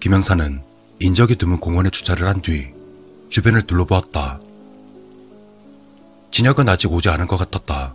김영사는 0.00 0.62
인적이 1.00 1.36
드문 1.36 1.58
공원에 1.58 1.90
주차를 1.90 2.28
한 2.28 2.40
뒤 2.40 2.72
주변을 3.28 3.62
둘러보았다. 3.62 4.40
진혁은 6.30 6.68
아직 6.68 6.92
오지 6.92 7.08
않은 7.08 7.26
것 7.26 7.36
같았다. 7.36 7.94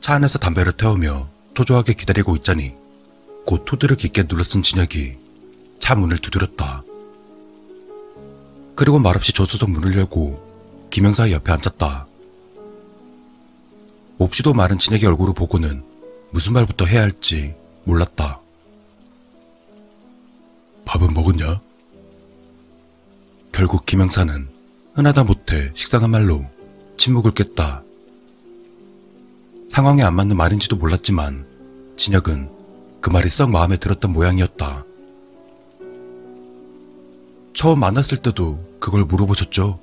차 0.00 0.14
안에서 0.14 0.38
담배를 0.38 0.72
태우며 0.72 1.28
초조하게 1.54 1.94
기다리고 1.94 2.36
있자니 2.36 2.74
곧 3.44 3.64
투드를 3.64 3.96
깊게 3.96 4.24
눌러쓴 4.28 4.62
진혁이 4.62 5.16
차 5.78 5.94
문을 5.94 6.18
두드렸다. 6.18 6.82
그리고 8.76 8.98
말없이 8.98 9.32
조수석 9.32 9.70
문을 9.70 9.96
열고 9.96 10.88
김영사의 10.90 11.32
옆에 11.32 11.52
앉았다. 11.52 12.06
몹시도 14.18 14.54
마른 14.54 14.78
진혁의 14.78 15.06
얼굴을 15.08 15.34
보고는 15.34 15.84
무슨 16.30 16.54
말부터 16.54 16.86
해야 16.86 17.02
할지 17.02 17.54
몰랐다. 17.84 18.40
밥은 20.84 21.12
먹었냐? 21.14 21.60
결국 23.52 23.86
김영사는 23.86 24.48
흔하다 24.94 25.24
못해 25.24 25.70
식상한 25.74 26.10
말로 26.10 26.44
침묵을 26.96 27.32
깼다. 27.32 27.82
상황에 29.68 30.02
안 30.02 30.14
맞는 30.14 30.36
말인지도 30.36 30.76
몰랐지만 30.76 31.46
진혁은 31.96 32.48
그 33.00 33.10
말이 33.10 33.28
썩 33.28 33.50
마음에 33.50 33.76
들었던 33.76 34.12
모양이었다. 34.12 34.84
처음 37.54 37.80
만났을 37.80 38.18
때도 38.18 38.64
그걸 38.78 39.04
물어보셨죠? 39.04 39.80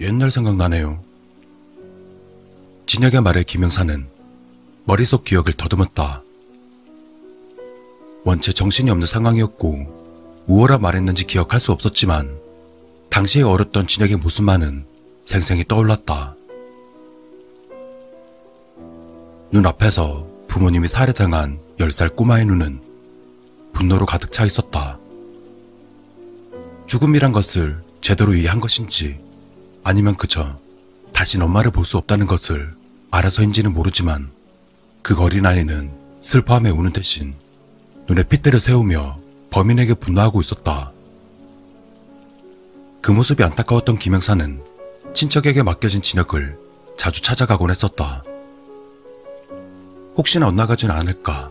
옛날 0.00 0.30
생각나네요. 0.30 1.02
진혁의 2.86 3.22
말에 3.22 3.42
김영사는 3.44 4.08
머릿속 4.84 5.24
기억을 5.24 5.52
더듬었다. 5.52 6.23
원체 8.24 8.52
정신이 8.52 8.90
없는 8.90 9.06
상황이었고 9.06 10.44
무엇라 10.46 10.78
말했는지 10.78 11.24
기억할 11.26 11.60
수 11.60 11.72
없었지만 11.72 12.38
당시에 13.10 13.42
어렸던 13.42 13.86
진혁의 13.86 14.16
모습만은 14.16 14.84
생생히 15.24 15.64
떠올랐다. 15.66 16.34
눈앞에서 19.52 20.26
부모님이 20.48 20.88
살해당한 20.88 21.60
10살 21.78 22.16
꼬마의 22.16 22.44
눈은 22.46 22.80
분노로 23.72 24.06
가득 24.06 24.32
차 24.32 24.44
있었다. 24.44 24.98
죽음이란 26.86 27.32
것을 27.32 27.82
제대로 28.00 28.34
이해한 28.34 28.60
것인지 28.60 29.18
아니면 29.82 30.16
그저 30.16 30.58
다신 31.12 31.42
엄마를 31.42 31.70
볼 31.70 31.84
수 31.84 31.96
없다는 31.98 32.26
것을 32.26 32.72
알아서인지는 33.10 33.72
모르지만 33.72 34.30
그 35.02 35.18
어린아이는 35.20 35.90
슬퍼함에 36.20 36.70
우는 36.70 36.92
대신 36.92 37.34
눈에 38.08 38.22
핏대를 38.22 38.60
세우며 38.60 39.18
범인에게 39.50 39.94
분노하고 39.94 40.40
있었다. 40.40 40.92
그 43.00 43.10
모습이 43.10 43.42
안타까웠던 43.42 43.98
김영사는 43.98 44.62
친척에게 45.14 45.62
맡겨진 45.62 46.02
진혁을 46.02 46.58
자주 46.96 47.22
찾아가곤 47.22 47.70
했었다. 47.70 48.22
혹시나 50.16 50.46
엇나가지는 50.48 50.94
않을까, 50.94 51.50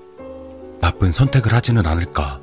나쁜 0.79 1.11
선택을 1.11 1.53
하지는 1.53 1.85
않을까, 1.85 2.39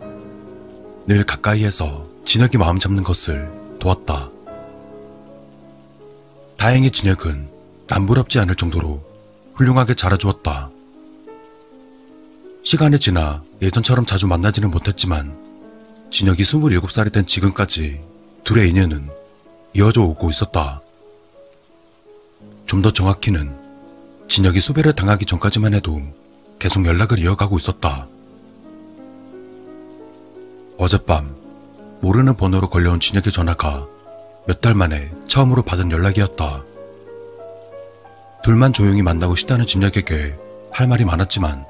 늘 1.06 1.24
가까이에서 1.24 2.06
진혁이 2.24 2.58
마음 2.58 2.78
잡는 2.78 3.02
것을 3.02 3.50
도왔다. 3.78 4.30
다행히 6.56 6.90
진혁은 6.90 7.48
남부럽지 7.88 8.38
않을 8.38 8.54
정도로 8.54 9.02
훌륭하게 9.54 9.94
자라주었다. 9.94 10.70
시간이 12.62 12.98
지나 12.98 13.42
예전처럼 13.62 14.06
자주 14.06 14.26
만나지는 14.26 14.70
못했지만 14.70 15.36
진혁이 16.10 16.42
27살이 16.42 17.12
된 17.12 17.26
지금까지 17.26 18.00
둘의 18.44 18.68
인연은 18.70 19.08
이어져 19.74 20.02
오고 20.02 20.30
있었다. 20.30 20.80
좀 22.66 22.82
더 22.82 22.92
정확히는 22.92 23.52
진혁이 24.28 24.60
수배를 24.60 24.92
당하기 24.92 25.24
전까지만 25.26 25.74
해도 25.74 26.00
계속 26.58 26.86
연락을 26.86 27.18
이어가고 27.18 27.56
있었다. 27.58 28.06
어젯밤 30.78 31.34
모르는 32.00 32.36
번호로 32.36 32.70
걸려온 32.70 33.00
진혁의 33.00 33.32
전화가 33.32 33.86
몇 34.46 34.60
달 34.60 34.74
만에 34.74 35.10
처음으로 35.28 35.62
받은 35.62 35.90
연락이었다. 35.90 36.62
둘만 38.44 38.72
조용히 38.72 39.02
만나고 39.02 39.36
싶다는 39.36 39.66
진혁에게 39.66 40.34
할 40.70 40.86
말이 40.88 41.04
많았지만 41.04 41.66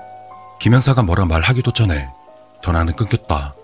김영사가 0.60 1.02
뭐라 1.02 1.24
말하기도 1.24 1.72
전에 1.72 2.08
전화는 2.62 2.94
끊겼다. 2.94 3.54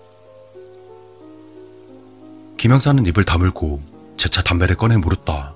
김영사는 2.57 3.05
입을 3.05 3.23
다물고 3.23 3.81
재차 4.17 4.41
담배를 4.41 4.75
꺼내 4.75 4.97
물었다. 4.97 5.53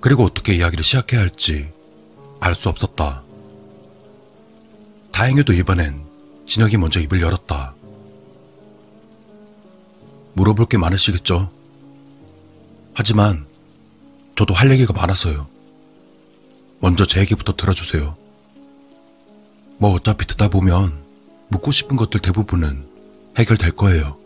그리고 0.00 0.24
어떻게 0.24 0.54
이야기를 0.54 0.82
시작해야 0.82 1.20
할지 1.20 1.70
알 2.40 2.54
수 2.54 2.70
없었다. 2.70 3.22
다행히도 5.12 5.52
이번엔 5.52 6.02
진혁이 6.46 6.78
먼저 6.78 6.98
입을 7.00 7.20
열었다. 7.20 7.74
물어볼 10.32 10.66
게 10.66 10.78
많으시겠죠? 10.78 11.50
하지만 12.94 13.46
저도 14.34 14.54
할 14.54 14.70
얘기가 14.70 14.94
많아서요. 14.94 15.46
먼저 16.80 17.04
제 17.04 17.20
얘기부터 17.20 17.54
들어주세요. 17.54 18.16
뭐 19.80 19.94
어차피 19.94 20.26
듣다 20.26 20.48
보면 20.48 20.92
묻고 21.48 21.72
싶은 21.72 21.96
것들 21.96 22.20
대부분은 22.20 22.86
해결될 23.38 23.72
거예요. 23.72 24.18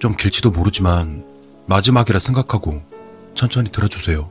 좀 0.00 0.16
길지도 0.16 0.50
모르지만 0.50 1.24
마지막이라 1.66 2.18
생각하고 2.18 2.82
천천히 3.34 3.70
들어주세요. 3.70 4.28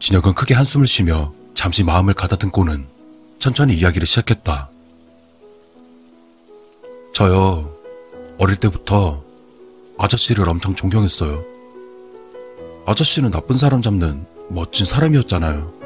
진혁은 0.00 0.34
크게 0.34 0.54
한숨을 0.54 0.88
쉬며 0.88 1.32
잠시 1.54 1.84
마음을 1.84 2.14
가다듬고는 2.14 2.88
천천히 3.38 3.74
이야기를 3.74 4.08
시작했다. 4.08 4.68
저요, 7.14 7.72
어릴 8.38 8.56
때부터 8.56 9.22
아저씨를 9.98 10.48
엄청 10.48 10.74
존경했어요. 10.74 11.44
아저씨는 12.86 13.30
나쁜 13.30 13.56
사람 13.56 13.82
잡는 13.82 14.26
멋진 14.48 14.84
사람이었잖아요. 14.84 15.81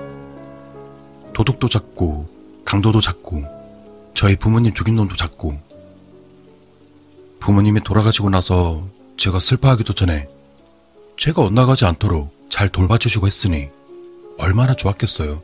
도둑도 1.37 1.69
잡고, 1.69 2.27
강도도 2.65 3.03
잡고, 3.03 3.45
저희 4.15 4.37
부모님 4.37 4.73
죽인 4.73 4.97
놈도 4.97 5.17
잡고, 5.17 5.61
부모님이 7.41 7.83
돌아가시고 7.83 8.31
나서 8.31 8.89
제가 9.19 9.39
슬퍼하기도 9.39 9.93
전에 9.93 10.31
제가 11.19 11.43
엇나가지 11.43 11.85
않도록 11.85 12.35
잘 12.49 12.71
돌봐주시고 12.71 13.27
했으니 13.27 13.69
얼마나 14.39 14.73
좋았겠어요. 14.73 15.43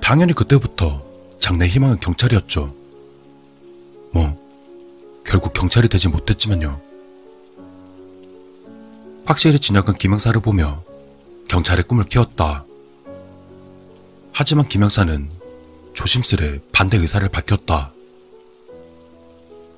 당연히 0.00 0.32
그때부터 0.32 1.04
장래 1.38 1.66
희망은 1.66 2.00
경찰이었죠. 2.00 2.74
뭐, 4.12 4.38
결국 5.26 5.52
경찰이 5.52 5.90
되지 5.90 6.08
못했지만요. 6.08 6.80
확실히 9.26 9.58
진혁은 9.58 9.98
김영사를 9.98 10.40
보며 10.40 10.82
경찰의 11.50 11.84
꿈을 11.84 12.04
키웠다. 12.04 12.64
하지만 14.32 14.66
김영사는 14.66 15.28
조심스레 15.94 16.60
반대 16.72 16.96
의사를 16.96 17.26
밝혔다. 17.28 17.92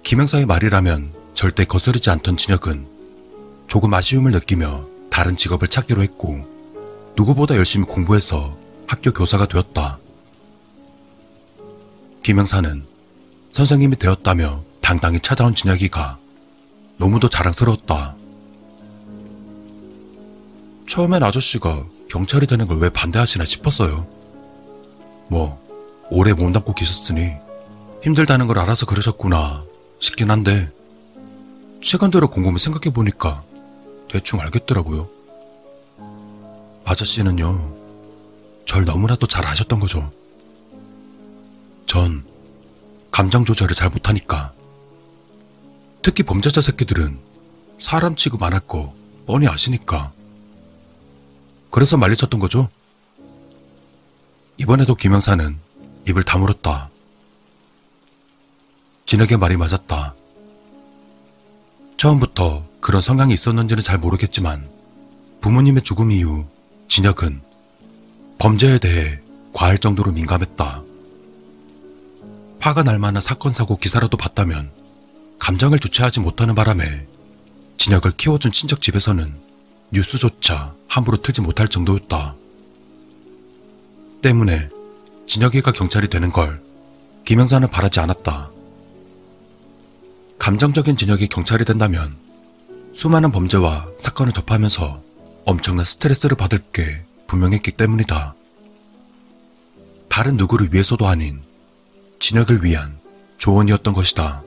김영사의 0.04 0.46
말이라면 0.46 1.12
절대 1.34 1.64
거스르지 1.64 2.10
않던 2.10 2.36
진혁은 2.36 2.86
조금 3.66 3.92
아쉬움을 3.92 4.30
느끼며 4.32 4.86
다른 5.10 5.36
직업을 5.36 5.68
찾기로 5.68 6.02
했고 6.02 6.44
누구보다 7.16 7.56
열심히 7.56 7.86
공부해서 7.86 8.56
학교 8.86 9.12
교사가 9.12 9.46
되었다. 9.46 9.98
김영사는 12.22 12.84
선생님이 13.52 13.96
되었다며 13.96 14.62
당당히 14.80 15.20
찾아온 15.20 15.54
진혁이가 15.54 16.18
너무도 16.98 17.28
자랑스러웠다. 17.28 18.14
처음엔 20.88 21.22
아저씨가 21.22 21.84
경찰이 22.08 22.46
되는 22.46 22.68
걸 22.68 22.78
왜 22.78 22.88
반대하시나 22.90 23.44
싶었어요. 23.44 24.06
뭐, 25.28 25.60
오래 26.10 26.32
몸담고 26.32 26.74
계셨으니 26.74 27.32
힘들다는 28.02 28.46
걸 28.46 28.58
알아서 28.58 28.86
그러셨구나 28.86 29.64
싶긴 29.98 30.30
한데, 30.30 30.70
최근 31.82 32.10
들어 32.10 32.28
곰곰이 32.28 32.58
생각해 32.58 32.92
보니까 32.92 33.42
대충 34.10 34.40
알겠더라고요. 34.40 35.08
아저씨는요, 36.84 37.74
절 38.66 38.84
너무나도 38.84 39.26
잘 39.26 39.46
아셨던 39.46 39.80
거죠. 39.80 40.10
전 41.86 42.24
감정 43.10 43.44
조절을 43.44 43.74
잘 43.74 43.88
못하니까. 43.90 44.52
특히 46.02 46.22
범죄자 46.22 46.60
새끼들은 46.60 47.18
사람 47.78 48.14
취급 48.16 48.42
안 48.42 48.52
할 48.52 48.60
거 48.60 48.94
뻔히 49.26 49.46
아시니까. 49.48 50.12
그래서 51.70 51.96
말리쳤던 51.96 52.40
거죠. 52.40 52.68
이번에도 54.56 54.94
김영사는 54.94 55.58
입을 56.08 56.22
다물었다. 56.22 56.90
진혁의 59.06 59.38
말이 59.38 59.56
맞았다. 59.56 60.14
처음부터 61.96 62.64
그런 62.80 63.00
성향이 63.00 63.34
있었는지는 63.34 63.82
잘 63.82 63.98
모르겠지만 63.98 64.68
부모님의 65.40 65.82
죽음 65.82 66.10
이후 66.10 66.46
진혁은 66.88 67.42
범죄에 68.38 68.78
대해 68.78 69.20
과할 69.52 69.78
정도로 69.78 70.12
민감했다. 70.12 70.82
화가 72.60 72.82
날 72.82 72.98
만한 72.98 73.20
사건, 73.20 73.52
사고 73.52 73.76
기사라도 73.76 74.16
봤다면 74.16 74.70
감정을 75.38 75.78
주체하지 75.80 76.20
못하는 76.20 76.54
바람에 76.54 77.06
진혁을 77.76 78.12
키워준 78.12 78.52
친척 78.52 78.80
집에서는 78.80 79.34
뉴스조차 79.90 80.74
함부로 80.88 81.20
틀지 81.20 81.40
못할 81.40 81.68
정도였다. 81.68 82.36
때문에 84.24 84.70
진혁이가 85.26 85.72
경찰이 85.72 86.08
되는 86.08 86.32
걸 86.32 86.62
김영사는 87.26 87.68
바라지 87.68 88.00
않았다. 88.00 88.50
감정적인 90.38 90.96
진혁이 90.96 91.28
경찰이 91.28 91.66
된다면 91.66 92.16
수많은 92.94 93.32
범죄와 93.32 93.86
사건을 93.98 94.32
접하면서 94.32 95.02
엄청난 95.44 95.84
스트레스를 95.84 96.38
받을 96.38 96.58
게 96.72 97.04
분명했기 97.26 97.72
때문이다. 97.72 98.34
다른 100.08 100.38
누구를 100.38 100.72
위해서도 100.72 101.06
아닌 101.06 101.42
진혁을 102.18 102.64
위한 102.64 102.96
조언이었던 103.36 103.92
것이다. 103.92 104.42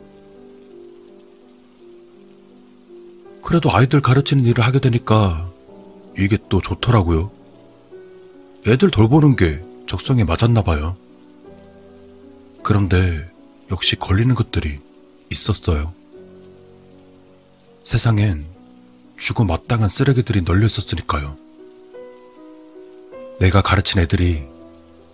그래도 3.43 3.71
아이들 3.71 4.01
가르치는 4.01 4.43
일을 4.45 4.63
하게 4.65 4.79
되니까 4.79 5.51
이게 6.17 6.39
또 6.49 6.61
좋더라고요. 6.61 7.29
애들 8.65 8.89
돌보는 8.89 9.35
게 9.35 9.66
적성에 9.87 10.23
맞았나 10.25 10.61
봐요. 10.61 10.97
그런데 12.61 13.29
역시 13.71 13.95
걸리는 13.95 14.35
것들이 14.35 14.79
있었어요. 15.31 15.93
세상엔 17.83 18.45
죽어 19.17 19.45
마땅한 19.45 19.89
쓰레기들이 19.89 20.41
널려 20.41 20.65
있었으니까요. 20.65 21.37
내가 23.39 23.61
가르친 23.61 23.99
애들이 24.01 24.45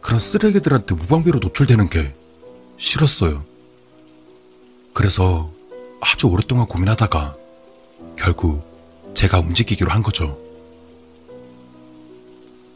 그런 0.01 0.19
쓰레기들한테 0.19 0.95
무방비로 0.95 1.39
노출되는 1.39 1.89
게 1.89 2.13
싫었어요. 2.77 3.45
그래서 4.93 5.51
아주 6.01 6.27
오랫동안 6.27 6.65
고민하다가 6.65 7.35
결국 8.17 8.63
제가 9.13 9.39
움직이기로 9.39 9.91
한 9.91 10.03
거죠. 10.03 10.39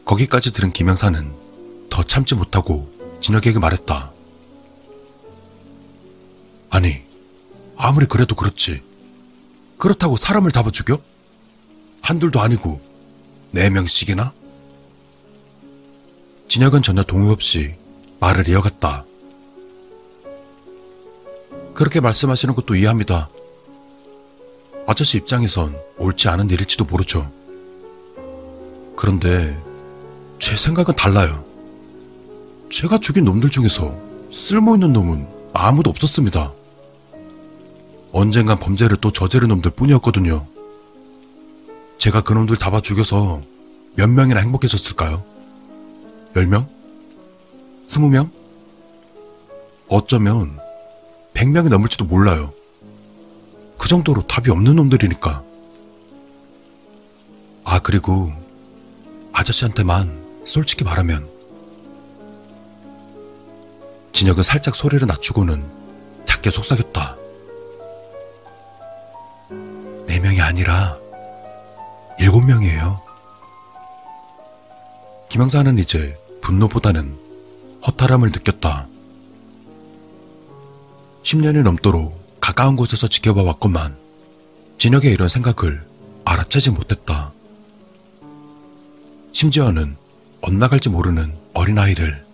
거기까지 0.04 0.52
들은 0.52 0.72
김영사는 0.72 1.47
더 1.90 2.02
참지 2.02 2.34
못하고 2.34 2.92
진혁에게 3.20 3.58
말했다. 3.58 4.12
아니, 6.70 7.02
아무리 7.76 8.06
그래도 8.06 8.34
그렇지. 8.34 8.82
그렇다고 9.78 10.16
사람을 10.16 10.52
잡아 10.52 10.70
죽여? 10.70 11.00
한둘도 12.00 12.40
아니고 12.40 12.80
네 13.50 13.70
명씩이나? 13.70 14.32
진혁은 16.48 16.82
전혀 16.82 17.02
동의 17.02 17.30
없이 17.30 17.74
말을 18.20 18.48
이어갔다. 18.48 19.04
그렇게 21.74 22.00
말씀하시는 22.00 22.54
것도 22.54 22.74
이해합니다. 22.74 23.28
아저씨 24.86 25.18
입장에선 25.18 25.78
옳지 25.98 26.28
않은 26.28 26.50
일일지도 26.50 26.84
모르죠. 26.84 27.30
그런데 28.96 29.56
제 30.40 30.56
생각은 30.56 30.96
달라요. 30.96 31.47
제가 32.70 32.98
죽인 32.98 33.24
놈들 33.24 33.50
중에서 33.50 33.94
쓸모있는 34.32 34.92
놈은 34.92 35.26
아무도 35.52 35.90
없었습니다. 35.90 36.52
언젠간 38.12 38.58
범죄를 38.58 38.98
또 38.98 39.10
저지른 39.10 39.48
놈들 39.48 39.70
뿐이었거든요. 39.72 40.46
제가 41.98 42.22
그놈들 42.22 42.56
다봐 42.56 42.80
죽여서 42.80 43.40
몇 43.94 44.08
명이나 44.08 44.40
행복해졌을까요? 44.40 45.24
10명? 46.34 46.66
20명? 47.86 48.30
어쩌면 49.88 50.58
100명이 51.34 51.68
넘을지도 51.68 52.04
몰라요. 52.04 52.52
그 53.78 53.88
정도로 53.88 54.26
답이 54.26 54.50
없는 54.50 54.76
놈들이니까. 54.76 55.42
아, 57.64 57.80
그리고 57.80 58.32
아저씨한테만 59.32 60.42
솔직히 60.44 60.84
말하면 60.84 61.37
진혁은 64.18 64.42
살짝 64.42 64.74
소리를 64.74 65.06
낮추고는 65.06 65.64
작게 66.24 66.50
속삭였다. 66.50 67.16
네 70.08 70.18
명이 70.18 70.40
아니라 70.40 70.98
일곱 72.18 72.40
명이에요. 72.40 73.00
김영사는 75.28 75.78
이제 75.78 76.18
분노보다는 76.40 77.16
허탈함을 77.86 78.32
느꼈다. 78.32 78.88
10년이 81.22 81.62
넘도록 81.62 82.40
가까운 82.40 82.74
곳에서 82.74 83.06
지켜봐 83.06 83.44
왔건만 83.44 83.96
진혁의 84.78 85.12
이런 85.12 85.28
생각을 85.28 85.86
알아채지 86.24 86.72
못했다. 86.72 87.30
심지어는 89.30 89.94
엇나갈지 90.40 90.88
모르는 90.88 91.36
어린아이를 91.54 92.26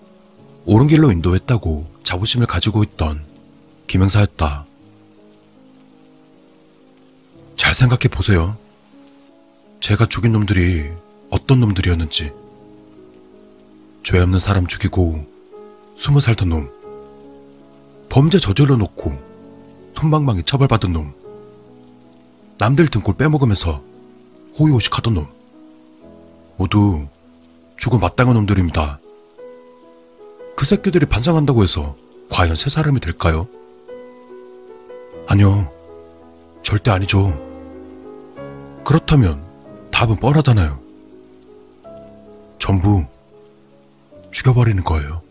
옳은 0.66 0.88
길로 0.88 1.12
인도했다고 1.12 1.87
자부심을 2.02 2.46
가지고 2.46 2.82
있던 2.82 3.25
김영사였다. 3.87 4.64
잘 7.56 7.75
생각해 7.75 8.08
보세요. 8.11 8.56
제가 9.81 10.06
죽인 10.06 10.32
놈들이 10.32 10.90
어떤 11.28 11.61
놈들이었는지. 11.61 12.32
죄 14.03 14.19
없는 14.19 14.39
사람 14.39 14.67
죽이고 14.67 15.27
숨어 15.96 16.20
살던 16.20 16.48
놈. 16.48 16.70
범죄 18.08 18.39
저질러 18.39 18.77
놓고 18.77 19.19
손방망이 19.96 20.44
처벌받은 20.44 20.93
놈. 20.93 21.12
남들 22.58 22.89
등골 22.89 23.17
빼먹으면서 23.17 23.82
호의호식하던 24.58 25.15
놈. 25.15 25.29
모두 26.56 27.06
죽어 27.77 27.98
마땅한 27.98 28.34
놈들입니다. 28.34 29.00
그 30.56 30.65
새끼들이 30.65 31.06
반성한다고 31.06 31.63
해서 31.63 31.96
과연 32.31 32.56
새 32.56 32.70
사람이 32.70 33.01
될까요? 33.01 33.49
아니요. 35.27 35.70
절대 36.63 36.91
아니죠. 36.91 37.32
그렇다면 38.84 39.44
답은 39.91 40.17
뻔하잖아요. 40.17 40.79
전부 42.58 43.05
죽여버리는 44.31 44.82
거예요. 44.84 45.23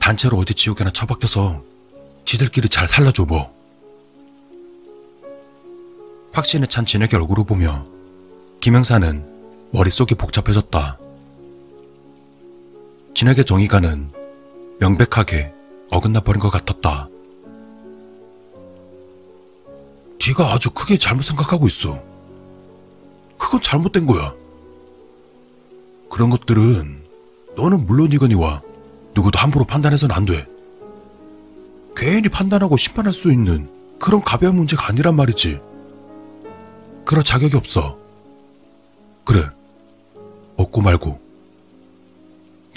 단체로 0.00 0.38
어디 0.38 0.54
지옥에나 0.54 0.90
처박혀서 0.90 1.62
지들끼리 2.24 2.68
잘 2.68 2.86
살려줘 2.86 3.24
뭐. 3.24 3.56
확신에 6.32 6.66
찬 6.66 6.84
진혁의 6.84 7.18
얼굴을 7.18 7.44
보며 7.44 7.86
김영사는 8.60 9.70
머릿속이 9.72 10.14
복잡해졌다. 10.14 10.98
진혁의 13.18 13.46
정의가는 13.46 14.12
명백하게 14.78 15.52
어긋나 15.90 16.20
버린 16.20 16.38
것 16.38 16.50
같았다. 16.50 17.08
네가 20.24 20.52
아주 20.52 20.70
크게 20.70 20.98
잘못 20.98 21.22
생각하고 21.22 21.66
있어. 21.66 22.00
그건 23.36 23.60
잘못된 23.60 24.06
거야. 24.06 24.32
그런 26.08 26.30
것들은 26.30 27.02
너는 27.56 27.86
물론이거니와 27.86 28.62
누구도 29.16 29.36
함부로 29.40 29.64
판단해서는 29.64 30.14
안 30.14 30.24
돼. 30.24 30.46
괜히 31.96 32.28
판단하고 32.28 32.76
심판할 32.76 33.12
수 33.12 33.32
있는 33.32 33.68
그런 33.98 34.22
가벼운 34.22 34.54
문제가 34.54 34.86
아니란 34.86 35.16
말이지. 35.16 35.60
그럴 37.04 37.24
자격이 37.24 37.56
없어. 37.56 37.98
그래. 39.24 39.44
없고 40.54 40.82
말고. 40.82 41.27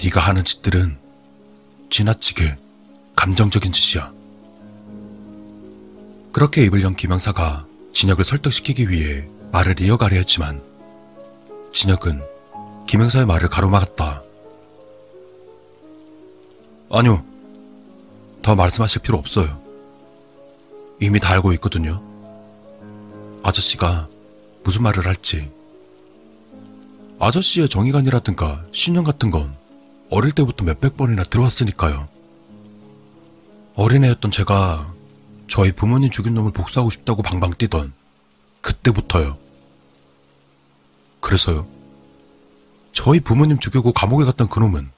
네가 0.04 0.20
하는 0.20 0.44
짓들은 0.44 0.98
지나치게 1.92 2.58
감정적인 3.16 3.72
짓이야. 3.72 4.12
그렇게 6.32 6.64
입을 6.66 6.82
연 6.82 6.96
김영사가 6.96 7.68
진혁을 7.94 8.24
설득시키기 8.24 8.90
위해 8.90 9.28
말을 9.52 9.80
이어가려 9.80 10.18
했지만 10.18 10.64
진혁은 11.74 12.22
김영사의 12.88 13.26
말을 13.28 13.50
가로막았다. 13.50 14.24
아니요. 16.90 17.24
더 18.42 18.56
말씀하실 18.56 19.04
필요 19.04 19.18
없어요. 19.20 19.62
이미 21.00 21.20
다 21.20 21.32
알고 21.34 21.54
있거든요. 21.54 22.02
아저씨가 23.44 24.08
무슨 24.64 24.82
말을 24.82 25.06
할지. 25.06 25.52
아저씨의 27.20 27.70
정의관이라든가 27.70 28.66
신념 28.72 29.04
같은 29.04 29.30
건 29.30 29.61
어릴 30.12 30.34
때부터 30.34 30.66
몇백 30.66 30.98
번이나 30.98 31.24
들어왔으니까요. 31.24 32.08
어린애였던 33.76 34.30
제가 34.30 34.94
저희 35.48 35.72
부모님 35.72 36.12
죽인 36.12 36.34
놈을 36.34 36.52
복수하고 36.52 36.90
싶다고 36.90 37.24
방방 37.24 37.54
뛰던 37.58 37.94
그때부터요. 38.60 39.38
그래서요. 41.22 41.66
저희 42.92 43.22
부모님 43.22 43.58
죽이고 43.58 43.94
감옥에 43.94 44.26
갔던 44.26 44.50
그놈은 44.50 44.92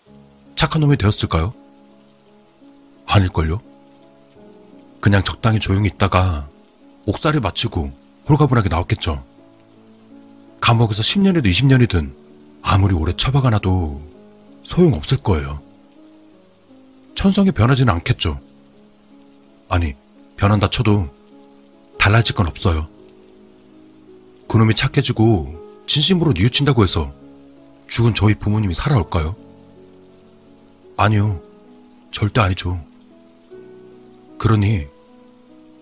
착한 0.55 0.81
놈이 0.81 0.97
되었을까요? 0.97 1.53
아닐걸요? 3.05 3.61
그냥 4.99 5.21
적당히 5.23 5.59
조용히 5.59 5.89
있다가 5.89 6.47
옥살이 7.05 7.39
마치고 7.39 7.91
홀가분하게 8.27 8.69
나왔겠죠. 8.69 9.23
감옥에서 10.59 11.03
10년이든 11.03 11.45
20년이든 11.45 12.13
아무리 12.63 12.95
오래 12.95 13.13
처박아 13.15 13.51
놔도 13.51 14.12
소용없을 14.63 15.17
거예요. 15.17 15.61
천성이 17.15 17.51
변하지는 17.51 17.93
않겠죠. 17.93 18.39
아니, 19.69 19.93
변한다 20.37 20.69
쳐도 20.69 21.13
달라질 21.99 22.35
건 22.35 22.47
없어요. 22.47 22.87
그놈이 24.47 24.73
착해지고 24.75 25.83
진심으로 25.87 26.33
뉘우친다고 26.33 26.83
해서 26.83 27.13
죽은 27.87 28.13
저희 28.13 28.35
부모님이 28.35 28.73
살아올까요? 28.73 29.35
아니요. 30.97 31.41
절대 32.11 32.41
아니죠. 32.41 32.83
그러니 34.37 34.87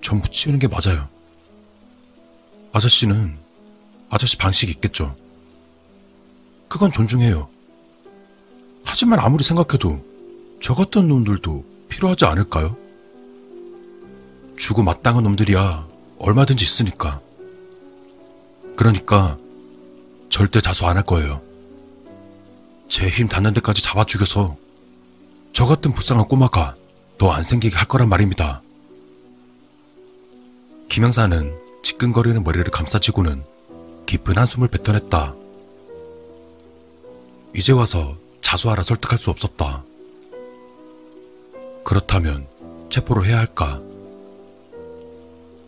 전부 0.01 0.29
치우는 0.29 0.59
게 0.59 0.67
맞아요. 0.67 1.07
아저씨는 2.73 3.37
아저씨 4.09 4.37
방식이 4.37 4.71
있겠죠. 4.73 5.15
그건 6.67 6.91
존중해요. 6.91 7.50
하지만 8.91 9.19
아무리 9.21 9.41
생각해도 9.41 10.03
저 10.61 10.75
같은 10.75 11.07
놈들도 11.07 11.63
필요하지 11.87 12.25
않을까요? 12.25 12.75
주고 14.57 14.83
마땅한 14.83 15.23
놈들이야 15.23 15.87
얼마든지 16.19 16.65
있으니까. 16.65 17.21
그러니까 18.75 19.37
절대 20.29 20.59
자수 20.59 20.85
안 20.87 20.97
할 20.97 21.05
거예요. 21.05 21.41
제 22.89 23.09
힘 23.09 23.29
닿는 23.29 23.53
데까지 23.53 23.81
잡아 23.81 24.03
죽여서 24.03 24.57
저 25.53 25.65
같은 25.65 25.93
불쌍한 25.93 26.27
꼬마가 26.27 26.75
더 27.17 27.31
안 27.31 27.43
생기게 27.43 27.77
할 27.77 27.87
거란 27.87 28.09
말입니다. 28.09 28.61
김영사는 30.89 31.53
지끈거리는 31.81 32.43
머리를 32.43 32.69
감싸지고는 32.69 33.41
깊은 34.05 34.37
한숨을 34.37 34.67
뱉어냈다. 34.67 35.33
이제 37.55 37.71
와서 37.71 38.17
자수하라 38.51 38.83
설득할 38.83 39.17
수 39.17 39.29
없었다. 39.29 39.85
그렇다면 41.85 42.47
체포를 42.89 43.25
해야 43.25 43.37
할까? 43.37 43.81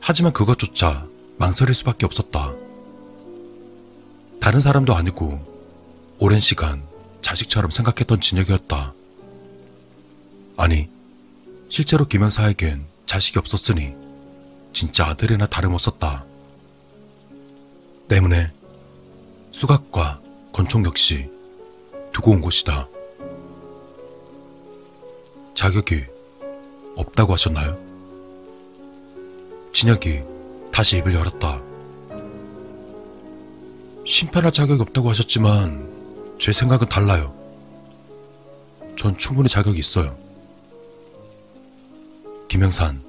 하지만 0.02 0.34
그것조차 0.34 1.08
망설일 1.38 1.76
수밖에 1.76 2.06
없었다. 2.06 2.54
다른 4.42 4.60
사람도 4.60 4.94
아니고 4.94 5.40
오랜 6.20 6.42
시간 6.42 6.84
자식처럼 7.22 7.72
생각했던 7.72 8.20
진혁이었다. 8.20 8.94
아니, 10.58 10.90
실제로 11.70 12.06
김영사에겐 12.06 12.84
자식이 13.06 13.40
없었으니 13.40 13.96
진짜 14.74 15.08
아들이나 15.08 15.48
다름없었다. 15.48 16.26
때문에 18.10 18.52
수갑과 19.54 20.20
권총 20.52 20.84
역시 20.84 21.33
두고 22.14 22.32
온 22.32 22.42
곳이다. 22.42 22.88
자격이 25.56 26.06
없다고 26.96 27.34
하셨나요? 27.34 27.78
진혁이 29.74 30.22
다시 30.72 30.98
입을 30.98 31.14
열었다. 31.14 31.62
심판할 34.06 34.52
자격이 34.52 34.82
없다고 34.82 35.10
하셨지만 35.10 36.38
제 36.40 36.52
생각은 36.52 36.88
달라요. 36.90 37.34
전 38.98 39.18
충분히 39.18 39.50
자격이 39.50 39.80
있어요. 39.80 40.18
김영산 42.48 43.02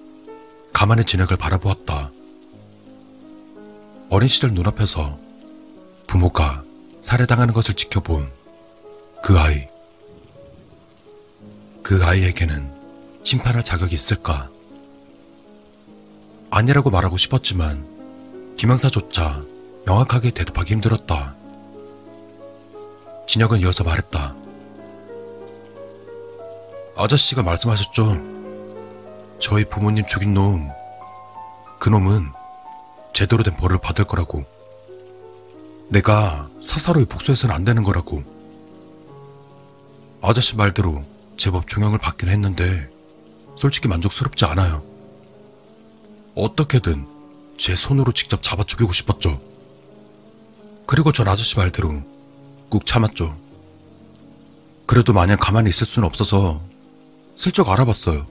가만히 0.73 1.05
진혁을 1.05 1.37
바라보았다. 1.37 2.11
어린 4.11 4.29
시절 4.29 4.53
눈앞에서 4.53 5.19
부모가 6.07 6.63
살해당하는 7.01 7.53
것을 7.53 7.75
지켜본 7.75 8.44
그 9.25 9.39
아이. 9.39 9.67
그 11.83 12.05
아이에게는 12.05 12.71
심판할 13.25 13.63
자격이 13.65 13.95
있을까? 13.95 14.51
아니라고 16.51 16.91
말하고 16.91 17.17
싶었지만 17.17 18.55
김영사조차 18.59 19.43
명확하게 19.87 20.31
대답하기 20.33 20.75
힘들었다. 20.75 21.35
진혁은 23.27 23.61
이어서 23.61 23.83
말했다. 23.83 24.35
아저씨가 26.95 27.43
말씀하셨죠. 27.43 28.21
저희 29.39 29.65
부모님 29.65 30.07
죽인 30.07 30.35
놈, 30.35 30.69
그 31.79 31.89
놈은 31.89 32.31
제대로 33.15 33.43
된 33.43 33.57
벌을 33.57 33.79
받을 33.79 34.05
거라고. 34.05 34.45
내가 35.89 36.51
사사로이 36.61 37.07
복수해서는 37.07 37.55
안 37.55 37.65
되는 37.65 37.83
거라고. 37.85 38.34
아저씨 40.27 40.57
말대로 40.57 41.05
제법 41.37 41.69
종형을 41.69 41.99
받긴 41.99 42.31
했는데 42.31 42.89
솔직히 43.57 43.89
만족스럽지 43.89 44.47
않아요. 44.47 44.83
어떻게든 46.35 47.07
제 47.59 47.77
손으로 47.77 48.11
직접 48.13 48.43
잡아 48.43 48.65
죽이고 48.65 48.91
싶었죠. 48.91 49.39
그리고 50.87 51.13
전 51.13 51.29
아저씨 51.29 51.59
말대로 51.59 52.03
꾹 52.71 52.87
참았죠. 52.87 53.37
그래도 54.87 55.13
마냥 55.13 55.37
가만히 55.39 55.69
있을 55.69 55.87
수는 55.87 56.07
없어서 56.07 56.63
슬쩍 57.37 57.69
알아봤어요. 57.69 58.27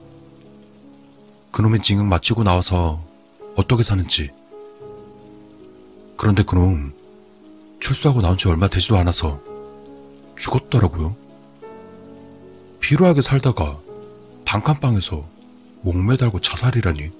그놈이 1.52 1.80
징역 1.80 2.06
마치고 2.06 2.42
나와서 2.42 3.04
어떻게 3.54 3.84
사는지. 3.84 4.30
그런데 6.16 6.42
그놈 6.42 6.92
출소하고 7.78 8.20
나온 8.20 8.36
지 8.36 8.48
얼마 8.48 8.66
되지도 8.66 8.96
않아서 8.96 9.40
죽었더라고요. 10.36 11.23
비루하게 12.84 13.22
살다가 13.22 13.80
단칸방에서 14.44 15.26
목매달고 15.80 16.40
자살이라니. 16.40 17.10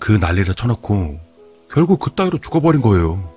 그 0.00 0.10
난리를 0.10 0.52
쳐놓고 0.52 1.20
결국 1.70 2.00
그 2.00 2.10
따위로 2.10 2.38
죽어버린 2.38 2.82
거예요. 2.82 3.32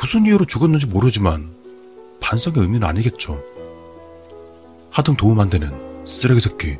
무슨 0.00 0.24
이유로 0.24 0.46
죽었는지 0.46 0.86
모르지만 0.86 1.54
반성의 2.22 2.60
의미는 2.60 2.88
아니겠죠. 2.88 3.38
하등 4.90 5.16
도움 5.16 5.40
안 5.40 5.50
되는 5.50 6.06
쓰레기 6.06 6.40
새끼. 6.40 6.78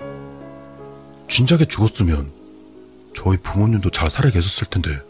진작에 1.28 1.66
죽었으면 1.66 2.32
저희 3.14 3.36
부모님도 3.36 3.90
잘 3.90 4.08
살아 4.08 4.30
계셨을 4.30 4.68
텐데. 4.70 5.02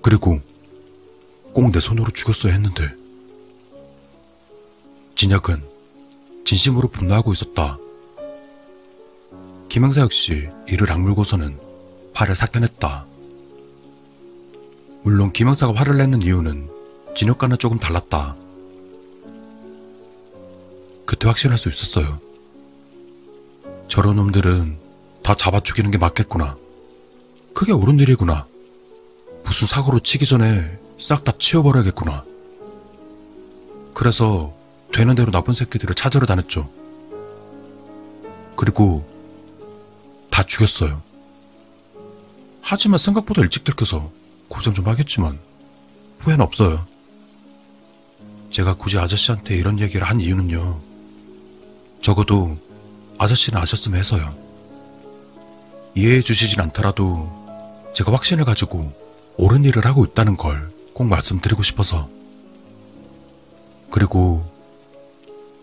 그리고 0.00 0.40
꼭 1.52 1.72
내 1.72 1.80
손으로 1.80 2.12
죽였어야 2.12 2.52
했는데. 2.52 3.03
진혁은 5.24 5.64
진심으로 6.44 6.88
분노하고 6.88 7.32
있었다. 7.32 7.78
김영사 9.70 10.02
역시 10.02 10.50
이를 10.68 10.92
악물고서는 10.92 11.58
화를 12.12 12.36
삭혀냈다. 12.36 13.06
물론 15.02 15.32
김영사가 15.32 15.72
화를 15.74 15.96
내는 15.96 16.20
이유는 16.20 16.68
진혁과는 17.16 17.56
조금 17.56 17.78
달랐다. 17.78 18.36
그때 21.06 21.26
확신할 21.26 21.56
수 21.56 21.70
있었어요. 21.70 22.18
저런 23.88 24.16
놈들은 24.16 24.76
다 25.22 25.34
잡아 25.34 25.60
죽이는 25.60 25.90
게 25.90 25.96
맞겠구나. 25.96 26.58
그게 27.54 27.72
옳은 27.72 27.98
일이구나. 27.98 28.46
무슨 29.42 29.68
사고로 29.68 30.00
치기 30.00 30.26
전에 30.26 30.78
싹 30.98 31.24
다 31.24 31.32
치워버려야겠구나. 31.38 32.24
그래서 33.94 34.54
되는 34.94 35.14
대로 35.14 35.30
나쁜 35.30 35.54
새끼들을 35.54 35.94
찾으러 35.94 36.26
다녔죠. 36.26 36.70
그리고 38.56 39.04
다 40.30 40.42
죽였어요. 40.42 41.02
하지만 42.62 42.98
생각보다 42.98 43.42
일찍 43.42 43.64
들켜서 43.64 44.10
고생 44.48 44.72
좀 44.72 44.86
하겠지만 44.86 45.38
후회는 46.20 46.44
없어요. 46.44 46.86
제가 48.50 48.74
굳이 48.74 48.98
아저씨한테 48.98 49.56
이런 49.56 49.80
얘기를 49.80 50.08
한 50.08 50.20
이유는요. 50.20 50.80
적어도 52.00 52.56
아저씨는 53.18 53.60
아셨으면 53.60 53.98
해서요. 53.98 54.34
이해해 55.94 56.22
주시진 56.22 56.60
않더라도 56.60 57.28
제가 57.94 58.12
확신을 58.12 58.44
가지고 58.44 58.92
옳은 59.36 59.64
일을 59.64 59.84
하고 59.86 60.04
있다는 60.04 60.36
걸 60.36 60.74
꼭 60.94 61.08
말씀드리고 61.08 61.62
싶어서. 61.62 62.08
그리고 63.90 64.48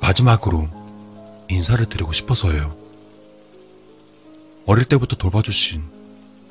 마지막으로 0.01 0.67
인사를 1.49 1.85
드리고 1.85 2.11
싶어서예요. 2.11 2.75
어릴 4.65 4.85
때부터 4.85 5.15
돌봐주신 5.15 5.83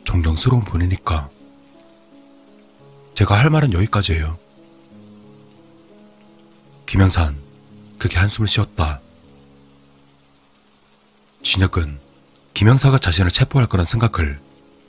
존경스러운 0.05 0.65
분이니까. 0.65 1.29
제가 3.15 3.39
할 3.39 3.51
말은 3.51 3.73
여기까지예요. 3.73 4.39
김영산, 6.87 7.39
그게 7.99 8.19
한숨을 8.19 8.49
쉬었다. 8.49 9.01
진혁은 11.43 12.01
김영사가 12.55 12.99
자신을 12.99 13.31
체포할 13.31 13.69
거란 13.69 13.87
생각을 13.87 14.41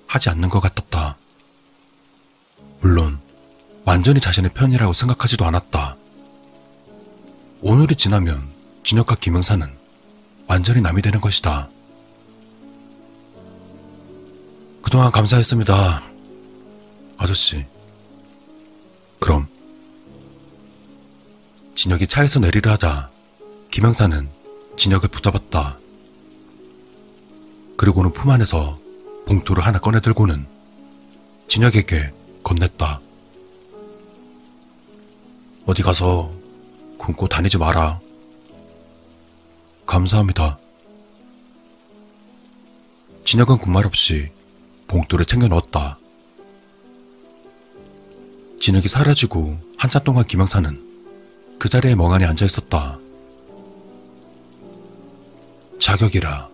하지 0.07 0.29
않는 0.29 0.49
것 0.49 0.59
같았다. 0.59 1.17
물론 2.81 3.19
완전히 3.85 4.19
자신의 4.19 4.53
편이라고 4.53 4.93
생각하지도 4.93 5.45
않았다. 5.45 5.95
오늘이 7.61 7.95
지나면 7.95 8.50
진혁과 8.83 9.15
김영사는 9.15 9.67
완전히 10.47 10.81
남이 10.81 11.01
되는 11.01 11.21
것이다. 11.21 11.69
그동안 14.81 15.11
감사했습니다. 15.11 16.01
아저씨. 17.17 17.65
그럼. 19.19 19.47
진혁이 21.75 22.07
차에서 22.07 22.39
내리려 22.39 22.71
하자 22.71 23.09
김영사는 23.69 24.29
진혁을 24.75 25.09
붙잡았다. 25.09 25.77
그리고는 27.77 28.11
품 28.11 28.29
안에서 28.31 28.79
봉투를 29.27 29.65
하나 29.65 29.79
꺼내들고는 29.79 30.45
진혁에게 31.47 32.11
건넸다. 32.43 32.99
어디 35.65 35.81
가서 35.81 36.31
굶고 36.97 37.27
다니지 37.27 37.57
마라. 37.57 37.99
감사합니다. 39.85 40.57
진혁은 43.25 43.57
군말 43.59 43.85
없이 43.85 44.29
봉투를 44.87 45.25
챙겨 45.25 45.47
넣었다. 45.47 45.97
진혁이 48.59 48.87
사라지고 48.87 49.57
한참 49.77 50.03
동안 50.03 50.25
김영사는 50.25 51.57
그 51.57 51.69
자리에 51.69 51.95
멍하니 51.95 52.25
앉아 52.25 52.45
있었다. 52.45 52.99
자격이라. 55.79 56.49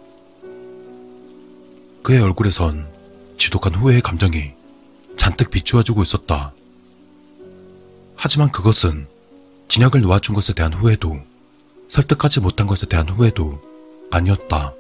그의 2.04 2.22
얼굴에선 2.22 2.88
지독한 3.38 3.76
후회의 3.76 4.02
감정이 4.02 4.54
잔뜩 5.18 5.50
비추어주고 5.50 6.02
있었다. 6.02 6.54
하지만 8.16 8.52
그것은 8.52 9.08
진혁을 9.68 10.02
놓아준 10.02 10.34
것에 10.34 10.54
대한 10.54 10.74
후회도 10.74 11.27
설득하지 11.88 12.40
못한 12.42 12.68
것에 12.68 12.86
대한 12.86 13.08
후회도 13.10 13.60
아니었다. 14.12 14.74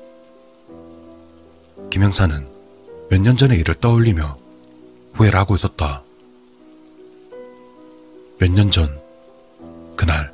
김영사는 1.90 2.48
몇 3.10 3.22
년 3.22 3.38
전의 3.38 3.60
일을 3.60 3.76
떠올리며 3.76 4.38
후회를 5.14 5.40
하고 5.40 5.56
있었다. 5.56 6.04
몇 8.40 8.52
년 8.52 8.70
전, 8.70 9.00
그날. 9.96 10.32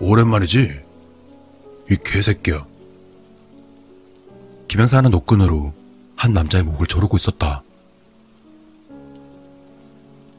오랜만이지? 0.00 0.80
이 1.90 1.96
개새끼야. 2.04 2.66
김영사는 4.68 5.10
노끈으로 5.10 5.72
한 6.14 6.32
남자의 6.32 6.62
목을 6.64 6.86
조르고 6.86 7.16
있었다. 7.16 7.62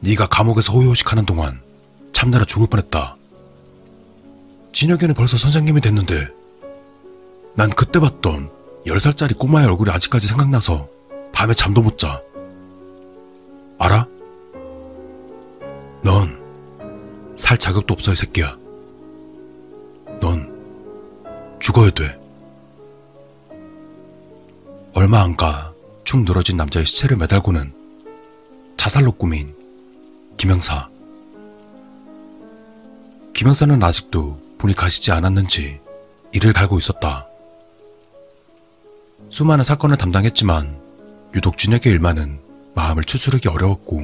네가 0.02 0.28
감옥에서 0.28 0.74
호요식하는 0.74 1.26
동안 1.26 1.62
참느라 2.14 2.46
죽을 2.46 2.68
뻔했다. 2.68 3.16
진혁이는 4.72 5.14
벌써 5.14 5.38
선생님이 5.38 5.82
됐는데 5.82 6.28
난 7.56 7.70
그때 7.70 8.00
봤던 8.00 8.50
10살짜리 8.86 9.38
꼬마의 9.38 9.68
얼굴이 9.68 9.90
아직까지 9.92 10.28
생각나서 10.28 10.88
밤에 11.34 11.54
잠도 11.54 11.82
못 11.82 11.98
자. 11.98 12.22
알아? 13.80 14.08
넌 16.04 16.40
살 17.38 17.58
자격도 17.58 17.94
없어 17.94 18.12
이 18.12 18.16
새끼야. 18.18 18.58
넌 20.20 21.58
죽어야 21.62 21.90
돼. 21.92 22.20
얼마 24.94 25.22
안 25.22 25.36
가 25.36 25.70
축 26.04 26.24
늘어진 26.24 26.58
남자의 26.58 26.86
시체를 26.88 27.18
매달고는 27.18 27.72
자살로 28.78 29.12
꾸민 29.12 29.56
김영사. 30.39 30.88
김영사는 33.34 33.84
아직도 33.84 34.39
분이 34.58 34.73
가시지 34.73 35.12
않았는지 35.12 35.82
이를 36.32 36.54
갈고 36.54 36.80
있었다. 36.80 37.28
수많은 39.30 39.65
사건을 39.65 39.97
담당했지만 39.97 40.80
유독 41.36 41.58
준혁의 41.58 41.91
일만은 41.91 42.39
마음을 42.73 43.04
추스르기 43.04 43.49
어려웠고 43.49 44.04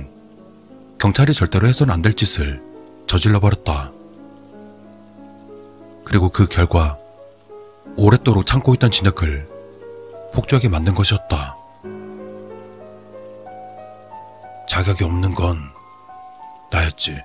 경찰이 0.99 1.33
절대로 1.33 1.69
해서는 1.69 1.93
안 1.93 2.01
될 2.01 2.11
짓을 2.11 2.61
저질러 3.07 3.39
버렸다. 3.39 3.93
그리고 6.03 6.27
그 6.27 6.47
결과 6.47 6.97
오랫도록 7.95 8.45
참고 8.45 8.73
있던 8.73 8.91
진혁을 8.91 9.47
폭주하게 10.33 10.67
만든 10.67 10.93
것이었다. 10.95 11.55
자격이 14.67 15.05
없는 15.05 15.33
건 15.33 15.74
나였지. 16.71 17.23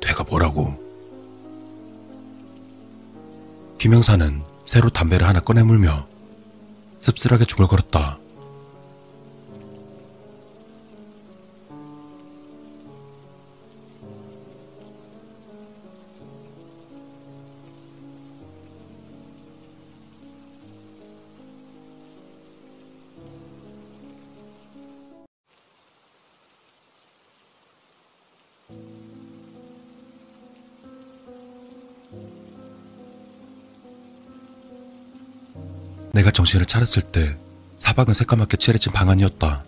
내가 0.00 0.24
뭐라고. 0.24 0.78
김영사는 3.78 4.42
새로 4.64 4.90
담배를 4.90 5.26
하나 5.26 5.40
꺼내 5.40 5.62
물며 5.62 6.06
씁쓸하게 7.00 7.44
중얼거렸다. 7.46 8.19
내가 36.12 36.30
정신을 36.30 36.66
차렸을 36.66 37.02
때 37.02 37.36
사방은 37.78 38.14
새까맣게 38.14 38.56
칠해진 38.56 38.92
방 38.92 39.08
안이었다. 39.10 39.64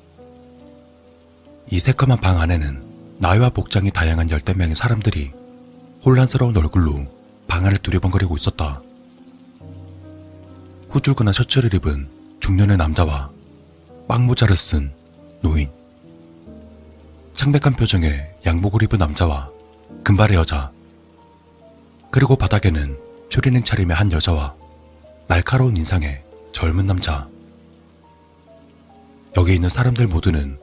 이 1.71 1.81
새까만 1.81 2.21
방 2.21 2.41
안에는 2.41 3.17
나이와 3.19 3.49
복장이 3.51 3.91
다양한 3.93 4.31
열댓 4.31 4.57
명의 4.57 4.75
사람들이 4.75 5.33
혼란스러운 6.05 6.57
얼굴로 6.57 7.07
방 7.47 7.65
안을 7.65 7.79
두리번거리고 7.79 8.37
있었다. 8.37 8.83
후줄근한 10.91 11.33
셔츠를 11.33 11.73
입은 11.75 12.09
중년의 12.41 12.77
남자와 12.77 13.31
빵모자를 14.09 14.57
쓴 14.57 14.93
노인. 15.41 15.71
창백한 17.35 17.77
표정의 17.77 18.35
양복을 18.45 18.83
입은 18.83 18.99
남자와 18.99 19.49
금발의 20.05 20.37
여자. 20.37 20.71
그리고 22.11 22.37
바닥에는 22.37 22.99
추리닝 23.31 23.63
차림의 23.63 23.97
한 23.97 24.13
여자와 24.13 24.55
날카로운 25.29 25.77
인상의 25.77 26.23
젊은 26.53 26.87
남자. 26.87 27.29
여기 29.37 29.55
있는 29.55 29.69
사람들 29.69 30.07
모두는 30.07 30.59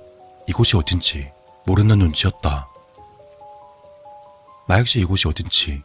이곳이 0.47 0.78
어딘지 0.78 1.32
모르는 1.65 1.97
눈치였다. 1.99 2.67
나 4.67 4.80
역시 4.80 4.99
이곳이 4.99 5.28
어딘지 5.28 5.82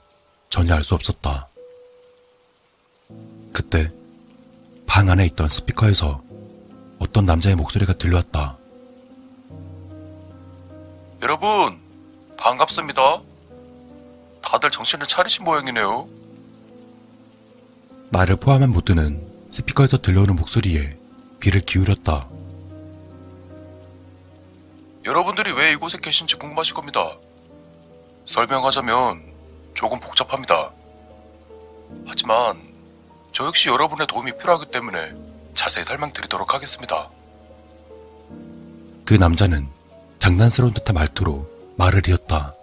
전혀 0.51 0.75
알 0.75 0.85
수 0.85 0.95
없었다. 0.95 1.49
그때 3.53 3.91
방 4.87 5.09
안에 5.09 5.25
있던 5.27 5.49
스피커에서 5.49 6.23
어떤 6.99 7.25
남자의 7.27 7.57
목소리가 7.57 7.95
들려왔다. 7.95 8.59
여러분, 11.23 11.81
반갑습니다. 12.37 13.23
다들 14.43 14.71
정신을 14.71 15.07
차리신 15.07 15.45
모양이네요. 15.45 16.09
나를 18.11 18.37
포함한 18.37 18.71
모두는 18.71 19.34
스피커에서 19.55 19.99
들려오는 19.99 20.35
목소리에 20.35 20.99
귀를 21.41 21.61
기울였다. 21.61 22.29
여러분들이 25.05 25.53
왜 25.53 25.71
이곳에 25.71 25.97
계신지 26.03 26.35
궁금하실 26.35 26.75
겁니다. 26.75 27.17
설명하자면 28.25 29.23
조금 29.75 30.01
복잡합니다. 30.01 30.73
하지만 32.05 32.61
저 33.31 33.47
역시 33.47 33.69
여러분의 33.69 34.09
도움이 34.09 34.37
필요하기 34.39 34.73
때문에 34.73 35.15
자세히 35.55 35.85
설명드리도록 35.85 36.53
하겠습니다. 36.53 37.09
그 39.05 39.15
남자는 39.15 39.69
장난스러운 40.19 40.75
듯한 40.75 40.95
말투로 40.95 41.49
말을 41.77 42.09
이었다. 42.09 42.57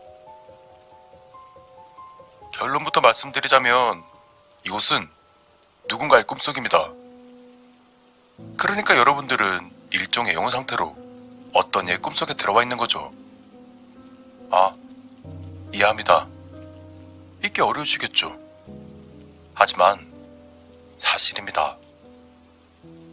결론부터 2.54 2.99
말씀드리자면 2.99 4.04
이곳은 4.65 5.08
누군가의 5.91 6.23
꿈속입니다. 6.23 6.89
그러니까 8.58 8.95
여러분들은 8.95 9.69
일종의 9.91 10.34
영혼 10.34 10.49
상태로 10.49 10.95
어떤 11.54 11.89
이의 11.89 11.97
꿈속에 11.97 12.34
들어와 12.36 12.63
있는 12.63 12.77
거죠. 12.77 13.13
아, 14.49 14.73
이해합니다. 15.73 16.27
잊기 17.43 17.60
어려우시겠죠. 17.60 18.39
하지만 19.54 20.10
사실입니다. 20.97 21.75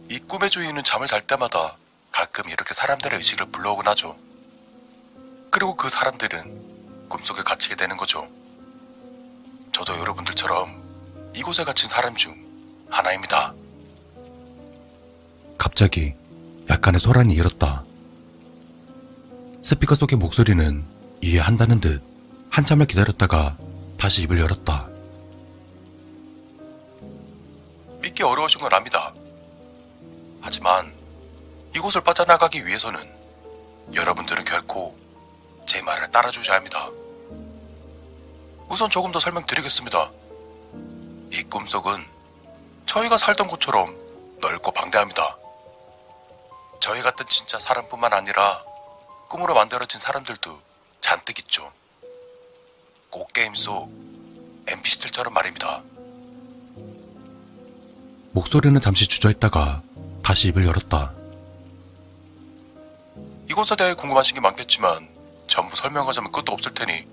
이 0.09 0.17
꿈의 0.19 0.49
주인은 0.49 0.83
잠을 0.83 1.05
잘 1.05 1.21
때마다 1.21 1.75
가끔 2.11 2.49
이렇게 2.49 2.73
사람들의 2.73 3.17
의식을 3.17 3.47
불러오곤 3.47 3.89
하죠. 3.89 4.15
그리고 5.51 5.75
그 5.75 5.89
사람들은 5.89 7.09
꿈속에 7.09 7.43
갇히게 7.43 7.75
되는 7.75 7.97
거죠. 7.97 8.25
저도 9.73 9.99
여러분들처럼 9.99 11.31
이곳에 11.35 11.65
갇힌 11.65 11.89
사람 11.89 12.15
중 12.15 12.48
하나입니다. 12.89 13.53
갑자기 15.57 16.13
약간의 16.69 16.99
소란이 16.99 17.33
일었다. 17.33 17.83
스피커 19.63 19.95
속의 19.95 20.17
목소리는 20.17 20.85
이해한다는 21.21 21.79
듯 21.79 22.01
한참을 22.49 22.85
기다렸다가 22.85 23.57
다시 23.97 24.23
입을 24.23 24.39
열었다. 24.39 24.87
믿기 28.01 28.23
어려우신 28.23 28.61
건 28.61 28.73
압니다. 28.73 29.13
하지만 30.41 30.93
이곳을 31.75 32.01
빠져나가기 32.01 32.65
위해서는 32.65 32.99
여러분들은 33.93 34.45
결코 34.45 34.97
제 35.65 35.81
말을 35.81 36.09
따라주셔야 36.11 36.57
합니다. 36.57 36.89
우선 38.69 38.89
조금 38.89 39.11
더 39.11 39.19
설명드리겠습니다. 39.19 40.11
이 41.33 41.43
꿈속은 41.43 42.18
저희가 42.89 43.17
살던 43.17 43.47
곳처럼 43.47 43.95
넓고 44.41 44.71
방대합니다. 44.71 45.37
저희 46.79 47.03
같은 47.03 47.23
진짜 47.27 47.59
사람뿐만 47.59 48.13
아니라 48.13 48.63
꿈으로 49.29 49.53
만들어진 49.53 49.99
사람들도 49.99 50.59
잔뜩 50.99 51.37
있죠. 51.37 51.71
꼭 53.11 53.31
게임 53.31 53.53
속 53.53 53.91
NPC들처럼 54.67 55.35
말입니다. 55.35 55.83
목소리는 58.31 58.81
잠시 58.81 59.07
주저했다가 59.07 59.83
다시 60.23 60.47
입을 60.47 60.65
열었다. 60.65 61.13
이곳에 63.51 63.75
대해 63.75 63.93
궁금하신 63.93 64.33
게 64.33 64.41
많겠지만 64.41 65.07
전부 65.45 65.75
설명하자면 65.75 66.31
끝도 66.31 66.53
없을 66.53 66.73
테니 66.73 67.05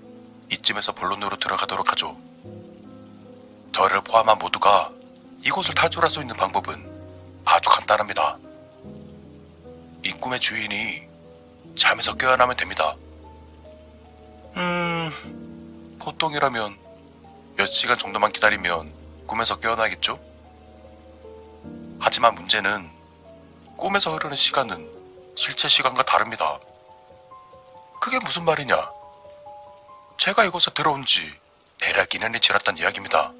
이쯤에서 0.51 0.93
본론으로 0.93 1.37
들어가도록 1.37 1.91
하죠. 1.91 2.17
저를 3.73 4.01
포함한 4.01 4.39
모두가 4.39 4.96
이곳을 5.43 5.73
탈출할 5.75 6.09
수 6.09 6.19
있는 6.21 6.35
방법은 6.35 7.41
아주 7.45 7.69
간단합니다. 7.69 8.37
이 10.03 10.11
꿈의 10.11 10.39
주인이 10.39 11.07
잠에서 11.77 12.15
깨어나면 12.15 12.57
됩니다. 12.57 12.95
음, 14.55 15.97
보통이라면 15.99 16.77
몇 17.55 17.65
시간 17.67 17.97
정도만 17.97 18.31
기다리면 18.31 18.91
꿈에서 19.27 19.59
깨어나겠죠? 19.59 20.19
하지만 21.99 22.35
문제는 22.35 22.89
꿈에서 23.77 24.13
흐르는 24.13 24.35
시간은 24.35 24.89
실제 25.35 25.67
시간과 25.67 26.03
다릅니다. 26.03 26.59
그게 28.01 28.19
무슨 28.19 28.45
말이냐? 28.45 28.89
제가 30.17 30.45
이곳에 30.45 30.71
들어온 30.71 31.05
지 31.05 31.33
대략 31.79 32.09
2년이 32.09 32.41
지났단 32.41 32.77
이야기입니다. 32.77 33.33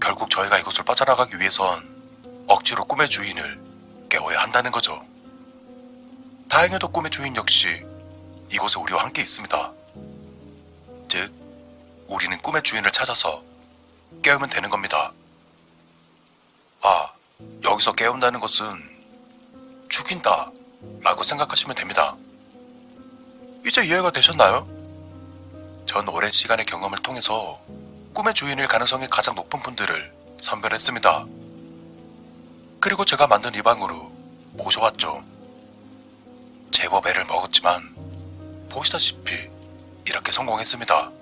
결국 0.00 0.30
저희가 0.30 0.58
이곳을 0.58 0.84
빠져나가기 0.84 1.38
위해선 1.38 2.44
억지로 2.46 2.84
꿈의 2.84 3.08
주인을 3.08 3.60
깨워야 4.08 4.40
한다는 4.40 4.70
거죠. 4.70 5.04
다행히도 6.48 6.88
꿈의 6.88 7.10
주인 7.10 7.36
역시 7.36 7.84
이곳에 8.50 8.78
우리와 8.80 9.02
함께 9.02 9.20
있습니다. 9.20 9.72
즉, 11.08 11.32
우리는 12.06 12.38
꿈의 12.38 12.62
주인을 12.62 12.90
찾아서 12.90 13.42
깨우면 14.22 14.48
되는 14.48 14.70
겁니다. 14.70 15.12
아, 16.80 17.12
여기서 17.62 17.92
깨운다는 17.92 18.40
것은 18.40 18.98
죽인다 19.88 20.50
라고 21.02 21.22
생각하시면 21.22 21.76
됩니다. 21.76 22.16
이제 23.66 23.84
이해가 23.84 24.10
되셨나요? 24.10 24.66
전 25.86 26.08
오랜 26.08 26.30
시간의 26.30 26.64
경험을 26.66 26.98
통해서 26.98 27.60
꿈의 28.18 28.34
주인일 28.34 28.66
가능성이 28.66 29.06
가장 29.06 29.36
높은 29.36 29.60
분들을 29.60 30.12
선별했습니다. 30.42 31.24
그리고 32.80 33.04
제가 33.04 33.28
만든 33.28 33.54
이 33.54 33.62
방으로 33.62 34.10
모셔왔죠. 34.54 35.22
제법 36.72 37.06
애를 37.06 37.26
먹었지만 37.26 37.94
보시다시피 38.70 39.48
이렇게 40.04 40.32
성공했습니다. 40.32 41.12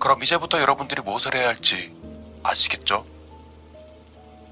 그럼 0.00 0.20
이제부터 0.24 0.60
여러분들이 0.60 1.02
무엇을 1.02 1.36
해야 1.36 1.46
할지 1.46 1.94
아시겠죠? 2.42 3.06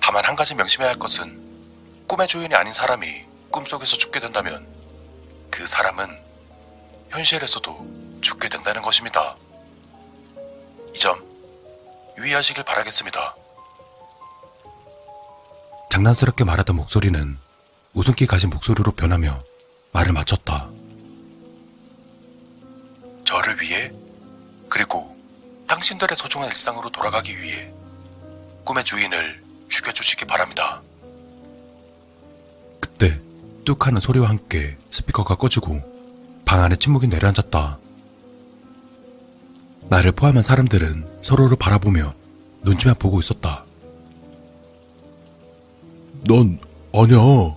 다만 0.00 0.24
한 0.24 0.36
가지 0.36 0.54
명심해야 0.54 0.90
할 0.90 1.00
것은 1.00 2.06
꿈의 2.06 2.28
주인이 2.28 2.54
아닌 2.54 2.72
사람이 2.72 3.24
꿈속에서 3.50 3.96
죽게 3.96 4.20
된다면 4.20 4.64
그 5.50 5.66
사람은 5.66 6.16
현실에서도 7.10 8.20
죽게 8.20 8.48
된다는 8.48 8.82
것입니다. 8.82 9.36
이 10.96 10.98
점 10.98 11.14
유의하시길 12.16 12.64
바라겠습니다. 12.64 13.36
장난스럽게 15.90 16.44
말하던 16.44 16.74
목소리는 16.74 17.36
웃음기 17.92 18.26
가진 18.26 18.48
목소리로 18.48 18.92
변하며 18.92 19.44
말을 19.92 20.14
마쳤다. 20.14 20.70
저를 23.26 23.60
위해 23.60 23.92
그리고 24.70 25.14
당신들의 25.68 26.16
소중한 26.16 26.48
일상으로 26.48 26.88
돌아가기 26.88 27.42
위해 27.42 27.70
꿈의 28.64 28.82
주인을 28.84 29.42
죽여주시기 29.68 30.24
바랍니다. 30.24 30.80
그때 32.80 33.20
뚝 33.66 33.86
하는 33.86 34.00
소리와 34.00 34.30
함께 34.30 34.78
스피커가 34.88 35.34
꺼지고 35.34 35.82
방 36.46 36.62
안에 36.64 36.76
침묵이 36.76 37.08
내려앉았다. 37.08 37.80
나를 39.88 40.12
포함한 40.12 40.42
사람들은 40.42 41.20
서로를 41.22 41.56
바라보며 41.56 42.14
눈치만 42.62 42.96
보고 42.96 43.20
있었다. 43.20 43.64
넌 46.24 46.58
아니야. 46.92 47.56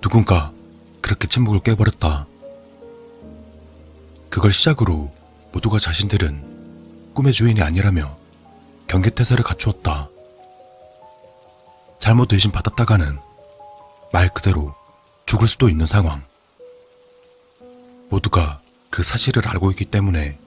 누군가 0.00 0.52
그렇게 1.00 1.26
침묵을 1.26 1.60
깨버렸다. 1.60 2.26
그걸 4.30 4.52
시작으로 4.52 5.12
모두가 5.52 5.78
자신들은 5.78 7.12
꿈의 7.14 7.32
주인이 7.32 7.60
아니라며 7.60 8.16
경계태세를 8.86 9.42
갖추었다. 9.42 10.08
잘못 11.98 12.32
의심 12.32 12.52
받았다가는 12.52 13.18
말 14.12 14.28
그대로 14.28 14.74
죽을 15.24 15.48
수도 15.48 15.68
있는 15.68 15.86
상황. 15.86 16.22
모두가 18.10 18.60
그 18.90 19.02
사실을 19.02 19.46
알고 19.48 19.70
있기 19.72 19.84
때문에 19.86 20.38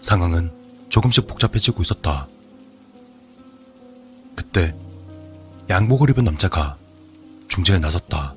상황은 0.00 0.50
조금씩 0.88 1.26
복잡해지고 1.26 1.82
있었다. 1.82 2.28
그때 4.34 4.74
양복을 5.70 6.10
입은 6.10 6.24
남자가 6.24 6.76
중재에 7.48 7.78
나섰다. 7.78 8.34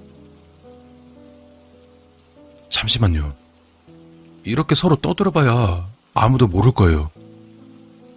잠시만요. 2.69 3.33
이렇게 4.43 4.75
서로 4.75 4.95
떠들어봐야 4.95 5.87
아무도 6.13 6.47
모를 6.47 6.71
거예요. 6.71 7.09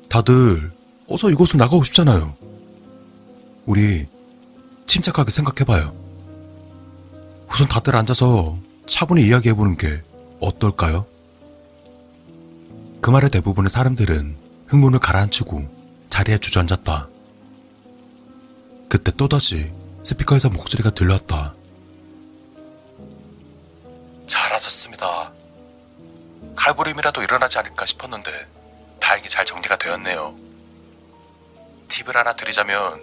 다들 0.09 0.73
어서 1.09 1.31
이곳을 1.31 1.59
나가고 1.59 1.85
싶잖아요. 1.85 2.35
우리 3.67 4.07
침착하게 4.87 5.31
생각해봐요. 5.31 5.95
우선 7.51 7.69
다들 7.69 7.97
앉아서 7.97 8.59
차분히 8.87 9.27
이야기해보는 9.27 9.77
게 9.77 10.03
어떨까요? 10.41 11.07
그 13.01 13.11
말에 13.11 13.29
대부분의 13.29 13.71
사람들은 13.71 14.37
흥분을 14.69 14.99
가라앉히고 14.99 16.07
자리에 16.11 16.39
주저앉았다. 16.39 17.09
그때 18.89 19.13
또다시 19.13 19.71
스피커에서 20.05 20.49
목소리가 20.51 20.91
들려왔다. 20.91 21.55
잘하셨습니다. 24.27 25.33
갈부림이라도 26.57 27.23
일어나지 27.23 27.59
않을까 27.59 27.87
싶었는데 27.87 28.31
다행히 29.01 29.29
잘 29.29 29.45
정리가 29.45 29.77
되었네요. 29.77 30.37
팁을 31.89 32.17
하나 32.17 32.35
드리자면 32.35 33.03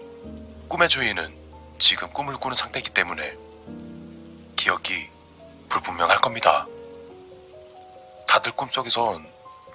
꿈의 0.68 0.90
주인은 0.90 1.34
지금 1.80 2.10
꿈을 2.10 2.38
꾸는 2.38 2.56
상태이기 2.56 2.92
때문에 2.92 3.36
기억이 4.56 5.10
불분명할 5.70 6.20
겁니다. 6.22 6.68
다들 8.36 8.52
꿈속에선 8.52 9.26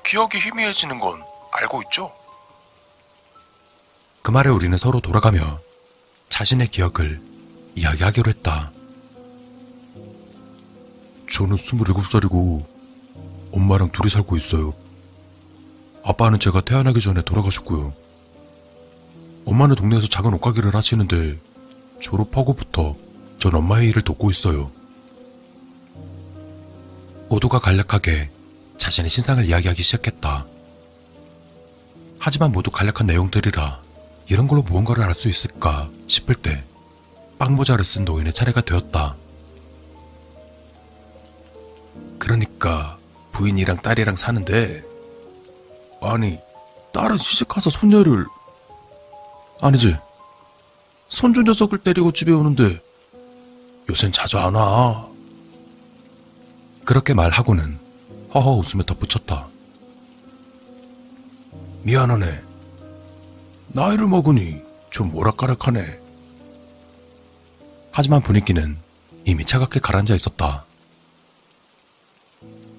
기억이 0.05 0.37
희미해지는 0.39 0.99
건 0.99 1.23
알고 1.51 1.81
있죠? 1.85 2.13
그 4.21 4.31
말에 4.31 4.51
우리는 4.51 4.77
서로 4.77 5.01
돌아가며 5.01 5.59
자신의 6.29 6.69
기억을 6.69 7.23
이야기하기로 7.75 8.29
했다. 8.29 8.71
저는 11.33 11.57
27살이고 11.57 12.67
엄마랑 13.51 13.93
둘이 13.93 14.11
살고 14.11 14.37
있어요. 14.37 14.75
아빠는 16.05 16.39
제가 16.39 16.61
태어나기 16.61 17.01
전에 17.01 17.23
돌아가셨고요. 17.23 17.95
엄마는 19.47 19.75
동네에서 19.75 20.07
작은 20.07 20.35
옷가게를 20.35 20.75
하시는데 20.75 21.39
졸업하고부터 22.01 22.95
전 23.39 23.55
엄마의 23.55 23.89
일을 23.89 24.03
돕고 24.03 24.31
있어요. 24.31 24.71
모두가 27.31 27.59
간략하게 27.59 28.31
자신의 28.81 29.11
신상을 29.11 29.45
이야기하기 29.45 29.83
시작했다. 29.83 30.47
하지만 32.19 32.51
모두 32.51 32.71
간략한 32.71 33.07
내용들이라 33.07 33.83
이런 34.29 34.49
걸로 34.49 34.63
무언가를 34.63 35.05
알 35.05 35.15
수 35.15 35.29
있을까 35.29 35.91
싶을 36.07 36.35
때 36.35 36.65
빵모자를 37.39 37.85
쓴 37.85 38.05
노인의 38.07 38.33
차례가 38.33 38.63
되었다. 38.63 39.17
그러니까 42.19 42.97
부인이랑 43.33 43.83
딸이랑 43.83 44.17
사는데 44.17 44.83
아니 46.01 46.39
딸은 46.95 47.19
시집가서 47.19 47.69
손녀를 47.69 48.25
아니지 49.61 49.97
손주 51.09 51.43
녀석을 51.43 51.79
때리고 51.79 52.13
집에 52.13 52.33
오는데 52.33 52.81
요샌 53.91 54.13
자주 54.13 54.39
안 54.39 54.55
와. 54.55 55.07
그렇게 56.87 57.13
말하고는 57.13 57.90
허허 58.33 58.53
웃으며 58.53 58.85
덧붙였다. 58.85 59.49
미안하네. 61.83 62.43
나이를 63.69 64.07
먹으니 64.07 64.63
좀 64.91 65.15
오락가락하네. 65.15 66.01
하지만 67.93 68.23
분위기는 68.23 68.77
이미 69.25 69.45
차갑게 69.45 69.81
가라앉아 69.81 70.15
있었다. 70.15 70.65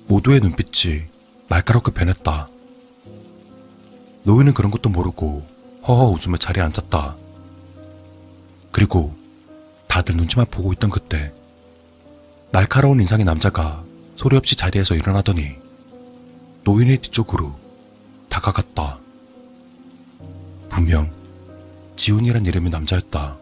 모두의 0.07 0.39
눈빛이 0.39 1.03
날카롭게 1.47 1.91
변했다. 1.91 2.49
노인은 4.23 4.53
그런 4.53 4.71
것도 4.71 4.89
모르고 4.89 5.45
허허 5.87 6.07
웃으며 6.07 6.37
자리에 6.37 6.63
앉았다. 6.63 7.17
그리고 8.71 9.13
다들 9.87 10.15
눈치만 10.15 10.45
보고 10.49 10.71
있던 10.73 10.89
그때 10.89 11.33
날카로운 12.51 13.01
인상의 13.01 13.25
남자가 13.25 13.83
소리 14.21 14.37
없이 14.37 14.55
자리에서 14.55 14.93
일어나더니 14.93 15.55
노인의 16.63 16.99
뒤쪽으로 16.99 17.57
다가갔다. 18.29 18.99
분명 20.69 21.11
지훈이란 21.95 22.45
이름의 22.45 22.69
남자였다. 22.69 23.35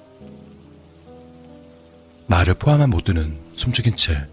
나를 2.27 2.53
포함한 2.53 2.91
모두는 2.91 3.37
숨죽인 3.53 3.97
채 3.97 4.25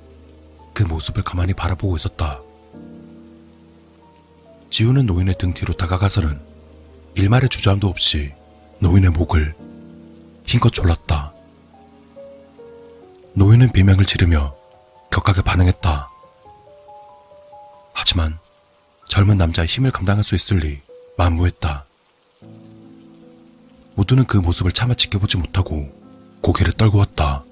그 0.73 0.85
모습을 0.85 1.25
가만히 1.25 1.53
바라보고 1.53 1.97
있었다. 1.97 2.41
지훈은 4.71 5.07
노인의 5.07 5.35
등 5.39 5.53
뒤로 5.53 5.73
다가가서는 5.73 6.39
일말의 7.17 7.49
주저함도 7.49 7.89
없이 7.89 8.33
노인의 8.79 9.11
목을 9.11 9.53
힘껏 10.45 10.71
졸랐다. 10.71 11.33
노인은 13.35 13.73
비명을 13.73 14.05
지르며 14.05 14.55
격하게 15.11 15.43
반응했다. 15.43 16.16
하지만 17.97 18.39
젊은 19.09 19.39
남자의 19.39 19.67
힘을 19.67 19.91
감당할 19.91 20.23
수 20.23 20.35
있을 20.35 20.59
리 20.59 20.81
만무했다. 21.17 21.87
모두는 23.95 24.27
그 24.27 24.37
모습을 24.37 24.71
차마 24.73 24.93
지켜보지 24.95 25.39
못하고 25.39 25.91
고개를 26.43 26.75
떨고 26.75 26.99
왔다. 26.99 27.43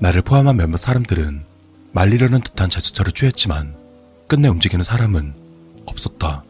나를 0.00 0.22
포함한 0.22 0.56
몇몇 0.56 0.78
사람들은 0.78 1.44
말리려는 1.92 2.40
듯한 2.40 2.70
제스처를 2.70 3.12
취했지만 3.12 3.76
끝내 4.26 4.48
움직이는 4.48 4.82
사람은 4.82 5.34
없었다. 5.84 6.42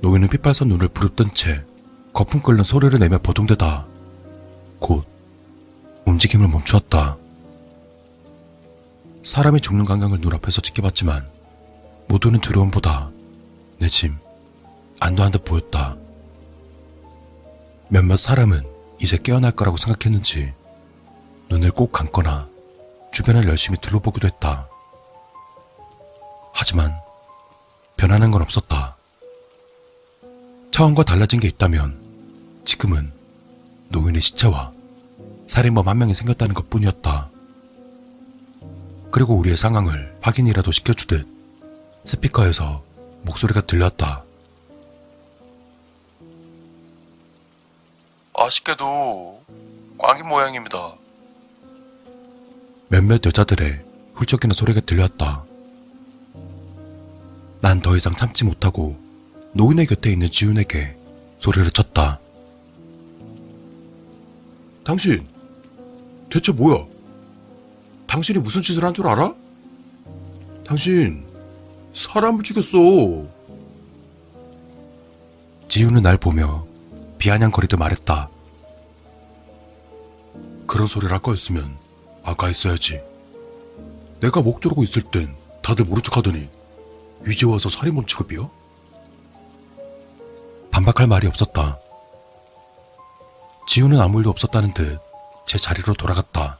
노인은 0.00 0.28
핏발선 0.28 0.66
눈을 0.68 0.88
부릅뜬 0.88 1.32
채 1.32 1.64
거품 2.12 2.42
끓는 2.42 2.64
소리를 2.64 2.98
내며 2.98 3.18
버둥대다 3.18 3.86
곧 4.80 5.04
움직임을 6.06 6.48
멈추었다. 6.48 7.16
사람이 9.28 9.60
죽는 9.60 9.84
광경을 9.84 10.20
눈앞에서 10.20 10.62
지켜봤지만 10.62 11.28
모두는 12.08 12.40
두려움보다 12.40 13.10
내 13.78 13.86
짐 13.88 14.16
안도한 15.00 15.32
듯 15.32 15.44
보였다. 15.44 15.96
몇몇 17.90 18.16
사람은 18.16 18.62
이제 18.98 19.18
깨어날 19.18 19.52
거라고 19.52 19.76
생각했는지 19.76 20.54
눈을 21.50 21.72
꼭 21.72 21.92
감거나 21.92 22.48
주변을 23.12 23.46
열심히 23.48 23.78
둘러보기도 23.78 24.26
했다. 24.26 24.66
하지만 26.54 26.98
변하는 27.98 28.30
건 28.30 28.40
없었다. 28.40 28.96
처음과 30.70 31.04
달라진 31.04 31.38
게 31.38 31.48
있다면 31.48 32.62
지금은 32.64 33.12
노인의 33.90 34.22
시체와 34.22 34.72
살인범 35.46 35.86
한 35.86 35.98
명이 35.98 36.14
생겼다는 36.14 36.54
것 36.54 36.70
뿐이었다. 36.70 37.30
그리고 39.10 39.34
우리의 39.36 39.56
상황을 39.56 40.16
확인이라도 40.20 40.72
시켜주듯 40.72 41.26
스피커에서 42.04 42.82
목소리가 43.22 43.62
들렸다. 43.62 44.24
아쉽게도 48.34 49.42
광인 49.98 50.26
모양입니다. 50.28 50.94
몇몇 52.88 53.20
여자들의 53.24 53.84
훌쩍이는 54.14 54.54
소리가 54.54 54.80
들렸다. 54.80 55.44
난 57.60 57.82
더 57.82 57.96
이상 57.96 58.14
참지 58.14 58.44
못하고 58.44 58.96
노인의 59.54 59.86
곁에 59.86 60.10
있는 60.12 60.30
지훈에게 60.30 60.96
소리를 61.40 61.70
쳤다. 61.72 62.20
당신, 64.84 65.26
대체 66.30 66.52
뭐야? 66.52 66.86
당신이 68.08 68.38
무슨 68.38 68.62
짓을 68.62 68.84
한 68.84 68.94
줄 68.94 69.06
알아? 69.06 69.34
당신, 70.66 71.24
사람을 71.94 72.42
죽였어. 72.42 72.78
지훈은 75.68 76.02
날 76.02 76.16
보며 76.16 76.66
비아냥거리듯 77.18 77.78
말했다. 77.78 78.30
그런 80.66 80.86
소리를 80.86 81.12
할 81.12 81.20
거였으면 81.20 81.76
아까 82.22 82.46
했어야지. 82.46 83.00
내가 84.20 84.40
목 84.42 84.60
조르고 84.60 84.82
있을 84.84 85.02
땐 85.02 85.34
다들 85.62 85.84
모른 85.84 86.02
척 86.02 86.16
하더니 86.16 86.48
이제 87.26 87.46
와서 87.46 87.68
살인범 87.68 88.06
취급이야? 88.06 88.48
반박할 90.70 91.06
말이 91.06 91.26
없었다. 91.26 91.78
지우는 93.66 94.00
아무 94.00 94.18
일도 94.18 94.30
없었다는 94.30 94.72
듯 94.74 94.98
제 95.46 95.56
자리로 95.56 95.94
돌아갔다. 95.94 96.58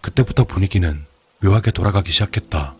그때부터 0.00 0.44
분위기는 0.44 1.04
묘하게 1.40 1.70
돌아가기 1.70 2.10
시작했다. 2.12 2.74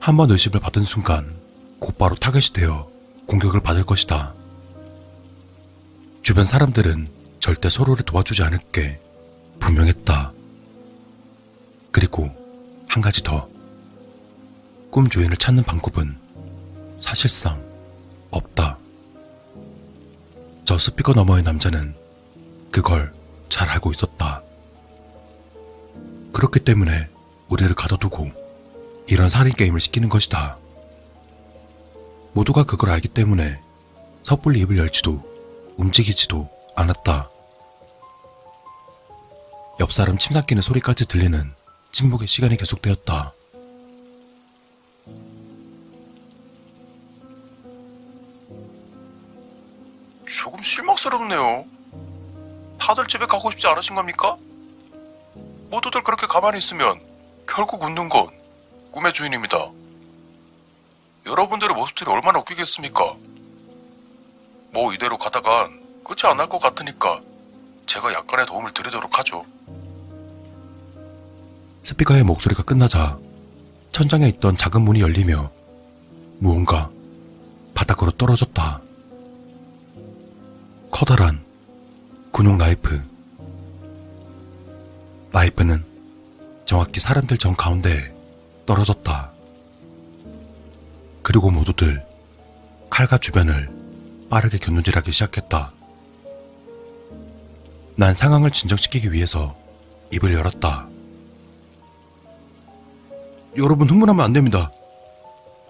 한 0.00 0.16
번 0.16 0.30
의심을 0.30 0.60
받은 0.60 0.84
순간 0.84 1.36
곧바로 1.78 2.14
타겟이 2.16 2.52
되어 2.54 2.90
공격을 3.26 3.60
받을 3.60 3.84
것이다. 3.84 4.34
주변 6.22 6.46
사람들은 6.46 7.08
절대 7.38 7.68
서로를 7.68 8.04
도와주지 8.04 8.42
않을 8.44 8.58
게 8.72 8.98
분명했다. 9.60 10.32
그리고 11.90 12.30
한 12.88 13.02
가지 13.02 13.22
더. 13.22 13.48
꿈 14.90 15.08
주인을 15.08 15.36
찾는 15.36 15.64
방법은 15.64 16.16
사실상 17.00 17.62
없다. 18.30 18.78
저 20.64 20.78
스피커 20.78 21.12
너머의 21.12 21.42
남자는 21.42 21.94
그걸 22.70 23.12
잘 23.48 23.68
알고 23.68 23.92
있었다. 23.92 24.42
그렇기 26.32 26.60
때문에 26.60 27.08
우리를 27.48 27.74
가둬두고 27.74 28.30
이런 29.06 29.28
살인 29.30 29.52
게임을 29.52 29.80
시키는 29.80 30.08
것이다. 30.08 30.58
모두가 32.32 32.64
그걸 32.64 32.90
알기 32.90 33.08
때문에 33.08 33.60
섣불리 34.22 34.60
입을 34.60 34.78
열지도 34.78 35.22
움직이지도 35.76 36.48
않았다. 36.76 37.28
옆 39.80 39.92
사람 39.92 40.18
침 40.18 40.32
삼키는 40.32 40.62
소리까지 40.62 41.06
들리는 41.06 41.52
침묵의 41.92 42.28
시간이 42.28 42.56
계속되었다. 42.56 43.32
조금 50.26 50.62
실망스럽네요. 50.62 51.64
다들 52.78 53.06
집에 53.06 53.26
가고 53.26 53.50
싶지 53.50 53.66
않으신 53.66 53.96
겁니까? 53.96 54.36
모두들 55.70 56.02
그렇게 56.02 56.26
가만히 56.26 56.58
있으면 56.58 57.00
결국 57.46 57.82
웃는 57.82 58.08
건 58.08 58.28
꿈의 58.92 59.12
주인입니다. 59.12 59.70
여러분들의 61.26 61.74
모습들이 61.76 62.10
얼마나 62.10 62.38
웃기겠습니까? 62.40 63.14
뭐 64.72 64.92
이대로 64.92 65.16
가다간 65.18 65.80
끝이 66.04 66.28
안 66.30 66.36
날 66.36 66.48
것 66.48 66.58
같으니까 66.60 67.20
제가 67.86 68.12
약간의 68.12 68.46
도움을 68.46 68.72
드리도록 68.72 69.18
하죠. 69.18 69.44
스피커의 71.82 72.24
목소리가 72.24 72.62
끝나자 72.62 73.18
천장에 73.92 74.28
있던 74.28 74.56
작은 74.56 74.82
문이 74.82 75.00
열리며 75.00 75.50
무언가 76.38 76.90
바닥으로 77.74 78.10
떨어졌다. 78.12 78.80
커다란 80.90 81.44
군용 82.32 82.58
나이프. 82.58 83.09
나이프는 85.32 85.84
정확히 86.64 87.00
사람들 87.00 87.36
정 87.38 87.54
가운데에 87.54 88.12
떨어졌다. 88.66 89.30
그리고 91.22 91.50
모두들 91.50 92.04
칼과 92.88 93.18
주변을 93.18 93.70
빠르게 94.28 94.58
겨누질하기 94.58 95.12
시작했다. 95.12 95.72
난 97.96 98.14
상황을 98.14 98.50
진정시키기 98.50 99.12
위해서 99.12 99.56
입을 100.12 100.32
열었다. 100.32 100.88
여러분 103.56 103.88
흥분하면 103.88 104.24
안 104.24 104.32
됩니다. 104.32 104.70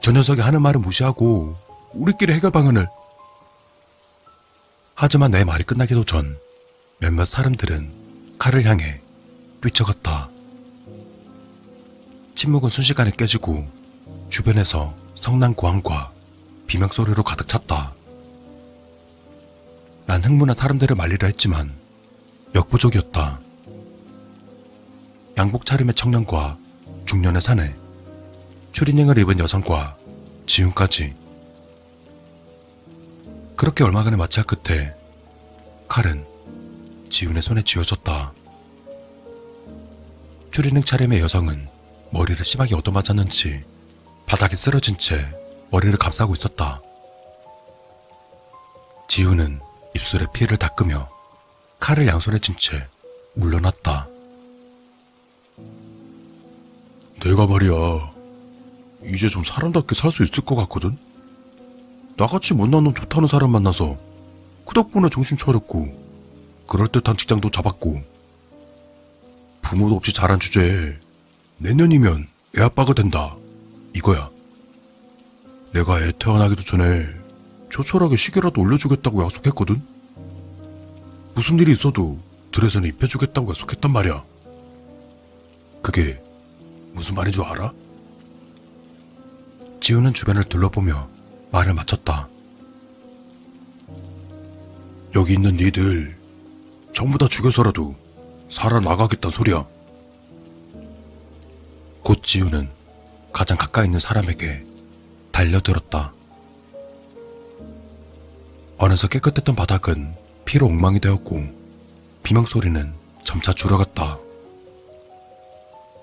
저 0.00 0.12
녀석이 0.12 0.40
하는 0.40 0.62
말을 0.62 0.80
무시하고 0.80 1.56
우리끼리 1.92 2.32
해결 2.32 2.50
방안을. 2.50 2.88
하지만 4.94 5.30
내 5.30 5.44
말이 5.44 5.64
끝나기도 5.64 6.04
전 6.04 6.38
몇몇 6.98 7.24
사람들은 7.26 8.36
칼을 8.38 8.64
향해 8.64 8.99
뛰쳐갔다. 9.62 10.28
침묵은 12.34 12.70
순식간에 12.70 13.12
깨지고 13.16 13.68
주변에서 14.30 14.94
성난 15.14 15.54
고함과 15.54 16.12
비명소리로 16.66 17.22
가득 17.22 17.48
찼다. 17.48 17.94
난 20.06 20.24
흥분한 20.24 20.56
사람들을 20.56 20.96
말리려 20.96 21.26
했지만 21.26 21.72
역부족이었다. 22.54 23.40
양복 25.36 25.66
차림의 25.66 25.94
청년과 25.94 26.58
중년의 27.06 27.42
사내, 27.42 27.74
추리닝을 28.72 29.18
입은 29.18 29.38
여성과 29.38 29.96
지훈까지. 30.46 31.14
그렇게 33.56 33.84
얼마간의 33.84 34.18
마찰 34.18 34.44
끝에 34.44 34.94
칼은 35.88 36.24
지훈의 37.10 37.42
손에 37.42 37.62
쥐어졌다. 37.62 38.32
추리닝 40.50 40.82
차림의 40.82 41.20
여성은 41.20 41.68
머리를 42.10 42.44
심하게 42.44 42.74
얻어맞았는지 42.74 43.64
바닥에 44.26 44.56
쓰러진 44.56 44.96
채 44.98 45.28
머리를 45.70 45.96
감싸고 45.96 46.34
있었다. 46.34 46.80
지훈은 49.08 49.60
입술에 49.94 50.26
피를 50.32 50.56
닦으며 50.56 51.08
칼을 51.78 52.06
양손에 52.06 52.38
쥔 52.40 52.56
채 52.58 52.86
물러났다. 53.34 54.08
내가 57.20 57.46
말이야. 57.46 57.70
이제 59.04 59.28
좀 59.28 59.44
사람답게 59.44 59.94
살 59.94 60.10
수 60.10 60.22
있을 60.24 60.44
것 60.44 60.56
같거든? 60.56 60.98
나같이 62.16 62.54
못난 62.54 62.84
놈 62.84 62.92
좋다는 62.92 63.28
사람 63.28 63.50
만나서 63.50 63.96
그 64.66 64.74
덕분에 64.74 65.08
정신 65.10 65.36
차렸고 65.36 66.64
그럴듯한 66.66 67.16
직장도 67.16 67.50
잡았고 67.50 68.02
부모도 69.62 69.96
없이 69.96 70.12
자란 70.12 70.40
주제에 70.40 70.96
내년이면 71.58 72.26
애 72.58 72.62
아빠가 72.62 72.94
된다. 72.94 73.36
이거야. 73.94 74.30
내가 75.72 76.00
애 76.02 76.12
태어나기도 76.18 76.62
전에 76.62 77.06
조촐하게 77.70 78.16
시계라도 78.16 78.60
올려주겠다고 78.60 79.22
약속했거든? 79.24 79.80
무슨 81.34 81.58
일이 81.58 81.72
있어도 81.72 82.18
들에서는 82.52 82.88
입혀주겠다고 82.88 83.50
약속했단 83.50 83.92
말이야. 83.92 84.24
그게 85.82 86.20
무슨 86.92 87.14
말인 87.14 87.32
줄 87.32 87.44
알아? 87.44 87.72
지우는 89.80 90.12
주변을 90.12 90.44
둘러보며 90.44 91.08
말을 91.52 91.74
마쳤다. 91.74 92.28
여기 95.14 95.34
있는 95.34 95.56
니들 95.56 96.16
전부 96.92 97.18
다 97.18 97.26
죽여서라도 97.28 97.94
살아나가겠단 98.50 99.30
소리야. 99.30 99.64
곧 102.02 102.22
지우는 102.22 102.68
가장 103.32 103.56
가까이 103.56 103.84
있는 103.84 103.98
사람에게 103.98 104.64
달려들었다. 105.32 106.12
어느새 108.78 109.08
깨끗했던 109.08 109.54
바닥은 109.54 110.14
피로 110.44 110.66
엉망이 110.66 111.00
되었고 111.00 111.42
비명 112.22 112.44
소리는 112.46 112.92
점차 113.24 113.52
줄어갔다. 113.52 114.18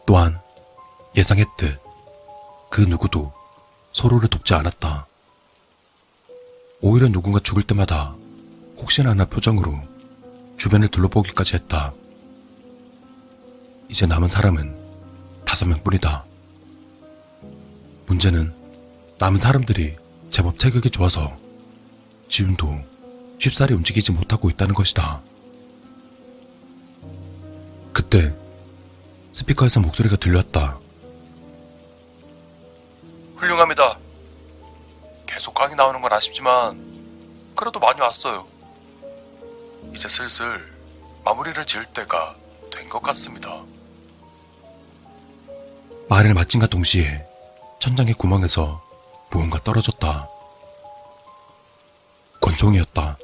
또한 0.05 0.39
예상했듯 1.17 1.79
그 2.69 2.81
누구도 2.81 3.33
서로를 3.91 4.29
돕지 4.29 4.53
않았다. 4.53 5.07
오히려 6.81 7.09
누군가 7.09 7.39
죽을 7.39 7.63
때마다 7.63 8.15
혹시나 8.77 9.09
하나 9.09 9.25
표정으로 9.25 9.81
주변을 10.57 10.87
둘러보기까지 10.89 11.55
했다. 11.55 11.93
이제 13.89 14.05
남은 14.05 14.29
사람은 14.29 14.75
다섯 15.45 15.65
명 15.67 15.81
뿐이다. 15.83 16.25
문제는 18.05 18.53
남은 19.19 19.39
사람들이 19.39 19.95
제법 20.29 20.59
체격이 20.59 20.89
좋아서 20.91 21.37
지훈도 22.27 22.79
쉽사리 23.39 23.73
움직이지 23.73 24.11
못하고 24.11 24.49
있다는 24.49 24.73
것이다. 24.75 25.21
그때 27.93 28.33
스피커에서 29.33 29.79
목소리가 29.81 30.15
들렸다. 30.17 30.79
훌륭합니다. 33.37 33.97
계속 35.25 35.53
강이 35.53 35.75
나오는 35.75 36.01
건 36.01 36.11
아쉽지만 36.13 37.53
그래도 37.55 37.79
많이 37.79 38.01
왔어요. 38.01 38.45
이제 39.93 40.07
슬슬 40.07 40.45
마무리를 41.23 41.63
지을 41.65 41.85
때가 41.85 42.35
된 42.71 42.89
것 42.89 43.01
같습니다. 43.01 43.63
말을 46.17 46.33
마침과 46.33 46.65
동시에 46.65 47.23
천장의 47.79 48.15
구멍에서 48.15 48.83
무언가 49.29 49.61
떨어졌다. 49.63 50.27
권총이었다. 52.41 53.19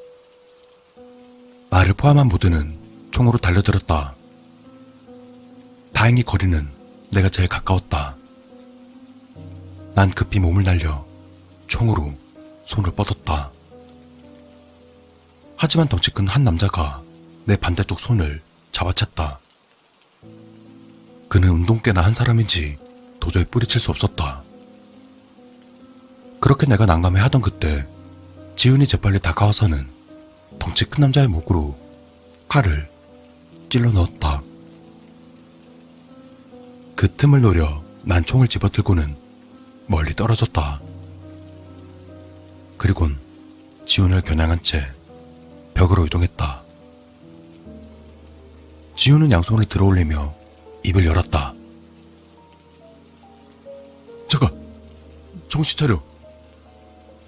말을 1.72 1.94
포함한 1.96 2.28
모두는 2.28 2.78
총으로 3.10 3.40
달려들었다. 3.40 4.14
다행히 5.92 6.22
거리는 6.22 6.70
내가 7.10 7.30
제일 7.30 7.50
가까웠다. 7.50 8.16
난 9.96 10.12
급히 10.12 10.40
몸을 10.40 10.64
날려 10.64 11.04
총으로 11.66 12.14
손을 12.64 12.92
뻗었다. 12.92 13.50
하지만 15.58 15.88
덩치 15.88 16.12
큰 16.12 16.28
한 16.28 16.44
남자가 16.44 17.02
내 17.46 17.56
반대쪽 17.56 18.00
손을 18.00 18.44
잡아챘다. 18.72 19.38
그는 21.28 21.50
운동깨나 21.50 22.00
한 22.00 22.14
사람인지 22.14 22.83
도저히 23.24 23.46
뿌리칠 23.46 23.80
수 23.80 23.90
없었다. 23.90 24.44
그렇게 26.42 26.66
내가 26.66 26.86
난감해 26.86 27.22
하던 27.22 27.42
그때 27.42 27.88
지훈이 28.58 28.86
재빨리 28.86 29.20
다가와서는 29.20 29.88
덩치 30.60 30.84
큰 30.84 31.00
남자의 31.00 31.30
목으로 31.30 31.74
칼을 32.50 32.90
찔러 33.70 33.94
넣었다. 33.94 34.44
그 36.98 37.16
틈을 37.16 37.40
노려 37.40 37.82
난 38.02 38.26
총을 38.26 38.50
집어들고는 38.50 39.16
멀리 39.88 40.14
떨어졌다. 40.14 40.82
그리곤 42.78 43.18
지훈을 43.86 44.20
겨냥한 44.20 44.64
채 44.64 44.86
벽으로 45.76 46.06
이동했다. 46.08 46.62
지훈은 48.98 49.32
양손을 49.32 49.64
들어올리며 49.64 50.36
입을 50.84 51.06
열었다. 51.06 51.54
잠깐, 54.34 54.50
정신 55.48 55.78
차려. 55.78 56.02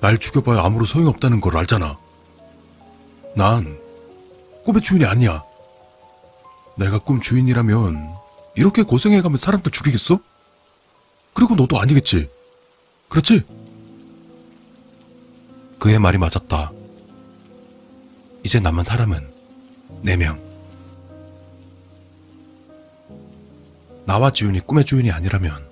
날 0.01 0.17
죽여봐야 0.17 0.63
아무런 0.63 0.87
소용없다는 0.87 1.39
걸 1.39 1.55
알잖아. 1.55 1.99
난 3.35 3.79
꿈의 4.63 4.81
주인이 4.81 5.05
아니야. 5.05 5.43
내가 6.75 6.97
꿈 6.97 7.21
주인이라면 7.21 8.15
이렇게 8.55 8.81
고생해가며 8.81 9.37
사람들 9.37 9.71
죽이겠어? 9.71 10.17
그리고 11.35 11.53
너도 11.53 11.79
아니겠지. 11.79 12.27
그렇지? 13.07 13.43
그의 15.77 15.99
말이 15.99 16.17
맞았다. 16.17 16.71
이제 18.43 18.59
남은 18.59 18.83
사람은 18.83 19.31
네 20.01 20.17
명. 20.17 20.43
나와 24.07 24.31
지훈이 24.31 24.61
꿈의 24.61 24.85
주인이 24.85 25.11
아니라면 25.11 25.64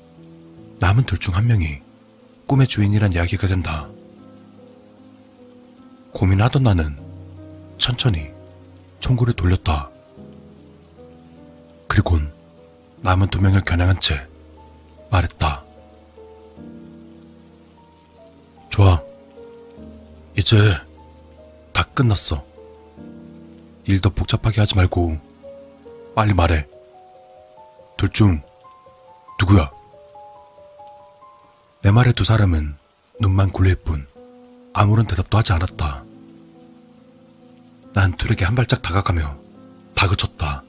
남은 0.83 1.05
둘 1.05 1.17
중 1.17 1.33
한 1.33 1.47
명이 1.47 1.79
꿈의 2.45 2.67
주인이란 2.67 3.13
이야기가 3.13 3.47
된다. 3.47 3.87
고민하던 6.11 6.61
나는 6.61 6.97
천천히 7.77 8.29
총구를 8.99 9.33
돌렸다. 9.33 9.89
그리곤 11.87 12.33
남은 12.99 13.29
두 13.29 13.41
명을 13.41 13.61
겨냥한 13.61 14.01
채 14.01 14.27
말했다. 15.09 15.63
좋아. 18.69 19.01
이제 20.37 20.57
다 21.71 21.83
끝났어. 21.93 22.43
일 23.85 24.01
더 24.01 24.09
복잡하게 24.09 24.59
하지 24.59 24.75
말고 24.75 25.17
빨리 26.13 26.33
말해. 26.33 26.67
둘 27.95 28.09
중 28.09 28.41
누구야? 29.39 29.71
내 31.83 31.91
말에 31.91 32.13
두 32.13 32.23
사람은 32.23 32.75
눈만 33.19 33.51
굴릴 33.51 33.75
뿐 33.75 34.07
아무런 34.71 35.05
대답도 35.05 35.37
하지 35.37 35.51
않았다. 35.51 36.05
난 37.91 38.15
둘에게 38.15 38.45
한 38.45 38.55
발짝 38.55 38.81
다가가며 38.81 39.37
다그쳤다. 39.93 40.63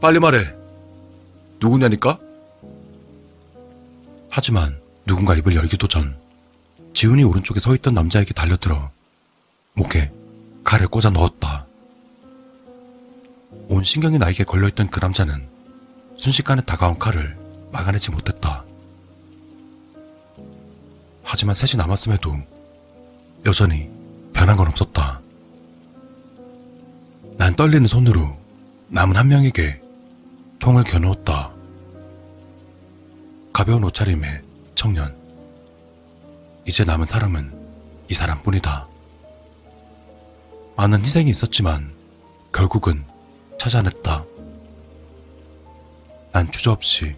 빨리 0.00 0.18
말해. 0.18 0.50
누구냐니까? 1.60 2.18
하지만 4.30 4.80
누군가 5.04 5.34
입을 5.34 5.54
열기도 5.54 5.86
전 5.86 6.16
지훈이 6.94 7.24
오른쪽에 7.24 7.60
서 7.60 7.74
있던 7.74 7.92
남자에게 7.92 8.32
달려들어 8.32 8.90
목에 9.74 10.10
칼을 10.64 10.88
꽂아 10.88 11.10
넣었다. 11.10 11.66
온 13.68 13.84
신경이 13.84 14.16
나에게 14.16 14.44
걸려있던 14.44 14.88
그 14.88 15.00
남자는 15.00 15.46
순식간에 16.16 16.62
다가온 16.62 16.98
칼을 16.98 17.47
막아내지 17.70 18.10
못했다. 18.10 18.64
하지만 21.22 21.54
셋이 21.54 21.76
남았음에도 21.76 22.36
여전히 23.46 23.90
변한 24.32 24.56
건 24.56 24.68
없었다. 24.68 25.20
난 27.36 27.54
떨리는 27.54 27.86
손으로 27.86 28.36
남은 28.88 29.16
한 29.16 29.28
명에게 29.28 29.80
총을 30.58 30.84
겨누었다. 30.84 31.52
가벼운 33.52 33.84
옷차림의 33.84 34.42
청년. 34.74 35.16
이제 36.66 36.84
남은 36.84 37.06
사람은 37.06 37.52
이 38.10 38.14
사람뿐이다. 38.14 38.86
많은 40.76 41.04
희생이 41.04 41.30
있었지만 41.30 41.92
결국은 42.52 43.04
찾아냈다. 43.58 44.24
난 46.32 46.50
주저없이 46.50 47.16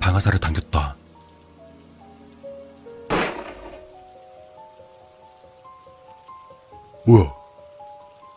방아쇠를 0.00 0.38
당겼다. 0.38 0.96
뭐야? 7.06 7.32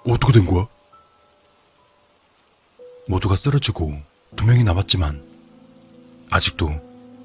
어떻게 0.08 0.34
된 0.34 0.46
거야? 0.46 0.68
모두가 3.08 3.36
쓰러지고 3.36 3.94
두 4.36 4.46
명이 4.46 4.64
남았지만 4.64 5.26
아직도 6.30 6.70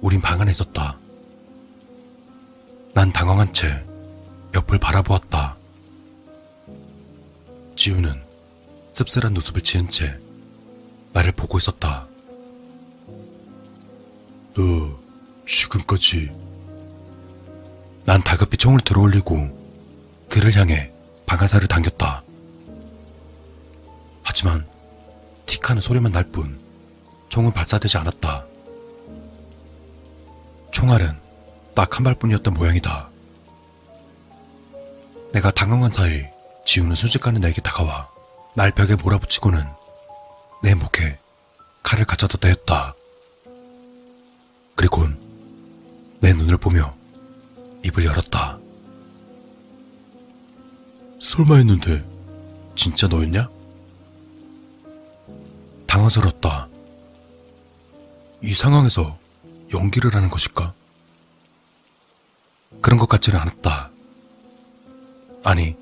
우린 0.01 0.21
방 0.21 0.41
안에 0.41 0.53
있었다. 0.53 0.99
난 2.95 3.13
당황한 3.13 3.53
채 3.53 3.85
옆을 4.55 4.79
바라보았다. 4.79 5.57
지우는 7.75 8.23
씁쓸한 8.93 9.33
눈썹을 9.33 9.63
지은 9.63 9.89
채 9.89 10.17
나를 11.13 11.33
보고 11.33 11.59
있었다. 11.59 12.07
너 14.55 14.99
지금까지 15.47 16.31
난 18.05 18.23
다급히 18.23 18.57
총을 18.57 18.81
들어올리고 18.81 20.27
그를 20.29 20.55
향해 20.57 20.91
방아쇠를 21.27 21.69
당겼다. 21.69 22.23
하지만 24.23 24.67
틱하는 25.47 25.81
소리만 25.81 26.13
날 26.13 26.25
뿐 26.31 26.61
총은 27.29 27.53
발사되지 27.53 27.97
않았다. 27.99 28.45
총알은 30.73 31.19
딱 31.75 31.97
한 31.97 32.05
발뿐이었던 32.05 32.55
모양이다. 32.55 33.09
내가 35.33 35.51
당황한 35.51 35.91
사이 35.91 36.27
지우는 36.67 36.95
순식간에 36.95 37.39
내게 37.39 37.61
다가와 37.63 38.11
날 38.55 38.71
벽에 38.71 38.95
몰아붙이고는 38.97 39.65
내 40.63 40.75
목에 40.75 41.19
칼을 41.83 42.05
가져다 42.05 42.37
대었다. 42.39 42.95
그리곤 44.83 45.17
내 46.21 46.33
눈을 46.33 46.57
보며 46.57 46.93
입을 47.85 48.05
열었다. 48.05 48.59
설마 51.23 51.55
했는데 51.55 52.05
진짜 52.75 53.07
너였냐? 53.07 53.49
당황스러웠다. 55.87 56.69
이 58.43 58.53
상황에서 58.53 59.17
연기를 59.73 60.17
하는 60.17 60.29
것일까? 60.31 60.75
그런 62.81 62.99
것 62.99 63.09
같지는 63.09 63.39
않았다. 63.39 63.93
아니, 65.45 65.77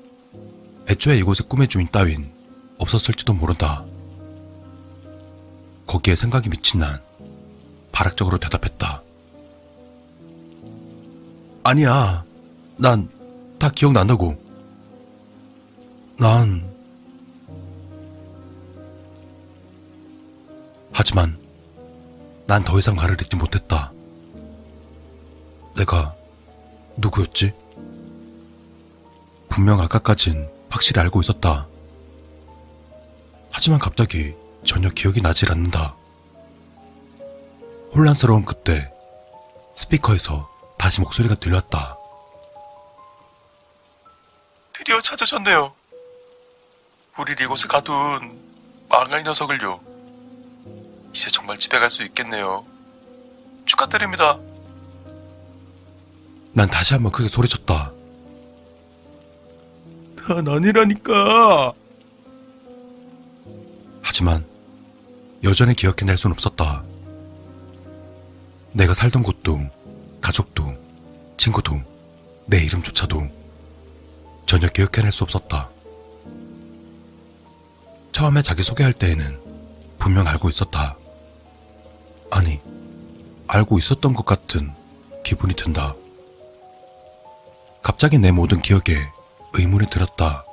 애초에 0.87 1.17
이곳의 1.17 1.47
꿈의 1.49 1.69
주인 1.69 1.87
따윈 1.87 2.31
없었을지도 2.77 3.33
모른다. 3.33 3.83
거기에 5.87 6.15
생각이 6.15 6.49
미친 6.49 6.81
난 6.81 7.01
발악적으로 7.91 8.37
대답했다. 8.37 9.01
아니야. 11.63 12.23
난 12.77 13.21
다 13.61 13.69
기억난다고. 13.69 14.35
난 16.17 16.67
하지만 20.91 21.37
난 22.47 22.63
더 22.63 22.79
이상 22.79 22.95
말을 22.95 23.21
잇지 23.21 23.35
못했다. 23.35 23.91
내가 25.75 26.15
누구였지? 26.97 27.53
분명 29.47 29.79
아까까진 29.79 30.49
확실히 30.69 30.99
알고 31.01 31.21
있었다. 31.21 31.67
하지만 33.51 33.77
갑자기 33.77 34.33
전혀 34.63 34.89
기억이 34.89 35.21
나질 35.21 35.51
않는다. 35.51 35.95
혼란스러운 37.93 38.45
그때 38.45 38.89
스피커에서 39.75 40.49
다시 40.77 41.01
목소리가 41.01 41.35
들렸다. 41.35 41.97
드디어 44.73 45.01
찾으셨네요. 45.01 45.73
우리 47.19 47.33
이곳에 47.39 47.67
가둔 47.67 48.39
망할 48.89 49.23
녀석을요. 49.23 49.79
이제 51.13 51.29
정말 51.29 51.59
집에 51.59 51.77
갈 51.79 51.89
수 51.89 52.03
있겠네요. 52.03 52.65
축하드립니다. 53.65 54.39
난 56.53 56.69
다시 56.69 56.93
한번 56.93 57.11
크게 57.11 57.27
소리쳤다. 57.27 57.91
난 60.27 60.47
아니라니까. 60.47 61.73
하지만 64.01 64.45
여전히 65.43 65.75
기억해낼 65.75 66.17
순 66.17 66.31
없었다. 66.31 66.83
내가 68.73 68.93
살던 68.93 69.23
곳도, 69.23 69.59
가족도, 70.21 70.73
친구도, 71.37 71.81
내 72.45 72.63
이름조차도 72.63 73.27
전혀 74.45 74.67
기억해낼 74.67 75.11
수 75.11 75.23
없었다. 75.23 75.69
처음에 78.11 78.41
자기소개할 78.41 78.93
때에는 78.93 79.39
분명 79.97 80.27
알고 80.27 80.49
있었다. 80.49 80.97
아니, 82.29 82.59
알고 83.47 83.77
있었던 83.79 84.13
것 84.13 84.25
같은 84.25 84.73
기분이 85.23 85.55
든다. 85.55 85.95
갑자기 87.81 88.17
내 88.19 88.31
모든 88.31 88.61
기억에 88.61 89.09
의문이 89.53 89.89
들었다. 89.89 90.45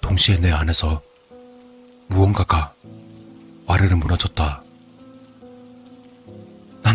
동시에 0.00 0.38
내 0.38 0.50
안에서 0.50 1.02
무언가가 2.08 2.72
와르르 3.66 3.94
무너졌다. 3.96 4.62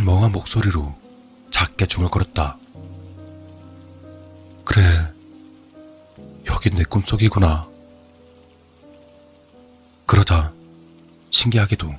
난 0.04 0.06
멍한 0.06 0.34
목소리로 0.34 0.94
작게 1.50 1.86
중얼거렸다. 1.86 2.58
그래, 4.66 5.10
여긴 6.46 6.76
내 6.76 6.84
꿈속이구나. 6.84 7.66
그러자 10.06 10.54
신기하게도 11.32 11.96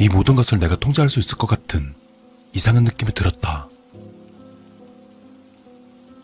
이 0.00 0.08
모든 0.08 0.34
것을 0.34 0.58
내가 0.58 0.74
통제할 0.74 1.10
수 1.10 1.20
있을 1.20 1.38
것 1.38 1.46
같은 1.46 1.94
이상한 2.54 2.82
느낌이 2.82 3.14
들었다. 3.14 3.68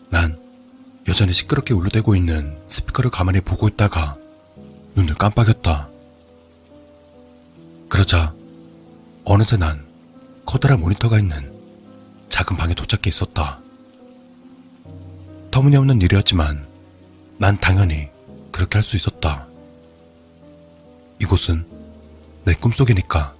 난 0.09 0.37
여전히 1.07 1.31
시끄럽게 1.31 1.73
울려대고 1.73 2.13
있는 2.13 2.61
스피커를 2.67 3.09
가만히 3.09 3.39
보고 3.39 3.69
있다가 3.69 4.17
눈을 4.95 5.15
깜빡였다. 5.15 5.89
그러자 7.87 8.33
어느새 9.23 9.55
난 9.55 9.86
커다란 10.47 10.79
모니터가 10.79 11.19
있는 11.19 11.53
작은 12.29 12.55
방에 12.55 12.73
도착해 12.73 13.01
있었다. 13.07 13.59
터무니없는 15.51 16.01
일이었지만 16.01 16.65
난 17.37 17.57
당연히 17.59 18.09
그렇게 18.53 18.77
할 18.77 18.83
수 18.83 18.95
있었다. 18.95 19.45
이곳은 21.19 21.67
내 22.45 22.53
꿈속이니까. 22.53 23.35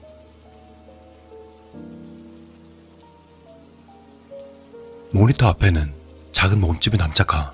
모니터 5.11 5.47
앞에는 5.47 5.93
작은 6.33 6.59
몸집의 6.59 6.97
남자가 6.97 7.53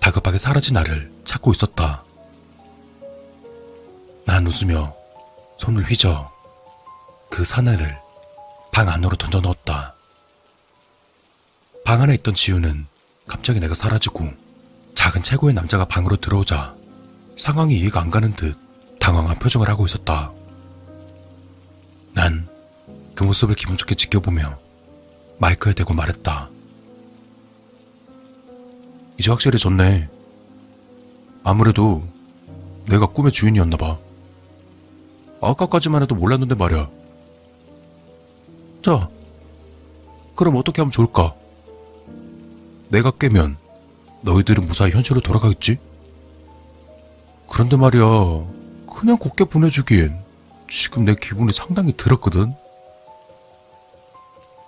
다급하게 0.00 0.36
사라진 0.36 0.74
나를 0.74 1.10
찾고 1.24 1.52
있었다. 1.52 2.04
난 4.26 4.46
웃으며 4.46 4.94
손을 5.58 5.82
휘저 5.84 6.26
그 7.30 7.42
사내를 7.42 8.01
방 8.72 8.88
안으로 8.88 9.16
던져 9.16 9.40
넣었다. 9.40 9.94
방 11.84 12.02
안에 12.02 12.14
있던 12.14 12.34
지우는 12.34 12.86
갑자기 13.28 13.60
내가 13.60 13.74
사라지고 13.74 14.32
작은 14.94 15.22
최고의 15.22 15.54
남자가 15.54 15.84
방으로 15.84 16.16
들어오자 16.16 16.74
상황이 17.38 17.78
이해가 17.78 18.00
안 18.00 18.10
가는 18.10 18.34
듯 18.34 18.58
당황한 18.98 19.38
표정을 19.38 19.68
하고 19.68 19.86
있었다. 19.86 20.32
난 22.14 22.52
그 23.14 23.24
모습을 23.24 23.54
기분 23.54 23.76
좋게 23.76 23.94
지켜보며 23.94 24.58
마이크에 25.38 25.74
대고 25.74 25.94
말했다. 25.94 26.48
이제 29.18 29.30
확실히 29.30 29.58
졌네. 29.58 30.08
아무래도 31.44 32.06
내가 32.86 33.06
꿈의 33.06 33.32
주인이었나 33.32 33.76
봐. 33.76 33.98
아까까지만 35.40 36.02
해도 36.02 36.14
몰랐는데 36.14 36.54
말이야. 36.54 36.88
자, 38.82 39.08
그럼 40.34 40.56
어떻게 40.56 40.82
하면 40.82 40.90
좋을까? 40.90 41.34
내가 42.88 43.12
깨면 43.12 43.56
너희들은 44.22 44.66
무사히 44.66 44.90
현실로 44.90 45.20
돌아가겠지? 45.20 45.78
그런데 47.48 47.76
말이야, 47.76 48.02
그냥 48.92 49.16
곱게 49.18 49.44
보내주기엔 49.44 50.20
지금 50.68 51.04
내 51.04 51.14
기분이 51.14 51.52
상당히 51.52 51.96
들었거든? 51.96 52.54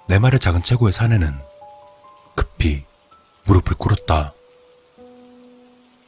내 0.07 0.19
말에 0.19 0.39
작은 0.39 0.63
최고의 0.63 0.93
사내는 0.93 1.35
급히 2.35 2.85
무릎을 3.47 3.75
꿇었다. 3.75 4.33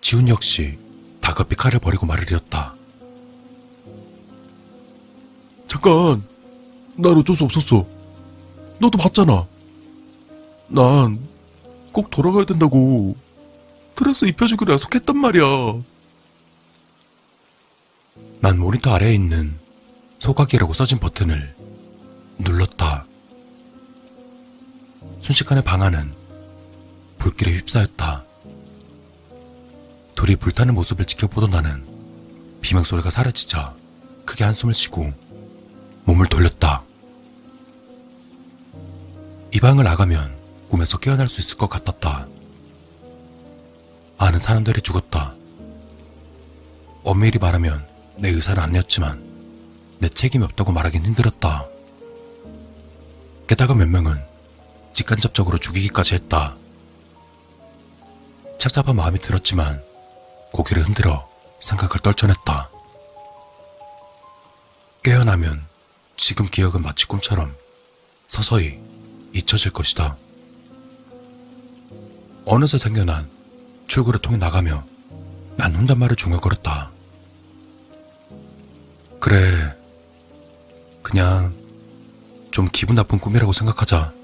지훈 0.00 0.28
역시 0.28 0.78
다급히 1.20 1.56
칼을 1.56 1.80
버리고 1.80 2.06
말을 2.06 2.30
이었다. 2.30 2.74
잠깐, 5.66 6.22
난 6.96 7.16
어쩔 7.16 7.34
수 7.34 7.44
없었어. 7.44 7.95
너도 8.78 8.98
봤잖아. 8.98 9.46
난 10.68 11.26
꼭 11.96 12.10
돌아가야 12.10 12.44
된다고 12.44 13.16
드레스 13.94 14.26
입혀주기로 14.26 14.74
약속했단 14.74 15.16
말이야. 15.16 15.44
난 18.40 18.58
모니터 18.58 18.92
아래에 18.92 19.14
있는 19.14 19.58
소각이라고 20.18 20.74
써진 20.74 20.98
버튼을 20.98 21.54
눌렀다. 22.36 23.06
순식간에 25.22 25.62
방 25.62 25.80
안은 25.80 26.12
불길에 27.16 27.54
휩싸였다. 27.54 28.24
둘이 30.14 30.36
불타는 30.36 30.74
모습을 30.74 31.06
지켜보던 31.06 31.48
나는 31.48 31.82
비명 32.60 32.84
소리가 32.84 33.08
사라지자 33.08 33.74
크게 34.26 34.44
한숨을 34.44 34.74
쉬고 34.74 35.14
몸을 36.04 36.26
돌렸다. 36.26 36.84
이 39.56 39.58
방을 39.58 39.84
나가면 39.84 40.36
꿈에서 40.68 40.98
깨어날 40.98 41.28
수 41.28 41.40
있을 41.40 41.56
것 41.56 41.70
같았다. 41.70 42.28
아는 44.18 44.38
사람들이 44.38 44.82
죽었다. 44.82 45.32
엄밀히 47.02 47.38
말하면 47.38 47.88
내 48.16 48.28
의사는 48.28 48.62
아니었지만 48.62 49.24
내 49.98 50.10
책임이 50.10 50.44
없다고 50.44 50.72
말하긴 50.72 51.06
힘들었다. 51.06 51.64
게다가 53.46 53.74
몇 53.74 53.88
명은 53.88 54.22
직간접적으로 54.92 55.56
죽이기까지 55.56 56.16
했다. 56.16 56.54
착잡한 58.58 58.94
마음이 58.94 59.20
들었지만 59.20 59.82
고개를 60.52 60.84
흔들어 60.84 61.26
생각을 61.60 62.00
떨쳐냈다. 62.02 62.68
깨어나면 65.02 65.64
지금 66.18 66.44
기억은 66.44 66.82
마치 66.82 67.06
꿈처럼 67.06 67.56
서서히 68.28 68.85
잊혀질 69.36 69.72
것이다. 69.72 70.16
어느새 72.44 72.78
생겨난 72.78 73.28
출구를 73.86 74.20
통해 74.20 74.36
나가며 74.36 74.84
난 75.56 75.74
혼잣말을 75.74 76.16
중얼거렸다. 76.16 76.90
그래, 79.20 79.74
그냥 81.02 81.54
좀 82.50 82.68
기분 82.72 82.96
나쁜 82.96 83.18
꿈이라고 83.18 83.52
생각하자. 83.52 84.15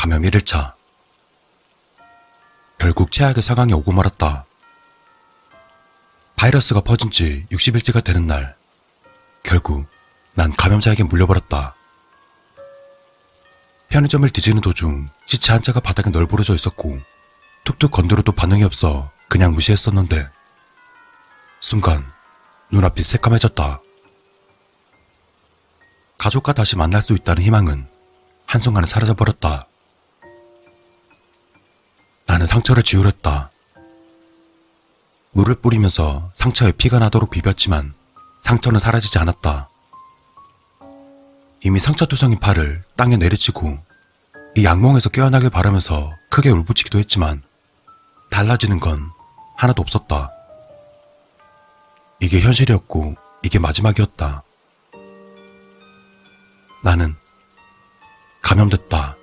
감염 0.00 0.22
1일차. 0.22 0.72
결국 2.78 3.12
최악의 3.12 3.42
상황이 3.42 3.74
오고 3.74 3.92
말았다. 3.92 4.46
바이러스가 6.36 6.80
퍼진 6.80 7.10
지 7.10 7.46
60일째가 7.52 8.02
되는 8.02 8.22
날, 8.22 8.56
결국 9.42 9.86
난 10.32 10.56
감염자에게 10.56 11.04
물려버렸다. 11.04 11.74
편의점을 13.90 14.30
뒤지는 14.30 14.62
도중 14.62 15.10
시체 15.26 15.52
한 15.52 15.60
차가 15.60 15.80
바닥에 15.80 16.08
널브러져 16.08 16.54
있었고 16.54 16.98
툭툭 17.64 17.90
건드려도 17.90 18.32
반응이 18.32 18.64
없어 18.64 19.10
그냥 19.28 19.52
무시했었는데 19.52 20.30
순간 21.60 22.10
눈앞이 22.70 23.02
새까매졌다. 23.02 23.82
가족과 26.16 26.54
다시 26.54 26.76
만날 26.76 27.02
수 27.02 27.12
있다는 27.12 27.42
희망은 27.42 27.86
한순간에 28.46 28.86
사라져버렸다. 28.86 29.66
나는 32.30 32.46
상처를 32.46 32.84
지우렸다. 32.84 33.50
물을 35.32 35.56
뿌리면서 35.56 36.30
상처에 36.36 36.70
피가 36.70 37.00
나도록 37.00 37.30
비볐지만 37.30 37.92
상처는 38.40 38.78
사라지지 38.78 39.18
않았다. 39.18 39.68
이미 41.64 41.80
상처투성인 41.80 42.38
팔을 42.38 42.84
땅에 42.94 43.16
내리치고 43.16 43.76
이 44.56 44.64
악몽에서 44.64 45.08
깨어나길 45.10 45.50
바라면서 45.50 46.14
크게 46.30 46.50
울부짖기도 46.50 47.00
했지만 47.00 47.42
달라지는 48.30 48.78
건 48.78 49.10
하나도 49.56 49.82
없었다. 49.82 50.30
이게 52.20 52.40
현실이었고 52.40 53.16
이게 53.42 53.58
마지막이었다. 53.58 54.44
나는 56.84 57.16
감염됐다. 58.40 59.16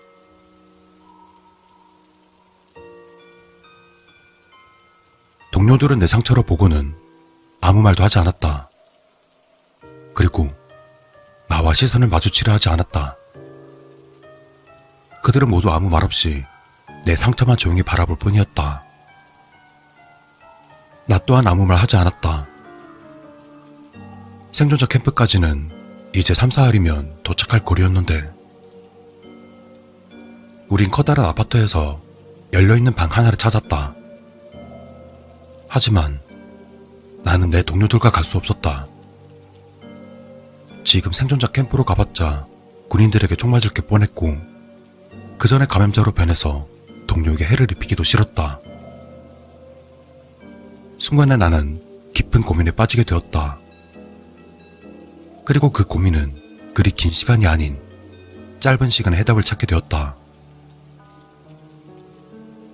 동료들은 5.58 5.98
내 5.98 6.06
상처를 6.06 6.44
보고는 6.44 6.94
아무 7.62 7.82
말도 7.82 8.04
하지 8.04 8.20
않았다. 8.20 8.70
그리고 10.14 10.54
나와 11.50 11.74
시선을 11.74 12.10
마주치려 12.10 12.54
하지 12.54 12.70
않았다. 12.70 13.16
그들은 15.24 15.50
모두 15.50 15.72
아무 15.72 15.90
말 15.90 16.04
없이 16.04 16.46
내 17.06 17.16
상처만 17.16 17.58
조용히 17.58 17.82
바라볼 17.82 18.18
뿐이었다. 18.20 18.84
나 21.08 21.18
또한 21.26 21.48
아무 21.48 21.66
말 21.66 21.78
하지 21.78 21.96
않았다. 21.96 22.46
생존자 24.52 24.86
캠프까지는 24.86 25.72
이제 26.14 26.36
3, 26.36 26.50
4일이면 26.50 27.24
도착할 27.24 27.66
거리였는데 27.66 28.32
우린 30.70 30.92
커다란 30.92 31.26
아파트에서 31.26 32.00
열려있는 32.54 32.94
방 32.94 33.10
하나를 33.10 33.40
찾았다. 33.40 33.97
하지만 35.78 36.20
나는 37.24 37.52
내 37.52 37.62
동료들과 37.62 38.10
갈 38.10 38.24
수 38.24 38.38
없었다. 38.38 38.88
지금 40.84 41.12
생존자 41.12 41.46
캠프로 41.46 41.84
가봤자 41.84 42.48
군인들에게 42.90 43.36
총 43.36 43.52
맞을 43.52 43.72
게 43.74 43.84
뻔했고 43.84 44.38
그 45.38 45.48
전에 45.48 45.68
감염자로 45.68 46.14
변해서 46.14 46.68
동료에게 47.06 47.46
해를 47.46 47.72
입히기도 47.72 48.04
싫었다. 48.04 48.60
순간에 50.98 51.38
나는 51.38 51.80
깊은 52.16 52.42
고민에 52.42 52.72
빠지게 52.72 53.04
되었다. 53.04 53.60
그리고 55.46 55.72
그 55.72 55.84
고민은 55.84 56.72
그리 56.74 56.90
긴 56.90 57.12
시간이 57.12 57.46
아닌 57.46 57.80
짧은 58.62 58.90
시간에 58.90 59.16
해답을 59.18 59.44
찾게 59.44 59.68
되었다. 59.68 60.16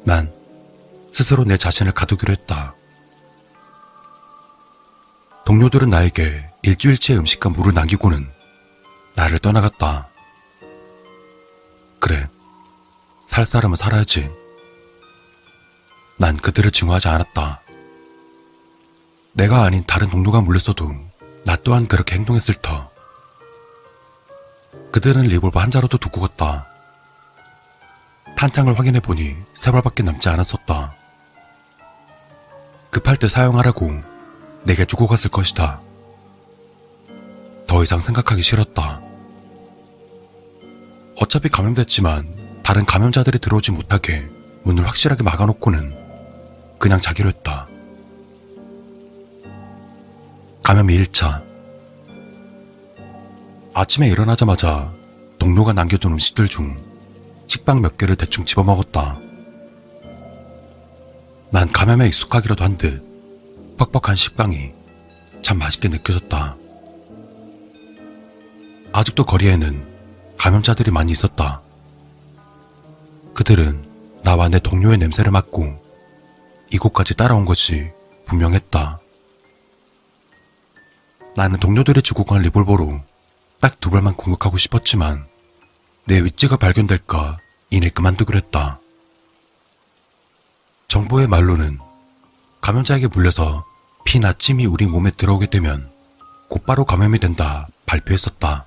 난 0.06 0.32
스스로 1.12 1.43
내 1.43 1.58
자신을 1.58 1.91
가두기로 1.91 2.32
했다. 2.32 2.76
동료들은 5.46 5.89
나에게 5.89 6.50
일주일치의 6.62 7.20
음식과 7.20 7.50
물을 7.50 7.74
남기고는 7.74 8.30
나를 9.16 9.39
떠나갔다. 9.39 10.08
그래, 12.00 12.30
살 13.26 13.46
사람은 13.46 13.76
살아야지. 13.76 14.32
난 16.18 16.38
그들을 16.38 16.72
증오하지 16.72 17.10
않았다. 17.10 17.62
내가 19.34 19.64
아닌 19.64 19.84
다른 19.86 20.10
동료가 20.10 20.41
물렸어도 20.41 20.94
나 21.46 21.58
또한 21.58 21.88
그렇게 21.88 22.16
행동했을 22.16 22.56
터. 22.56 22.89
그들은 24.91 25.24
리볼버 25.24 25.60
한 25.60 25.72
자루도 25.72 25.98
두고 25.98 26.22
갔다. 26.22 26.68
탄창을 28.38 28.80
확인해 28.80 29.02
보니 29.02 29.36
세 29.54 29.72
발밖에 29.72 30.04
남지 30.04 30.30
않았었다. 30.30 30.96
급할 32.91 33.18
때 33.18 33.28
사용하라고 33.28 34.12
내게 34.66 34.86
주고 34.86 35.07
갔을 35.07 35.30
것이다. 35.30 35.82
더 37.68 37.84
이상 37.84 37.99
생각하기 37.99 38.41
싫었다. 38.41 39.01
어차피 41.18 41.49
감염됐지만 41.49 42.61
다른 42.64 42.86
감염자들이 42.86 43.39
들어오지 43.39 43.72
못하게 43.72 44.28
문을 44.64 44.88
확실하게 44.88 45.24
막아놓고는 45.24 45.93
그냥 46.80 46.99
자기로 46.99 47.30
했다. 47.30 47.68
감염이 50.64 50.97
1차. 50.97 51.43
아침에 53.74 54.07
일어나자마자 54.07 54.93
동료가 55.39 55.74
남겨준 55.74 56.14
음식들 56.14 56.47
중 56.47 56.78
식빵 57.47 57.82
몇 57.82 57.97
개를 57.97 58.16
대충 58.16 58.45
집어먹었다. 58.45 59.20
난 61.51 61.72
감염에 61.72 62.07
익숙하기라도 62.07 62.64
한 62.64 62.78
듯 62.78 63.12
뻑뻑한 63.78 64.15
식빵이 64.15 64.74
참 65.41 65.57
맛있게 65.57 65.89
느껴졌다. 65.89 66.55
아직도 68.91 69.26
거리에는 69.26 69.91
감염자들이 70.38 70.91
많이 70.91 71.11
있었다. 71.11 71.61
그들은 73.34 73.84
나와 74.24 74.49
내 74.49 74.59
동료의 74.59 74.97
냄새를 74.97 75.32
맡고 75.32 75.82
이곳까지 76.71 77.15
따라온 77.15 77.45
것이 77.45 77.91
분명했다. 78.26 78.99
나는 81.36 81.59
동료들이 81.59 82.01
주고 82.01 82.24
간 82.24 82.41
리볼버로 82.41 83.01
딱 83.59 83.80
두 83.80 83.89
발만 83.89 84.13
공격하고 84.13 84.57
싶었지만 84.57 85.26
내 86.05 86.21
위치가 86.21 86.57
발견될까 86.57 87.38
이내 87.69 87.89
그만두기로 87.89 88.38
했다. 88.38 88.80
정보의 90.88 91.28
말로는 91.28 91.80
감염자에게 92.64 93.07
물려서 93.07 93.66
피나 94.05 94.32
침이 94.32 94.66
우리 94.66 94.88
몸에 94.88 95.11
들어오게 95.11 95.47
되면 95.47 95.91
곧바로 96.49 96.86
감염이 96.86 97.20
된다 97.20 97.68
발표했었다. 97.86 98.66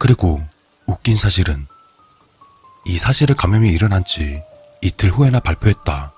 그리고 0.00 0.44
웃긴 0.86 1.16
사실은 1.16 1.68
이 2.84 2.98
사실을 2.98 3.36
감염이 3.36 3.70
일어난 3.70 4.04
지 4.04 4.42
이틀 4.82 5.10
후에나 5.10 5.38
발표했다. 5.38 6.12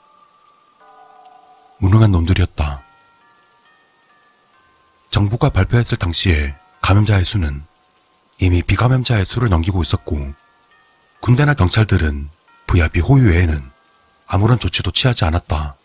무능한 1.76 2.10
놈들이었다. 2.10 2.82
정부가 5.10 5.50
발표했을 5.50 5.98
당시에 5.98 6.54
감염자의 6.80 7.26
수는 7.26 7.62
이미 8.38 8.62
비감염자의 8.62 9.26
수를 9.26 9.50
넘기고 9.50 9.82
있었고 9.82 10.32
군대나 11.20 11.52
경찰들은 11.52 12.30
VIP 12.66 13.00
호유 13.00 13.28
외에는 13.28 13.75
아무런 14.26 14.58
조치도 14.58 14.90
취하지 14.90 15.24
않았다. 15.24 15.76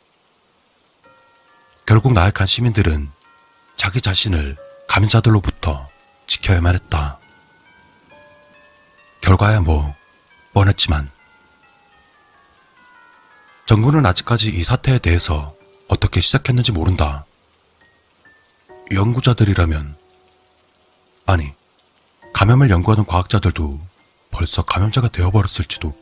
결국 1.85 2.13
나약한 2.13 2.47
시민들은 2.47 3.11
자기 3.75 4.01
자신을 4.01 4.57
감염자들로부터 4.87 5.89
지켜야만 6.27 6.75
했다. 6.75 7.19
결과야 9.21 9.61
뭐 9.61 9.95
뻔했지만 10.53 11.09
정부는 13.67 14.05
아직까지 14.05 14.49
이 14.49 14.63
사태에 14.63 14.99
대해서 14.99 15.55
어떻게 15.87 16.19
시작했는지 16.19 16.71
모른다. 16.71 17.25
연구자들이라면 18.91 19.95
아니 21.25 21.53
감염을 22.33 22.69
연구하는 22.69 23.05
과학자들도 23.05 23.79
벌써 24.31 24.61
감염자가 24.63 25.09
되어버렸을지도. 25.09 26.00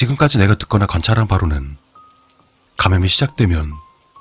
지금까지 0.00 0.38
내가 0.38 0.54
듣거나 0.54 0.86
관찰한 0.86 1.28
바로는 1.28 1.76
감염이 2.78 3.06
시작되면 3.06 3.70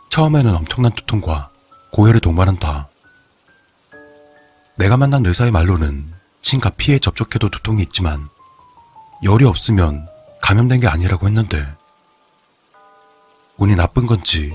처음에는 0.09 0.53
엄청난 0.53 0.91
두통과 0.91 1.51
고열을 1.93 2.19
동반한다. 2.19 2.89
내가 4.75 4.97
만난 4.97 5.25
의사의 5.25 5.51
말로는 5.51 6.13
침과 6.41 6.71
피에 6.71 6.99
접촉해도 6.99 7.49
두통이 7.49 7.81
있지만 7.83 8.27
열이 9.23 9.45
없으면 9.45 10.05
감염된 10.41 10.81
게 10.81 10.87
아니라고 10.89 11.27
했는데 11.27 11.65
운이 13.55 13.77
나쁜 13.77 14.05
건지 14.05 14.53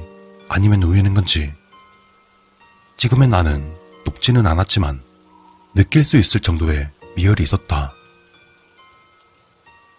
아니면 0.51 0.83
우연인 0.83 1.15
건지 1.15 1.55
지금의 2.99 3.29
나는 3.29 3.75
높지는 4.05 4.47
않았지만 4.47 5.03
느낄 5.75 6.05
수 6.05 6.19
있을 6.19 6.41
정도의 6.41 6.91
미열이 7.17 7.43
있었다. 7.43 7.95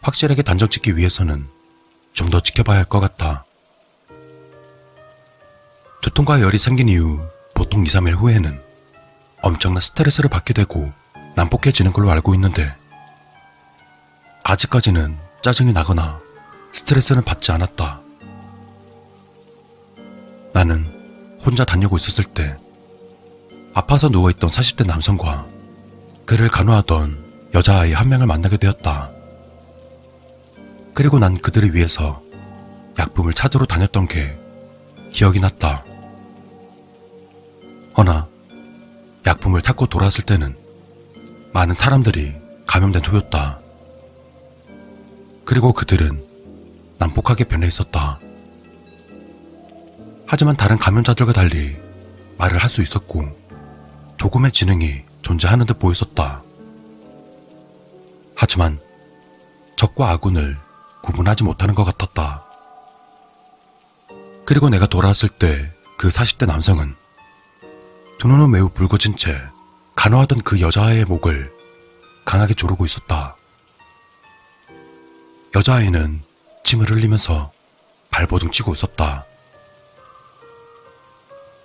확실하게 0.05 0.43
단정 0.43 0.69
짓기 0.69 0.97
위해서는 0.97 1.47
좀 2.13 2.29
더 2.29 2.39
지켜봐야 2.39 2.77
할 2.77 2.85
것 2.85 2.99
같다. 2.99 3.43
두통과 6.01 6.41
열이 6.41 6.59
생긴 6.59 6.87
이후 6.89 7.19
보통 7.55 7.83
2, 7.85 7.89
3일 7.89 8.15
후에는 8.15 8.61
엄청난 9.41 9.81
스트레스를 9.81 10.29
받게 10.29 10.53
되고 10.53 10.93
난폭해지는 11.35 11.91
걸로 11.91 12.11
알고 12.11 12.33
있는데 12.35 12.73
아직까지는 14.43 15.17
짜증이 15.41 15.73
나거나 15.73 16.19
스트레스는 16.71 17.23
받지 17.23 17.51
않았다. 17.51 17.99
나는 20.53 20.85
혼자 21.43 21.65
다니고 21.65 21.97
있었을 21.97 22.23
때 22.25 22.57
아파서 23.73 24.07
누워있던 24.09 24.49
40대 24.49 24.85
남성과 24.85 25.47
그를 26.25 26.47
간호하던 26.47 27.49
여자아이 27.55 27.93
한 27.93 28.07
명을 28.09 28.27
만나게 28.27 28.57
되었다. 28.57 29.11
그리고 30.95 31.19
난 31.19 31.37
그들을 31.37 31.75
위해서 31.75 32.23
약품을 32.97 33.33
찾으러 33.33 33.65
다녔던 33.65 34.07
게 34.07 34.39
기억이 35.11 35.41
났다. 35.41 35.83
허나 37.97 38.27
약품을 39.27 39.61
찾고 39.61 39.87
돌아왔을 39.87 40.23
때는 40.23 40.55
많은 41.53 41.73
사람들이 41.73 42.33
감염된 42.65 43.03
후였다. 43.03 43.59
그리고 45.43 45.73
그들은 45.73 46.23
난폭하게 46.97 47.43
변해 47.43 47.67
있었다. 47.67 48.19
하지만 50.25 50.55
다른 50.55 50.77
감염자들과 50.77 51.33
달리 51.33 51.77
말을 52.37 52.57
할 52.57 52.69
수 52.69 52.81
있었고 52.81 53.29
조금의 54.17 54.51
지능이 54.51 55.03
존재하는 55.21 55.65
듯 55.65 55.77
보였었다. 55.77 56.41
하지만 58.33 58.79
적과 59.75 60.11
아군을 60.11 60.57
구분하지 61.05 61.43
못하는 61.43 61.75
것 61.75 61.83
같았다. 61.85 62.43
그리고 64.45 64.69
내가 64.69 64.85
돌아왔을 64.85 65.29
때 65.29 65.75
그 65.97 66.09
40대 66.09 66.45
남성은 66.45 66.95
두 68.19 68.27
눈은 68.27 68.51
매우 68.51 68.69
붉어진 68.69 69.15
채 69.15 69.41
간호하던 69.95 70.41
그 70.41 70.59
여자아이의 70.59 71.05
목을 71.05 71.51
강하게 72.25 72.53
조르고 72.53 72.85
있었다. 72.85 73.35
여자아이는 75.55 76.21
침을 76.63 76.89
흘리면서 76.89 77.51
발버둥 78.11 78.51
치고 78.51 78.73
있었다. 78.73 79.25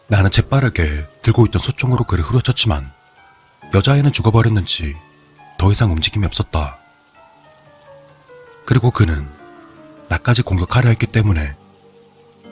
나는 0.06 0.30
재빠르게 0.30 1.06
들고 1.22 1.46
있던 1.46 1.60
소총으로 1.60 2.04
그를 2.04 2.24
후려쳤지만 2.24 2.92
여자아이는 3.74 4.12
죽어버렸는지 4.12 4.96
더 5.58 5.72
이상 5.72 5.90
움직임이 5.90 6.24
없었다. 6.26 6.79
그리고 8.70 8.92
그는 8.92 9.28
나까지 10.08 10.42
공격하려 10.42 10.90
했기 10.90 11.04
때문에 11.04 11.56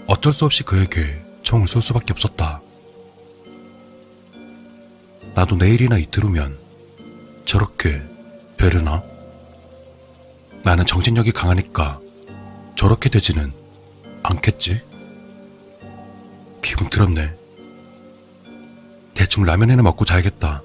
어쩔 0.09 0.33
수 0.33 0.47
없이 0.47 0.64
그에게 0.64 1.23
총을 1.45 1.69
쏠 1.69 1.81
수밖에 1.81 2.12
없었다. 2.12 2.61
나도 5.37 5.55
내일이나 5.55 5.97
이틀 5.97 6.25
후면 6.25 6.59
저렇게 7.45 8.03
베르나? 8.57 9.05
나는 10.64 10.85
정신력이 10.87 11.31
강하니까 11.31 12.01
저렇게 12.75 13.11
되지는 13.11 13.53
않겠지? 14.25 14.83
기분 16.64 16.91
들었네. 16.91 17.33
대충 19.14 19.45
라면이나 19.45 19.85
먹고 19.85 20.05
자야겠다. 20.05 20.62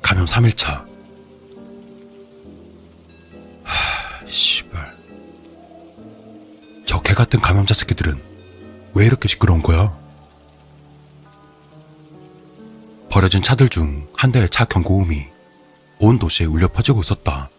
감염 0.00 0.24
3일차. 0.24 0.91
씨발. 4.32 4.96
저 6.86 7.00
개 7.02 7.14
같은 7.14 7.40
감염자 7.40 7.74
새끼들은 7.74 8.20
왜 8.94 9.06
이렇게 9.06 9.28
시끄러운 9.28 9.62
거야? 9.62 9.96
버려진 13.10 13.42
차들 13.42 13.68
중 13.68 14.08
한 14.14 14.32
대의 14.32 14.48
차 14.48 14.64
경고음이 14.64 15.26
온 15.98 16.18
도시에 16.18 16.46
울려 16.46 16.68
퍼지고 16.68 17.00
있었다. 17.00 17.50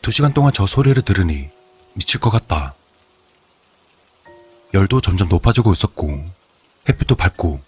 두 0.00 0.10
시간 0.10 0.32
동안 0.32 0.52
저 0.52 0.66
소리를 0.66 1.00
들으니 1.02 1.50
미칠 1.94 2.20
것 2.20 2.30
같다. 2.30 2.74
열도 4.74 5.00
점점 5.00 5.28
높아지고 5.28 5.72
있었고 5.72 6.24
햇빛도 6.88 7.16
밝고 7.16 7.60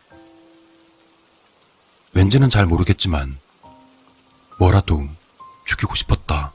왠지는 2.15 2.51
잘 2.51 2.67
모르겠지만 2.67 3.39
뭐라도 4.59 5.09
죽이고 5.65 5.95
싶었다. 5.95 6.53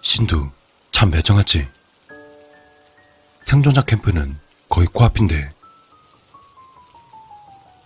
신두 0.00 0.50
참 0.92 1.10
매정하지. 1.10 1.68
생존자 3.44 3.82
캠프는 3.82 4.38
거의 4.68 4.86
코앞인데. 4.88 5.52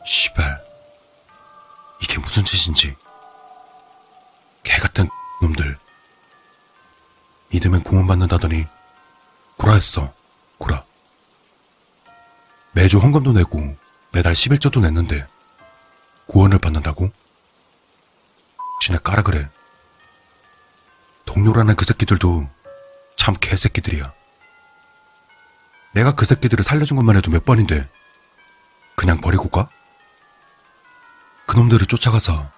시발 0.05 0.63
이게 2.03 2.19
무슨 2.19 2.45
짓인지. 2.45 2.97
개같은 4.63 5.09
놈들. 5.41 5.79
믿으면 7.51 7.83
구원받는다더니 7.83 8.67
구라했어 9.57 10.13
구라. 10.59 10.85
매주 12.73 12.99
헌금도 12.99 13.33
내고 13.33 13.77
매달 14.11 14.33
11조도 14.33 14.81
냈는데 14.81 15.27
구원을 16.27 16.59
받는다고? 16.59 17.11
지네 18.81 18.99
까라 18.99 19.23
그래 19.23 19.49
동료라는 21.25 21.77
그 21.77 21.85
새끼들도 21.85 22.49
참 23.17 23.35
개새끼들이야 23.41 24.13
내가 25.95 26.15
그 26.15 26.25
새끼들을 26.25 26.65
살려준 26.65 26.97
것만 26.97 27.17
해도 27.17 27.31
몇 27.31 27.45
번인데 27.45 27.89
그냥 28.97 29.21
버리고 29.21 29.49
가? 29.49 29.69
그놈들을 31.47 31.87
쫓아가서 31.87 32.51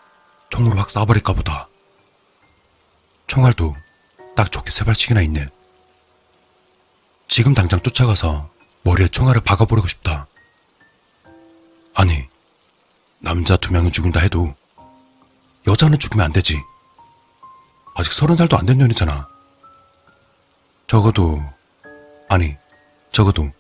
총으로 0.51 0.77
확 0.77 0.89
쏴버릴까 0.89 1.35
보다. 1.35 1.69
총알도 3.27 3.75
딱 4.37 4.53
좋게 4.53 4.71
세 4.71 4.85
발씩이나 4.85 5.21
있네. 5.23 5.49
지금 7.27 7.55
당장 7.55 7.81
쫓아가서 7.81 8.51
머리에 8.83 9.09
총알을 9.09 9.41
박아버리고 9.41 9.89
싶다. 9.89 10.29
아니, 11.95 12.29
남자 13.19 13.57
두 13.57 13.73
명은 13.73 13.91
죽인다 13.91 14.21
해도 14.21 14.55
여자는 15.67 15.99
죽으면 15.99 16.27
안 16.27 16.33
되지. 16.33 16.63
아직 17.95 18.13
서른 18.13 18.37
살도 18.37 18.57
안 18.57 18.67
된 18.67 18.79
년이잖아. 18.79 19.29
적어도, 20.87 21.43
아니, 22.29 22.57
적어도 23.13 23.51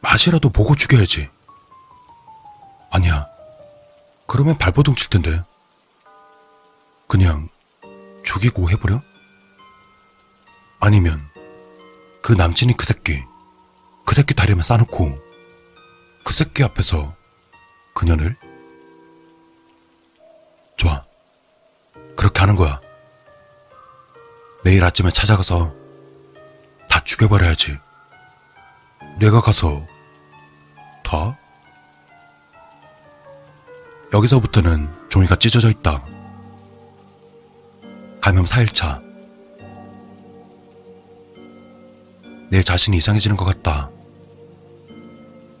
맛이라도 0.00 0.50
보고 0.50 0.74
죽여야지. 0.74 1.28
아니야. 2.90 3.26
그러면 4.26 4.56
발버둥 4.56 4.94
칠 4.94 5.10
텐데. 5.10 5.42
그냥 7.08 7.48
죽이고 8.24 8.70
해버려? 8.70 9.02
아니면 10.80 11.28
그 12.22 12.32
남친이 12.32 12.74
그 12.76 12.84
새끼, 12.86 13.22
그 14.04 14.14
새끼 14.14 14.34
다리만 14.34 14.62
싸놓고 14.62 15.18
그 16.24 16.32
새끼 16.32 16.62
앞에서 16.64 17.14
그녀를? 17.94 18.36
좋아. 20.76 21.02
그렇게 22.16 22.40
하는 22.40 22.56
거야. 22.56 22.80
내일 24.64 24.82
아침에 24.82 25.10
찾아가서 25.10 25.74
다 26.88 27.00
죽여버려야지. 27.04 27.76
내가 29.20 29.42
가서 29.42 29.84
다? 31.04 31.38
여기서부터는 34.14 34.88
종이가 35.10 35.36
찢어져 35.36 35.68
있다. 35.68 36.02
감염 38.22 38.46
4일차. 38.46 39.02
내 42.48 42.62
자신이 42.62 42.96
이상해지는 42.96 43.36
것 43.36 43.44
같다. 43.44 43.90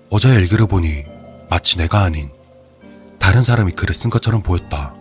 어제 0.08 0.32
일기를 0.32 0.66
보니 0.66 1.04
마치 1.50 1.76
내가 1.76 2.04
아닌 2.04 2.30
다른 3.18 3.44
사람이 3.44 3.72
글을 3.72 3.94
쓴 3.94 4.08
것처럼 4.08 4.42
보였다. 4.42 4.94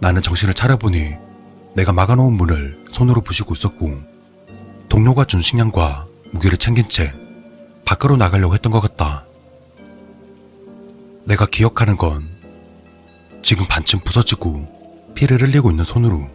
나는 0.00 0.20
정신을 0.20 0.52
차려보니 0.52 1.27
내가 1.78 1.92
막아놓은 1.92 2.32
문을 2.32 2.86
손으로 2.90 3.20
부시고 3.20 3.54
있었고 3.54 4.02
동료가 4.88 5.24
준 5.24 5.40
식량과 5.40 6.08
무기를 6.32 6.58
챙긴 6.58 6.88
채 6.88 7.14
밖으로 7.84 8.16
나가려고 8.16 8.54
했던 8.54 8.72
것 8.72 8.80
같다. 8.80 9.24
내가 11.24 11.46
기억하는 11.46 11.96
건 11.96 12.28
지금 13.42 13.64
반쯤 13.68 14.00
부서지고 14.00 15.12
피를 15.14 15.40
흘리고 15.40 15.70
있는 15.70 15.84
손으로 15.84 16.28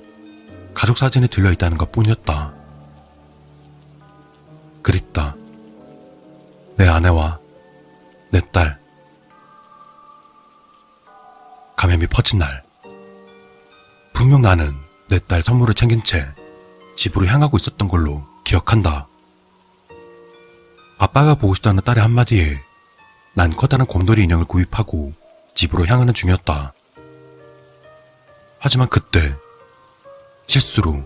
가족 0.74 0.98
사진이 0.98 1.28
들려있다는 1.28 1.78
것 1.78 1.91
뿐이었다. 1.91 2.54
그립다. 4.82 5.36
내 6.78 6.88
아내와 6.88 7.39
내 8.32 8.39
딸. 8.54 8.80
감염이 11.76 12.08
퍼진 12.08 12.39
날. 12.39 12.64
분명 14.14 14.41
나는 14.41 14.83
내 15.14 15.20
딸 15.20 15.43
선물을 15.43 15.76
챙긴 15.76 16.01
채 16.03 16.28
집으로 16.95 17.28
향하고 17.28 17.57
있었던 17.57 17.88
걸로 17.88 18.26
기억한다. 18.43 19.07
아빠가 20.97 21.36
보고 21.36 21.53
싶다는 21.53 21.84
딸의 21.84 22.01
한마디에 22.01 22.59
난 23.36 23.55
커다란 23.55 23.86
곰돌이 23.86 24.24
인형을 24.24 24.45
구입하고 24.45 25.14
집으로 25.53 25.86
향하는 25.86 26.16
중이었다. 26.16 26.74
하지만 28.57 28.88
그때 28.89 29.36
실수로 30.47 31.03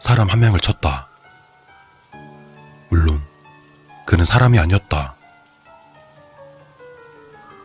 사람 0.00 0.28
한 0.28 0.40
명을 0.40 0.60
쳤다. 0.60 1.08
물론 2.90 3.22
그는 4.04 4.26
사람이 4.26 4.58
아니었다. 4.58 5.16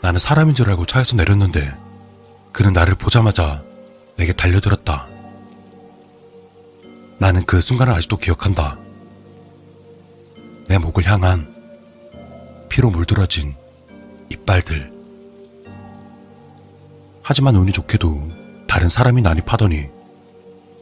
나는 0.01 0.19
사람인 0.19 0.55
줄 0.55 0.69
알고 0.69 0.85
차에서 0.85 1.17
내렸는데 1.17 1.75
그는 2.53 2.71
나를 2.71 2.95
보자마자 2.95 3.61
내게 4.15 4.31
달려들었다. 4.31 5.18
나는 7.19 7.45
그 7.45 7.59
순간을 7.59 7.93
아직도 7.93 8.17
기억한다. 8.17 8.77
내 10.67 10.77
목을 10.77 11.05
향한 11.05 11.53
피로 12.69 12.89
물들어진 12.89 13.55
이빨들. 14.31 14.91
하지만 17.21 17.55
운이 17.55 17.73
좋게도 17.73 18.31
다른 18.67 18.87
사람이 18.87 19.21
난입하더니 19.21 19.87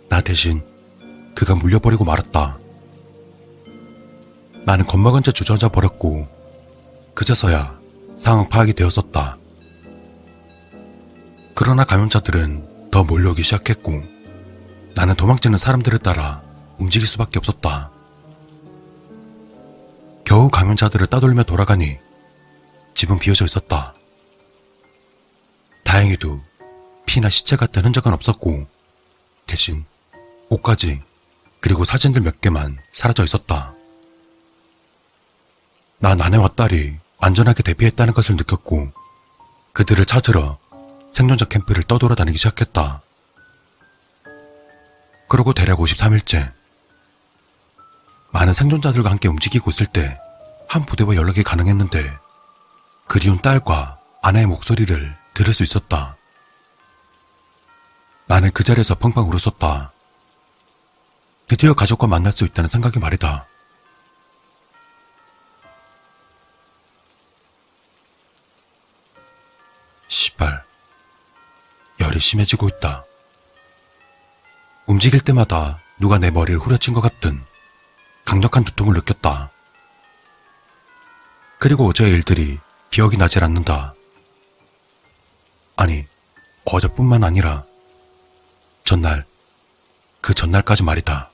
나 0.10 0.22
대신 0.22 0.62
그가 1.34 1.56
물려버리고 1.56 2.06
말았다. 2.06 2.60
나는 4.66 4.86
겁먹은 4.86 5.24
채 5.24 5.32
주저앉아 5.32 5.70
버렸고 5.70 6.28
그제서야 7.14 7.80
상황 8.18 8.48
파악이 8.48 8.74
되었었다. 8.74 9.38
그러나 11.56 11.84
감염자들은 11.84 12.90
더 12.92 13.04
몰려오기 13.04 13.42
시작했고 13.42 14.17
나는 14.98 15.14
도망치는 15.14 15.60
사람들을 15.60 16.00
따라 16.00 16.42
움직일 16.80 17.08
수밖에 17.08 17.38
없었다. 17.38 17.92
겨우 20.26 20.50
감염자들을 20.50 21.06
따돌며 21.06 21.44
돌아가니 21.44 22.00
집은 22.96 23.20
비어져 23.20 23.46
있었다. 23.46 23.94
다행히도 25.86 26.42
피나 27.06 27.30
시체 27.30 27.56
같은 27.56 27.86
흔적은 27.86 28.12
없었고 28.12 28.66
대신 29.46 29.86
옷까지 30.50 31.04
그리고 31.60 31.86
사진들 31.86 32.22
몇 32.22 32.42
개만 32.42 32.80
사라져 32.92 33.24
있었다. 33.24 33.76
난 36.00 36.20
아내와 36.20 36.48
딸이 36.56 36.98
안전하게 37.20 37.62
대피했다는 37.62 38.16
것을 38.16 38.36
느꼈고 38.36 38.92
그들을 39.74 40.04
찾으러 40.08 40.58
생존자 41.12 41.46
캠프를 41.46 41.84
떠돌아다니기 41.84 42.40
시작했다. 42.40 43.04
그러고 45.28 45.54
대략 45.54 45.80
53일째 45.80 46.54
많은 48.32 48.54
생존자들과 48.54 49.10
함께 49.10 49.28
움직이고 49.28 49.70
있을 49.70 49.86
때 49.88 50.18
한 50.68 50.86
부대와 50.86 51.16
연락이 51.16 51.44
가능했는데 51.44 52.18
그리운 53.08 53.42
딸과 53.42 54.00
아내의 54.22 54.46
목소리를 54.48 55.18
들을 55.34 55.54
수 55.54 55.64
있었다. 55.64 56.18
나는 58.26 58.52
그 58.52 58.64
자리에서 58.64 58.96
펑펑 58.96 59.30
울었었다. 59.30 59.94
드디어 61.48 61.74
가족과 61.74 62.08
만날 62.08 62.34
수 62.34 62.44
있다는 62.44 62.70
생각이 62.70 63.00
말이다. 63.00 63.48
시발. 70.10 70.64
열이 72.02 72.20
심해지고 72.20 72.68
있다. 72.68 73.06
움직일 74.88 75.20
때마다 75.20 75.82
누가 76.00 76.18
내 76.18 76.32
머리를 76.32 76.60
후려친 76.62 76.94
것 76.94 77.02
같은 77.02 77.44
강력한 78.24 78.64
두통을 78.64 78.94
느꼈다. 78.96 79.52
그리고 81.60 81.88
어제의 81.88 82.12
일들이 82.12 82.58
기억이 82.90 83.18
나질 83.18 83.44
않는다. 83.44 83.94
아니, 85.76 86.06
어제뿐만 86.64 87.26
아니라 87.26 87.66
전날, 88.86 89.26
그 90.22 90.34
전날까지 90.34 90.84
말이다. 90.84 91.32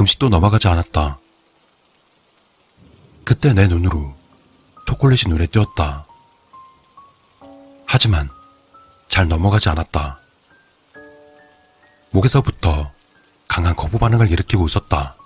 음식도 0.00 0.30
넘어가지 0.30 0.68
않았다. 0.68 1.18
그때 3.24 3.52
내 3.52 3.66
눈으로 3.66 4.16
초콜릿이 4.86 5.28
눈에 5.28 5.46
띄었다. 5.46 6.06
하지만 7.84 8.30
잘 9.08 9.28
넘어가지 9.28 9.68
않았다. 9.68 10.20
목에서부터 12.10 12.92
강한 13.48 13.74
거부 13.76 13.98
반응을 13.98 14.30
일으키고 14.30 14.66
있었다. 14.66 15.16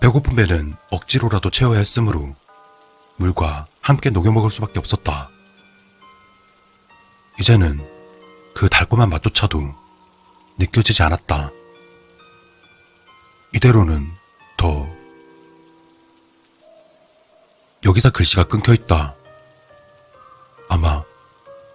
배고픈 0.00 0.36
배는 0.36 0.76
억지로라도 0.90 1.50
채워야 1.50 1.78
했으므로 1.78 2.34
물과 3.16 3.66
함께 3.80 4.10
녹여 4.10 4.30
먹을 4.32 4.50
수밖에 4.50 4.78
없었다. 4.78 5.28
이제는 7.40 7.86
그 8.54 8.68
달콤한 8.68 9.10
맛조차도 9.10 9.74
느껴지지 10.58 11.02
않았다. 11.02 11.50
이대로는 13.54 14.12
더 14.56 14.88
여기서 17.84 18.10
글씨가 18.10 18.44
끊겨 18.44 18.74
있다. 18.74 19.14
아마 20.68 21.02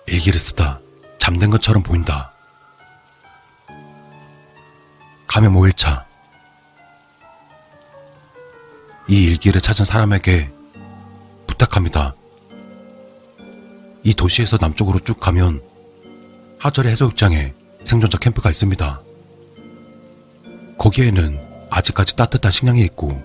일기를 0.05 0.39
쓰다 0.39 0.79
잠든 1.17 1.49
것처럼 1.49 1.81
보인다. 1.81 2.32
감염 5.33 5.55
5일차. 5.55 6.05
이 9.07 9.23
일기를 9.23 9.61
찾은 9.61 9.83
사람에게 9.83 10.53
부탁합니다. 11.47 12.13
이 14.03 14.13
도시에서 14.13 14.59
남쪽으로 14.61 14.99
쭉 14.99 15.19
가면 15.19 15.63
하절의 16.59 16.91
해수욕장에 16.91 17.55
생존자 17.81 18.19
캠프가 18.19 18.51
있습니다. 18.51 19.01
거기에는 20.77 21.67
아직까지 21.71 22.15
따뜻한 22.15 22.51
식량이 22.51 22.81
있고 22.81 23.19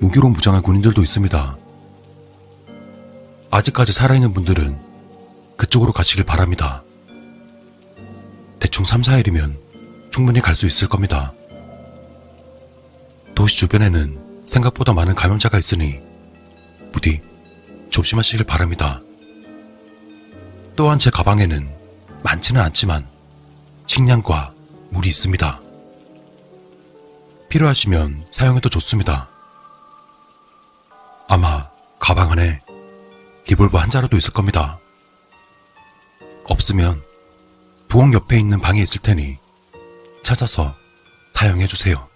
무기로 0.00 0.30
무장한 0.30 0.60
군인들도 0.60 1.00
있습니다. 1.00 1.56
아직까지 3.52 3.92
살아있는 3.92 4.32
분들은 4.32 4.76
그쪽으로 5.56 5.92
가시길 5.92 6.24
바랍니다. 6.24 6.82
대충 8.58 8.84
3, 8.84 9.02
4일이면 9.02 9.67
충분히 10.18 10.40
갈 10.40 10.56
수 10.56 10.66
있을 10.66 10.88
겁니다. 10.88 11.32
도시 13.36 13.56
주변에는 13.56 14.42
생각보다 14.44 14.92
많은 14.92 15.14
감염자가 15.14 15.56
있으니 15.60 16.00
부디 16.92 17.22
조심하시길 17.90 18.44
바랍니다. 18.44 19.00
또한 20.74 20.98
제 20.98 21.08
가방에는 21.08 21.72
많지는 22.24 22.60
않지만 22.62 23.06
식량과 23.86 24.54
물이 24.90 25.08
있습니다. 25.08 25.60
필요하시면 27.48 28.26
사용해도 28.32 28.68
좋습니다. 28.70 29.28
아마 31.28 31.70
가방 32.00 32.32
안에 32.32 32.60
리볼버 33.46 33.78
한 33.78 33.88
자루도 33.88 34.16
있을 34.16 34.32
겁니다. 34.32 34.80
없으면 36.42 37.04
부엌 37.86 38.12
옆에 38.14 38.36
있는 38.36 38.58
방에 38.58 38.82
있을 38.82 39.00
테니 39.00 39.38
찾아서 40.22 40.76
사용해 41.32 41.66
주세요. 41.66 42.08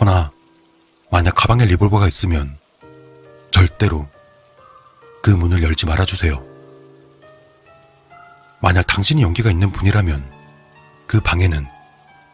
허나 0.00 0.30
만약 1.10 1.34
가방에 1.34 1.64
리볼버가 1.64 2.06
있으면 2.06 2.56
절대로 3.50 4.08
그 5.22 5.30
문을 5.30 5.62
열지 5.62 5.86
말아 5.86 6.04
주세요. 6.04 6.44
만약 8.60 8.86
당신이 8.86 9.22
연기가 9.22 9.50
있는 9.50 9.72
분이라면 9.72 10.30
그 11.06 11.20
방에는 11.20 11.66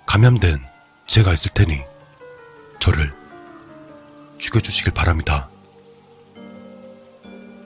감염된 0.07 0.65
제가 1.07 1.33
있을 1.33 1.53
테니 1.55 1.83
저를 2.79 3.15
죽여주시길 4.39 4.93
바랍니다. 4.93 5.49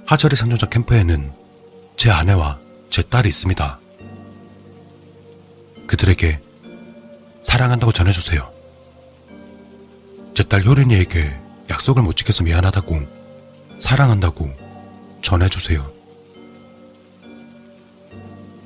하절의 0.06 0.36
생존자 0.36 0.66
캠프에는 0.66 1.32
제 1.96 2.10
아내와 2.10 2.58
제 2.88 3.02
딸이 3.02 3.28
있습니다. 3.28 3.79
그들에게 5.91 6.41
사랑한다고 7.43 7.91
전해주세요. 7.93 8.49
제 10.34 10.45
딸 10.45 10.64
효린이에게 10.64 11.36
약속을 11.68 12.03
못 12.03 12.16
지켜서 12.16 12.45
미안하다고 12.45 13.01
사랑한다고 13.80 14.51
전해주세요. 15.20 15.91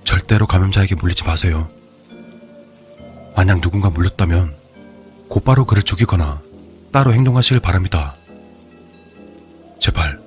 절대로 0.05 0.47
감염자에게 0.47 0.95
물리지 0.97 1.25
마세요. 1.25 1.68
만약 3.35 3.61
누군가 3.61 3.91
물렸다면 3.91 4.55
곧바로 5.29 5.64
그를 5.64 5.83
죽이거나 5.83 6.43
따로 6.93 7.12
행동하시길 7.12 7.61
바랍니다. 7.61 8.14
제발. 9.81 10.20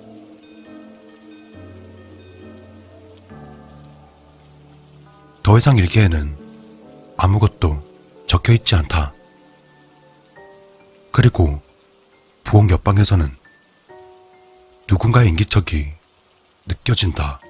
더 5.44 5.58
이상 5.58 5.78
일기에는 5.78 6.47
아무것도 7.18 7.84
적혀 8.28 8.54
있지 8.54 8.76
않다. 8.76 9.14
그리고 11.12 11.62
부엌 12.44 12.70
옆방에서는 12.70 13.36
누군가의 14.88 15.30
인기척이 15.30 15.92
느껴진다. 16.68 17.42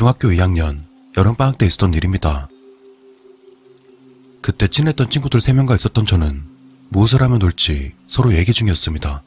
중학교 0.00 0.28
2학년 0.28 0.80
여름방학 1.14 1.58
때 1.58 1.66
있었던 1.66 1.92
일입니다. 1.92 2.48
그때 4.40 4.66
친했던 4.66 5.10
친구들 5.10 5.40
3명과 5.40 5.74
있었던 5.74 6.06
저는 6.06 6.42
무엇을 6.88 7.20
하면 7.20 7.38
놀지 7.38 7.92
서로 8.06 8.32
얘기 8.32 8.54
중이었습니다. 8.54 9.22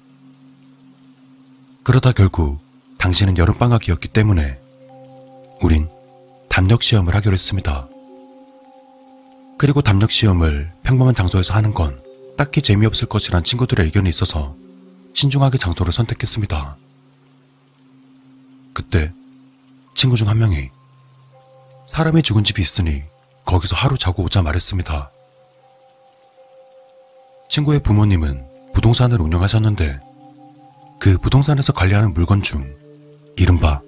그러다 1.84 2.12
결국 2.12 2.60
당신은 2.98 3.38
여름방학이었기 3.38 4.08
때문에 4.08 4.60
우린 5.62 5.88
담력시험을 6.50 7.14
하기로 7.14 7.36
했습니다. 7.36 7.88
그리고 9.60 9.84
담력시험을 9.84 10.72
평범한 10.82 11.14
장소에서 11.14 11.54
하는 11.54 11.76
건 11.76 12.02
딱히 12.36 12.64
재미없을 12.64 13.08
것이란 13.10 13.44
친구들의 13.44 13.86
의견이 13.86 14.10
있어서 14.10 14.56
신중하게 15.14 15.60
장소를 15.60 15.94
선택했습니다. 15.94 16.78
그때 18.74 19.14
친구 19.96 20.16
중 20.16 20.28
한 20.28 20.38
명이 20.38 20.70
사람이 21.88 22.22
죽은 22.24 22.44
집이 22.44 22.62
있으니 22.62 23.04
거기서 23.46 23.76
하루 23.76 23.98
자고 23.98 24.24
오자 24.24 24.42
말했습니다. 24.42 25.12
친구의 27.50 27.82
부모님은 27.82 28.44
부동산을 28.74 29.22
운영하셨는데 29.22 30.00
그 31.00 31.18
부동산에서 31.18 31.74
관리하는 31.74 32.14
물건 32.14 32.42
중 32.42 32.76
이른바 33.36 33.82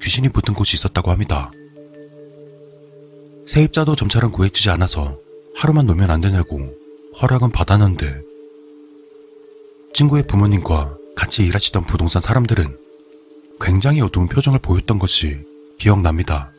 귀신이 0.00 0.28
붙은 0.30 0.54
곳이 0.54 0.76
있었다고 0.76 1.10
합니다. 1.10 1.50
세입자도 3.46 3.96
점차는 3.96 4.30
구해지지 4.30 4.70
않아서 4.70 5.18
하루만 5.56 5.86
놓으면 5.86 6.10
안 6.10 6.20
되냐고 6.20 6.72
허락은 7.20 7.50
받았는데 7.50 8.20
친구의 9.92 10.22
부모님과 10.26 10.96
같이 11.16 11.44
일하시던 11.44 11.84
부동산 11.84 12.22
사람들은 12.22 12.78
굉장히 13.60 14.00
어두운 14.00 14.28
표정을 14.28 14.60
보였던 14.60 14.98
것이 14.98 15.49
기억납니다. 15.80 16.52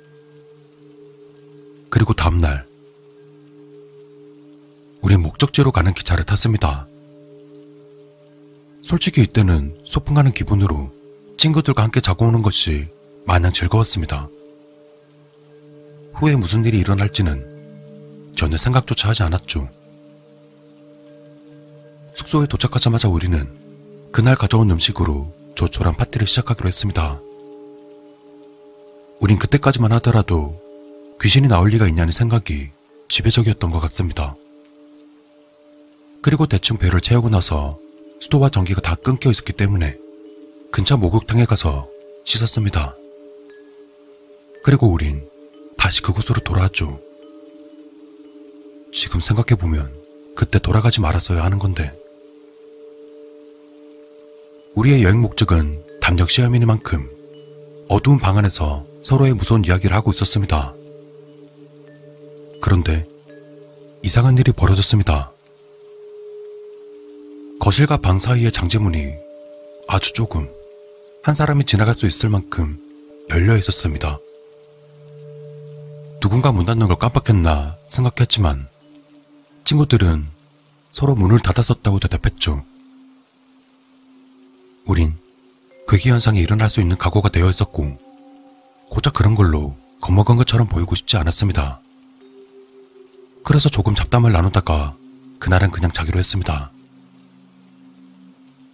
그리고 1.92 2.14
다음날 2.14 2.66
우린 5.02 5.22
목적지로 5.22 5.72
가는 5.72 5.94
기차를 5.94 6.26
탔습니다. 6.26 6.88
솔직히 8.82 9.22
이때는 9.22 9.80
소풍 9.86 10.16
가는 10.16 10.32
기분으로 10.32 10.92
친구들과 11.38 11.84
함께 11.84 12.02
자고 12.02 12.26
오는 12.26 12.42
것이 12.42 12.88
마냥 13.26 13.54
즐거웠습니다. 13.54 14.28
후에 16.16 16.36
무슨 16.36 16.66
일이 16.66 16.80
일어날지는 16.80 18.34
전혀 18.36 18.58
생각조차 18.58 19.10
하지 19.10 19.22
않았죠. 19.22 19.70
숙소에 22.16 22.48
도착하자마자 22.48 23.08
우리는 23.08 23.48
그날 24.12 24.36
가져온 24.36 24.72
음식으로 24.72 25.32
조촐한 25.54 25.96
파티를 25.96 26.26
시작하기로 26.26 26.68
했습니다. 26.68 27.22
우린 29.22 29.38
그때까지만 29.38 29.92
하더라도 29.94 30.60
귀신이 31.22 31.48
나올 31.48 31.70
리가 31.70 31.88
있냐는 31.88 32.12
생각이 32.12 32.72
지배적이었던 33.08 33.70
것 33.70 33.80
같습니다. 33.82 34.36
그리고 36.24 36.48
대충 36.48 36.78
배를 36.78 37.02
채우고 37.02 37.30
나서 37.30 37.80
수도와 38.20 38.50
전기가 38.50 38.82
다 38.82 38.96
끊겨 38.96 39.30
있었기 39.30 39.54
때문에 39.54 39.96
근처 40.72 40.98
목욕탕에 40.98 41.46
가서 41.46 41.88
씻었습니다. 42.26 42.96
그리고 44.64 44.88
우린 44.88 45.28
다시 45.78 46.02
그곳으로 46.02 46.42
돌아왔죠. 46.42 47.00
지금 48.92 49.20
생각해보면 49.20 49.92
그때 50.36 50.58
돌아가지 50.58 51.00
말았어야 51.00 51.44
하는 51.44 51.60
건데. 51.60 51.96
우리의 54.74 55.04
여행 55.04 55.22
목적은 55.22 55.84
담력 56.00 56.32
시험이니만큼 56.32 57.10
어두운 57.88 58.18
방 58.18 58.38
안에서 58.38 58.91
서로의 59.04 59.34
무서운 59.34 59.66
이야기를 59.66 59.96
하고 59.96 60.12
있었습니다. 60.12 60.74
그런데 62.62 63.08
이상한 64.04 64.38
일이 64.38 64.52
벌어졌습니다. 64.52 65.32
거실과 67.60 67.98
방 67.98 68.20
사이의 68.20 68.52
장제문이 68.52 69.14
아주 69.88 70.14
조금 70.14 70.50
한 71.24 71.36
사람이 71.36 71.66
지나갈 71.66 71.96
수 71.96 72.08
있을 72.08 72.30
만큼 72.30 72.80
열려 73.30 73.58
있었습니다. 73.58 74.20
누군가 76.20 76.52
문 76.52 76.66
닫는 76.66 76.88
걸 76.88 76.98
깜빡했나 76.98 77.78
생각했지만 77.88 78.68
친구들은 79.66 80.28
서로 80.92 81.16
문을 81.16 81.40
닫았었다고 81.40 82.00
대답했죠. 82.00 82.64
우린 84.86 85.16
괴기 85.88 86.10
현상이 86.10 86.40
일어날 86.40 86.70
수 86.70 86.82
있는 86.82 86.98
각오가 86.98 87.30
되어 87.30 87.50
있었고 87.50 88.11
고작 88.92 89.14
그런 89.14 89.36
걸로 89.36 89.78
겁먹은 90.02 90.36
것처럼 90.36 90.68
보이고 90.68 90.96
싶지 90.96 91.16
않았습니다. 91.16 91.80
그래서 93.44 93.70
조금 93.70 93.96
잡담을 93.96 94.34
나누다가 94.34 94.96
그날은 95.40 95.72
그냥 95.72 95.92
자기로 95.94 96.20
했습니다. 96.20 96.72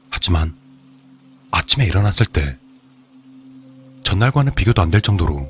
하지만 0.09 0.55
아침에 1.51 1.85
일어났을 1.85 2.25
때 2.25 2.57
전날과는 4.03 4.55
비교도 4.55 4.81
안 4.81 4.89
될 4.89 5.01
정도로 5.01 5.47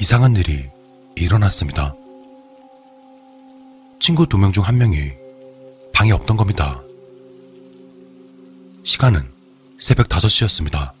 이상한 0.00 0.36
일이 0.36 0.68
일어났습니다. 1.16 1.92
친구 3.98 4.26
두 4.28 4.38
명 4.38 4.52
중 4.52 4.62
한 4.64 4.78
명이 4.78 5.10
방에 5.92 6.12
없던 6.12 6.36
겁니다. 6.36 6.80
시간은 8.84 9.28
새벽 9.80 10.08
5시였습니다. 10.08 10.92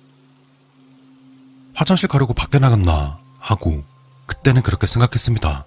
화장실 1.80 2.10
가려고 2.10 2.34
밖에 2.34 2.58
나갔나 2.58 3.18
하고 3.38 3.82
그때는 4.26 4.60
그렇게 4.60 4.86
생각했습니다. 4.86 5.64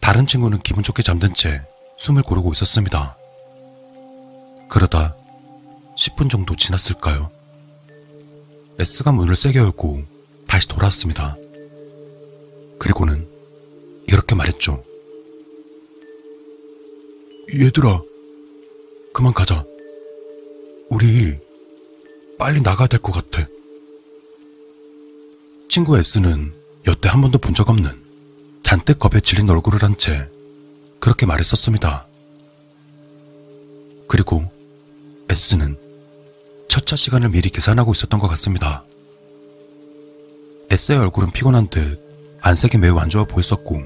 다른 0.00 0.26
친구는 0.26 0.58
기분 0.62 0.82
좋게 0.82 1.04
잠든 1.04 1.32
채 1.32 1.62
숨을 1.96 2.24
고르고 2.24 2.52
있었습니다. 2.52 3.16
그러다 4.68 5.14
10분 5.96 6.28
정도 6.28 6.56
지났을까요? 6.56 7.30
S가 8.80 9.12
문을 9.12 9.36
세게 9.36 9.60
열고 9.60 10.02
다시 10.48 10.66
돌아왔습니다. 10.66 11.36
그리고는 12.80 13.28
이렇게 14.08 14.34
말했죠. 14.34 14.82
얘들아, 17.54 18.00
그만 19.14 19.32
가자. 19.32 19.62
우리 20.88 21.38
빨리 22.40 22.60
나가야 22.60 22.88
될 22.88 22.98
것 22.98 23.12
같아. 23.12 23.46
친구 25.70 25.96
S는 25.98 26.52
여태 26.86 27.08
한 27.08 27.20
번도 27.20 27.38
본 27.38 27.54
적 27.54 27.68
없는 27.68 28.02
잔뜩 28.62 28.98
겁에 28.98 29.20
질린 29.20 29.48
얼굴을 29.48 29.82
한 29.82 29.96
채 29.96 30.28
그렇게 31.00 31.26
말했었습니다. 31.26 32.06
그리고 34.08 34.50
S는 35.28 35.76
첫차 36.68 36.96
시간을 36.96 37.30
미리 37.30 37.50
계산하고 37.50 37.92
있었던 37.92 38.18
것 38.20 38.28
같습니다. 38.28 38.84
S의 40.70 40.98
얼굴은 40.98 41.30
피곤한 41.30 41.68
듯 41.68 42.00
안색이 42.40 42.78
매우 42.78 42.98
안 42.98 43.08
좋아 43.08 43.24
보였었고 43.24 43.82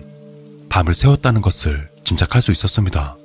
밤을 0.68 0.94
새웠다는 0.94 1.40
것을 1.40 1.90
짐작할 2.04 2.42
수 2.42 2.52
있었습니다. 2.52 3.16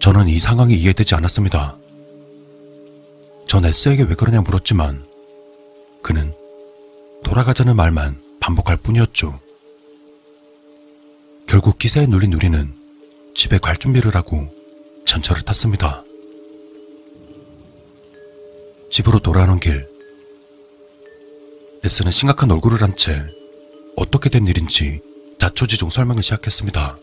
저는 0.00 0.28
이 0.28 0.38
상황이 0.40 0.74
이해되지 0.74 1.14
않았습니다. 1.14 1.76
전 3.46 3.64
S에게 3.64 4.04
왜 4.04 4.14
그러냐 4.14 4.40
물었지만 4.40 5.04
그는 6.02 6.34
돌아가자는 7.24 7.76
말만 7.76 8.20
반복할 8.40 8.76
뿐이었죠. 8.76 9.38
결국 11.46 11.78
기세에 11.78 12.06
눌린 12.06 12.32
우리는 12.32 12.72
집에 13.34 13.58
갈 13.58 13.76
준비를 13.76 14.14
하고 14.14 14.48
전철을 15.06 15.42
탔습니다. 15.42 16.04
집으로 18.90 19.18
돌아오는 19.20 19.58
길, 19.58 19.88
S는 21.84 22.12
심각한 22.12 22.50
얼굴을 22.50 22.82
한 22.82 22.94
채 22.94 23.22
어떻게 23.96 24.28
된 24.30 24.46
일인지 24.46 25.00
자초지종 25.38 25.90
설명을 25.90 26.22
시작했습니다. 26.22 26.98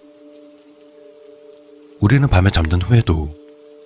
우리는 2.00 2.28
밤에 2.28 2.50
잠든 2.50 2.82
후에도 2.82 3.30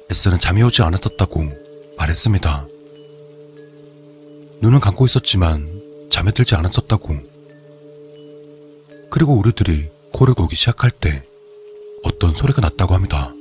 S는 0.10 0.38
잠이 0.40 0.62
오지 0.64 0.84
않았었다고 0.84 1.96
말했습니다. 1.98 2.68
눈은 4.64 4.80
감고 4.80 5.06
있었지만 5.06 6.08
잠에 6.10 6.32
들지 6.32 6.56
않았었다고. 6.56 7.20
그리고 9.12 9.38
우리들이 9.38 9.90
코를 10.14 10.34
골기 10.36 10.56
시작할 10.56 10.90
때 10.90 11.22
어떤 12.02 12.34
소리가 12.34 12.62
났다고 12.62 12.94
합니다. 12.94 13.34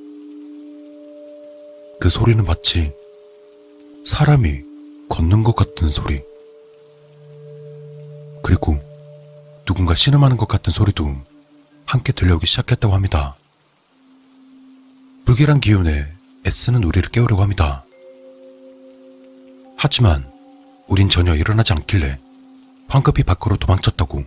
그 2.00 2.10
소리는 2.10 2.44
마치 2.44 2.92
사람이 4.04 4.62
걷는 5.08 5.44
것 5.44 5.54
같은 5.54 5.90
소리. 5.90 6.20
그리고 8.42 8.80
누군가 9.64 9.94
신음하는 9.94 10.36
것 10.36 10.48
같은 10.48 10.72
소리도 10.72 11.14
함께 11.84 12.12
들려오기 12.12 12.48
시작했다고 12.48 12.96
합니다. 12.96 13.36
불길한 15.24 15.60
기운에 15.60 16.12
S는 16.46 16.82
우리를 16.82 17.08
깨우려고 17.10 17.42
합니다. 17.42 17.84
하지만 19.76 20.31
우린 20.88 21.08
전혀 21.08 21.34
일어나지 21.34 21.72
않길래 21.72 22.18
황급히 22.88 23.22
밖으로 23.22 23.56
도망쳤다고. 23.56 24.24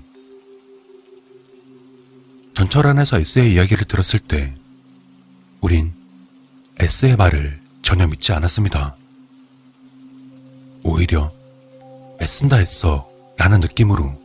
전철 2.56 2.88
안에서 2.88 3.20
S의 3.20 3.54
이야기를 3.54 3.86
들었을 3.86 4.20
때 4.20 4.56
우린 5.62 5.94
S의 6.80 7.16
말을 7.16 7.62
전혀 7.82 8.08
믿지 8.08 8.32
않았습니다. 8.32 8.96
오히려 10.84 11.32
애쓴다 12.22 12.58
했어 12.58 13.10
라는 13.38 13.60
느낌으로 13.60 14.20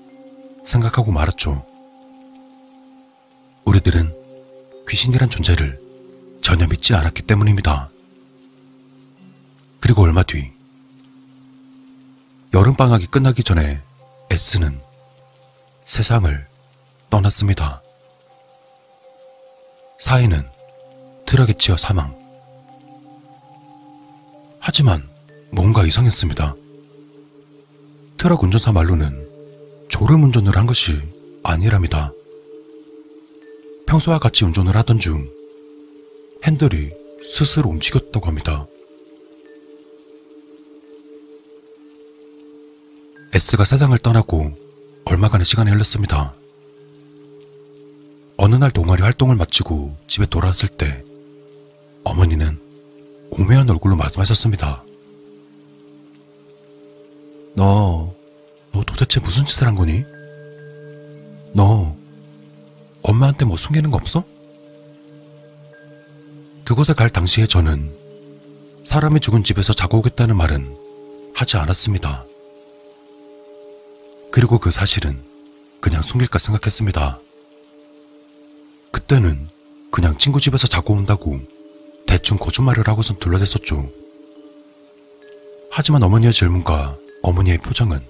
생각하고 0.65 1.11
말았죠. 1.13 1.67
우리들은 3.65 4.15
귀신이란 4.89 5.29
존재를 5.29 5.81
전혀 6.43 6.67
믿지 6.67 6.95
않았기 6.95 7.23
때문입니다. 7.23 7.91
그리고 9.81 10.03
얼마 10.03 10.23
뒤 10.23 10.53
여름방학이 12.53 13.07
끝나기 13.07 13.45
전에 13.45 13.81
S는 14.29 14.81
세상을 15.85 16.47
떠났습니다. 17.09 17.81
사인은 20.01 20.49
트럭에 21.27 21.53
치여 21.53 21.77
사망. 21.77 22.19
하지만 24.59 25.09
뭔가 25.53 25.85
이상했습니다. 25.85 26.57
트럭 28.19 28.43
운전사 28.43 28.73
말로는 28.73 29.29
졸음 29.89 30.25
운전을 30.25 30.57
한 30.57 30.67
것이 30.67 31.01
아니랍니다. 31.45 32.13
평소와 33.87 34.19
같이 34.19 34.45
운전을 34.45 34.75
하던 34.77 34.99
중 34.99 35.31
핸들이 36.45 36.91
스스로 37.23 37.71
움직였다고 37.71 38.27
합니다. 38.27 38.67
S가 43.33 43.65
세상을 43.65 43.97
떠나고 43.99 44.51
얼마간의 45.05 45.47
시간이 45.47 45.71
흘렀습니다. 45.71 46.35
어느 48.37 48.57
날 48.57 48.73
동아리 48.73 49.03
활동을 49.03 49.37
마치고 49.37 49.97
집에 50.09 50.27
돌아왔을 50.27 50.69
때 50.69 51.05
어머니는 52.03 52.59
오묘한 53.31 53.71
얼굴로 53.71 53.95
말씀하셨습니다. 53.95 54.83
너, 57.55 58.13
너 58.73 58.83
도대체 58.85 59.21
무슨 59.21 59.47
짓을 59.47 59.69
한 59.69 59.77
거니? 59.77 60.05
너, 61.53 61.95
엄마한테 63.03 63.45
뭐 63.45 63.57
숨기는 63.57 63.93
거 63.93 63.97
없어? 63.97 64.25
그곳에 66.65 66.95
갈 66.95 67.09
당시에 67.11 67.47
저는 67.47 67.95
사람이 68.83 69.21
죽은 69.21 69.45
집에서 69.45 69.73
자고 69.73 69.99
오겠다는 69.99 70.37
말은 70.37 70.77
하지 71.35 71.59
않았습니다. 71.59 72.25
그리고 74.31 74.59
그 74.59 74.71
사실은 74.71 75.21
그냥 75.81 76.03
숨길까 76.03 76.39
생각했습니다. 76.39 77.19
그때는 78.93 79.49
그냥 79.91 80.17
친구 80.19 80.41
집에서 80.41 80.67
자고 80.67 80.95
온다고 80.95 81.41
대충 82.07 82.39
거짓말을 82.39 82.87
하고선 82.87 83.19
둘러댔었죠. 83.19 83.91
하지만 85.71 86.03
어머니의 86.03 86.33
질문과 86.33 86.97
어머니의 87.23 87.59
표정은 87.59 88.01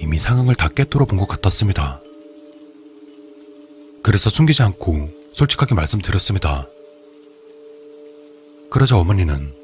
이미 0.00 0.18
상황을 0.18 0.54
다 0.54 0.68
깨뚫어 0.68 1.04
본것 1.06 1.28
같았습니다. 1.28 2.00
그래서 4.02 4.30
숨기지 4.30 4.62
않고 4.62 5.10
솔직하게 5.32 5.74
말씀드렸습니다. 5.74 6.66
그러자 8.70 8.96
어머니는 8.96 9.54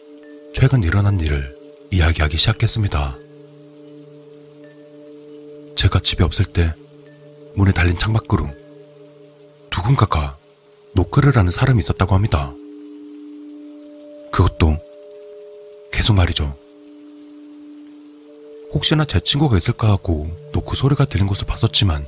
최근 0.54 0.82
일어난 0.82 1.20
일을 1.20 1.56
이야기하기 1.90 2.36
시작했습니다. 2.36 3.18
제가 5.80 6.00
집에 6.00 6.22
없을 6.24 6.44
때 6.44 6.74
문에 7.54 7.72
달린 7.72 7.96
창밖으로 7.96 8.50
누군가가 9.74 10.36
노크를 10.92 11.34
하는 11.34 11.50
사람이 11.50 11.78
있었다고 11.78 12.14
합니다. 12.14 12.52
그것도 14.30 14.76
계속 15.90 16.16
말이죠. 16.16 16.54
혹시나 18.74 19.06
제 19.06 19.20
친구가 19.20 19.56
있을까 19.56 19.88
하고 19.88 20.28
노크 20.52 20.76
소리가 20.76 21.06
들린 21.06 21.26
곳을 21.26 21.46
봤었지만 21.46 22.06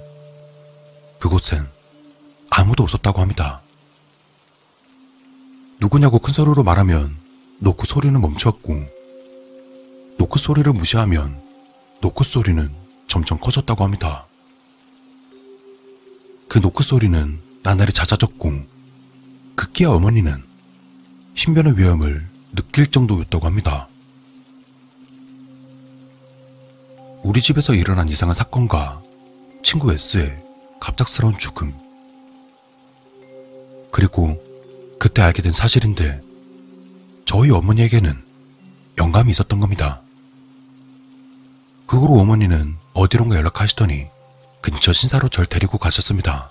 그곳엔 1.18 1.66
아무도 2.50 2.82
없었다고 2.82 3.22
합니다. 3.22 3.62
누구냐고 5.80 6.18
큰 6.18 6.34
소리로 6.34 6.62
말하면 6.62 7.16
노크 7.60 7.86
소리는 7.86 8.20
멈추었고 8.20 8.84
노크 10.18 10.38
소리를 10.38 10.70
무시하면 10.74 11.40
노크 12.02 12.22
소리는 12.22 12.81
점점 13.06 13.38
커졌다고 13.38 13.84
합니다. 13.84 14.26
그 16.48 16.58
노크 16.58 16.82
소리는 16.82 17.40
나날이 17.62 17.92
잦아졌고 17.92 18.52
급기야 19.54 19.90
어머니는 19.90 20.42
신변의 21.34 21.78
위험을 21.78 22.26
느낄 22.54 22.90
정도였다고 22.90 23.46
합니다. 23.46 23.88
우리 27.22 27.40
집에서 27.40 27.74
일어난 27.74 28.08
이상한 28.08 28.34
사건과 28.34 29.00
친구 29.62 29.92
S의 29.92 30.42
갑작스러운 30.80 31.38
죽음 31.38 31.72
그리고 33.92 34.42
그때 34.98 35.22
알게 35.22 35.40
된 35.42 35.52
사실인데 35.52 36.20
저희 37.24 37.50
어머니에게는 37.50 38.20
영감이 38.98 39.30
있었던 39.30 39.60
겁니다. 39.60 40.02
그 41.86 41.98
후로 41.98 42.20
어머니는 42.20 42.76
어디론가 42.94 43.36
연락하시더니 43.36 44.06
근처 44.60 44.92
신사로 44.92 45.28
절 45.28 45.46
데리고 45.46 45.78
가셨습니다. 45.78 46.50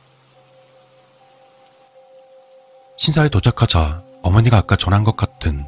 신사에 2.97 3.29
도착하자 3.29 4.03
어머니가 4.21 4.57
아까 4.57 4.75
전한 4.75 5.03
것 5.03 5.15
같은 5.15 5.65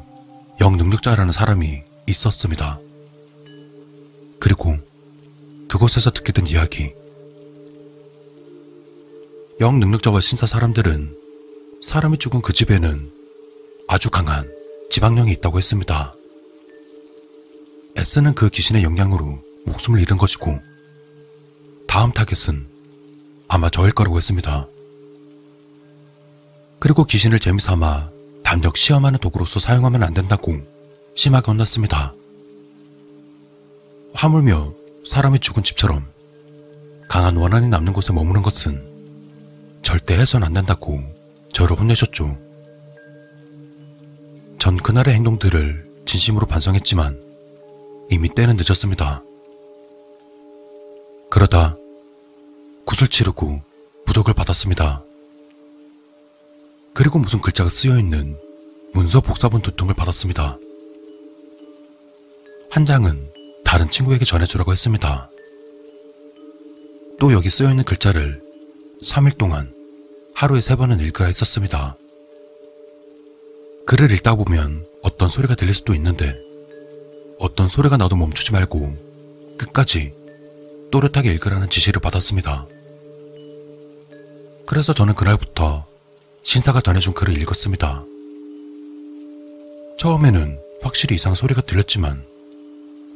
영능력자라는 0.60 1.32
사람이 1.32 1.82
있었습니다. 2.06 2.78
그리고 4.38 4.76
그곳에서 5.68 6.10
듣게 6.10 6.32
된 6.32 6.46
이야기. 6.46 6.94
영능력자와 9.60 10.20
신사 10.20 10.46
사람들은 10.46 11.16
사람이 11.82 12.18
죽은 12.18 12.42
그 12.42 12.52
집에는 12.52 13.12
아주 13.88 14.10
강한 14.10 14.50
지방령이 14.90 15.32
있다고 15.32 15.58
했습니다. 15.58 16.14
S는 17.96 18.34
그 18.34 18.48
귀신의 18.48 18.82
영향으로 18.82 19.42
목숨을 19.64 20.00
잃은 20.00 20.16
것이고 20.16 20.60
다음 21.86 22.12
타겟은 22.12 22.66
아마 23.48 23.70
저일 23.70 23.92
거라고 23.92 24.16
했습니다. 24.16 24.66
그리고 26.78 27.04
귀신을 27.04 27.38
재미삼아 27.38 28.10
담력 28.42 28.76
시험하는 28.76 29.18
도구로서 29.18 29.58
사용하면 29.58 30.02
안 30.02 30.12
된다고 30.12 30.54
심하게 31.14 31.46
혼났습니다. 31.50 32.14
하물며 34.14 34.74
사람이 35.06 35.38
죽은 35.40 35.62
집처럼 35.62 36.06
강한 37.08 37.36
원한이 37.36 37.68
남는 37.68 37.92
곳에 37.92 38.12
머무는 38.12 38.42
것은 38.42 38.82
절대 39.82 40.18
해선 40.18 40.44
안 40.44 40.52
된다고 40.52 41.00
저를 41.52 41.78
혼내셨죠. 41.78 42.38
전 44.58 44.76
그날의 44.76 45.14
행동들을 45.14 46.04
진심으로 46.06 46.46
반성했지만 46.46 47.20
이미 48.10 48.28
때는 48.28 48.56
늦었습니다. 48.56 49.22
그러다 51.34 51.76
굿을 52.84 53.08
치르고 53.08 53.60
부적을 54.06 54.34
받았습니다. 54.34 55.02
그리고 56.92 57.18
무슨 57.18 57.40
글자가 57.40 57.70
쓰여 57.70 57.98
있는 57.98 58.38
문서 58.92 59.20
복사본 59.20 59.60
두 59.60 59.72
통을 59.72 59.94
받았습니다. 59.94 60.56
한 62.70 62.86
장은 62.86 63.32
다른 63.64 63.90
친구에게 63.90 64.24
전해주라고 64.24 64.70
했습니다. 64.70 65.28
또 67.18 67.32
여기 67.32 67.50
쓰여 67.50 67.68
있는 67.68 67.82
글자를 67.82 68.40
3일 69.02 69.36
동안 69.36 69.74
하루에 70.36 70.60
세 70.60 70.76
번은 70.76 71.00
읽으라 71.00 71.26
했었습니다. 71.26 71.96
글을 73.86 74.12
읽다 74.12 74.36
보면 74.36 74.86
어떤 75.02 75.28
소리가 75.28 75.56
들릴 75.56 75.74
수도 75.74 75.94
있는데 75.94 76.38
어떤 77.40 77.68
소리가 77.68 77.96
나도 77.96 78.14
멈추지 78.14 78.52
말고 78.52 79.56
끝까지 79.58 80.22
또렷하게 80.90 81.30
읽으라는 81.32 81.68
지시를 81.70 82.00
받았습니다. 82.00 82.66
그래서 84.66 84.92
저는 84.92 85.14
그날부터 85.14 85.86
신사가 86.42 86.80
전해준 86.80 87.14
글을 87.14 87.40
읽었습니다. 87.42 88.02
처음에는 89.98 90.60
확실히 90.82 91.16
이상 91.16 91.34
소리가 91.34 91.62
들렸지만 91.62 92.24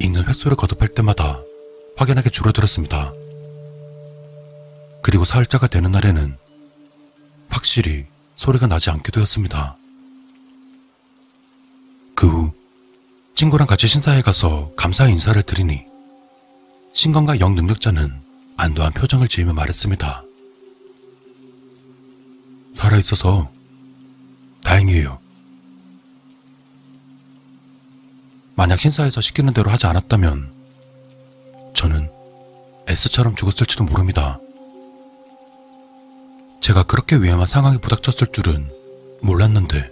읽는 0.00 0.24
횟수를 0.24 0.56
거듭할 0.56 0.88
때마다 0.88 1.40
확연하게 1.96 2.30
줄어들었습니다. 2.30 3.12
그리고 5.02 5.24
사흘자가 5.24 5.66
되는 5.66 5.90
날에는 5.90 6.36
확실히 7.48 8.06
소리가 8.36 8.66
나지 8.66 8.90
않게 8.90 9.10
되었습니다. 9.10 9.76
그 12.14 12.28
후 12.28 12.52
친구랑 13.34 13.68
같이 13.68 13.86
신사에 13.86 14.20
가서 14.20 14.72
감사 14.76 15.08
인사를 15.08 15.40
드리니 15.44 15.87
신건과 16.98 17.38
영능력자는 17.38 18.12
안도한 18.56 18.92
표정을 18.92 19.28
지으며 19.28 19.52
말했습니다. 19.52 20.24
살아있어서 22.74 23.52
다행이에요. 24.64 25.20
만약 28.56 28.80
신사에서 28.80 29.20
시키는 29.20 29.52
대로 29.52 29.70
하지 29.70 29.86
않았다면 29.86 30.52
저는 31.72 32.10
S처럼 32.88 33.36
죽었을지도 33.36 33.84
모릅니다. 33.84 34.40
제가 36.60 36.82
그렇게 36.82 37.14
위험한 37.14 37.46
상황에 37.46 37.78
부닥쳤을 37.78 38.32
줄은 38.32 38.72
몰랐는데 39.22 39.88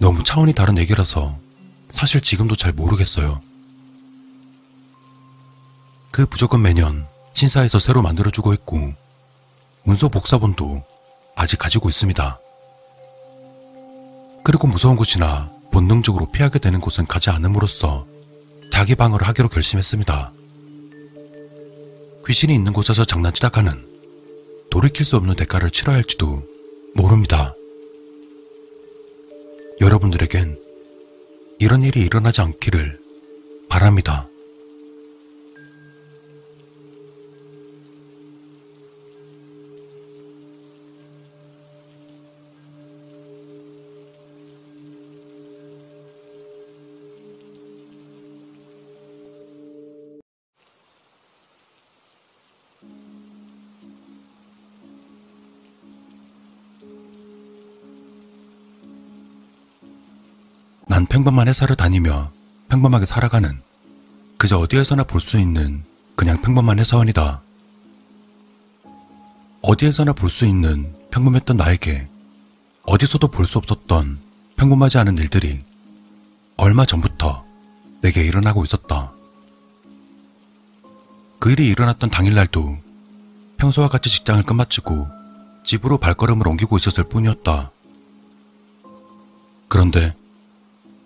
너무 0.00 0.22
차원이 0.22 0.52
다른 0.52 0.76
얘기라서 0.76 1.38
사실 1.88 2.20
지금도 2.20 2.56
잘 2.56 2.74
모르겠어요. 2.74 3.40
그 6.10 6.26
부적은 6.26 6.60
매년 6.60 7.06
신사에서 7.34 7.78
새로 7.78 8.02
만들어주고 8.02 8.52
있고 8.54 8.92
문서 9.84 10.08
복사본도 10.08 10.82
아직 11.36 11.58
가지고 11.58 11.88
있습니다. 11.88 12.40
그리고 14.42 14.66
무서운 14.66 14.96
곳이나 14.96 15.50
본능적으로 15.70 16.30
피하게 16.32 16.58
되는 16.58 16.80
곳은 16.80 17.06
가지 17.06 17.30
않음으로써 17.30 18.06
자기 18.72 18.94
방어를 18.94 19.26
하기로 19.28 19.48
결심했습니다. 19.48 20.32
귀신이 22.26 22.54
있는 22.54 22.72
곳에서 22.72 23.04
장난치다 23.04 23.48
가는 23.50 23.86
돌이킬 24.70 25.04
수 25.04 25.16
없는 25.16 25.34
대가를 25.36 25.70
치러야 25.70 25.96
할지도 25.96 26.42
모릅니다. 26.94 27.54
여러분들에겐 29.80 30.58
이런 31.58 31.82
일이 31.82 32.00
일어나지 32.00 32.40
않기를 32.40 33.00
바랍니다. 33.68 34.29
난 61.00 61.06
평범한 61.06 61.48
회사를 61.48 61.76
다니며 61.76 62.30
평범하게 62.68 63.06
살아가는 63.06 63.58
그저 64.36 64.58
어디에서나 64.58 65.04
볼 65.04 65.22
수 65.22 65.38
있는 65.38 65.82
그냥 66.14 66.42
평범한 66.42 66.78
회사원이다. 66.78 67.40
어디에서나 69.62 70.12
볼 70.12 70.28
수 70.28 70.44
있는 70.44 70.94
평범했던 71.10 71.56
나에게 71.56 72.06
어디서도 72.82 73.28
볼 73.28 73.46
수 73.46 73.56
없었던 73.56 74.20
평범하지 74.56 74.98
않은 74.98 75.16
일들이 75.16 75.64
얼마 76.58 76.84
전부터 76.84 77.46
내게 78.02 78.22
일어나고 78.22 78.62
있었다. 78.62 79.10
그 81.38 81.50
일이 81.50 81.66
일어났던 81.68 82.10
당일날도 82.10 82.76
평소와 83.56 83.88
같이 83.88 84.10
직장을 84.10 84.42
끝마치고 84.42 85.08
집으로 85.64 85.96
발걸음을 85.96 86.46
옮기고 86.46 86.76
있었을 86.76 87.04
뿐이었다. 87.04 87.70
그런데 89.68 90.19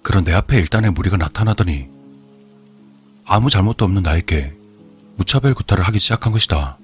그런 0.04 0.22
내 0.22 0.34
앞에 0.34 0.58
일단의 0.58 0.90
무리가 0.90 1.16
나타나더니 1.16 1.88
아무 3.24 3.48
잘못도 3.48 3.86
없는 3.86 4.02
나에게 4.02 4.54
무차별 5.16 5.54
구타를 5.54 5.82
하기 5.84 5.98
시작한 5.98 6.30
것이다. 6.30 6.76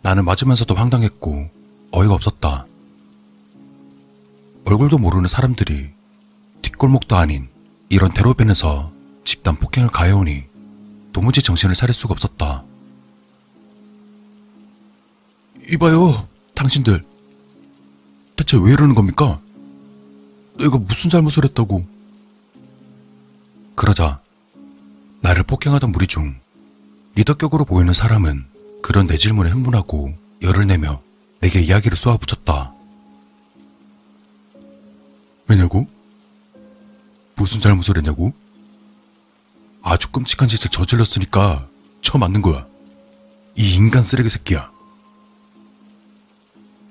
나는 0.00 0.24
맞으면서도 0.24 0.74
황당했고 0.74 1.50
어이가 1.92 2.14
없었다. 2.14 2.66
얼굴도 4.64 4.96
모르는 4.96 5.28
사람들이 5.28 5.90
뒷골목도 6.62 7.14
아닌 7.14 7.50
이런 7.90 8.10
대로변에서 8.10 8.90
집단 9.24 9.56
폭행을 9.56 9.90
가해오니 9.90 10.44
도무지 11.12 11.42
정신을 11.42 11.74
차릴 11.74 11.92
수가 11.94 12.12
없었다. 12.12 12.64
이봐요, 15.70 16.26
당신들. 16.54 17.04
대체 18.36 18.56
왜 18.56 18.72
이러는 18.72 18.94
겁니까? 18.94 19.42
내가 20.60 20.76
무슨 20.76 21.08
잘못을 21.08 21.44
했다고? 21.44 21.86
그러자 23.74 24.20
나를 25.22 25.42
폭행하던 25.42 25.90
무리 25.90 26.06
중 26.06 26.38
리더격으로 27.14 27.64
보이는 27.64 27.92
사람은 27.94 28.44
그런 28.82 29.06
내 29.06 29.16
질문에 29.16 29.50
흥분하고 29.50 30.14
열을 30.42 30.66
내며 30.66 31.02
내게 31.40 31.60
이야기를 31.60 31.96
쏘아붙였다. 31.96 32.74
왜냐고? 35.48 35.88
무슨 37.36 37.60
잘못을 37.60 37.96
했냐고? 37.96 38.32
아주 39.82 40.10
끔찍한 40.10 40.48
짓을 40.48 40.70
저질렀으니까 40.70 41.66
쳐 42.02 42.18
맞는 42.18 42.42
거야. 42.42 42.66
이 43.56 43.74
인간 43.74 44.02
쓰레기 44.02 44.28
새끼야. 44.28 44.70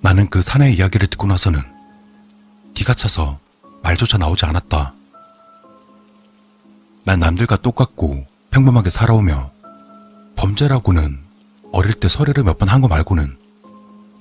나는 0.01 0.27
그 0.29 0.41
사내의 0.41 0.75
이야기를 0.75 1.07
듣고 1.07 1.27
나서는 1.27 1.61
기가 2.73 2.93
차서 2.95 3.39
말조차 3.81 4.17
나오지 4.17 4.45
않았다. 4.45 4.93
난 7.05 7.19
남들과 7.19 7.57
똑같고 7.57 8.25
평범하게 8.51 8.89
살아오며 8.89 9.51
범죄라고는 10.35 11.19
어릴 11.71 11.93
때 11.93 12.07
서류를 12.09 12.43
몇 12.43 12.57
번 12.57 12.69
한 12.69 12.81
거 12.81 12.87
말고는 12.87 13.37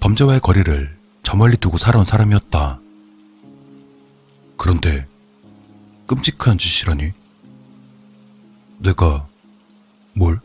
범죄와의 0.00 0.40
거리를 0.40 0.96
저 1.22 1.36
멀리 1.36 1.56
두고 1.56 1.76
살아온 1.76 2.04
사람이었다. 2.04 2.80
그런데 4.56 5.06
끔찍한 6.06 6.58
짓이라니? 6.58 7.12
내가 8.78 9.26
뭘? 10.14 10.40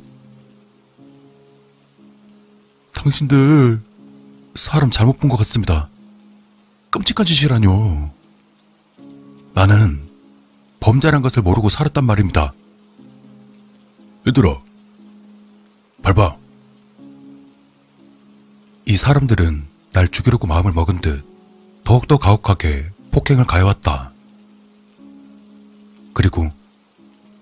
당신들 2.94 3.81
사람 4.56 4.91
잘못 4.91 5.19
본 5.19 5.30
것 5.30 5.38
같습니다. 5.38 5.90
끔찍한 6.90 7.26
짓이라뇨. 7.26 8.11
나는 9.54 10.08
범죄란 10.80 11.22
것을 11.22 11.42
모르고 11.42 11.70
살았단 11.70 12.04
말입니다. 12.06 12.54
얘들아, 14.28 14.60
밟아. 16.02 16.36
이 18.86 18.98
사람들은 18.98 19.66
날 19.94 20.08
죽이려고 20.10 20.48
마음을 20.48 20.72
먹은 20.74 21.02
듯 21.02 21.24
더욱더 21.84 22.18
가혹하게 22.18 22.90
폭행을 23.12 23.46
가해왔다. 23.46 24.12
그리고 26.14 26.52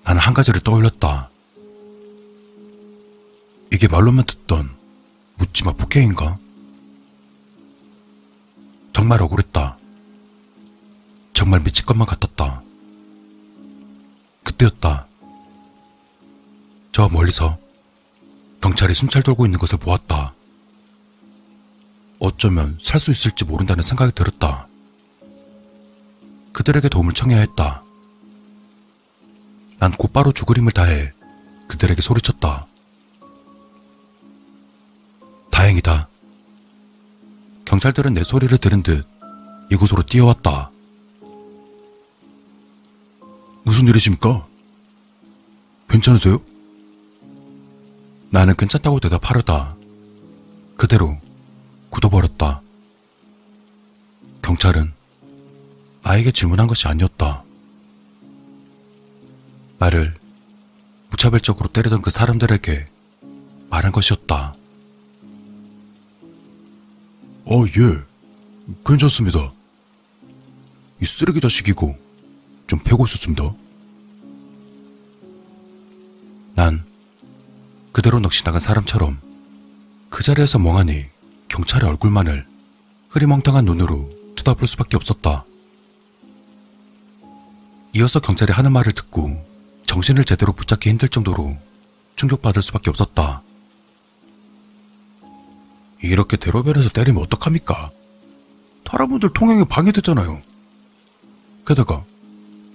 나는 0.03 0.21
한 0.21 0.33
가지를 0.33 0.61
떠올렸다. 0.61 1.29
이게 3.71 3.87
말로만 3.87 4.25
듣던 4.25 4.69
묻지마 5.37 5.73
폭행인가? 5.73 6.37
정말 8.93 9.21
억울했다. 9.21 9.77
정말 11.41 11.59
미칠 11.63 11.87
것만 11.87 12.05
같았다. 12.05 12.61
그때였다. 14.43 15.07
저 16.91 17.09
멀리서 17.09 17.57
경찰이 18.61 18.93
순찰 18.93 19.23
돌고 19.23 19.47
있는 19.47 19.57
것을 19.57 19.79
보았다. 19.79 20.35
어쩌면 22.19 22.77
살 22.83 22.99
수 22.99 23.09
있을지 23.09 23.43
모른다는 23.43 23.81
생각이 23.81 24.11
들었다. 24.13 24.67
그들에게 26.53 26.87
도움을 26.89 27.13
청해야 27.13 27.39
했다. 27.39 27.83
난 29.79 29.91
곧바로 29.93 30.31
죽을 30.31 30.59
힘을 30.59 30.71
다해 30.71 31.11
그들에게 31.67 32.03
소리쳤다. 32.03 32.67
다행이다. 35.49 36.07
경찰들은 37.65 38.13
내 38.13 38.23
소리를 38.23 38.55
들은 38.59 38.83
듯 38.83 39.07
이곳으로 39.71 40.03
뛰어왔다. 40.03 40.70
무슨 43.63 43.87
일이십니까? 43.87 44.47
괜찮으세요? 45.89 46.39
나는 48.29 48.55
괜찮다고 48.55 48.99
대답하려다 48.99 49.75
그대로 50.77 51.17
굳어버렸다. 51.89 52.61
경찰은 54.41 54.93
나에게 56.03 56.31
질문한 56.31 56.67
것이 56.67 56.87
아니었다. 56.87 57.43
나를 59.77 60.15
무차별적으로 61.09 61.69
때리던 61.69 62.01
그 62.01 62.09
사람들에게 62.09 62.85
말한 63.69 63.91
것이었다. 63.91 64.55
어, 67.45 67.65
예. 67.65 68.03
괜찮습니다. 68.85 69.51
이 71.01 71.05
쓰레기 71.05 71.41
자식이고 71.41 71.97
좀 72.71 72.79
패고 72.79 73.03
있었습니다. 73.05 73.53
난 76.55 76.85
그대로 77.91 78.21
넋이 78.21 78.45
나간 78.45 78.61
사람처럼 78.61 79.19
그 80.09 80.23
자리에서 80.23 80.57
멍하니 80.57 81.03
경찰의 81.49 81.89
얼굴만을 81.89 82.47
흐리멍텅한 83.09 83.65
눈으로 83.65 84.09
쳐다볼 84.37 84.69
수밖에 84.69 84.95
없었다. 84.95 85.43
이어서 87.93 88.21
경찰이 88.21 88.53
하는 88.53 88.71
말을 88.71 88.93
듣고 88.93 89.45
정신을 89.85 90.23
제대로 90.23 90.53
붙잡기 90.53 90.89
힘들 90.89 91.09
정도로 91.09 91.57
충격받을 92.15 92.61
수밖에 92.61 92.89
없었다. 92.89 93.43
이렇게 96.01 96.37
대로변에서 96.37 96.87
때리면 96.87 97.21
어떡합니까? 97.23 97.91
사람분들 98.89 99.31
통행에 99.33 99.65
방해됐잖아요. 99.65 100.41
게다가 101.67 102.05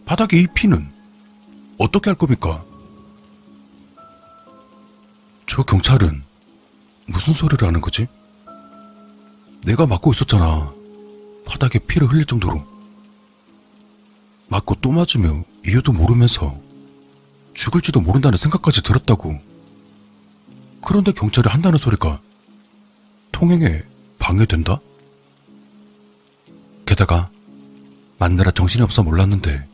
바닥에 0.06 0.38
이 0.38 0.46
피는 0.46 0.88
어떻게 1.78 2.10
할 2.10 2.16
겁니까? 2.16 2.64
저 5.46 5.62
경찰은 5.64 6.22
무슨 7.08 7.34
소리를 7.34 7.66
하는 7.66 7.80
거지? 7.80 8.06
내가 9.64 9.84
맞고 9.86 10.12
있었잖아. 10.12 10.72
바닥에 11.44 11.80
피를 11.80 12.10
흘릴 12.10 12.24
정도로. 12.24 12.64
맞고 14.48 14.76
또 14.76 14.92
맞으며 14.92 15.44
이유도 15.66 15.92
모르면서 15.92 16.56
죽을지도 17.54 18.00
모른다는 18.00 18.38
생각까지 18.38 18.82
들었다고. 18.82 19.40
그런데 20.84 21.10
경찰이 21.10 21.48
한다는 21.48 21.78
소리가 21.78 22.20
통행에 23.32 23.82
방해된다? 24.20 24.78
게다가 26.86 27.28
맞느라 28.18 28.52
정신이 28.52 28.84
없어 28.84 29.02
몰랐는데 29.02 29.66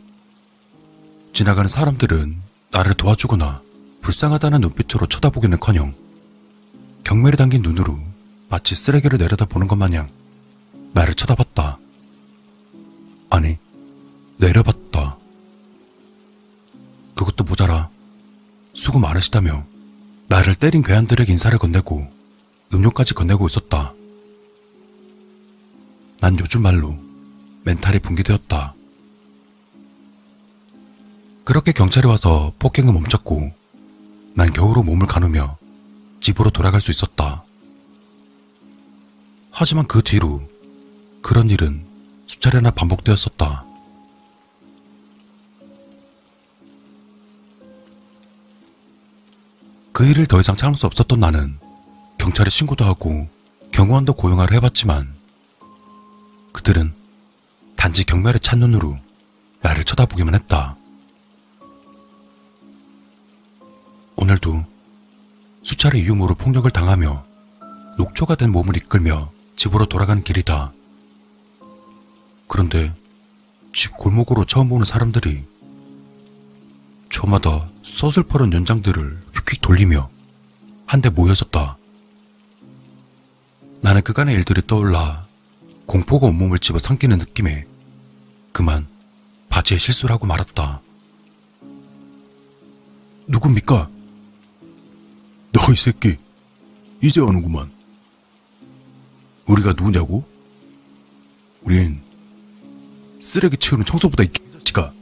지나가는 1.32 1.68
사람들은 1.68 2.36
나를 2.70 2.94
도와주거나 2.94 3.62
불쌍하다는 4.02 4.60
눈빛으로 4.60 5.06
쳐다보기는커녕 5.06 5.94
경매를 7.04 7.36
담긴 7.36 7.62
눈으로 7.62 7.98
마치 8.48 8.74
쓰레기를 8.74 9.18
내려다보는 9.18 9.66
것 9.66 9.76
마냥 9.76 10.10
나를 10.92 11.14
쳐다봤다. 11.14 11.78
아니, 13.30 13.56
내려봤다. 14.36 15.16
그것도 17.16 17.44
모자라 17.44 17.88
수고 18.74 18.98
많으시다며 18.98 19.64
나를 20.28 20.54
때린 20.54 20.82
괴한들에게 20.82 21.30
인사를 21.32 21.56
건네고 21.58 22.10
음료까지 22.74 23.14
건네고 23.14 23.46
있었다. 23.46 23.94
난 26.20 26.38
요즘 26.38 26.62
말로 26.62 26.98
멘탈이 27.64 28.00
붕괴되었다. 28.00 28.74
그렇게 31.44 31.72
경찰이 31.72 32.06
와서 32.06 32.52
폭행을 32.58 32.92
멈췄고 32.92 33.52
난 34.34 34.52
겨우로 34.52 34.82
몸을 34.84 35.06
가누며 35.06 35.58
집으로 36.20 36.50
돌아갈 36.50 36.80
수 36.80 36.90
있었다. 36.90 37.44
하지만 39.50 39.86
그 39.86 40.02
뒤로 40.02 40.40
그런 41.20 41.50
일은 41.50 41.84
수차례나 42.26 42.70
반복되었었다. 42.70 43.64
그 49.92 50.06
일을 50.06 50.26
더 50.26 50.40
이상 50.40 50.56
참을 50.56 50.76
수 50.76 50.86
없었던 50.86 51.20
나는 51.20 51.58
경찰에 52.18 52.50
신고도 52.50 52.84
하고 52.84 53.28
경호원도 53.72 54.14
고용하려 54.14 54.54
해봤지만 54.54 55.12
그들은 56.52 56.94
단지 57.76 58.04
경멸의 58.04 58.40
찬눈으로 58.40 58.96
나를 59.60 59.84
쳐다보기만 59.84 60.34
했다. 60.34 60.76
오늘도 64.22 64.64
수차례 65.64 65.98
유모로 65.98 66.36
폭력을 66.36 66.70
당하며 66.70 67.24
녹초가 67.98 68.36
된 68.36 68.52
몸을 68.52 68.76
이끌며 68.76 69.32
집으로 69.56 69.86
돌아가는 69.86 70.22
길이다. 70.22 70.72
그런데 72.46 72.94
집 73.74 73.96
골목으로 73.96 74.44
처음 74.44 74.68
보는 74.68 74.84
사람들이 74.84 75.42
저마다 77.10 77.68
서슬퍼런 77.82 78.52
연장들을 78.52 79.20
휙휙 79.34 79.60
돌리며 79.60 80.08
한데 80.86 81.10
모여졌다. 81.10 81.76
나는 83.80 84.02
그간의 84.02 84.36
일들이 84.36 84.62
떠올라 84.64 85.26
공포가 85.86 86.28
온몸을 86.28 86.60
집어 86.60 86.78
삼키는 86.78 87.18
느낌에 87.18 87.66
그만 88.52 88.86
바지에 89.48 89.78
실수를 89.78 90.14
하고 90.14 90.26
말았다. 90.26 90.80
누굽니까? 93.26 93.90
너 95.52 95.60
이 95.72 95.76
새끼 95.76 96.16
이제 97.02 97.20
오는구만. 97.20 97.70
우리가 99.46 99.70
누구냐고? 99.70 100.24
우린 101.62 102.00
쓰레기 103.20 103.56
치우는 103.56 103.84
청소보다 103.84 104.24
이 104.24 104.28
개자식아. 104.28 104.92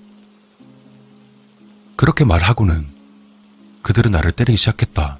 그렇게 1.96 2.24
말하고는 2.24 2.86
그들은 3.82 4.10
나를 4.10 4.32
때리기 4.32 4.56
시작했다. 4.58 5.18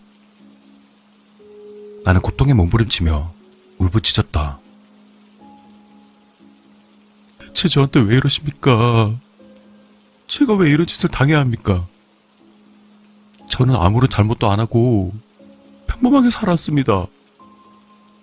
나는 2.05 2.21
고통에 2.23 2.55
몸부림치며 2.55 3.33
울부짖었다. 3.79 4.59
대체 7.39 7.69
저한테 7.69 8.01
왜 8.01 8.17
이러십니까? 8.17 9.19
제가 10.29 10.55
왜 10.55 10.71
이런 10.71 10.87
짓을 10.87 11.11
당해야 11.11 11.41
합니까? 11.41 11.87
저는 13.51 13.77
아무런 13.77 14.09
잘못도 14.09 14.51
안 14.51 14.61
하고 14.61 15.13
평범하게 15.87 16.31
살았습니다. 16.31 17.07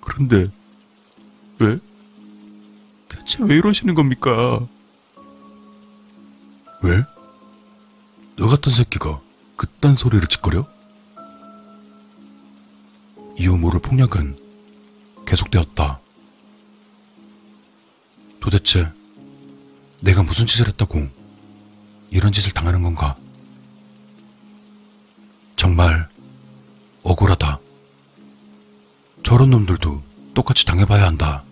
그런데 0.02 0.50
왜? 1.60 1.78
대체 3.10 3.44
왜 3.44 3.58
이러시는 3.58 3.94
겁니까? 3.94 4.60
왜? 6.82 7.04
너 8.38 8.48
같은 8.48 8.72
새끼가 8.72 9.20
그딴 9.58 9.96
소리를 9.96 10.26
짓거려? 10.28 10.66
이유 13.38 13.58
모를 13.58 13.80
폭력은 13.80 14.36
계속되었다. 15.26 16.00
도대체 18.40 18.92
내가 20.00 20.24
무슨 20.24 20.46
짓을 20.46 20.68
했다고 20.68 21.08
이런 22.12 22.32
짓을 22.32 22.54
당하는 22.54 22.82
건가? 22.82 23.18
정말 25.58 26.08
억울하다. 27.04 27.60
저런 29.24 29.50
놈들도 29.50 30.02
똑같이 30.34 30.66
당해봐야 30.66 31.06
한다. 31.06 31.44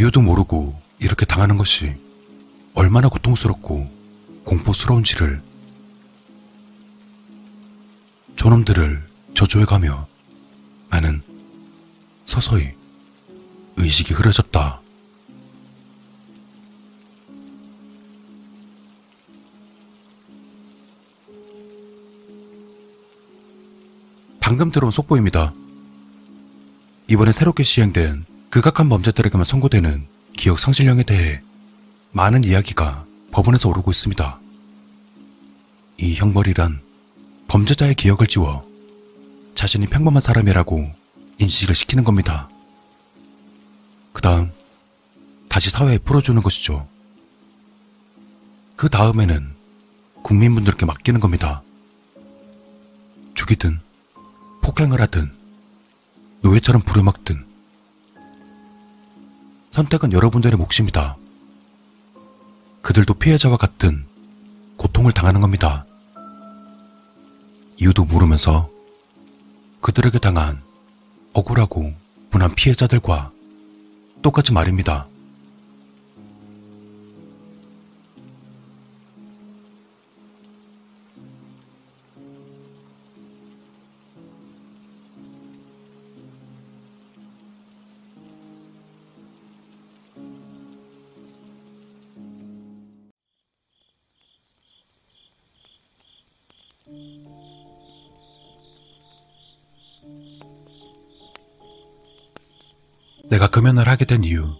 이유도 0.00 0.22
모르고 0.22 0.80
이렇게 0.98 1.26
당하는 1.26 1.56
것이 1.56 1.94
얼마나 2.74 3.08
고통스럽고 3.08 3.88
공포스러운지를 4.44 5.42
저놈들을 8.36 9.06
저조해가며 9.34 10.06
나는 10.88 11.22
서서히 12.24 12.72
의식이 13.76 14.14
흐려졌다. 14.14 14.80
방금 24.48 24.70
들어온 24.70 24.90
속보입니다. 24.90 25.52
이번에 27.06 27.32
새롭게 27.32 27.64
시행된 27.64 28.24
극악한 28.48 28.88
범죄들에게만 28.88 29.44
선고되는 29.44 30.06
기억 30.38 30.58
상실령에 30.58 31.02
대해 31.02 31.42
많은 32.12 32.44
이야기가 32.44 33.04
법원에서 33.30 33.68
오르고 33.68 33.90
있습니다. 33.90 34.40
이 35.98 36.14
형벌이란 36.14 36.80
범죄자의 37.48 37.94
기억을 37.94 38.26
지워 38.26 38.66
자신이 39.54 39.86
평범한 39.86 40.22
사람이라고 40.22 40.94
인식을 41.36 41.74
시키는 41.74 42.02
겁니다. 42.02 42.48
그 44.14 44.22
다음 44.22 44.50
다시 45.50 45.68
사회에 45.68 45.98
풀어주는 45.98 46.40
것이죠. 46.40 46.88
그 48.76 48.88
다음에는 48.88 49.52
국민분들께 50.22 50.86
맡기는 50.86 51.20
겁니다. 51.20 51.62
죽이든 53.34 53.86
폭행을 54.62 55.00
하든 55.02 55.32
노예처럼 56.42 56.82
부려먹든 56.82 57.44
선택은 59.70 60.12
여러분들의 60.12 60.56
몫입니다. 60.56 61.16
그들도 62.82 63.14
피해자와 63.14 63.56
같은 63.56 64.06
고통을 64.76 65.12
당하는 65.12 65.40
겁니다. 65.40 65.84
이유도 67.80 68.04
모르면서 68.04 68.70
그들에게 69.80 70.18
당한 70.18 70.62
억울하고 71.32 71.94
분한 72.30 72.54
피해자들과 72.54 73.30
똑같이 74.22 74.52
말입니다. 74.52 75.07
내가 103.38 103.46
금연을 103.46 103.88
하게 103.88 104.04
된 104.04 104.24
이유. 104.24 104.56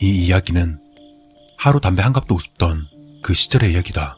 이 0.00 0.26
이야기는 0.26 0.78
하루 1.56 1.80
담배 1.80 2.02
한 2.02 2.12
갑도 2.12 2.36
웃었던 2.36 2.86
그 3.20 3.34
시절의 3.34 3.72
이야기다. 3.72 4.16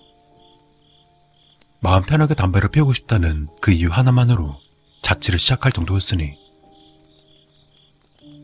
마음 1.80 2.02
편하게 2.02 2.34
담배를 2.34 2.68
피우고 2.68 2.92
싶다는 2.92 3.48
그 3.62 3.72
이유 3.72 3.88
하나만으로 3.88 4.60
자취를 5.00 5.38
시작할 5.38 5.72
정도였으니. 5.72 6.34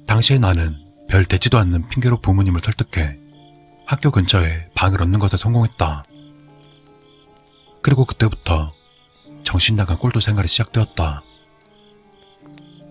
당시에 0.07 0.39
나는 0.39 0.83
별 1.11 1.27
되지도 1.27 1.59
않는 1.59 1.87
핑계로 1.91 2.23
부모님을 2.23 2.61
설득해 2.61 3.19
학교 3.85 4.11
근처에 4.11 4.71
방을 4.75 5.03
얻는 5.03 5.19
것에 5.19 5.37
성공했다. 5.37 6.05
그리고 7.83 8.07
그때부터 8.07 8.73
정신 9.43 9.77
나간 9.77 9.99
꼴도 9.99 10.21
생활이 10.21 10.49
시작되었다. 10.49 11.23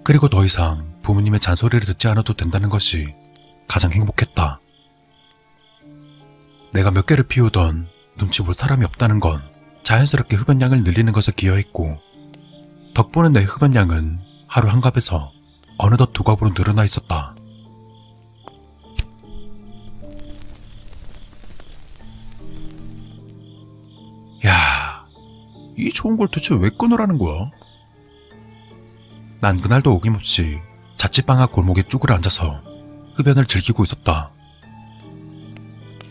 그리고 0.03 0.29
더 0.29 0.45
이상 0.45 0.94
부모님의 1.05 1.39
잔소리를 1.39 1.85
듣지 1.85 2.07
않아도 2.07 2.33
된다는 2.33 2.67
것이 2.67 3.13
가장 3.67 3.91
행복했다. 3.91 4.59
내가 6.73 6.89
몇 6.89 7.05
개를 7.05 7.25
피우던 7.25 7.87
눈치 8.17 8.41
볼 8.41 8.55
사람이 8.55 8.83
없다는 8.85 9.19
건 9.19 9.39
자연스럽게 9.83 10.35
흡연량을 10.35 10.83
늘리는 10.83 11.13
것에 11.13 11.31
기여했고, 11.31 11.99
덕분에 12.95 13.29
내 13.29 13.43
흡연량은 13.43 14.19
하루 14.47 14.67
한 14.67 14.81
갑에서 14.81 15.31
어느덧 15.77 16.11
두 16.11 16.23
갑으로 16.23 16.49
늘어나 16.57 16.83
있었다. 16.83 17.35
야, 24.47 25.05
이 25.77 25.89
좋은 25.89 26.17
걸 26.17 26.29
대체 26.31 26.55
왜 26.55 26.71
끊으라는 26.71 27.19
거야? 27.19 27.51
난 29.39 29.61
그날도 29.61 29.93
어김없이 29.93 30.59
자취방 30.97 31.41
앞 31.41 31.51
골목에 31.51 31.83
쭈그려 31.83 32.15
앉아서 32.15 32.61
흡연을 33.15 33.45
즐기고 33.45 33.83
있었다. 33.83 34.31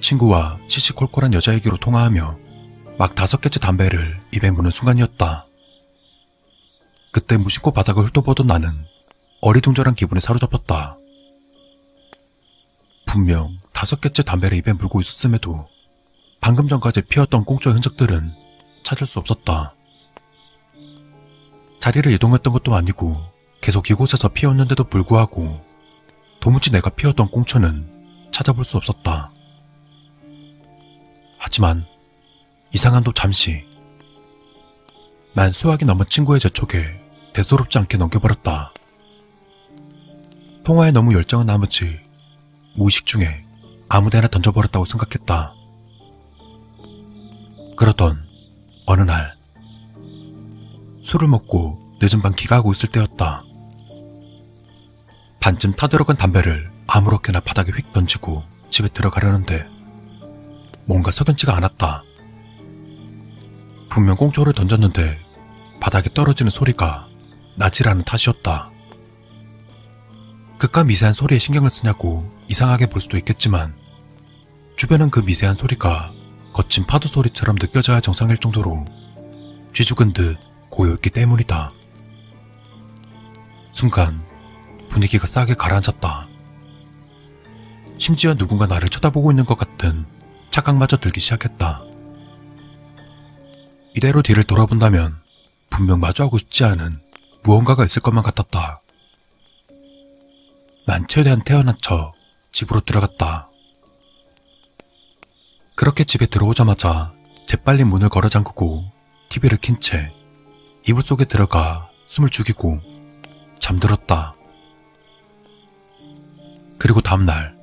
친구와 0.01 0.59
시시콜콜한 0.69 1.33
여자 1.33 1.55
얘기로 1.55 1.77
통화하며 1.79 2.39
막 2.99 3.15
다섯 3.15 3.41
개째 3.41 3.59
담배를 3.59 4.21
입에 4.33 4.51
무는 4.51 4.71
순간이었다. 4.71 5.47
그때 7.11 7.37
무심코 7.37 7.71
바닥을 7.71 8.05
훑어보던 8.05 8.47
나는 8.47 8.87
어리둥절한 9.41 9.95
기분에 9.95 10.21
사로잡혔다. 10.21 10.99
분명 13.07 13.59
다섯 13.73 14.01
개째 14.01 14.23
담배를 14.23 14.59
입에 14.59 14.73
물고 14.73 15.01
있었음에도 15.01 15.69
방금 16.41 16.69
전까지 16.69 17.03
피었던 17.03 17.45
꽁초의 17.45 17.75
흔적들은 17.75 18.35
찾을 18.83 19.07
수 19.07 19.19
없었다. 19.19 19.75
자리를 21.81 22.11
이동했던 22.13 22.53
것도 22.53 22.75
아니고 22.75 23.34
계속 23.65 23.89
이곳에서 23.89 24.29
피었는데도 24.29 24.85
불구하고 24.85 25.65
도무지 26.39 26.71
내가 26.71 26.91
피웠던 26.91 27.29
꽁초는 27.29 28.29
찾아볼 28.31 28.63
수 28.63 28.77
없었다. 28.77 29.33
하지만 31.39 31.87
이상한도 32.75 33.13
잠시 33.15 33.65
난 35.33 35.51
수학이 35.51 35.87
넘은 35.87 36.05
친구의 36.11 36.41
재촉에 36.41 37.01
대수롭지 37.33 37.79
않게 37.79 37.97
넘겨버렸다. 37.97 38.75
통화에 40.63 40.91
너무 40.91 41.15
열정은 41.15 41.47
나머지 41.47 41.99
무의식 42.77 43.07
중에 43.07 43.47
아무데나 43.89 44.29
던져버렸다고 44.29 44.85
생각했다. 44.85 45.55
그러던 47.79 48.29
어느 48.85 49.01
날 49.01 49.35
술을 51.03 51.29
먹고 51.29 51.97
늦은 52.03 52.21
밤 52.21 52.35
기가하고 52.35 52.71
있을 52.73 52.91
때였다. 52.91 53.43
반쯤 55.45 55.75
타들어간 55.75 56.17
담배를 56.17 56.73
아무렇게나 56.87 57.41
바닥에 57.41 57.71
휙 57.71 57.93
던지고 57.93 58.45
집에 58.71 58.89
들어가려는데 58.89 59.67
뭔가 60.87 61.11
서변치가 61.11 61.55
않았다. 61.55 62.03
분명 63.91 64.17
꽁초를 64.17 64.55
던졌는데 64.55 65.19
바닥에 65.83 66.09
떨어지는 66.15 66.49
소리가 66.49 67.09
나지라는 67.59 68.05
탓이었다. 68.05 68.71
그깟 70.57 70.87
미세한 70.87 71.13
소리에 71.13 71.37
신경을 71.37 71.69
쓰냐고 71.69 72.27
이상하게 72.49 72.87
볼 72.87 73.03
수도 73.03 73.19
있겠지만 73.19 73.77
주변은 74.77 75.11
그 75.11 75.21
미세한 75.21 75.57
소리가 75.57 76.11
거친 76.55 76.87
파도 76.87 77.07
소리처럼 77.07 77.57
느껴져야 77.57 78.01
정상일 78.01 78.39
정도로 78.39 78.87
쥐죽은 79.75 80.15
듯 80.15 80.39
고요했기 80.71 81.11
때문이다. 81.11 81.71
순간 83.73 84.25
분위기가 84.95 85.27
싸게 85.27 85.55
가라앉았다. 85.55 86.29
심지어 87.99 88.35
누군가 88.35 88.67
나를 88.67 88.89
쳐다보고 88.89 89.33
있는 89.33 89.45
것 89.45 89.59
같은 89.59 90.07
착각마저 90.51 90.99
들기 90.99 91.19
시작했다. 91.19 91.83
이대로 93.97 94.23
뒤를 94.23 94.45
돌아본다면 94.45 95.21
분명 95.69 95.99
마주하고 95.99 96.39
싶지 96.39 96.65
않은 96.65 97.01
무언가가 97.43 97.85
있을 97.85 98.03
것만 98.03 98.23
같았다. 98.23 98.83
난 100.87 101.07
최대한 101.09 101.43
태어난 101.43 101.75
척 101.83 102.13
집으로 102.53 102.81
들어갔다. 102.81 103.51
그렇게 105.75 106.05
집에 106.05 106.27
들어오자마자 106.27 107.13
재빨리 107.49 107.83
문을 107.83 108.09
걸어 108.11 108.29
잠그고 108.29 108.89
TV를 109.29 109.59
킨 109.59 109.81
채 109.81 110.13
이불 110.87 111.03
속에 111.03 111.25
들어가 111.25 111.91
숨을 112.07 112.31
죽이고 112.31 112.81
잠들었다. 113.59 114.37
그리고 116.85 117.01
다음날 117.01 117.57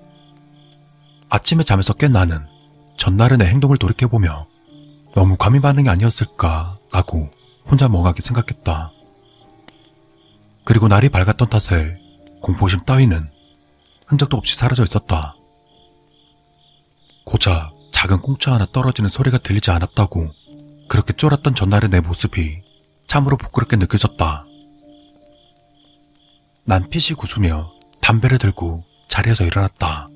아침에 1.29 1.63
잠에서 1.63 1.93
깬 1.93 2.11
나는 2.11 2.47
전날의 2.97 3.37
내 3.37 3.45
행동을 3.45 3.77
돌이켜보며 3.77 4.47
너무 5.13 5.37
과민 5.37 5.61
반응이 5.61 5.87
아니었을까 5.89 6.79
라고 6.91 7.29
혼자 7.63 7.87
멍하게 7.87 8.19
생각했다. 8.23 8.91
그리고 10.63 10.87
날이 10.87 11.09
밝았던 11.09 11.49
탓에 11.49 12.01
공포심 12.41 12.79
따위는 12.79 13.29
흔적도 14.07 14.37
없이 14.37 14.57
사라져 14.57 14.83
있었다. 14.83 15.35
고작 17.23 17.75
작은 17.91 18.23
꽁초 18.23 18.51
하나 18.51 18.65
떨어지는 18.65 19.07
소리가 19.07 19.37
들리지 19.37 19.69
않았다고 19.69 20.31
그렇게 20.89 21.13
쫄았던 21.13 21.53
전날의 21.53 21.91
내 21.91 21.99
모습이 21.99 22.63
참으로 23.05 23.37
부끄럽게 23.37 23.75
느껴졌다. 23.75 24.45
난 26.63 26.89
핏이 26.89 27.15
구수며 27.15 27.71
담배를 28.01 28.39
들고 28.39 28.89
자리에서 29.11 29.43
일어났다. 29.43 30.09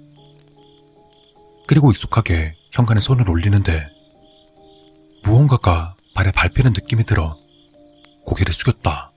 그리고 1.68 1.92
익숙하게 1.92 2.56
현관에 2.72 3.02
손을 3.02 3.30
올리는데 3.30 3.88
무언가가 5.24 5.96
발에 6.14 6.32
밟히는 6.32 6.72
느낌이 6.72 7.04
들어 7.04 7.38
고개를 8.26 8.54
숙였다. 8.54 9.12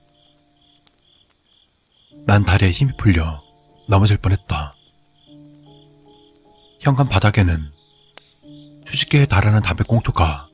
난 2.27 2.43
다리에 2.43 2.71
힘이 2.71 2.91
풀려 2.97 3.41
넘어질 3.87 4.17
뻔했다. 4.17 4.73
현관 6.81 7.07
바닥에는 7.07 7.71
수십 8.85 9.07
개에 9.09 9.25
달하는 9.25 9.61
담배 9.61 9.85
꽁초가 9.85 10.49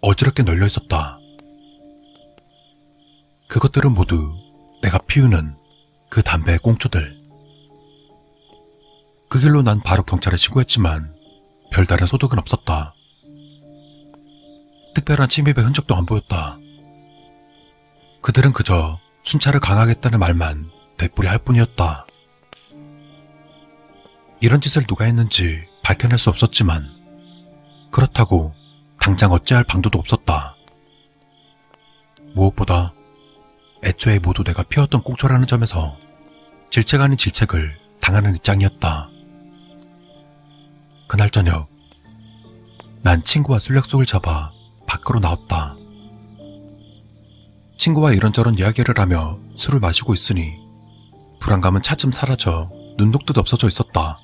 어지럽게 0.00 0.42
널려 0.42 0.66
있었다. 0.66 1.18
그것들은 3.46 3.92
모두 3.92 4.34
내가 4.80 4.96
피우는 4.98 5.54
그 6.08 6.22
담배의 6.22 6.58
꽁초들. 6.60 7.19
그 9.30 9.38
길로 9.38 9.62
난 9.62 9.80
바로 9.80 10.02
경찰에 10.02 10.36
신고했지만 10.36 11.14
별다른 11.72 12.08
소득은 12.08 12.40
없었다. 12.40 12.94
특별한 14.96 15.28
침입의 15.28 15.64
흔적도 15.64 15.94
안 15.94 16.04
보였다. 16.04 16.58
그들은 18.22 18.52
그저 18.52 18.98
순찰을 19.22 19.60
강하겠다는 19.60 20.18
말만 20.18 20.68
되뿌리 20.98 21.28
할 21.28 21.38
뿐이었다. 21.38 22.06
이런 24.40 24.60
짓을 24.60 24.82
누가 24.88 25.04
했는지 25.04 25.64
밝혀낼 25.84 26.18
수 26.18 26.28
없었지만 26.28 26.90
그렇다고 27.92 28.52
당장 28.98 29.30
어찌할 29.30 29.62
방도도 29.62 29.96
없었다. 29.96 30.56
무엇보다 32.34 32.92
애초에 33.84 34.18
모두 34.18 34.42
내가 34.42 34.64
피웠던 34.64 35.04
꽁초라는 35.04 35.46
점에서 35.46 35.96
질책 36.70 37.00
아닌 37.00 37.16
질책을 37.16 37.78
당하는 38.00 38.34
입장이었다. 38.34 39.08
그날 41.10 41.28
저녁 41.28 41.68
난 43.02 43.24
친구와 43.24 43.58
술 43.58 43.76
약속을 43.76 44.06
잡아 44.06 44.52
밖으로 44.86 45.18
나왔다. 45.18 45.74
친구와 47.76 48.12
이런저런 48.12 48.56
이야기를 48.56 48.96
하며 48.96 49.40
술을 49.56 49.80
마시고 49.80 50.14
있으니 50.14 50.54
불안감은 51.40 51.82
차츰 51.82 52.12
사라져 52.12 52.70
눈 52.96 53.10
녹듯 53.10 53.38
없어져 53.38 53.66
있었다. 53.66 54.18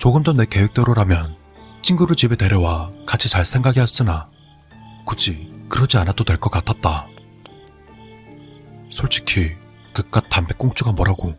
조금 0.00 0.24
더내 0.24 0.46
계획대로라면 0.46 1.36
친구를 1.82 2.16
집에 2.16 2.34
데려와 2.34 2.90
같이 3.06 3.28
잘 3.28 3.44
생각이었으나 3.44 4.30
굳이 5.06 5.48
그러지 5.68 5.96
않아도 5.98 6.24
될 6.24 6.40
것 6.40 6.50
같았다. 6.50 7.06
솔직히 8.90 9.52
그깟 9.94 10.28
담배 10.28 10.54
꽁초가 10.54 10.90
뭐라고. 10.90 11.36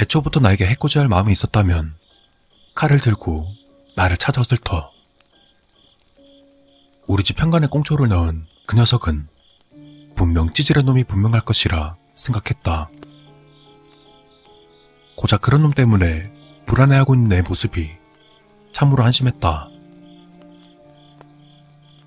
애초부터 0.00 0.40
나에게 0.40 0.66
해코지할 0.66 1.08
마음이 1.08 1.32
있었다면 1.32 1.94
칼을 2.74 3.00
들고 3.00 3.48
나를 3.96 4.16
찾아왔을 4.18 4.58
터. 4.58 4.90
우리 7.06 7.24
집 7.24 7.40
현관에 7.40 7.66
꽁초를 7.66 8.08
넣은 8.08 8.46
그 8.66 8.76
녀석은 8.76 9.28
분명 10.14 10.52
찌질한 10.52 10.84
놈이 10.84 11.04
분명할 11.04 11.40
것이라 11.40 11.96
생각했다. 12.14 12.90
고작 15.16 15.40
그런 15.40 15.62
놈 15.62 15.72
때문에 15.72 16.30
불안해하고 16.66 17.14
있는 17.14 17.28
내 17.28 17.42
모습이 17.42 17.90
참으로 18.72 19.02
한심했다. 19.04 19.68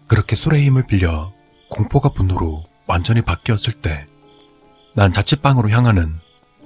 그렇게 0.07 0.36
술의 0.36 0.64
힘을 0.66 0.86
빌려 0.86 1.34
공포가 1.70 2.10
분노로 2.10 2.66
완전히 2.86 3.22
바뀌었을 3.22 3.74
때, 3.74 4.07
난 4.95 5.14
자취방으로 5.14 5.70
향하는 5.70 6.20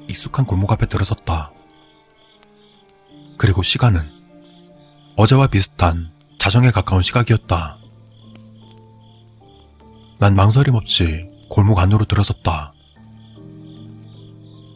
익숙한 0.10 0.46
골목 0.46 0.72
앞에 0.72 0.86
들어섰다. 0.88 1.52
그리고 3.38 3.62
시간은 3.62 4.10
어제와 5.16 5.48
비슷한 5.48 6.12
자정에 6.38 6.72
가까운 6.72 7.02
시각이었다. 7.02 7.78
난 10.20 10.36
망설임 10.36 10.76
없이 10.76 11.30
골목 11.50 11.80
안으로 11.80 12.06
들어섰다. 12.06 12.74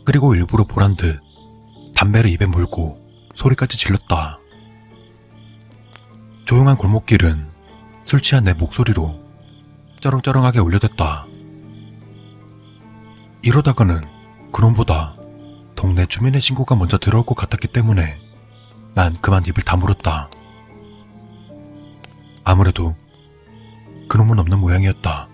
그리고 0.06 0.36
일부러 0.36 0.66
보란 0.66 0.96
듯 0.96 1.20
담배를 1.96 2.30
입에 2.30 2.46
물고 2.46 3.02
소리까지 3.34 3.78
질렀다. 3.78 4.40
조용한 6.46 6.78
골목길은 6.78 7.50
술 8.06 8.22
취한 8.22 8.46
내 8.46 8.54
목소리로 8.54 9.20
쩌렁쩌렁하게 10.00 10.60
울려댔다. 10.60 11.26
이러다가는 13.44 14.02
그놈보다 14.58 15.14
동네 15.76 16.08
주민의 16.08 16.42
신고가 16.42 16.76
먼저 16.76 16.98
들어올 16.98 17.24
것 17.24 17.36
같았기 17.36 17.68
때문에 17.68 18.20
난 18.96 19.14
그만 19.22 19.44
입을 19.46 19.62
다물었다. 19.64 20.32
아무래도 22.44 22.96
그놈은 24.10 24.40
없는 24.40 24.58
모양이었다. 24.58 25.30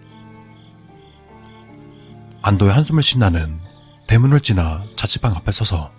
안도의 2.42 2.74
한숨을 2.74 3.02
쉰 3.02 3.20
나는 3.20 3.62
대문을 4.08 4.42
지나 4.42 4.84
자취방 4.98 5.34
앞에 5.38 5.54
서서 5.54 5.90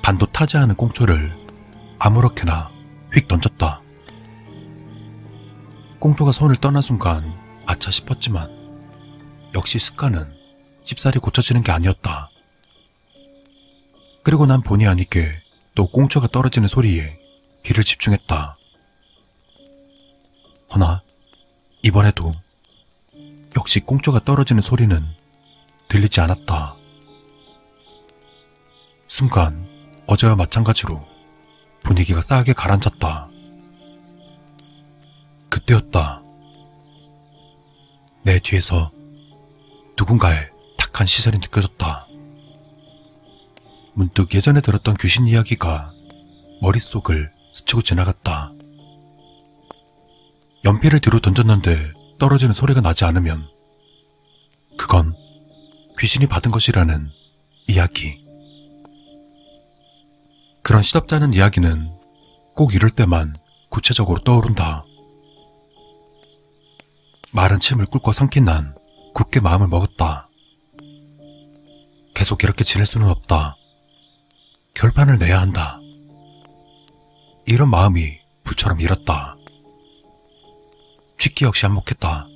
반도 0.00 0.24
타지 0.26 0.56
않은 0.56 0.76
꽁초를 0.76 1.36
아무렇게나 1.98 2.70
휙 3.12 3.26
던졌다. 3.26 3.82
꽁초가 5.98 6.30
손을 6.30 6.54
떠난 6.54 6.82
순간 6.82 7.34
아차 7.66 7.90
싶었지만 7.90 8.48
역시 9.56 9.80
습관은 9.80 10.32
쉽사리 10.84 11.18
고쳐지는 11.18 11.64
게 11.64 11.72
아니었다. 11.72 12.30
그리고 14.24 14.46
난 14.46 14.62
본의 14.62 14.88
아니게 14.88 15.30
또 15.74 15.86
꽁초가 15.86 16.28
떨어지는 16.28 16.66
소리에 16.66 17.20
귀를 17.62 17.84
집중했다. 17.84 18.56
허나 20.72 21.02
이번에도 21.82 22.32
역시 23.56 23.80
꽁초가 23.80 24.20
떨어지는 24.24 24.62
소리는 24.62 25.04
들리지 25.88 26.22
않았다. 26.22 26.74
순간 29.08 29.68
어제와 30.06 30.36
마찬가지로 30.36 31.06
분위기가 31.82 32.22
싸하게 32.22 32.54
가라앉았다. 32.54 33.28
그때였다. 35.50 36.22
내 38.22 38.38
뒤에서 38.38 38.90
누군가의 39.98 40.50
탁한 40.78 41.06
시선이 41.06 41.38
느껴졌다. 41.38 42.03
문득 43.94 44.34
예전에 44.34 44.60
들었던 44.60 44.96
귀신 44.98 45.26
이야기가 45.26 45.92
머릿속을 46.60 47.30
스치고 47.52 47.82
지나갔다. 47.82 48.52
연필을 50.64 51.00
뒤로 51.00 51.20
던졌는데 51.20 51.92
떨어지는 52.18 52.52
소리가 52.52 52.80
나지 52.80 53.04
않으면 53.04 53.46
그건 54.78 55.14
귀신이 55.98 56.26
받은 56.26 56.50
것이라는 56.50 57.08
이야기. 57.68 58.24
그런 60.62 60.82
시답지 60.82 61.14
않은 61.14 61.32
이야기는 61.32 61.90
꼭 62.56 62.74
이럴 62.74 62.90
때만 62.90 63.36
구체적으로 63.70 64.18
떠오른다. 64.20 64.84
마른 67.32 67.60
침을 67.60 67.86
꿀꺽 67.86 68.14
삼킨 68.14 68.44
난 68.44 68.74
굳게 69.14 69.40
마음을 69.40 69.68
먹었다. 69.68 70.28
계속 72.14 72.42
이렇게 72.42 72.64
지낼 72.64 72.86
수는 72.86 73.08
없다. 73.08 73.56
결판을 74.74 75.18
내야 75.18 75.40
한다. 75.40 75.80
이런 77.46 77.70
마음이 77.70 78.18
불처럼 78.42 78.80
일었다. 78.80 79.36
취기 81.16 81.44
역시 81.44 81.64
한몫했다. 81.64 82.26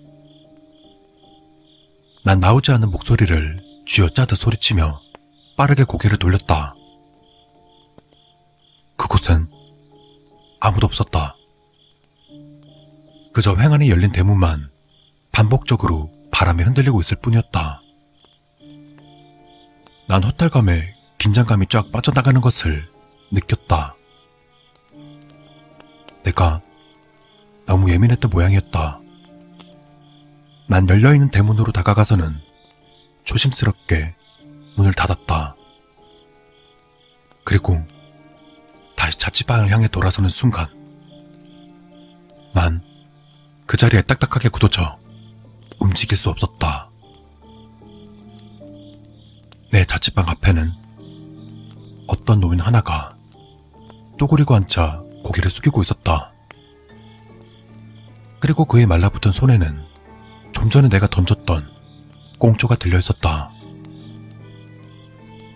난 2.25 2.41
나오지 2.41 2.71
않는 2.73 2.91
목소리를 2.91 3.61
쥐어짜듯 3.87 4.39
소리치며 4.39 5.01
빠르게 5.57 5.85
고개를 5.85 6.19
돌렸다. 6.19 6.75
그곳엔 8.97 9.49
아무도 10.61 10.87
없었다. 10.87 11.37
그저 13.33 13.55
횡안이 13.57 13.91
열린 13.91 14.13
대문만 14.13 14.71
반복적으로 15.33 16.13
바람에 16.31 16.63
흔들리고 16.63 17.01
있을 17.01 17.17
뿐이었다. 17.21 17.81
난 20.07 20.25
허탈감에 20.25 20.98
긴장감이 21.19 21.67
쫙 21.67 21.91
빠져나가는 21.91 22.41
것을 22.41 22.89
느꼈다. 23.31 23.95
내가 26.23 26.63
너무 27.67 27.91
예민했던 27.91 28.31
모양이었다. 28.31 29.01
난 30.69 30.89
열려있는 30.89 31.31
대문으로 31.31 31.73
다가가서는 31.73 32.41
조심스럽게 33.25 34.15
문을 34.77 34.93
닫았다. 34.93 35.57
그리고 37.45 37.79
다시 38.97 39.19
자취방을 39.19 39.71
향해 39.71 39.89
돌아서는 39.89 40.29
순간 40.29 40.67
난 42.55 42.89
그 43.69 43.77
자리에 43.77 44.01
딱딱하게 44.01 44.49
굳어져 44.49 44.99
움직일 45.79 46.17
수 46.17 46.31
없었다. 46.31 46.91
내 49.71 49.85
자취방 49.85 50.27
앞에는 50.27 50.73
어떤 52.09 52.41
노인 52.41 52.59
하나가 52.59 53.17
쪼그리고 54.19 54.55
앉아 54.55 55.03
고개를 55.23 55.51
숙이고 55.51 55.81
있었다. 55.83 56.33
그리고 58.41 58.65
그의 58.65 58.87
말라붙은 58.87 59.31
손에는 59.31 59.85
좀 60.53 60.71
전에 60.71 60.89
내가 60.89 61.07
던졌던 61.07 61.69
꽁초가 62.39 62.77
들려 62.77 62.99
있었다. 62.99 63.51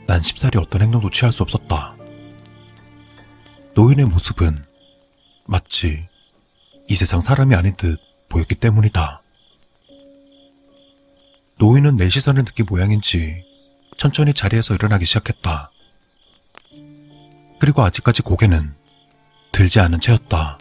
난 0.06 0.20
쉽사리 0.20 0.58
어떤 0.58 0.82
행동도 0.82 1.10
취할 1.10 1.32
수 1.32 1.42
없었다. 1.42 1.96
노인의 3.74 4.06
모습은 4.06 4.64
마치 5.46 6.06
이 6.88 6.94
세상 6.94 7.20
사람이 7.20 7.54
아닌 7.54 7.74
듯 7.76 7.98
보였기 8.28 8.56
때문이다. 8.56 9.22
노인은 11.58 11.96
내 11.96 12.08
시선을 12.08 12.44
느낀 12.44 12.66
모양인지 12.68 13.44
천천히 13.96 14.34
자리에서 14.34 14.74
일어나기 14.74 15.06
시작했다. 15.06 15.71
그리고 17.62 17.82
아직까지 17.82 18.22
고개는 18.22 18.74
들지 19.52 19.78
않은 19.78 20.00
채였다. 20.00 20.58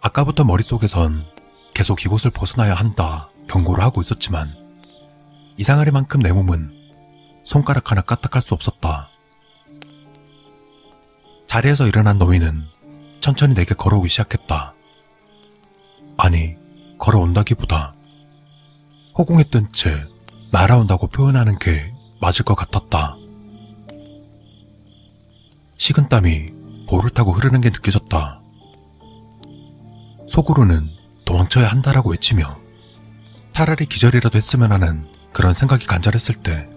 아까부터 0.00 0.44
머릿속에선 0.44 1.24
계속 1.74 2.04
이곳을 2.04 2.30
벗어나야 2.30 2.74
한다 2.74 3.28
경고를 3.48 3.82
하고 3.82 4.00
있었지만 4.02 4.54
이상하리만큼 5.56 6.20
내 6.20 6.30
몸은 6.30 6.70
손가락 7.42 7.90
하나 7.90 8.02
까딱할 8.02 8.40
수 8.40 8.54
없었다. 8.54 9.08
자리에서 11.48 11.88
일어난 11.88 12.18
노인은 12.18 12.62
천천히 13.18 13.54
내게 13.54 13.74
걸어오기 13.74 14.08
시작했다. 14.08 14.74
아니, 16.18 16.54
걸어온다기보다 16.98 17.94
뜬채 19.50 20.06
날아온다고 20.52 21.08
표현하는 21.08 21.58
게 21.58 21.92
맞을 22.20 22.44
것 22.44 22.54
같았다. 22.54 23.16
식은땀이 25.78 26.52
볼을 26.88 27.10
타고 27.10 27.32
흐르는 27.32 27.60
게 27.60 27.70
느껴졌다. 27.70 28.40
속으로는 30.28 30.90
도망쳐야 31.24 31.68
한다라고 31.68 32.10
외치며 32.10 32.58
차라리 33.52 33.86
기절이라도 33.86 34.36
했으면 34.36 34.72
하는 34.72 35.08
그런 35.32 35.54
생각이 35.54 35.86
간절했을 35.86 36.36
때 36.36 36.68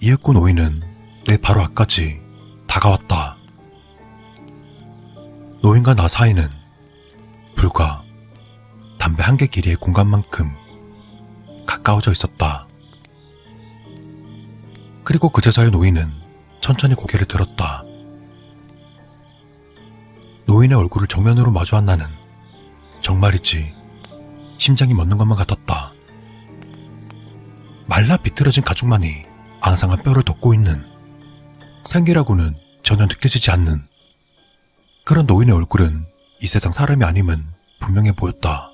이윽고 0.00 0.32
노인은 0.34 0.82
내 1.26 1.36
바로 1.36 1.62
앞까지 1.62 2.20
다가왔다. 2.66 3.36
노인과 5.62 5.94
나 5.94 6.08
사이는 6.08 6.48
불과 7.54 8.02
담배 8.98 9.22
한 9.22 9.36
개 9.36 9.46
길이의 9.46 9.76
공간만큼 9.76 10.52
가까워져 11.66 12.10
있었다. 12.12 12.66
그리고 15.04 15.28
그제서야 15.28 15.70
노인은 15.70 16.10
천천히 16.60 16.94
고개를 16.94 17.26
들었다. 17.26 17.84
노인의 20.52 20.76
얼굴을 20.76 21.08
정면으로 21.08 21.50
마주한 21.50 21.86
나는 21.86 22.04
정말이지 23.00 23.74
심장이 24.58 24.92
멎는 24.92 25.16
것만 25.16 25.38
같았다. 25.38 25.94
말라 27.86 28.18
비틀어진 28.18 28.62
가죽만이 28.62 29.24
앙상한 29.62 30.02
뼈를 30.02 30.22
덮고 30.22 30.52
있는 30.52 30.84
생기라고는 31.86 32.54
전혀 32.82 33.06
느껴지지 33.06 33.50
않는 33.50 33.82
그런 35.06 35.24
노인의 35.24 35.54
얼굴은 35.54 36.04
이 36.42 36.46
세상 36.46 36.70
사람이 36.70 37.02
아님은 37.02 37.46
분명해 37.80 38.12
보였다. 38.12 38.72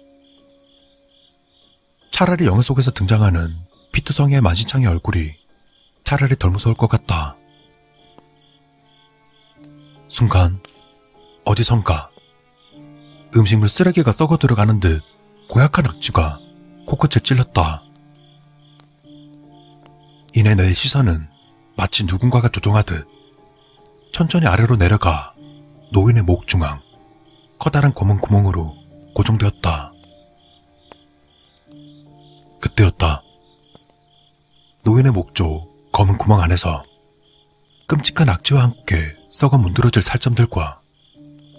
차라리 2.11 2.47
영화 2.47 2.61
속에서 2.61 2.91
등장하는 2.91 3.57
피투성이의 3.93 4.41
만신창의 4.41 4.89
얼굴이 4.89 5.33
차라리 6.03 6.35
덜 6.35 6.51
무서울 6.51 6.75
것 6.75 6.89
같다. 6.89 7.37
순간 10.09 10.61
어디선가 11.49 12.11
음식물 13.35 13.71
쓰레기가 13.71 14.13
썩어 14.13 14.37
들어가는 14.37 14.81
듯 14.81 15.03
고약한 15.49 15.87
악취가 15.87 16.39
코끝을 16.87 17.23
찔렀다. 17.23 17.83
이내 20.35 20.55
내 20.55 20.75
시선은 20.75 21.27
마치 21.75 22.05
누군가가 22.05 22.51
조종하듯 22.51 23.09
천천히 24.13 24.47
아래로 24.47 24.77
내려가 24.77 25.33
노인의 25.91 26.25
목 26.25 26.47
중앙 26.47 26.83
커다란 27.59 27.95
검은 27.95 28.21
구멍으로 28.21 28.77
고정되었다. 29.15 29.93
그때였다. 32.61 33.23
노인의 34.85 35.13
목쪽 35.13 35.91
검은 35.93 36.19
구멍 36.19 36.43
안에서 36.43 36.83
끔찍한 37.87 38.29
악취와 38.29 38.65
함께 38.65 39.15
썩어 39.31 39.57
문드러질 39.57 40.03
살점들과 40.03 40.83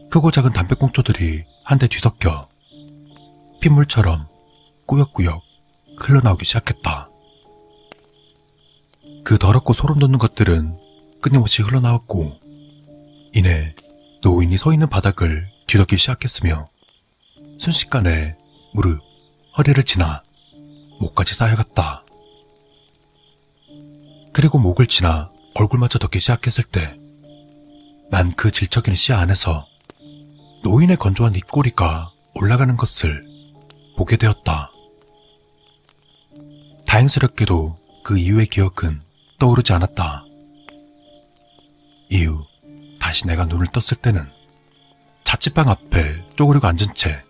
크고 0.10 0.32
작은 0.32 0.54
담배꽁초들이 0.54 1.44
한데 1.64 1.88
뒤섞여 1.88 2.48
핏물처럼 3.62 4.28
꾸역꾸역 4.86 5.42
흘러나오기 5.98 6.46
시작했다. 6.46 7.10
그 9.24 9.38
더럽고 9.38 9.74
소름 9.74 10.00
돋는 10.00 10.18
것들은 10.18 10.78
끊임없이 11.22 11.62
흘러나왔고 11.62 12.40
이내 13.34 13.76
노인이 14.24 14.58
서 14.58 14.74
있는 14.74 14.90
바닥을 14.90 15.50
뒤덮기 15.68 15.98
시작했으며 15.98 16.68
순식간에 17.60 18.38
무릎, 18.74 19.02
허리를 19.58 19.84
지나 19.84 20.24
목까지 21.00 21.36
쌓여갔다. 21.36 22.04
그리고 24.34 24.58
목을 24.58 24.88
지나 24.88 25.32
얼굴마저 25.56 26.00
덮기 26.00 26.20
시작했을 26.20 26.64
때 26.64 27.00
난 28.12 28.32
그 28.36 28.50
질척이는 28.50 28.96
시야 28.96 29.20
안에서 29.20 29.68
노인의 30.64 30.98
건조한 30.98 31.36
입꼬리가 31.36 32.12
올라가는 32.36 32.76
것을 32.76 33.26
보게 33.98 34.18
되었다. 34.18 34.72
다행스럽게도 36.86 37.78
그 38.04 38.18
이후의 38.18 38.48
기억은 38.48 39.02
떠오르지 39.40 39.74
않았다. 39.74 40.26
이후 42.10 42.44
다시 43.00 43.28
내가 43.28 43.46
눈을 43.46 43.68
떴을 43.68 44.02
때는 44.02 44.28
자취방 45.24 45.70
앞에 45.70 46.26
쪼그리고 46.36 46.68
앉은 46.68 46.96
채 46.96 47.24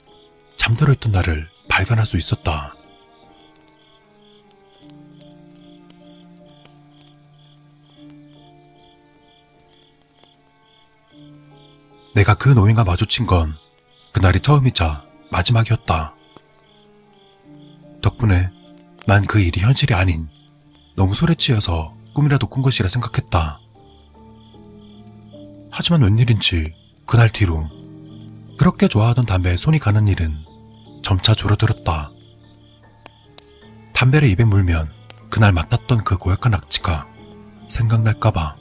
잠들어 0.57 0.93
있던 0.93 1.11
나를 1.11 1.49
발견할 1.67 2.05
수 2.05 2.17
있었다. 2.17 2.73
내가 12.19 12.33
그 12.33 12.49
노인과 12.49 12.83
마주친 12.83 13.25
건 13.25 13.55
그날이 14.11 14.41
처음이자 14.41 15.05
마지막이었다. 15.31 16.15
덕분에 18.01 18.51
난 19.07 19.25
그 19.25 19.39
일이 19.39 19.61
현실이 19.61 19.93
아닌 19.93 20.27
너무 20.97 21.13
술에 21.13 21.33
취해서 21.35 21.95
꿈이라도 22.13 22.47
꾼 22.47 22.61
것이라 22.61 22.89
생각했다. 22.89 23.61
하지만 25.71 26.01
웬일인지 26.01 26.73
그날 27.05 27.29
뒤로 27.29 27.69
그렇게 28.57 28.89
좋아하던 28.89 29.25
담배에 29.25 29.55
손이 29.55 29.79
가는 29.79 30.05
일은 30.09 30.35
점차 31.01 31.33
줄어들었다. 31.33 32.11
담배를 33.93 34.27
입에 34.27 34.43
물면 34.43 34.91
그날 35.29 35.53
맡았던 35.53 36.03
그 36.03 36.17
고약한 36.17 36.53
악취가 36.53 37.07
생각날까봐. 37.69 38.57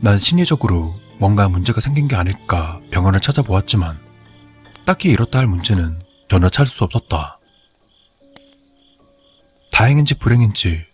난 0.00 0.18
심리적으로 0.18 0.97
뭔가 1.18 1.48
문제가 1.48 1.80
생긴 1.80 2.06
게 2.06 2.16
아닐까 2.16 2.80
병원을 2.90 3.20
찾아보았지만 3.20 3.98
딱히 4.84 5.10
이렇다 5.10 5.40
할 5.40 5.46
문제는 5.46 6.00
전혀 6.28 6.48
찾을 6.48 6.66
수 6.66 6.84
없었다. 6.84 7.38
다행인지 9.72 10.14
불행인지 10.14 10.84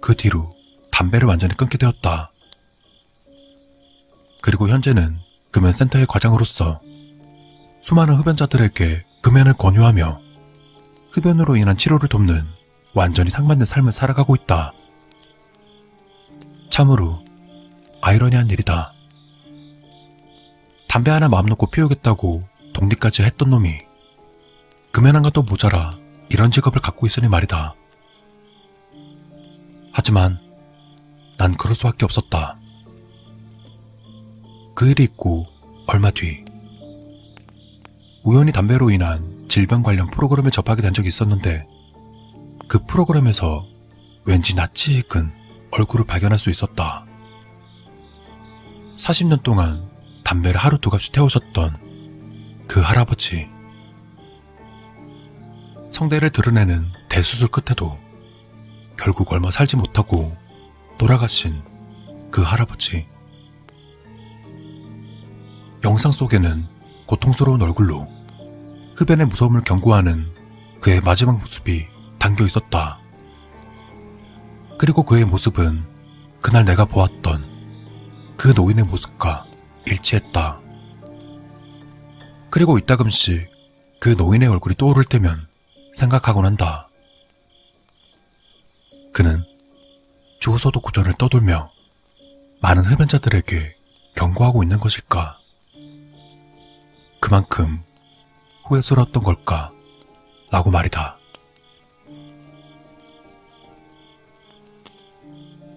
그 0.00 0.14
뒤로 0.14 0.54
담배를 0.90 1.26
완전히 1.26 1.56
끊게 1.56 1.78
되었다. 1.78 2.32
그리고 4.42 4.68
현재는 4.68 5.18
금연센터의 5.50 6.06
과장으로서 6.06 6.80
수많은 7.82 8.14
흡연자들에게 8.14 9.04
금연을 9.22 9.54
권유하며 9.54 10.20
흡연으로 11.12 11.56
인한 11.56 11.76
치료를 11.76 12.08
돕는 12.08 12.46
완전히 12.94 13.30
상반된 13.30 13.64
삶을 13.64 13.92
살아가고 13.92 14.34
있다. 14.36 14.72
참으로 16.70 17.24
아이러니한 18.00 18.48
일이다. 18.50 18.92
담배 20.90 21.12
하나 21.12 21.28
마음 21.28 21.46
놓고 21.46 21.68
피우겠다고 21.68 22.48
독립까지 22.72 23.22
했던 23.22 23.48
놈이 23.48 23.78
금연한 24.90 25.22
것도 25.22 25.42
모자라 25.42 25.92
이런 26.30 26.50
직업을 26.50 26.82
갖고 26.82 27.06
있으니 27.06 27.28
말이다. 27.28 27.76
하지만 29.92 30.40
난 31.38 31.56
그럴 31.56 31.76
수밖에 31.76 32.04
없었다. 32.04 32.58
그 34.74 34.90
일이 34.90 35.04
있고 35.04 35.46
얼마 35.86 36.10
뒤 36.10 36.44
우연히 38.24 38.50
담배로 38.50 38.90
인한 38.90 39.46
질병 39.48 39.84
관련 39.84 40.10
프로그램에 40.10 40.50
접하게 40.50 40.82
된 40.82 40.92
적이 40.92 41.06
있었는데 41.06 41.68
그 42.66 42.84
프로그램에서 42.84 43.64
왠지 44.24 44.56
낯이 44.56 44.98
익은 44.98 45.30
얼굴을 45.70 46.04
발견할 46.04 46.40
수 46.40 46.50
있었다. 46.50 47.06
40년 48.96 49.44
동안 49.44 49.89
담배를 50.30 50.60
하루 50.60 50.78
두 50.78 50.90
갑씩 50.90 51.10
태우셨던 51.10 52.64
그 52.68 52.80
할아버지. 52.80 53.50
성대를 55.90 56.30
드러내는 56.30 56.86
대수술 57.08 57.48
끝에도 57.48 57.98
결국 58.96 59.32
얼마 59.32 59.50
살지 59.50 59.76
못하고 59.76 60.36
돌아가신 60.98 61.64
그 62.30 62.42
할아버지. 62.42 63.08
영상 65.82 66.12
속에는 66.12 66.64
고통스러운 67.06 67.60
얼굴로 67.60 68.06
흡연의 68.94 69.26
무서움을 69.26 69.64
경고하는 69.64 70.32
그의 70.80 71.00
마지막 71.00 71.40
모습이 71.40 71.88
담겨 72.20 72.46
있었다. 72.46 73.00
그리고 74.78 75.02
그의 75.02 75.24
모습은 75.24 75.84
그날 76.40 76.64
내가 76.64 76.84
보았던 76.84 78.36
그 78.36 78.52
노인의 78.54 78.84
모습과 78.84 79.49
일치했다. 79.90 80.60
그리고 82.50 82.78
이따금씩 82.78 83.48
그 84.00 84.10
노인의 84.10 84.48
얼굴이 84.48 84.74
떠오를 84.76 85.04
때면 85.04 85.46
생각하곤 85.94 86.44
한다. 86.44 86.88
그는 89.12 89.44
주소도 90.40 90.80
구전을 90.80 91.14
떠돌며 91.18 91.70
많은 92.60 92.84
흡연자들에게 92.84 93.76
경고하고 94.16 94.62
있는 94.62 94.78
것일까? 94.78 95.38
그만큼 97.20 97.82
후회스러웠던 98.64 99.22
걸까? 99.22 99.72
라고 100.50 100.70
말이다. 100.70 101.18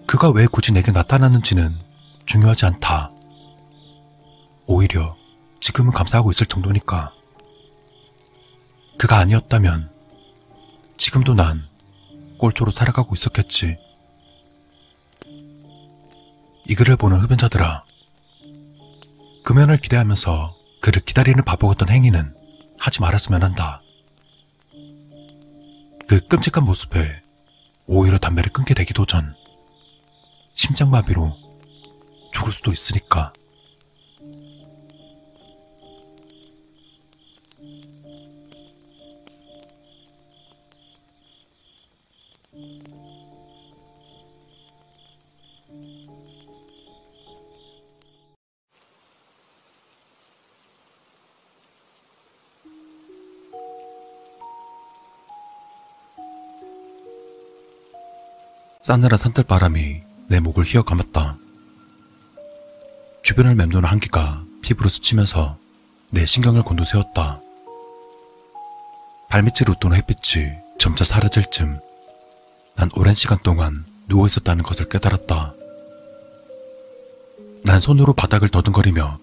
그가 0.06 0.30
왜 0.30 0.46
굳이 0.46 0.72
내게 0.72 0.92
나타났는지는 0.92 1.78
중요하지 2.26 2.66
않다. 2.66 3.13
오히려 4.66 5.16
지금은 5.60 5.92
감사하고 5.92 6.30
있을 6.30 6.46
정도니까. 6.46 7.12
그가 8.98 9.18
아니었다면 9.18 9.90
지금도 10.96 11.34
난 11.34 11.66
꼴초로 12.38 12.70
살아가고 12.70 13.14
있었겠지. 13.14 13.76
이 16.66 16.74
글을 16.74 16.96
보는 16.96 17.18
흡연자들아. 17.18 17.84
금연을 19.44 19.76
기대하면서 19.76 20.56
그를 20.80 21.02
기다리는 21.02 21.44
바보 21.44 21.68
같던 21.68 21.90
행위는 21.90 22.34
하지 22.78 23.00
말았으면 23.00 23.42
한다. 23.42 23.82
그 26.06 26.20
끔찍한 26.28 26.64
모습에 26.64 27.22
오히려 27.86 28.18
담배를 28.18 28.52
끊게 28.52 28.74
되기도 28.74 29.04
전 29.04 29.34
심장마비로 30.54 31.36
죽을 32.32 32.52
수도 32.52 32.72
있으니까. 32.72 33.32
싸늘한 58.84 59.16
산들바람이 59.16 60.02
내 60.28 60.40
목을 60.40 60.64
휘어감았다. 60.66 61.38
주변을 63.22 63.54
맴도는 63.54 63.88
한기가 63.88 64.44
피부로 64.60 64.90
스치면서 64.90 65.56
내 66.10 66.26
신경을 66.26 66.62
곤두세웠다. 66.64 67.40
발밑을 69.30 69.70
웃도는 69.70 69.96
햇빛이 69.96 70.50
점차 70.78 71.02
사라질 71.02 71.50
즈음 71.50 71.80
난 72.76 72.90
오랜 72.94 73.14
시간 73.14 73.38
동안 73.42 73.86
누워 74.06 74.26
있었다는 74.26 74.62
것을 74.62 74.90
깨달았다. 74.90 75.54
난 77.64 77.80
손으로 77.80 78.12
바닥을 78.12 78.50
더듬거리며 78.50 79.18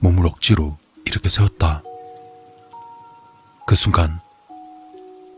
몸을 0.00 0.26
억지로 0.26 0.76
이렇게 1.04 1.28
세웠다. 1.28 1.84
그 3.68 3.76
순간 3.76 4.18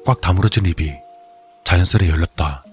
꽉 0.06 0.22
다물어진 0.22 0.64
입이 0.64 0.94
자연스레 1.64 2.08
열렸다. 2.08 2.64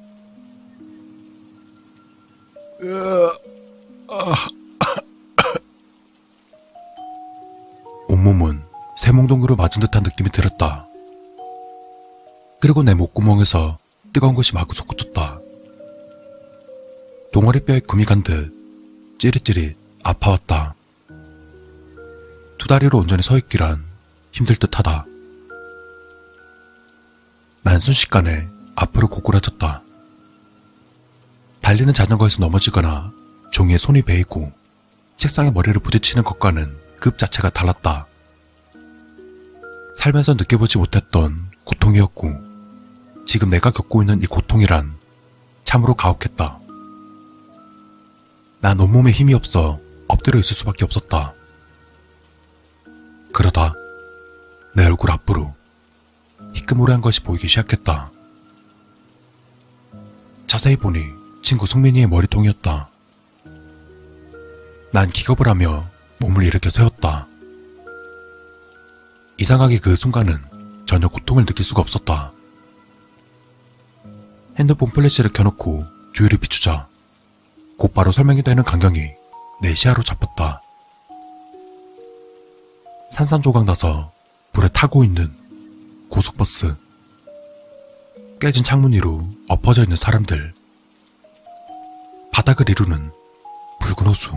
온몸은 8.08 8.64
새몽동으로 8.98 9.56
맞은 9.56 9.82
듯한 9.82 10.04
느낌이 10.04 10.30
들었다. 10.32 10.88
그리고 12.62 12.84
내 12.84 12.94
목구멍에서 12.94 13.78
뜨거운 14.14 14.36
것이 14.36 14.54
마구 14.54 14.74
솟구쳤다. 14.74 15.40
동아리 17.32 17.60
뼈에 17.66 17.80
금이 17.82 18.06
간 18.06 18.24
듯 18.24 18.52
찌릿찌릿 19.20 19.78
아파왔다. 20.04 20.76
두 22.58 22.68
다리로 22.68 22.98
온전히 23.00 23.22
서 23.22 23.38
있기란 23.38 23.84
힘들 24.32 24.56
듯하다. 24.56 25.06
난 27.64 27.80
순식간에 27.82 28.48
앞으로 28.76 29.10
고꾸라졌다. 29.10 29.84
달리는 31.70 31.94
자전거에서 31.94 32.40
넘어지거나 32.40 33.12
종이에 33.52 33.78
손이 33.78 34.02
베이고 34.02 34.52
책상에 35.18 35.52
머리를 35.52 35.80
부딪히는 35.80 36.24
것과는 36.24 36.76
급 37.00 37.20
자체가 37.20 37.52
달랐다. 37.52 38.08
살면서 39.96 40.34
느껴보지 40.34 40.80
못했던 40.80 41.52
고통이었고 41.66 42.42
지금 43.28 43.52
내가 43.52 43.70
겪고 43.70 44.02
있는 44.02 44.24
이 44.24 44.26
고통이란 44.26 44.98
참으로 45.64 45.94
가혹했다. 45.94 46.58
난 48.62 48.80
온몸에 48.80 49.12
힘이 49.12 49.36
없어 49.36 49.80
엎드려 50.08 50.40
있을 50.40 50.56
수밖에 50.56 50.86
없었다. 50.86 51.36
그러다 53.32 53.76
내 54.74 54.88
얼굴 54.88 55.12
앞으로 55.12 55.54
희끄무레한 56.56 57.02
것이 57.02 57.22
보이기 57.22 57.48
시작했다. 57.48 58.10
자세히 60.48 60.76
보니 60.76 61.19
친구 61.50 61.66
송민이의 61.66 62.06
머리통이었다. 62.06 62.92
난 64.94 65.10
기겁을 65.10 65.48
하며 65.48 65.90
몸을 66.20 66.44
일으켜 66.44 66.70
세웠다. 66.70 67.26
이상하게 69.40 69.80
그 69.80 69.96
순간은 69.96 70.44
전혀 70.86 71.08
고통을 71.08 71.48
느낄 71.48 71.66
수가 71.66 71.82
없었다. 71.82 72.34
핸드폰 74.60 74.90
플래시를 74.90 75.32
켜놓고 75.32 75.88
주위를 76.14 76.38
비추자 76.38 76.88
곧바로 77.80 78.12
설명이 78.12 78.44
되는 78.44 78.62
광경이 78.62 79.10
내 79.64 79.74
시야로 79.74 80.04
잡혔다. 80.04 80.62
산산조각 83.10 83.66
나서 83.66 84.12
불에 84.52 84.68
타고 84.68 85.04
있는 85.04 85.34
고속버스. 86.10 86.76
깨진 88.40 88.64
창문 88.64 88.94
위로 88.94 89.28
엎어져 89.48 89.82
있는 89.82 89.98
사람들. 89.98 90.59
바닥을 92.32 92.70
이루는 92.70 93.12
붉은 93.80 94.08
호수. 94.08 94.32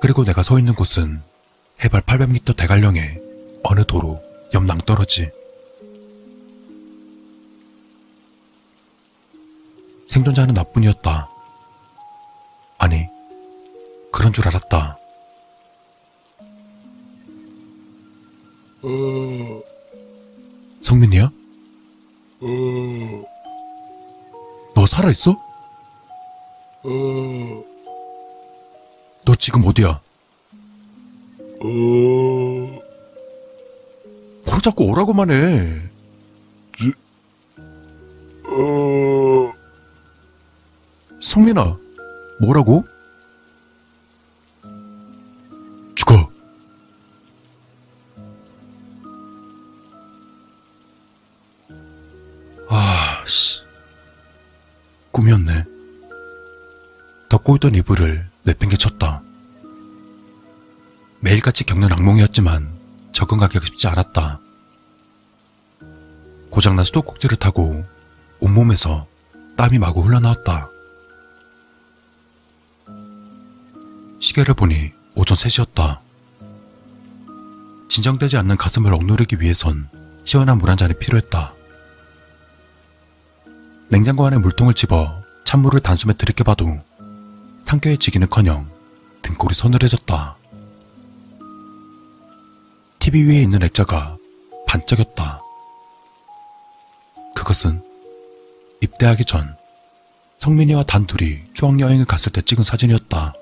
그리고 0.00 0.24
내가 0.24 0.42
서 0.42 0.58
있는 0.58 0.74
곳은 0.74 1.22
해발 1.84 2.02
800m 2.02 2.56
대관령의 2.56 3.20
어느 3.64 3.84
도로 3.84 4.20
옆 4.54 4.64
낭떠러지. 4.64 5.30
생존자는 10.08 10.54
나뿐이었다. 10.54 11.30
아니, 12.78 13.06
그런 14.12 14.32
줄 14.32 14.46
알았다. 14.48 14.98
성민이야? 20.82 21.30
너 24.74 24.86
살아있어? 24.86 25.51
너 29.24 29.34
지금 29.38 29.64
어디야? 29.64 30.00
뭘 34.44 34.60
자꾸 34.62 34.84
오라고만 34.84 35.30
해. 35.30 35.82
성민아, 41.20 41.78
뭐라고? 42.40 42.84
죽어. 45.94 46.28
아, 52.68 53.24
씨. 53.26 53.62
꿈이었네. 55.12 55.71
덮고 57.32 57.56
있던 57.56 57.74
이불을 57.74 58.28
내팽개쳤다. 58.42 59.22
매일같이 61.20 61.64
겪는 61.64 61.90
악몽이었지만 61.90 62.68
적응하기가 63.12 63.64
쉽지 63.64 63.88
않았다. 63.88 64.38
고장난 66.50 66.84
수도꼭지를 66.84 67.38
타고 67.38 67.86
온몸에서 68.40 69.06
땀이 69.56 69.78
마구 69.78 70.02
흘러나왔다. 70.02 70.68
시계를 74.20 74.52
보니 74.52 74.92
오전 75.14 75.34
3시였다. 75.34 76.00
진정되지 77.88 78.36
않는 78.36 78.58
가슴을 78.58 78.92
억누르기 78.92 79.40
위해선 79.40 79.88
시원한 80.24 80.58
물 80.58 80.68
한 80.68 80.76
잔이 80.76 80.92
필요했다. 80.98 81.54
냉장고 83.88 84.26
안에 84.26 84.36
물통을 84.36 84.74
집어 84.74 85.22
찬물을 85.44 85.80
단숨에 85.80 86.12
들이켜봐도 86.12 86.91
상쾌해지기는커녕 87.64 88.70
등골이 89.22 89.54
서늘해졌다. 89.54 90.36
TV 92.98 93.24
위에 93.24 93.42
있는 93.42 93.62
액자가 93.62 94.16
반짝였다. 94.66 95.40
그것은 97.34 97.82
입대하기 98.80 99.24
전 99.24 99.56
성민이와 100.38 100.84
단둘이 100.84 101.42
추억여행을 101.54 102.04
갔을 102.04 102.32
때 102.32 102.42
찍은 102.42 102.64
사진이었다. 102.64 103.34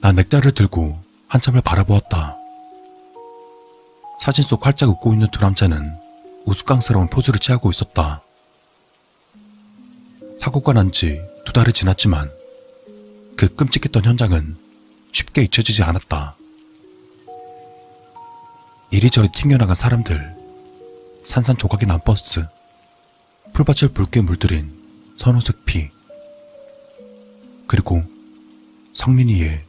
난 0.00 0.18
액자를 0.18 0.52
들고 0.52 0.98
한참을 1.28 1.60
바라보았다. 1.62 2.36
사진 4.20 4.44
속 4.44 4.64
활짝 4.66 4.88
웃고 4.88 5.12
있는 5.12 5.28
두 5.30 5.40
남자는 5.40 5.96
우스꽝스러운 6.46 7.08
포즈를 7.08 7.40
취하고 7.40 7.70
있었다. 7.70 8.22
사고가 10.38 10.72
난 10.72 10.90
지 10.90 11.20
두 11.44 11.52
달이 11.52 11.72
지났지만 11.72 12.30
그 13.36 13.54
끔찍했던 13.54 14.04
현장은 14.04 14.56
쉽게 15.12 15.42
잊혀지지 15.42 15.82
않았다. 15.82 16.36
이리저리 18.90 19.28
튕겨나간 19.32 19.74
사람들, 19.74 20.34
산산조각이 21.24 21.86
난 21.86 22.00
버스, 22.04 22.46
풀밭을 23.52 23.88
붉게 23.88 24.20
물들인 24.20 24.72
선호색 25.18 25.64
피, 25.64 25.90
그리고 27.66 28.02
성민이의 28.94 29.64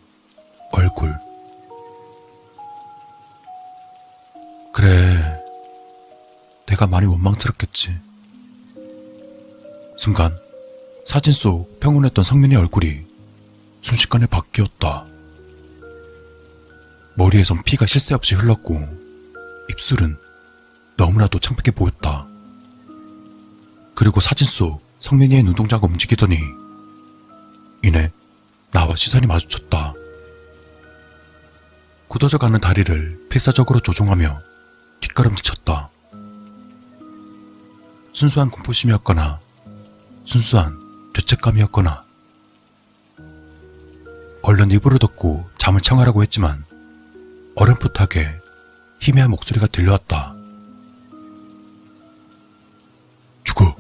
얼굴. 0.72 1.16
그래, 4.74 5.42
내가 6.66 6.86
많이 6.88 7.06
원망스럽겠지. 7.06 7.98
순간 9.98 10.38
사진 11.06 11.34
속 11.34 11.80
평온했던 11.80 12.24
성민의 12.24 12.58
얼굴이 12.58 13.06
순식간에 13.82 14.26
바뀌었다. 14.26 15.06
머리에선 17.16 17.62
피가 17.64 17.86
쉴새 17.86 18.16
없이 18.16 18.34
흘렀고 18.34 18.76
입술은 19.70 20.18
너무나도 20.98 21.38
창백해 21.38 21.76
보였다. 21.76 22.28
그리고 23.94 24.20
사진 24.20 24.48
속 24.48 24.82
성민이의 25.00 25.44
눈동자가 25.44 25.86
움직이더니 25.86 26.40
이내 27.84 28.12
나와 28.72 28.96
시선이 28.96 29.28
마주쳤다. 29.28 29.94
굳어져가는 32.08 32.60
다리를 32.60 33.28
필사적으로 33.30 33.80
조종하며 33.80 34.42
뒷걸음질쳤다. 35.02 35.90
순수한 38.12 38.50
공포심이었거나 38.50 39.40
순수한 40.24 40.85
죄책감이었거나 41.16 42.04
얼른 44.42 44.70
이불을 44.72 45.00
덮고 45.00 45.50
잠을 45.58 45.80
청하라고 45.80 46.22
했지만 46.24 46.66
어렴풋하게 47.56 48.42
희미한 49.00 49.30
목소리가 49.32 49.68
들려왔다. 49.68 50.36
죽어. 53.46 53.76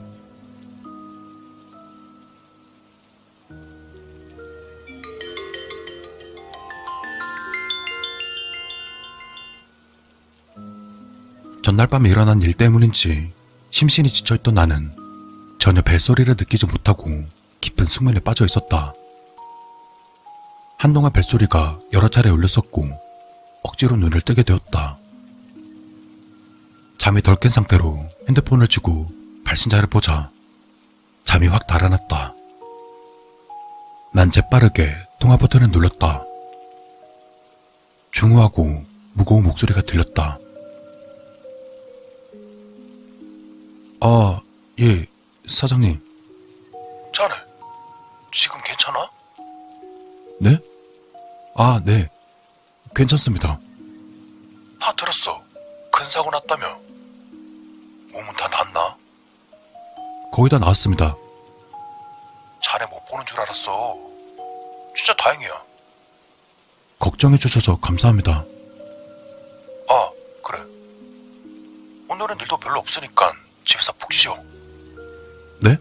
전날 11.62 11.88
밤에 11.88 12.10
일어난 12.10 12.42
일 12.42 12.54
때문인지 12.54 13.34
심신이 13.72 14.08
지쳐있던 14.10 14.54
나는 14.54 15.05
전혀 15.66 15.82
벨소리를 15.82 16.32
느끼지 16.38 16.68
못하고 16.68 17.10
깊은 17.60 17.86
숙면에 17.86 18.20
빠져 18.20 18.46
있었다. 18.46 18.94
한동안 20.78 21.12
벨소리가 21.12 21.80
여러 21.92 22.08
차례 22.08 22.30
울렸었고 22.30 22.88
억지로 23.64 23.96
눈을 23.96 24.22
뜨게 24.22 24.44
되었다. 24.44 25.00
잠이 27.00 27.24
덜 27.24 27.38
깬 27.38 27.50
상태로 27.50 28.08
핸드폰을 28.28 28.68
쥐고 28.68 29.10
발신자를 29.44 29.88
보자 29.88 30.30
잠이 31.24 31.48
확 31.48 31.66
달아났다. 31.66 32.36
난 34.14 34.30
재빠르게 34.30 34.96
통화 35.20 35.36
버튼을 35.36 35.72
눌렀다. 35.72 36.24
중후하고 38.12 38.86
무거운 39.14 39.42
목소리가 39.42 39.82
들렸다. 39.82 40.38
아, 44.02 44.42
예, 44.80 45.08
사장님. 45.48 46.02
자네, 47.14 47.34
지금 48.32 48.60
괜찮아? 48.64 49.10
네? 50.40 50.58
아, 51.56 51.80
네. 51.86 52.10
괜찮습니다. 52.96 53.60
다 54.82 54.94
들었어. 54.94 55.42
큰 55.92 56.06
사고 56.10 56.30
났다며. 56.32 56.78
몸은 58.12 58.34
다 58.38 58.48
낫나? 58.48 58.98
거의 60.32 60.50
다 60.50 60.58
나왔습니다. 60.58 61.16
자네 62.62 62.86
못 62.88 63.06
보는 63.06 63.26
줄 63.26 63.40
알았어. 63.40 63.98
진짜 64.96 65.14
다행이야. 65.16 65.64
걱정해 67.00 67.38
주셔서 67.38 67.78
감사합니다. 67.80 68.44
아, 69.90 70.10
그래. 70.44 70.60
오늘은 72.10 72.38
일도 72.42 72.58
별로 72.58 72.80
없으니까 72.80 73.34
집에서 73.64 73.94
푹 73.94 74.12
쉬어. 74.12 74.38
네? 75.62 75.78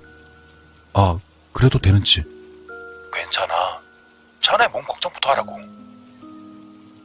아, 0.93 1.19
그래도 1.53 1.79
되는지. 1.79 2.23
괜찮아. 3.13 3.81
자네 4.41 4.67
몸 4.69 4.83
걱정부터 4.85 5.31
하라고. 5.31 5.59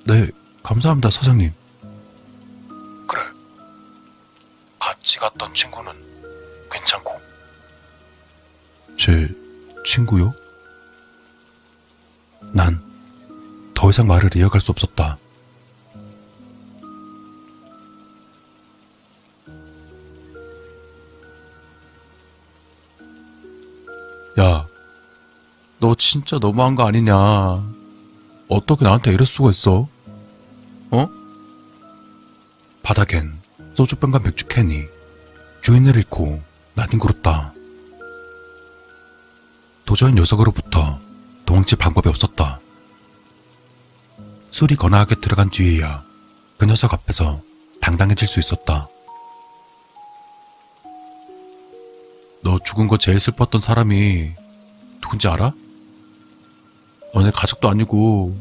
네, 0.05 0.29
감사합니다, 0.63 1.09
사장님. 1.09 1.53
그래. 3.07 3.21
같이 4.79 5.19
갔던 5.19 5.53
친구는 5.53 5.91
괜찮고. 6.71 7.17
제 8.97 9.27
친구요? 9.85 10.33
난 12.53 12.89
더 13.79 13.89
이상 13.91 14.07
말을 14.07 14.35
이어갈 14.35 14.59
수 14.59 14.71
없었다. 14.71 15.17
너 25.89 25.95
진짜 25.95 26.37
너무한 26.37 26.75
거 26.75 26.85
아니냐? 26.85 27.15
어떻게 28.47 28.85
나한테 28.85 29.11
이럴 29.11 29.25
수가 29.25 29.49
있어? 29.49 29.87
어? 30.91 31.09
바닥엔 32.83 33.39
소주병과 33.73 34.19
맥주 34.19 34.47
캔이 34.47 34.83
주인을 35.63 35.95
잃고 35.95 36.43
나뒹굴었다. 36.75 37.55
도저히 39.83 40.13
녀석으로부터 40.13 40.99
도망칠 41.47 41.79
방법이 41.79 42.07
없었다. 42.07 42.59
술이 44.51 44.75
거나하게 44.75 45.15
들어간 45.15 45.49
뒤에야 45.49 46.03
그 46.59 46.67
녀석 46.67 46.93
앞에서 46.93 47.41
당당해질 47.81 48.27
수 48.27 48.39
있었다. 48.39 48.87
너 52.43 52.59
죽은 52.63 52.87
거 52.87 52.97
제일 52.97 53.19
슬펐던 53.19 53.59
사람이 53.59 54.35
누군지 55.01 55.27
알아? 55.27 55.51
너네 57.13 57.31
가족도 57.31 57.69
아니고 57.69 58.35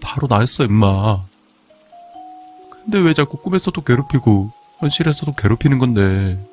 바로 0.00 0.26
나였어 0.28 0.64
임마. 0.64 1.24
근데 2.70 2.98
왜 2.98 3.14
자꾸 3.14 3.36
꿈에서도 3.38 3.80
괴롭히고 3.82 4.52
현실에서도 4.78 5.32
괴롭히는 5.32 5.78
건데. 5.78 6.44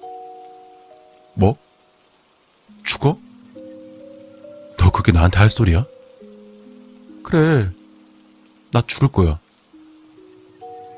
뭐? 1.34 1.56
죽어? 2.84 3.18
너 4.78 4.92
그게 4.92 5.12
나한테 5.12 5.40
할 5.40 5.50
소리야? 5.50 5.86
그래. 7.24 7.70
나 8.72 8.82
죽을 8.86 9.08
거야. 9.08 9.40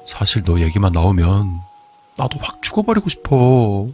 사실 0.05 0.43
너 0.43 0.59
얘기만 0.59 0.91
나오면 0.91 1.59
나도 2.17 2.39
확 2.41 2.61
죽어버리고 2.61 3.09
싶어. 3.09 3.87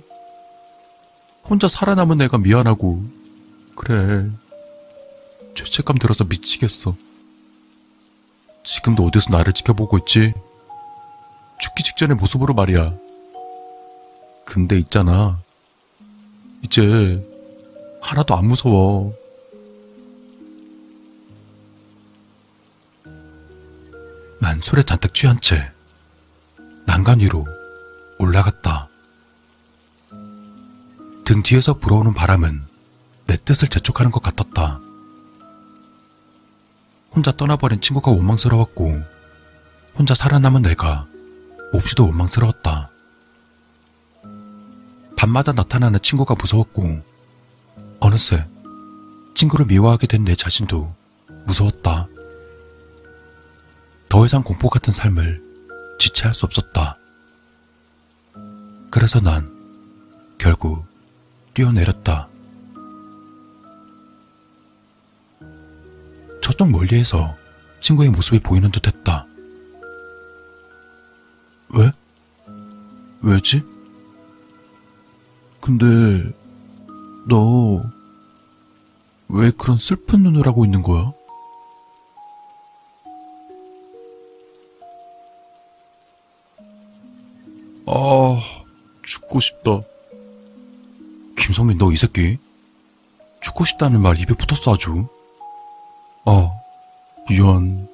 혼자 1.48 1.68
살아남은 1.68 2.22
애가 2.22 2.38
미안하고. 2.38 3.04
그래. 3.76 4.30
죄책감 5.56 5.98
들어서 5.98 6.24
미치겠어. 6.26 6.96
지금도 8.64 9.06
어디서 9.06 9.32
나를 9.32 9.54
지켜보고 9.54 9.98
있지? 10.00 10.34
죽기 11.60 11.84
직전의 11.84 12.18
모습으로 12.18 12.54
말이야. 12.54 12.94
근데 14.46 14.78
있잖아. 14.78 15.40
이제 16.62 17.24
하나도 18.02 18.36
안 18.36 18.48
무서워. 18.48 19.14
난 24.40 24.62
술에 24.62 24.84
잔뜩 24.84 25.14
취한 25.14 25.40
채 25.42 25.72
난간 26.86 27.20
위로 27.20 27.48
올라갔다. 28.20 28.90
등 31.24 31.42
뒤에서 31.42 31.74
불어오는 31.76 32.14
바람은 32.14 32.64
내 33.26 33.38
뜻을 33.38 33.68
재촉하는 33.70 34.12
것 34.12 34.22
같았다. 34.22 34.85
혼자 37.16 37.32
떠나버린 37.32 37.80
친구가 37.82 38.12
원망스러웠고, 38.12 39.02
혼자 39.98 40.14
살아남은 40.14 40.64
내가 40.64 41.08
몹시도 41.72 42.06
원망스러웠다. 42.06 42.90
밤마다 45.16 45.54
나타나는 45.54 46.02
친구가 46.02 46.36
무서웠고, 46.36 47.02
어느새 48.00 48.46
친구를 49.34 49.66
미워하게 49.66 50.08
된 50.08 50.26
내 50.26 50.36
자신도 50.36 50.94
무서웠다. 51.46 52.08
더 54.10 54.26
이상 54.26 54.44
공포 54.44 54.70
같은 54.70 54.92
삶을 54.92 55.42
지체할 56.00 56.34
수 56.36 56.46
없었다. 56.46 56.98
그래서 58.92 59.20
난 59.20 59.52
결국 60.38 60.86
뛰어내렸다. 61.54 62.28
저쪽 66.46 66.70
멀리에서 66.70 67.36
친구의 67.80 68.12
모습이 68.12 68.38
보이는 68.42 68.70
듯 68.70 68.86
했다. 68.86 69.26
왜? 71.70 71.92
왜지? 73.24 73.64
근데, 75.60 76.32
너, 77.28 77.84
왜 79.28 79.50
그런 79.58 79.80
슬픈 79.80 80.22
눈을 80.22 80.46
하고 80.46 80.66
있는 80.66 80.84
거야? 80.84 81.12
아, 87.88 88.42
죽고 89.04 89.40
싶다. 89.40 89.82
김성민, 91.38 91.78
너 91.80 91.92
이 91.92 91.98
새끼? 91.98 92.38
죽고 93.42 93.66
싶다는 93.66 94.02
말 94.02 94.20
입에 94.20 94.34
붙었어, 94.36 94.74
아주. 94.74 95.08
아, 96.26 96.52
미안. 97.30 97.88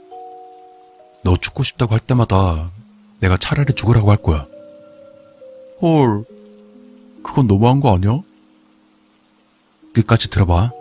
너 1.24 1.36
죽고 1.36 1.64
싶다고 1.64 1.94
할 1.94 2.00
때마다 2.00 2.72
내가 3.20 3.38
차라리 3.38 3.74
죽으라고 3.74 4.10
할 4.10 4.18
거야. 4.18 4.48
헐, 5.82 6.24
그건 7.24 7.48
너무한 7.48 7.80
거 7.80 7.94
아니야? 7.94 8.22
끝까지 9.94 10.30
들어봐. 10.30 10.72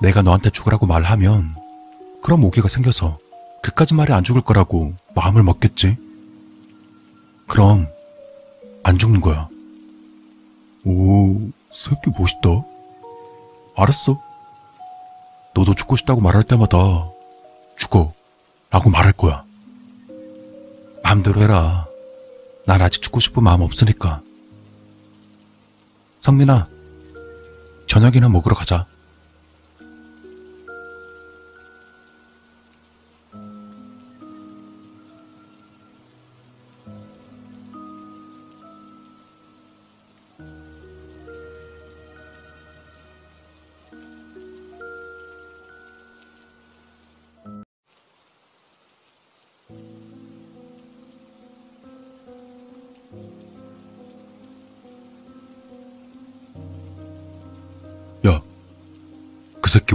내가 0.00 0.22
너한테 0.22 0.50
죽으라고 0.50 0.86
말하면 0.86 1.56
그럼 2.22 2.44
오기가 2.44 2.68
생겨서 2.68 3.18
그까지 3.62 3.94
말에 3.94 4.12
안 4.12 4.22
죽을 4.24 4.42
거라고 4.42 4.94
마음을 5.14 5.42
먹겠지. 5.42 5.96
그럼 7.46 7.86
안 8.82 8.98
죽는 8.98 9.20
거야. 9.20 9.48
오, 10.84 11.50
새끼 11.72 12.10
멋있다. 12.16 12.48
알았어. 13.76 14.20
너도 15.54 15.74
죽고 15.74 15.96
싶다고 15.96 16.20
말할 16.20 16.42
때마다 16.44 16.76
죽어 17.76 18.12
라고 18.70 18.90
말할 18.90 19.12
거야. 19.12 19.44
마음대로 21.02 21.40
해라. 21.40 21.86
난 22.66 22.80
아직 22.80 23.02
죽고 23.02 23.20
싶은 23.20 23.42
마음 23.42 23.60
없으니까. 23.60 24.22
성민아, 26.20 26.68
저녁이나 27.86 28.28
먹으러 28.28 28.54
가자. 28.54 28.86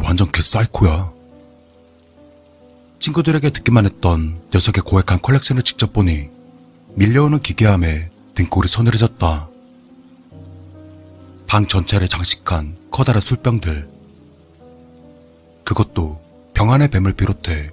완전 0.07 0.31
개사이코야. 0.31 1.11
친구들에게 2.99 3.49
듣기만 3.49 3.83
했던 3.83 4.39
녀석의 4.53 4.83
고액한 4.83 5.19
컬렉션을 5.21 5.63
직접 5.63 5.91
보니 5.91 6.29
밀려오는 6.95 7.39
기괴함에 7.39 8.09
등골이 8.33 8.69
서늘해졌다. 8.69 9.49
방 11.45 11.67
전체를 11.67 12.07
장식한 12.07 12.77
커다란 12.89 13.21
술병들. 13.21 13.89
그것도 15.65 16.21
병 16.53 16.71
안의 16.71 16.87
뱀을 16.87 17.11
비롯해 17.11 17.71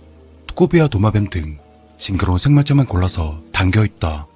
꼬비와 0.57 0.89
도마뱀 0.89 1.31
등 1.31 1.59
징그러운 1.99 2.41
생물체만 2.41 2.87
골라서 2.87 3.41
담겨있다. 3.53 4.27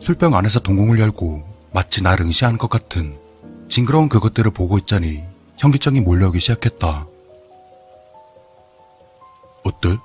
술병 0.00 0.34
안에서 0.34 0.60
동공을 0.60 1.00
열고 1.00 1.48
마치 1.72 2.02
날 2.02 2.20
응시하는 2.20 2.58
것 2.58 2.68
같은 2.68 3.16
징그러운 3.70 4.10
그것들을 4.10 4.50
보고 4.50 4.76
있자니 4.76 5.33
현기증이 5.58 6.00
몰려오기 6.00 6.40
시작했다. 6.40 7.06
어때? 9.62 9.96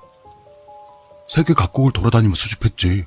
세계 1.28 1.54
각국을 1.54 1.92
돌아다니며 1.92 2.34
수집했지. 2.34 3.06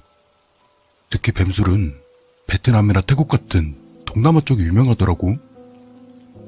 특히 1.10 1.32
뱀술은 1.32 2.00
베트남이나 2.48 3.02
태국 3.02 3.28
같은 3.28 3.76
동남아 4.06 4.42
쪽이 4.42 4.64
유명하더라고. 4.64 5.36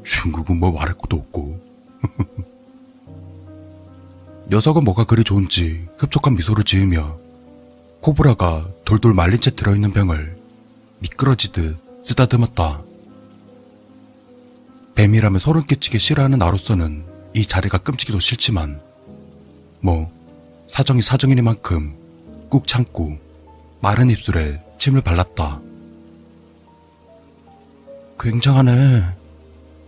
중국은 0.03 0.59
뭐 0.59 0.71
말할 0.71 0.95
것도 0.97 1.17
없고. 1.17 1.59
녀석은 4.49 4.83
뭐가 4.83 5.05
그리 5.05 5.23
좋은지 5.23 5.87
흡족한 5.97 6.35
미소를 6.35 6.63
지으며 6.63 7.17
코브라가 8.01 8.69
돌돌 8.85 9.15
말린 9.15 9.41
채 9.41 9.49
들어있는 9.51 9.91
병을 9.91 10.37
미끄러지듯 10.99 12.03
쓰다듬었다. 12.03 12.84
뱀이라면 14.95 15.39
소름 15.39 15.63
끼치게 15.63 15.99
싫어하는 15.99 16.39
나로서는 16.39 17.05
이 17.33 17.45
자리가 17.45 17.79
끔찍이도 17.79 18.19
싫지만 18.19 18.81
뭐 19.81 20.09
사정이 20.67 21.01
사정이니만큼 21.01 22.47
꾹 22.49 22.65
참고 22.65 23.17
마른 23.81 24.09
입술에 24.09 24.63
침을 24.77 25.01
발랐다. 25.01 25.61
굉장하네. 28.19 29.03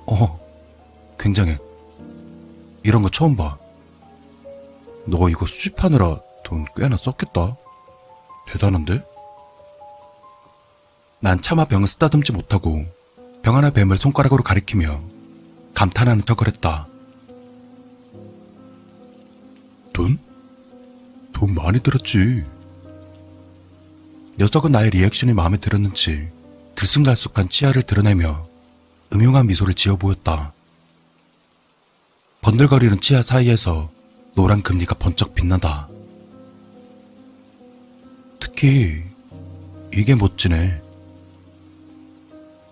어, 0.08 0.40
굉장해. 1.18 1.58
이런 2.84 3.02
거 3.02 3.10
처음 3.10 3.36
봐. 3.36 3.58
너 5.06 5.30
이거 5.30 5.48
수집하느라 5.48 6.20
돈 6.44 6.66
꽤나 6.76 6.98
썼겠다. 6.98 7.56
대단한데? 8.52 9.04
난 11.20 11.42
차마 11.42 11.66
병을 11.66 11.88
쓰다듬지 11.88 12.34
못하고 12.34 12.86
병 13.48 13.56
하나 13.56 13.70
뱀을 13.70 13.96
손가락으로 13.96 14.44
가리키며 14.44 15.02
감탄하는 15.74 16.26
척을 16.26 16.48
했다. 16.48 16.86
돈? 19.94 20.20
돈 21.32 21.56
많이 21.56 21.80
들었지. 21.80 22.44
녀석은 24.38 24.74
나의 24.74 24.90
리액션이 24.90 25.32
마음에 25.32 25.56
들었는지 25.56 26.30
들쑥날쑥한 26.76 27.48
치아를 27.48 27.84
드러내며 27.84 28.46
음흉한 29.14 29.48
미소를 29.48 29.76
지어 29.76 29.96
보였다. 29.96 30.52
번들거리는 32.42 33.00
치아 33.00 33.22
사이에서 33.22 33.90
노란 34.36 34.62
금리가 34.62 34.96
번쩍 34.96 35.34
빛난다. 35.36 35.88
특히 38.42 39.06
이게 39.94 40.16
멋지네. 40.16 40.87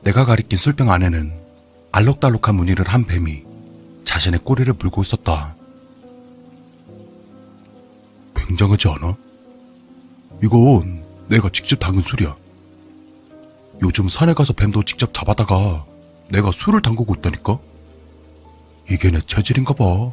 내가 0.06 0.24
가리킨 0.24 0.58
술병 0.58 0.92
안에는 0.92 1.34
알록달록한 1.92 2.56
무늬를 2.56 2.88
한 2.88 3.06
뱀이 3.06 3.44
자신의 4.04 4.42
꼬리를 4.44 4.72
물고 4.74 5.02
있었다. 5.02 5.56
굉장하지 8.36 8.88
않아? 8.90 9.18
이건 10.44 11.04
내가 11.28 11.50
직접 11.50 11.78
담근 11.78 12.04
술이야. 12.04 12.36
요즘 13.82 14.08
산에 14.08 14.36
가서 14.36 14.54
뱀도 14.54 14.84
직접 14.84 15.12
잡아다가 15.12 15.84
내가 16.30 16.52
술을 16.52 16.84
담그고 16.84 17.16
있다니까? 17.16 17.58
이게 18.92 19.10
내 19.10 19.20
체질인가 19.22 19.74
봐. 19.74 20.12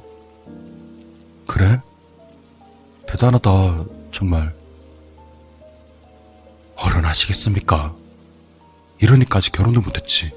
그래? 1.47 1.79
대단하다, 3.07 3.85
정말. 4.11 4.55
어른 6.77 7.05
하시겠습니까? 7.05 8.02
이러니까 9.03 9.39
아직 9.39 9.51
결혼도 9.53 9.81
못했지. 9.81 10.31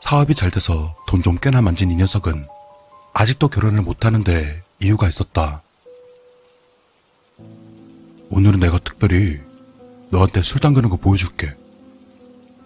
사업이 0.00 0.34
잘 0.34 0.50
돼서 0.50 0.94
돈 1.06 1.22
좀 1.22 1.38
꽤나 1.40 1.62
만진 1.62 1.90
이 1.90 1.94
녀석은 1.94 2.46
아직도 3.14 3.48
결혼을 3.48 3.82
못하는데 3.82 4.60
이유가 4.82 5.08
있었다. 5.08 5.62
오늘은 8.30 8.58
내가 8.58 8.78
특별히 8.80 9.40
너한테 10.10 10.42
술 10.42 10.60
담그는 10.60 10.88
거 10.90 10.96
보여줄게. 10.96 11.54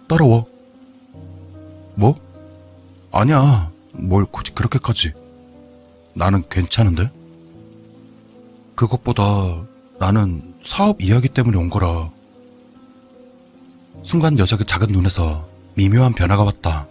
따라와. 0.09 0.43
뭐? 1.95 2.19
아니야. 3.11 3.71
뭘 3.93 4.25
굳이 4.25 4.53
그렇게까지. 4.53 5.13
나는 6.15 6.43
괜찮은데? 6.49 7.11
그것보다 8.75 9.23
나는 9.99 10.55
사업 10.65 10.99
이야기 11.01 11.29
때문에 11.29 11.57
온 11.57 11.69
거라. 11.69 12.09
순간 14.03 14.35
녀석의 14.35 14.65
작은 14.65 14.87
눈에서 14.89 15.47
미묘한 15.75 16.13
변화가 16.13 16.43
왔다. 16.43 16.87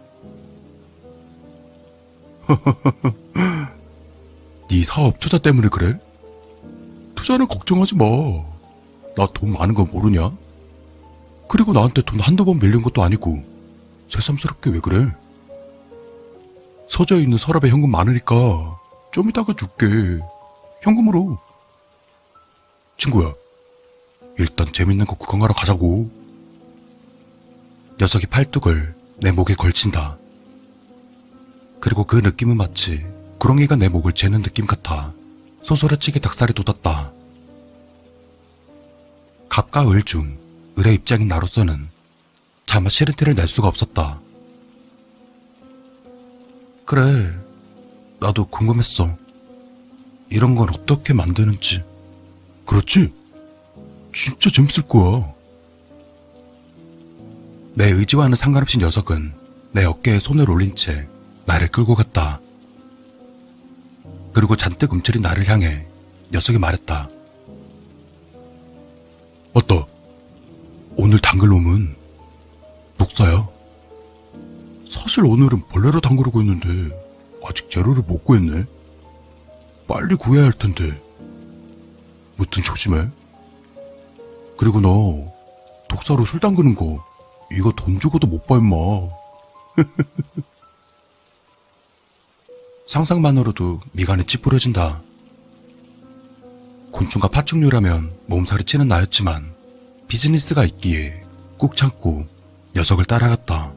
네 4.69 4.83
사업 4.85 5.19
투자 5.21 5.39
때문에 5.39 5.69
그래? 5.69 5.99
투자는 7.15 7.47
걱정하지 7.49 7.97
마. 7.97 8.05
나 9.17 9.27
돈 9.35 9.53
많은 9.53 9.75
거 9.75 9.85
모르냐? 9.85 10.33
그리고 11.49 11.73
나한테 11.73 12.03
돈 12.03 12.21
한두 12.21 12.45
번 12.45 12.59
밀린 12.59 12.83
것도 12.83 13.03
아니고 13.03 13.43
새삼스럽게 14.09 14.71
왜 14.71 14.81
그래? 14.81 15.09
서재에 16.89 17.19
있는 17.21 17.39
서랍에 17.39 17.71
현금 17.71 17.91
많으니까 17.91 18.79
좀 19.13 19.29
이따가 19.29 19.53
줄게. 19.55 20.21
현금으로. 20.83 21.39
친구야, 22.97 23.33
일단 24.39 24.67
재밌는 24.73 25.07
거 25.07 25.17
구경하러 25.17 25.55
가자고. 25.55 26.11
녀석이 28.01 28.27
팔뚝을 28.29 28.95
내 29.19 29.31
목에 29.31 29.55
걸친다. 29.55 30.17
그리고 31.81 32.05
그 32.05 32.17
느낌은 32.17 32.57
마치 32.57 33.05
구렁이가 33.39 33.77
내 33.77 33.89
목을 33.89 34.13
재는 34.13 34.43
느낌 34.43 34.67
같아 34.67 35.13
소소라치게 35.63 36.21
닭살이 36.21 36.55
돋았다. 36.55 37.13
갑과 39.49 39.91
을 39.91 40.03
중 40.03 40.39
을의 40.79 40.95
입장인 40.95 41.29
나로서는 41.29 41.89
차마 42.65 42.89
싫은 42.89 43.15
티를 43.17 43.35
낼 43.35 43.49
수가 43.49 43.69
없었다. 43.69 44.21
그래, 46.87 47.33
나도 48.21 48.47
궁금했어. 48.47 49.17
이런 50.31 50.55
건 50.55 50.69
어떻게 50.71 51.13
만드는지. 51.13 51.83
그렇지? 52.65 53.13
진짜 54.15 54.49
재밌을 54.51 54.85
거야. 54.85 55.33
내 57.75 57.89
의지와는 57.91 58.37
상관없이 58.37 58.79
녀석은 58.79 59.33
내 59.73 59.85
어깨에 59.85 60.19
손을 60.19 60.51
올린 60.51 60.75
채 60.75 61.09
나를 61.47 61.69
끌고 61.69 61.95
갔다. 61.95 62.41
그리고 64.33 64.57
잔뜩 64.57 64.93
움츠린 64.93 65.23
나를 65.23 65.49
향해 65.49 65.87
녀석이 66.33 66.59
말했다. 66.59 67.09
맞다. 69.55 69.87
오늘 70.97 71.19
담글 71.19 71.49
놈은 71.49 71.97
녹사야. 72.99 73.49
사실 74.89 75.25
오늘은 75.25 75.67
벌레로 75.69 76.01
담그려고 76.01 76.41
했는데 76.41 76.95
아직 77.45 77.71
재료를 77.71 78.03
못 78.07 78.25
구했네. 78.25 78.65
빨리 79.89 80.15
구해야 80.17 80.45
할 80.45 80.53
텐데. 80.53 81.01
무튼 82.37 82.63
조심해. 82.63 83.09
그리고 84.57 84.81
너 84.81 85.33
독사로 85.89 86.25
술 86.25 86.39
담그는 86.41 86.75
거 86.75 87.05
이거 87.53 87.73
돈 87.73 87.99
주고도 87.99 88.27
못봐 88.27 88.59
임마. 88.59 88.77
상상만으로도 92.87 93.81
미간이 93.93 94.25
찌푸려진다. 94.25 95.03
곤충과 96.91 97.29
파충류라면 97.29 98.13
몸살이 98.27 98.65
치는 98.65 98.89
나였지만 98.89 99.55
비즈니스가 100.09 100.65
있기에 100.65 101.25
꾹 101.57 101.77
참고 101.77 102.27
녀석을 102.75 103.05
따라갔다. 103.05 103.73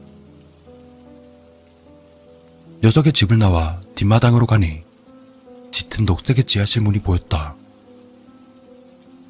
녀석의 2.82 3.12
집을 3.12 3.38
나와 3.38 3.80
뒷마당으로 3.94 4.46
가니 4.46 4.82
짙은 5.70 6.04
녹색의 6.04 6.44
지하실 6.44 6.82
문이 6.82 7.00
보였다. 7.00 7.54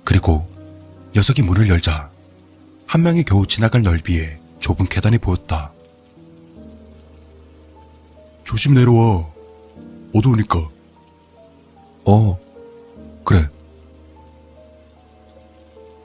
그리고 0.03 0.49
녀석이 1.15 1.43
문을 1.43 1.69
열자 1.69 2.14
한 2.95 3.03
명이 3.03 3.25
겨우 3.25 3.45
지나갈 3.45 3.83
넓이의 3.83 4.39
좁은 4.61 4.87
계단이 4.87 5.19
보였다. 5.19 5.73
조심 8.45 8.75
내려와. 8.75 9.29
어두우니까. 10.15 10.69
어, 12.05 12.39
그래. 13.25 13.49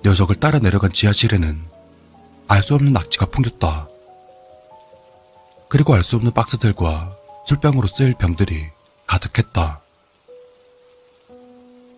녀석을 0.04 0.38
따라 0.38 0.58
내려간 0.58 0.92
지하실에는 0.92 1.62
알 2.48 2.64
수 2.64 2.74
없는 2.74 2.92
낙지가 2.92 3.28
풍겼다. 3.28 3.88
그리고 5.68 5.94
알 5.94 6.02
수 6.02 6.16
없는 6.16 6.32
박스들과 6.32 7.16
술병으로 7.46 7.88
쓰일 7.88 8.16
병들이 8.16 8.68
가득했다. 9.06 9.80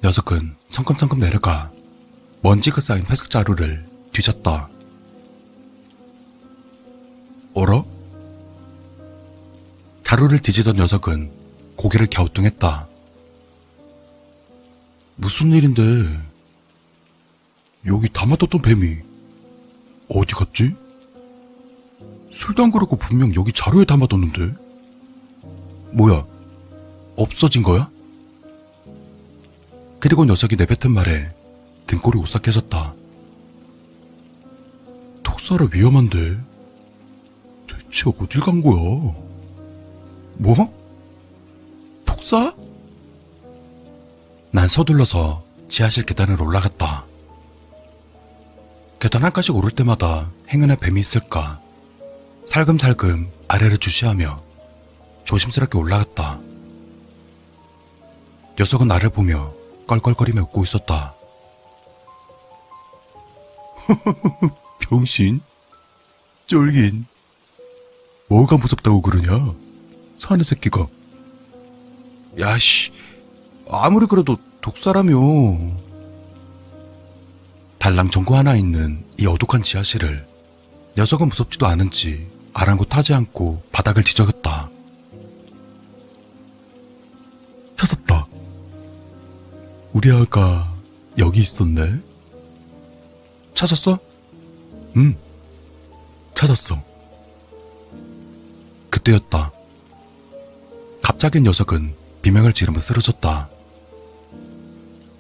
녀석은 0.04 0.58
성큼성큼 0.68 1.18
내려가 1.22 1.72
먼지가 2.42 2.82
쌓인 2.82 3.06
회색 3.06 3.30
자루를 3.30 3.90
뒤졌다. 4.12 4.68
어라? 7.54 7.84
자루를 10.04 10.40
뒤지던 10.40 10.76
녀석은 10.78 11.32
고개를 11.76 12.08
갸우뚱했다. 12.08 12.88
무슨 15.16 15.52
일인데? 15.52 15.82
여기 17.88 18.10
담아뒀던 18.10 18.62
뱀이 18.62 18.98
어디 20.10 20.34
갔지? 20.34 20.76
술 22.32 22.56
담그라고 22.56 22.96
분명 22.98 23.34
여기 23.36 23.52
자루에 23.52 23.86
담아뒀는데? 23.86 24.54
뭐야? 25.94 26.26
없어진 27.16 27.64
거야? 27.64 27.90
그리고 30.00 30.26
녀석이 30.26 30.56
내뱉은 30.56 30.94
말에 30.94 31.34
등골이 31.88 32.18
오싹해졌다. 32.20 32.94
톡사라 35.24 35.68
위험한데 35.74 36.51
대체 37.92 38.10
어딜 38.10 38.40
간 38.40 38.62
거야? 38.62 38.74
뭐? 40.38 40.56
톡사? 42.06 42.56
난 44.52 44.70
서둘러서 44.70 45.44
지하실 45.68 46.06
계단을 46.06 46.42
올라갔다. 46.42 47.06
계단 49.00 49.24
한 49.26 49.34
칸씩 49.34 49.56
오를 49.56 49.72
때마다 49.72 50.32
행운의 50.50 50.78
뱀이 50.78 51.02
있을까? 51.02 51.60
살금살금 52.48 53.30
아래를 53.50 53.78
주시하며 53.78 54.42
조심스럽게 55.26 55.78
올라갔다. 55.78 56.40
녀석은 58.58 58.88
나를 58.88 59.10
보며 59.10 59.54
껄껄거리며 59.88 60.44
웃고 60.44 60.64
있었다. 60.64 61.14
병신? 64.80 65.42
쫄긴? 66.48 67.11
뭐가 68.32 68.56
무섭다고 68.56 69.02
그러냐? 69.02 69.54
사는 70.18 70.42
새끼가. 70.42 70.88
야씨, 72.40 72.92
아무리 73.70 74.06
그래도 74.06 74.38
독사라며. 74.62 75.20
달랑 77.78 78.10
전구 78.10 78.38
하나 78.38 78.56
있는 78.56 79.04
이 79.20 79.26
어둑한 79.26 79.64
지하실을 79.64 80.26
녀석은 80.96 81.28
무섭지도 81.28 81.68
않은지 81.68 82.26
아랑곳하지 82.54 83.14
않고 83.16 83.64
바닥을 83.74 84.02
뒤적였다. 84.06 84.70
찾았다. 87.76 88.28
우리 89.92 90.10
아가 90.10 90.74
여기 91.18 91.42
있었네. 91.42 92.00
찾았어? 93.56 94.00
응. 94.96 95.18
찾았어. 96.34 96.91
그때였다. 99.02 99.52
갑자기 101.02 101.42
녀석은 101.42 101.96
비명을 102.22 102.54
지르며 102.54 102.80
쓰러졌다. 102.80 103.50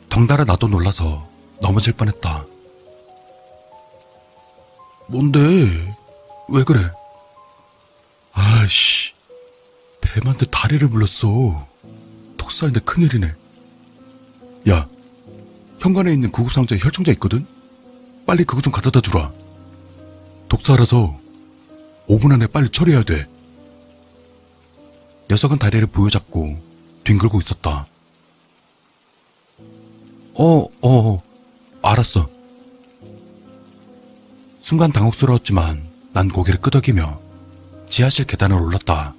덩달아 0.09 0.43
나도 0.45 0.67
놀라서 0.67 1.27
넘어질 1.61 1.93
뻔했다. 1.93 2.45
뭔데? 5.07 5.39
왜 6.49 6.63
그래? 6.63 6.89
아이씨, 8.33 9.13
뱀한테 10.01 10.45
다리를 10.47 10.87
물렸어. 10.87 11.67
톡사인데 12.37 12.81
큰일이네. 12.81 13.33
야, 14.69 14.87
현관에 15.79 16.13
있는 16.13 16.31
구급상자에 16.31 16.79
혈청자 16.81 17.11
있거든? 17.13 17.45
빨리 18.25 18.43
그거 18.43 18.61
좀 18.61 18.71
갖다 18.71 19.01
주라. 19.01 19.31
독사라서 20.47 21.19
5분 22.07 22.31
안에 22.33 22.47
빨리 22.47 22.69
처리해야 22.69 23.03
돼. 23.03 23.30
녀석은 25.31 25.59
다리를 25.59 25.87
부여잡고 25.87 26.59
뒹굴고 27.05 27.39
있었다. 27.39 27.87
어, 30.33 30.43
어, 30.43 30.67
어, 30.81 31.23
알았어. 31.81 32.29
순간 34.59 34.91
당혹스러웠지만 34.91 35.87
난 36.11 36.27
고개를 36.27 36.59
끄덕이며 36.59 37.17
지하실 37.87 38.25
계단을 38.25 38.57
올랐다. 38.57 39.15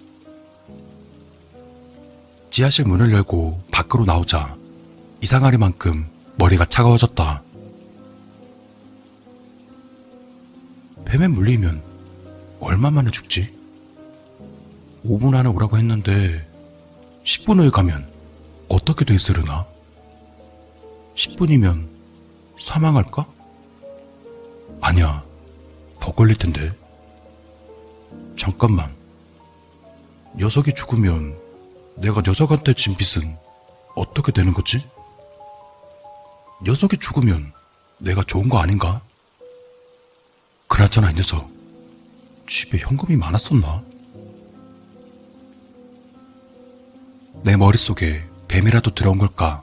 지하실 2.50 2.84
문을 2.84 3.10
열고 3.10 3.62
밖으로 3.70 4.04
나오자 4.04 4.54
이상하리만큼 5.22 6.10
머리가 6.36 6.66
차가워졌다. 6.66 7.42
뱀에 11.06 11.28
물리면 11.28 11.82
얼마 12.60 12.90
만에 12.90 13.10
죽지? 13.10 13.61
5분 15.04 15.34
안에 15.34 15.48
오라고 15.48 15.78
했는데 15.78 16.46
10분 17.24 17.60
후에 17.60 17.70
가면 17.70 18.10
어떻게 18.68 19.04
돼 19.04 19.14
있으려나? 19.14 19.66
10분이면 21.16 21.88
사망할까? 22.60 23.26
아니야. 24.80 25.24
더 26.00 26.12
걸릴 26.12 26.36
텐데. 26.36 26.72
잠깐만. 28.36 28.94
녀석이 30.36 30.74
죽으면 30.74 31.36
내가 31.96 32.22
녀석한테 32.24 32.74
진 32.74 32.96
빚은 32.96 33.36
어떻게 33.94 34.32
되는 34.32 34.52
거지? 34.52 34.78
녀석이 36.64 36.98
죽으면 36.98 37.52
내가 37.98 38.22
좋은 38.22 38.48
거 38.48 38.58
아닌가? 38.58 39.02
그나저나 40.68 41.10
이 41.10 41.14
녀석 41.14 41.50
집에 42.48 42.78
현금이 42.78 43.16
많았었나? 43.16 43.91
내 47.44 47.56
머릿속에 47.56 48.24
뱀이라도 48.46 48.94
들어온 48.94 49.18
걸까? 49.18 49.62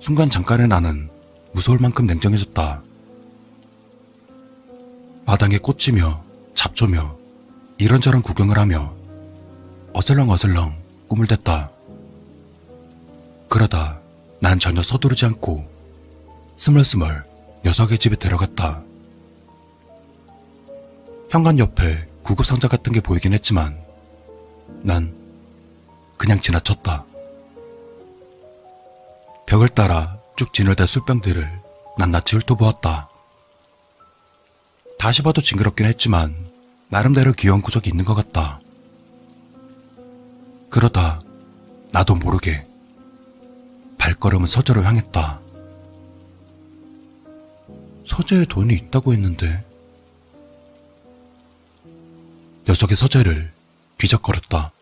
순간 0.00 0.28
잠깐의 0.28 0.68
나는 0.68 1.08
무서울 1.52 1.78
만큼 1.78 2.06
냉정해졌다. 2.06 2.82
마당에 5.24 5.58
꽂히며 5.58 6.22
잡초며 6.54 7.16
이런저런 7.78 8.20
구경을 8.22 8.58
하며 8.58 8.94
어슬렁어슬렁 9.94 10.76
꿈을 11.08 11.26
댔다. 11.26 11.70
그러다 13.48 13.98
난 14.38 14.58
전혀 14.58 14.82
서두르지 14.82 15.24
않고 15.24 15.64
스멀스멀 16.58 17.24
녀석의 17.64 17.98
집에 17.98 18.16
들어갔다. 18.16 18.82
현관 21.30 21.58
옆에 21.58 22.06
구급상자 22.22 22.68
같은 22.68 22.92
게 22.92 23.00
보이긴 23.00 23.32
했지만 23.32 23.78
난 24.82 25.25
그냥 26.16 26.40
지나쳤다. 26.40 27.04
벽을 29.46 29.68
따라 29.68 30.18
쭉 30.36 30.52
진열된 30.52 30.86
술병들을 30.86 31.60
낱낱이 31.98 32.36
훑어보았다. 32.36 33.08
다시 34.98 35.22
봐도 35.22 35.40
징그럽긴 35.40 35.86
했지만 35.86 36.50
나름대로 36.88 37.32
귀여운 37.32 37.62
구석이 37.62 37.88
있는 37.90 38.04
것 38.04 38.14
같다. 38.14 38.60
그러다 40.70 41.20
나도 41.92 42.14
모르게 42.14 42.66
발걸음은 43.98 44.46
서재로 44.46 44.82
향했다. 44.82 45.40
서재에 48.04 48.44
돈이 48.46 48.74
있다고 48.74 49.12
했는데 49.12 49.64
녀석의 52.68 52.96
서재를 52.96 53.52
뒤적거렸다. 53.98 54.72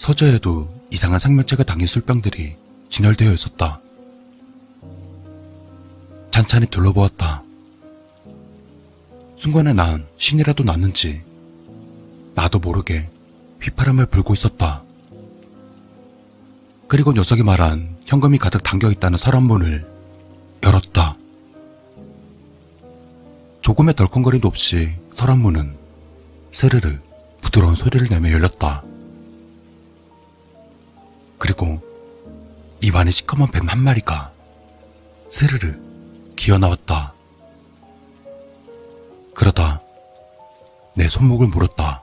서재에도 0.00 0.66
이상한 0.90 1.18
생명체가 1.18 1.62
담긴 1.62 1.86
술병들이 1.86 2.56
진열되어 2.88 3.34
있었다. 3.34 3.82
찬찬히 6.30 6.68
둘러보았다. 6.68 7.42
순간에 9.36 9.74
난 9.74 10.06
신이라도 10.16 10.64
났는지 10.64 11.20
나도 12.34 12.60
모르게 12.60 13.10
휘파람을 13.60 14.06
불고 14.06 14.32
있었다. 14.32 14.82
그리고 16.88 17.12
녀석이 17.12 17.42
말한 17.42 17.98
현금이 18.06 18.38
가득 18.38 18.62
담겨 18.62 18.90
있다는 18.90 19.18
서랍문을 19.18 19.86
열었다. 20.62 21.18
조금의 23.60 23.94
덜컹거림도 23.96 24.48
없이 24.48 24.94
서랍문은 25.12 25.76
스르르 26.52 26.98
부드러운 27.42 27.76
소리를 27.76 28.08
내며 28.08 28.32
열렸다. 28.32 28.82
그리고 31.40 31.80
입안에 32.82 33.10
시커먼 33.10 33.50
뱀 33.50 33.68
한 33.68 33.78
마리가 33.80 34.32
스르르 35.28 35.74
기어 36.36 36.58
나왔다. 36.58 37.14
그러다 39.34 39.80
내 40.94 41.08
손목을 41.08 41.48
물었다. 41.48 42.02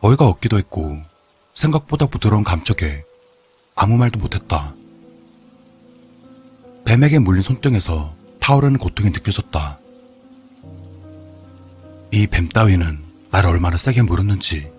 어이가 0.00 0.26
없기도 0.26 0.58
했고 0.58 0.98
생각보다 1.54 2.06
부드러운 2.06 2.44
감촉에 2.44 3.04
아무 3.74 3.96
말도 3.96 4.18
못했다. 4.18 4.74
뱀에게 6.84 7.18
물린 7.18 7.42
손등에서 7.42 8.14
타오르는 8.40 8.78
고통이 8.78 9.10
느껴졌다. 9.10 9.78
이 12.12 12.26
뱀 12.26 12.48
따위는 12.48 13.02
나를 13.30 13.50
얼마나 13.50 13.76
세게 13.76 14.02
물었는지 14.02 14.70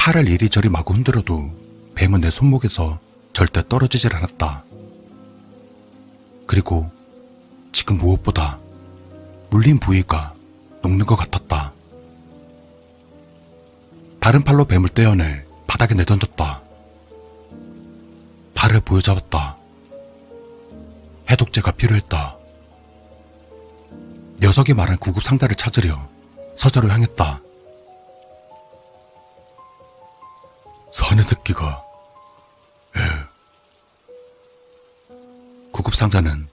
팔을 0.00 0.28
이리저리 0.28 0.70
마구 0.70 0.94
흔들어도 0.94 1.50
뱀은 1.94 2.22
내 2.22 2.30
손목에서 2.30 2.98
절대 3.34 3.62
떨어지질 3.68 4.16
않았다. 4.16 4.64
그리고 6.46 6.90
지금 7.70 7.98
무엇보다 7.98 8.58
물린 9.50 9.78
부위가 9.78 10.32
녹는 10.80 11.04
것 11.04 11.16
같았다. 11.16 11.74
다른 14.20 14.42
팔로 14.42 14.64
뱀을 14.64 14.88
떼어내 14.88 15.44
바닥에 15.66 15.94
내던졌다. 15.94 16.62
발을 18.54 18.80
부여잡았다. 18.80 19.58
해독제가 21.28 21.72
필요했다. 21.72 22.38
녀석이 24.40 24.72
말한 24.72 24.96
구급 24.96 25.22
상자를 25.22 25.56
찾으려 25.56 26.08
서재로 26.54 26.88
향했다. 26.88 27.42
사내 30.92 31.22
새끼가 31.22 31.82
예. 32.96 33.00
구급 35.72 35.94
상자는 35.94 36.48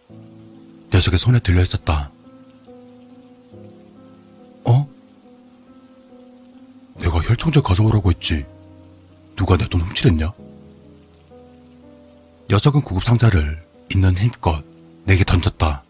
녀석의 0.94 1.20
손에 1.20 1.40
들려 1.40 1.62
있었다. 1.64 2.12
어? 4.66 4.88
내가 6.96 7.20
혈청제 7.22 7.62
가져오라고 7.62 8.12
했지. 8.12 8.46
누가 9.36 9.58
내 9.58 9.66
돈 9.68 9.82
훔치랬냐? 9.82 10.32
녀석은 12.50 12.82
구급 12.82 13.04
상자를 13.04 13.66
있는 13.92 14.18
힘껏 14.18 14.64
내게 15.06 15.24
던졌다. 15.24 15.84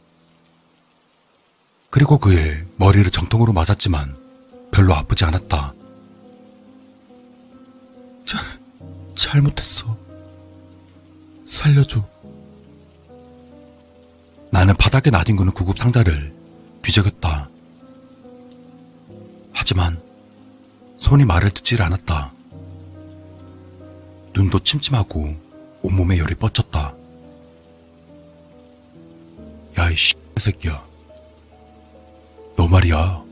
그리고 1.90 2.18
그의 2.18 2.66
머리를 2.78 3.10
정통으로 3.12 3.54
맞았지만 3.54 4.18
별로 4.72 4.94
아프지 4.94 5.26
않았다. 5.26 5.74
자, 8.28 8.40
잘못했어. 9.16 9.98
살려줘. 11.46 12.06
나는 14.52 14.76
바닥에 14.76 15.10
나뒹구는 15.10 15.54
구급 15.54 15.80
상자를 15.80 16.36
뒤적였다. 16.82 17.50
하지만 19.54 20.02
손이 20.98 21.24
말을 21.24 21.52
듣질 21.52 21.82
않았다. 21.82 22.34
눈도 24.34 24.60
침침하고 24.60 25.34
온몸에 25.82 26.18
열이 26.18 26.36
뻗쳤다. 26.36 26.94
야, 29.80 29.90
이 29.90 29.96
새끼야. 30.38 30.86
너 32.58 32.68
말이야. 32.68 33.24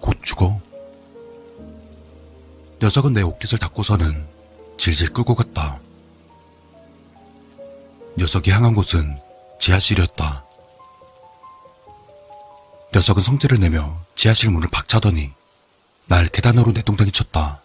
곧 0.00 0.18
죽어. 0.22 0.60
녀석은 2.82 3.12
내 3.12 3.22
옷깃을 3.22 3.60
닫고서는 3.60 4.26
질질 4.76 5.12
끌고 5.12 5.36
갔다. 5.36 5.78
녀석이 8.18 8.50
향한 8.50 8.74
곳은 8.74 9.20
지하실이었다. 9.60 10.44
녀석은 12.92 13.22
성질을 13.22 13.60
내며 13.60 14.04
지하실 14.16 14.50
문을 14.50 14.68
박차더니 14.68 15.30
날 16.06 16.26
계단으로 16.26 16.72
내동댕이 16.72 17.12
쳤다. 17.12 17.62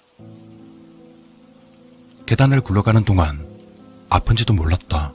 계단을 2.28 2.62
굴러가는 2.62 3.04
동안 3.04 3.44
아픈지도 4.10 4.54
몰랐다. 4.54 5.14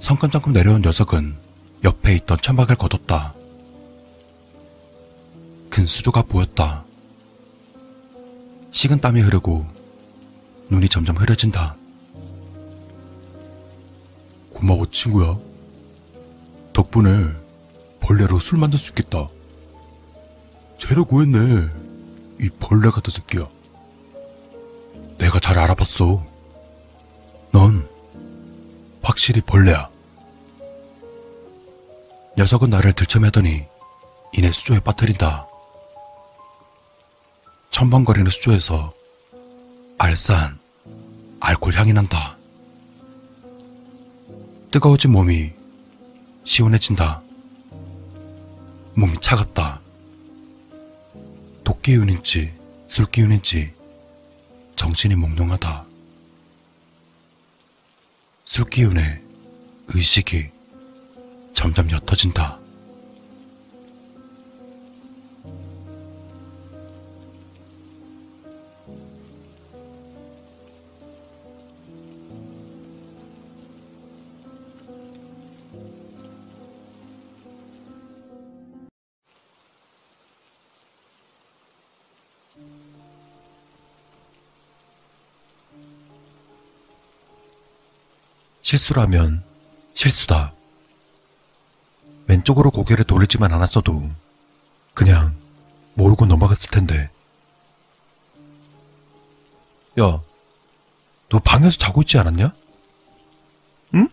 성큼성큼 0.00 0.54
내려온 0.54 0.80
녀석은 0.80 1.36
옆에 1.84 2.14
있던 2.14 2.38
천막을 2.40 2.76
걷었다. 2.76 3.34
큰 5.68 5.86
수조가 5.86 6.22
보였다. 6.22 6.86
식은 8.72 9.00
땀이 9.00 9.20
흐르고 9.20 9.66
눈이 10.70 10.88
점점 10.88 11.16
흐려진다. 11.16 11.76
고마워 14.54 14.86
친구야. 14.86 15.36
덕분에 16.72 17.30
벌레로 18.00 18.38
술 18.38 18.58
만들 18.58 18.78
수 18.78 18.90
있겠다. 18.90 19.28
재료 20.78 21.04
구했네. 21.04 21.68
이 22.40 22.48
벌레 22.58 22.90
같은 22.90 23.10
새끼야. 23.10 23.46
내가 25.18 25.38
잘 25.38 25.58
알아봤어. 25.58 26.24
넌 27.52 27.86
확실히 29.02 29.42
벌레야. 29.42 29.90
녀석은 32.38 32.70
나를 32.70 32.94
들쳐매더니 32.94 33.66
이내 34.32 34.50
수조에 34.50 34.80
빠뜨린다. 34.80 35.46
첨벙거리는 37.72 38.30
수조에서 38.30 38.92
알싸한 39.98 40.58
알코올 41.40 41.74
향이 41.74 41.92
난다. 41.94 42.36
뜨거워진 44.70 45.10
몸이 45.10 45.50
시원해진다. 46.44 47.22
몸이 48.94 49.16
차갑다. 49.20 49.80
독기운인지 51.64 52.52
술기운인지 52.88 53.72
정신이 54.76 55.16
몽롱하다. 55.16 55.86
술기운에 58.44 59.22
의식이 59.88 60.50
점점 61.54 61.90
옅어진다. 61.90 62.61
실수라면 88.62 89.42
실수다. 89.94 90.52
왼쪽으로 92.26 92.70
고개를 92.70 93.04
돌리지만 93.04 93.52
않았어도 93.52 94.10
그냥 94.94 95.34
모르고 95.94 96.26
넘어갔을 96.26 96.70
텐데. 96.70 97.10
야, 100.00 100.22
너 101.28 101.38
방에서 101.38 101.76
자고 101.76 102.00
있지 102.02 102.16
않았냐? 102.18 102.54
응? 103.94 104.08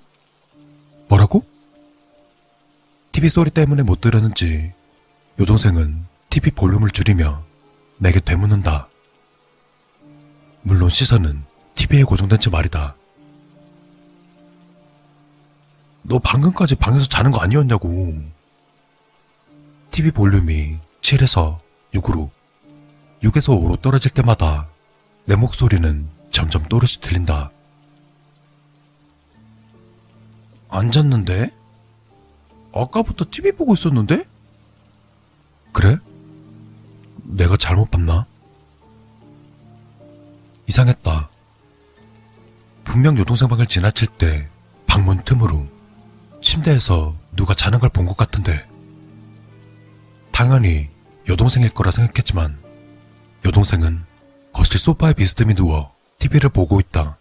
뭐라고? 1.08 1.46
TV 3.12 3.30
소리 3.30 3.50
때문에 3.50 3.84
못 3.84 4.02
들었는지 4.02 4.74
여동생은 5.40 6.06
TV 6.30 6.52
볼륨을 6.52 6.90
줄이며 6.90 7.44
내게 7.98 8.20
되묻는다. 8.20 8.90
물론 10.62 10.90
시선은 10.90 11.44
TV에 11.76 12.04
고정된 12.04 12.40
채 12.40 12.50
말이다. 12.50 12.96
너 16.10 16.18
방금까지 16.18 16.74
방에서 16.74 17.08
자는 17.08 17.30
거 17.30 17.38
아니었냐고. 17.38 18.16
TV 19.92 20.10
볼륨이 20.10 20.80
7에서 21.02 21.60
6으로, 21.94 22.32
6에서 23.22 23.56
5로 23.56 23.80
떨어질 23.80 24.12
때마다 24.12 24.68
내 25.26 25.36
목소리는 25.36 26.10
점점 26.32 26.64
또렷이 26.64 27.00
들린다. 27.00 27.52
안 30.70 30.92
잤는데? 30.92 31.54
아까부터 32.74 33.26
TV 33.30 33.52
보고 33.52 33.76
있었는데? 33.76 34.26
그래? 35.72 35.98
내가 37.18 37.56
잘못 37.56 37.92
봤나? 37.92 38.26
이상했다. 40.68 41.30
분명 42.84 43.16
여동생 43.20 43.48
방을 43.48 43.68
지나칠 43.68 44.08
때 44.08 44.50
방문 44.88 45.24
틈으로 45.24 45.79
침대에서 46.50 47.16
누가 47.36 47.54
자는 47.54 47.78
걸 47.80 47.90
본 47.92 48.08
것 48.08 48.18
같은데. 48.18 48.68
당연히 50.32 50.90
여동생일 51.28 51.70
거라 51.70 51.92
생각했지만 51.92 52.58
여동생은 53.46 54.04
거실 54.52 54.80
소파에 54.80 55.14
비스듬히 55.14 55.54
누워 55.54 55.94
TV를 56.18 56.50
보고 56.50 56.80
있다. 56.80 57.18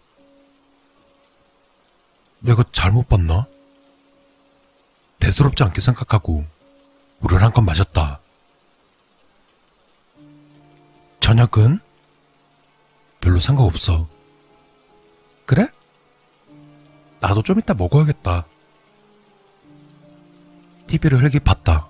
내가 2.39 2.63
잘못 2.71 3.07
봤나? 3.07 3.45
대수롭지 5.19 5.61
않게 5.63 5.79
생각하고 5.79 6.43
물을 7.19 7.43
한 7.43 7.51
컵 7.51 7.61
마셨다. 7.65 8.19
저녁은? 11.19 11.79
별로 13.21 13.39
상관없어. 13.39 14.07
그래? 15.45 15.67
나도 17.19 17.43
좀 17.43 17.59
이따 17.59 17.75
먹어야겠다. 17.75 18.47
TV를 20.89 21.21
흘기 21.23 21.39
봤다. 21.39 21.87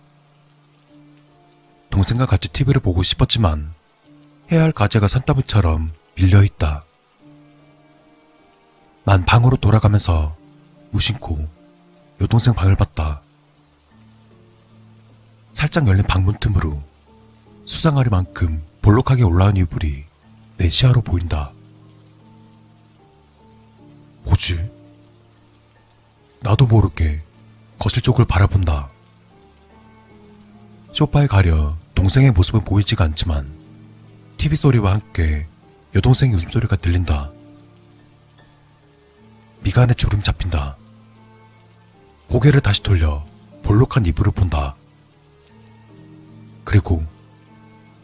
동생과 1.90 2.26
같이 2.26 2.50
TV를 2.50 2.82
보고 2.82 3.02
싶었지만 3.02 3.74
해야 4.52 4.62
할 4.62 4.74
과제가 4.74 5.08
산더미처럼 5.08 5.94
밀려있다. 6.16 6.84
난 9.06 9.24
방으로 9.24 9.56
돌아가면서 9.56 10.36
무심코 10.92 11.48
여동생 12.20 12.54
방을 12.54 12.76
봤다. 12.76 13.22
살짝 15.54 15.88
열린 15.88 16.04
방문 16.04 16.38
틈으로 16.38 16.84
수상하리만큼 17.68 18.62
볼록하게 18.82 19.24
올라온 19.24 19.56
이불이 19.56 20.04
내 20.58 20.70
시야로 20.70 21.02
보인다. 21.02 21.54
뭐지? 24.24 24.70
나도 26.42 26.66
모르게 26.68 27.29
거실 27.80 28.04
쪽을 28.04 28.26
바라본다. 28.26 28.90
소파에 30.94 31.28
가려 31.28 31.78
동생의 31.96 32.32
모습은 32.32 32.66
보이지가 32.66 33.06
않지만 33.06 33.50
TV 34.38 34.58
소리와 34.58 34.94
함께 34.94 35.48
여동생의 35.96 36.36
웃음소리가 36.36 36.76
들린다. 36.76 37.32
미간에 39.62 39.94
주름 39.94 40.22
잡힌다. 40.22 40.78
고개를 42.28 42.62
다시 42.62 42.84
돌려 42.84 43.26
볼록한 43.64 44.06
이불을 44.06 44.34
본다. 44.34 44.76
그리고 46.64 47.04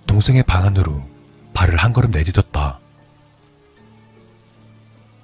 동생의 0.08 0.44
방 0.44 0.66
안으로 0.66 1.04
발을 1.54 1.78
한 1.78 1.94
걸음 1.94 2.12
내디뎠다. 2.12 2.80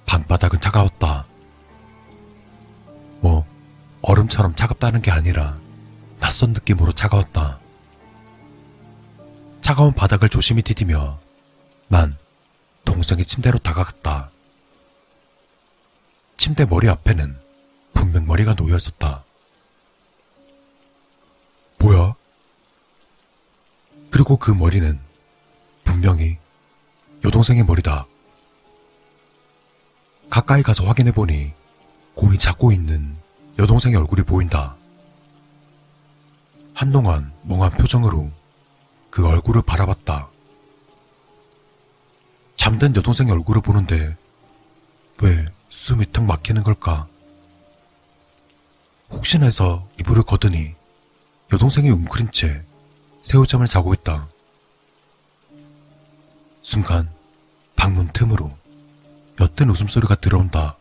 방바닥은 0.05 0.61
차가웠다. 0.61 1.25
뭐, 3.21 3.45
얼음처럼 4.01 4.55
차갑다는 4.55 5.01
게 5.01 5.11
아니라 5.11 5.59
낯선 6.19 6.53
느낌으로 6.53 6.93
차가웠다. 6.93 7.59
차가운 9.61 9.93
바닥을 9.93 10.29
조심히 10.29 10.61
디디며 10.61 11.19
난 11.87 12.17
동생의 12.83 13.25
침대로 13.25 13.57
다가갔다. 13.59 14.31
침대 16.37 16.65
머리 16.65 16.89
앞에는 16.89 17.39
분명 17.93 18.25
머리가 18.25 18.55
놓여 18.55 18.75
있었다. 18.75 19.23
뭐야? 21.77 22.15
그리고 24.09 24.37
그 24.37 24.51
머리는 24.51 24.99
분명히 25.83 26.37
여동생의 27.23 27.63
머리다. 27.63 28.07
가까이 30.29 30.63
가서 30.63 30.85
확인해 30.85 31.11
보니 31.11 31.53
곰이 32.15 32.37
잡고 32.39 32.71
있는 32.71 33.20
여동생의 33.61 33.99
얼굴이 33.99 34.23
보인다. 34.23 34.75
한동안 36.73 37.31
멍한 37.43 37.69
표정으로 37.73 38.31
그 39.11 39.27
얼굴을 39.27 39.61
바라봤다. 39.61 40.29
잠든 42.55 42.95
여동생의 42.95 43.31
얼굴을 43.33 43.61
보는데 43.61 44.17
왜 45.21 45.45
숨이 45.69 46.11
턱 46.11 46.25
막히는 46.25 46.63
걸까? 46.63 47.07
혹시나 49.11 49.45
해서 49.45 49.87
이불을 49.99 50.23
걷으니 50.23 50.73
여동생이 51.53 51.91
웅크린 51.91 52.31
채 52.31 52.63
새우잠을 53.21 53.67
자고 53.67 53.93
있다. 53.93 54.27
순간 56.63 57.11
방문 57.75 58.11
틈으로 58.11 58.51
옅은 59.39 59.69
웃음소리가 59.69 60.15
들어온다. 60.15 60.77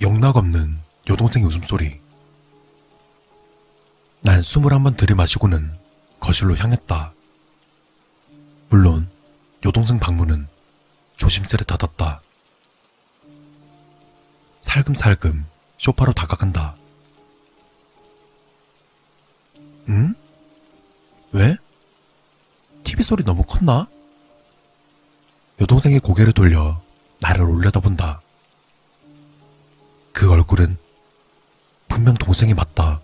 영락없는 0.00 0.78
여동생의 1.08 1.46
웃음소리. 1.46 2.00
난 4.22 4.42
숨을 4.42 4.72
한번 4.72 4.96
들이마시고는 4.96 5.76
거실로 6.20 6.56
향했다. 6.56 7.12
물론 8.68 9.08
여동생 9.64 9.98
방문은 9.98 10.46
조심스레 11.16 11.64
닫았다. 11.64 12.20
살금살금 14.62 15.46
소파로 15.78 16.12
다가간다. 16.12 16.76
응? 19.88 20.14
왜? 21.32 21.56
TV 22.84 23.02
소리 23.02 23.24
너무 23.24 23.42
컸나? 23.44 23.88
여동생이 25.60 25.98
고개를 25.98 26.32
돌려 26.32 26.80
나를 27.20 27.42
올려다본다. 27.44 28.20
그 30.18 30.28
얼굴은 30.32 30.76
분명 31.86 32.14
동생이 32.14 32.52
맞다. 32.52 33.00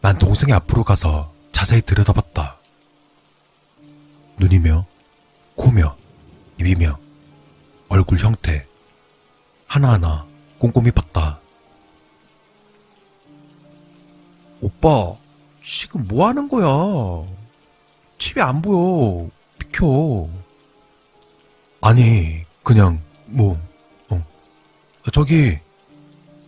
난 0.00 0.18
동생의 0.18 0.52
앞으로 0.56 0.82
가서 0.82 1.32
자세히 1.52 1.82
들여다봤다. 1.82 2.56
눈이며, 4.38 4.84
코며, 5.54 5.96
입이며, 6.58 6.98
얼굴 7.88 8.18
형태, 8.18 8.66
하나하나 9.68 10.26
꼼꼼히 10.58 10.90
봤다. 10.90 11.38
오빠, 14.60 15.14
지금 15.64 16.08
뭐 16.08 16.26
하는 16.26 16.48
거야? 16.48 17.24
TV 18.18 18.42
안 18.42 18.60
보여. 18.60 19.30
비켜. 19.60 20.28
아니, 21.80 22.42
그냥, 22.64 23.00
뭐, 23.26 23.52
어. 23.52 23.65
저기, 25.12 25.58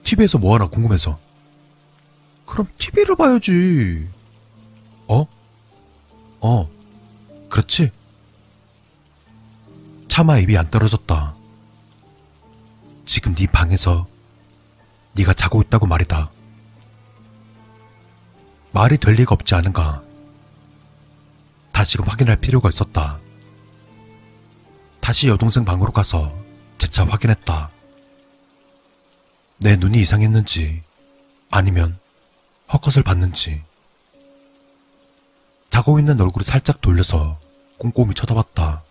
TV에서 0.02 0.38
뭐 0.38 0.54
하나 0.54 0.66
궁금해서. 0.66 1.18
그럼 2.46 2.66
TV를 2.78 3.14
봐야지. 3.16 4.08
어? 5.06 5.26
어, 6.40 6.68
그렇지? 7.48 7.90
차마 10.08 10.38
입이 10.38 10.56
안 10.56 10.70
떨어졌다. 10.70 11.34
지금 13.04 13.34
네 13.34 13.46
방에서 13.46 14.06
네가 15.12 15.34
자고 15.34 15.62
있다고 15.62 15.86
말이다. 15.86 16.30
말이 18.72 18.98
될 18.98 19.14
리가 19.14 19.34
없지 19.34 19.54
않은가. 19.54 20.02
다시금 21.72 22.06
확인할 22.06 22.36
필요가 22.36 22.68
있었다. 22.68 23.18
다시 25.00 25.28
여동생 25.28 25.64
방으로 25.64 25.92
가서 25.92 26.34
재차 26.76 27.04
확인했다. 27.04 27.70
내 29.58 29.76
눈이 29.76 29.98
이상했는지 30.00 30.82
아니면 31.50 31.98
헛것을 32.72 33.02
봤는지 33.02 33.62
자고 35.70 35.98
있는 35.98 36.20
얼굴을 36.20 36.44
살짝 36.44 36.80
돌려서 36.80 37.38
꼼꼼히 37.78 38.14
쳐다봤다. 38.14 38.82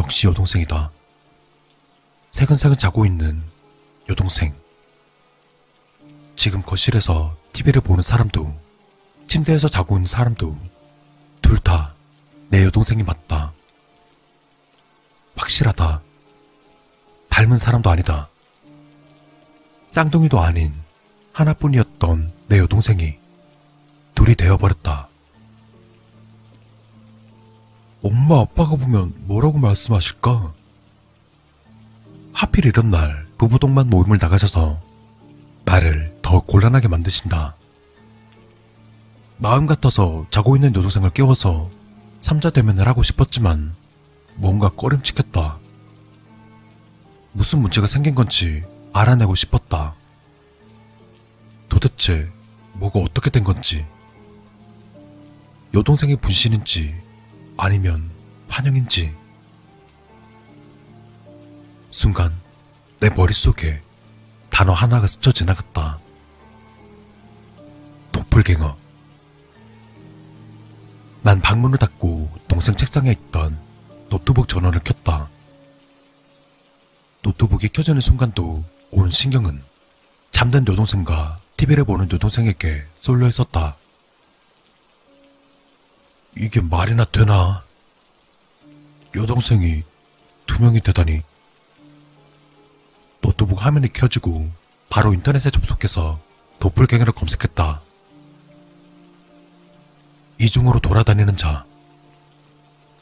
역시 0.00 0.26
여동생이다. 0.26 0.90
새근새근 2.32 2.76
자고 2.78 3.04
있는 3.04 3.42
여동생. 4.08 4.54
지금 6.36 6.62
거실에서 6.62 7.36
TV를 7.52 7.82
보는 7.82 8.02
사람도 8.02 8.58
침대에서 9.28 9.68
자고 9.68 9.96
있는 9.96 10.06
사람도 10.06 10.56
둘 11.42 11.58
다 11.60 11.94
내 12.48 12.64
여동생이 12.64 13.04
맞다. 13.04 13.52
확실하다. 15.36 16.02
닮은 17.40 17.56
사람도 17.56 17.88
아니다. 17.88 18.28
쌍둥이도 19.90 20.40
아닌 20.40 20.74
하나뿐이었던 21.32 22.32
내 22.48 22.58
여동생이 22.58 23.16
둘이 24.14 24.34
되어버렸다. 24.34 25.08
엄마 28.02 28.40
아빠가 28.40 28.76
보면 28.76 29.14
뭐라고 29.20 29.58
말씀하실까? 29.58 30.52
하필 32.34 32.66
이런 32.66 32.90
날 32.90 33.26
부부동반 33.38 33.88
모임을 33.88 34.18
나가셔서 34.20 34.78
나를 35.64 36.14
더 36.20 36.40
곤란하게 36.40 36.88
만드신다. 36.88 37.56
마음 39.38 39.64
같아서 39.64 40.26
자고 40.30 40.56
있는 40.56 40.74
여동생을 40.74 41.08
깨워서 41.08 41.70
삼자 42.20 42.50
대면을 42.50 42.86
하고 42.86 43.02
싶었지만 43.02 43.74
뭔가 44.34 44.68
꺼림칙했다. 44.68 45.59
무슨 47.32 47.60
문제가 47.60 47.86
생긴 47.86 48.14
건지 48.14 48.64
알아내고 48.92 49.34
싶었다. 49.34 49.94
도대체 51.68 52.30
뭐가 52.74 52.98
어떻게 52.98 53.30
된 53.30 53.44
건지. 53.44 53.86
여동생의 55.72 56.16
분신인지 56.16 57.00
아니면 57.56 58.10
환영인지. 58.48 59.14
순간 61.90 62.36
내 62.98 63.08
머릿속에 63.10 63.80
단어 64.50 64.72
하나가 64.72 65.06
스쳐 65.06 65.30
지나갔다. 65.30 66.00
도플갱어. 68.12 68.76
난 71.22 71.40
방문을 71.40 71.78
닫고 71.78 72.30
동생 72.48 72.74
책상에 72.74 73.12
있던 73.12 73.58
노트북 74.08 74.48
전원을 74.48 74.80
켰다. 74.80 75.28
노트북이 77.22 77.68
켜지는 77.68 78.00
순간도 78.00 78.64
온 78.92 79.10
신경은 79.10 79.62
잠든 80.32 80.64
여동생과 80.66 81.40
TV를 81.56 81.84
보는 81.84 82.08
여동생에게 82.10 82.84
쏠려 82.98 83.28
있었다. 83.28 83.76
이게 86.36 86.60
말이나 86.60 87.04
되나? 87.04 87.62
여동생이 89.14 89.82
두 90.46 90.62
명이 90.62 90.80
되다니. 90.80 91.22
노트북 93.20 93.64
화면이 93.64 93.92
켜지고 93.92 94.50
바로 94.88 95.12
인터넷에 95.12 95.50
접속해서 95.50 96.18
도플갱어를 96.58 97.12
검색했다. 97.12 97.82
이중으로 100.38 100.80
돌아다니는 100.80 101.36
자, 101.36 101.66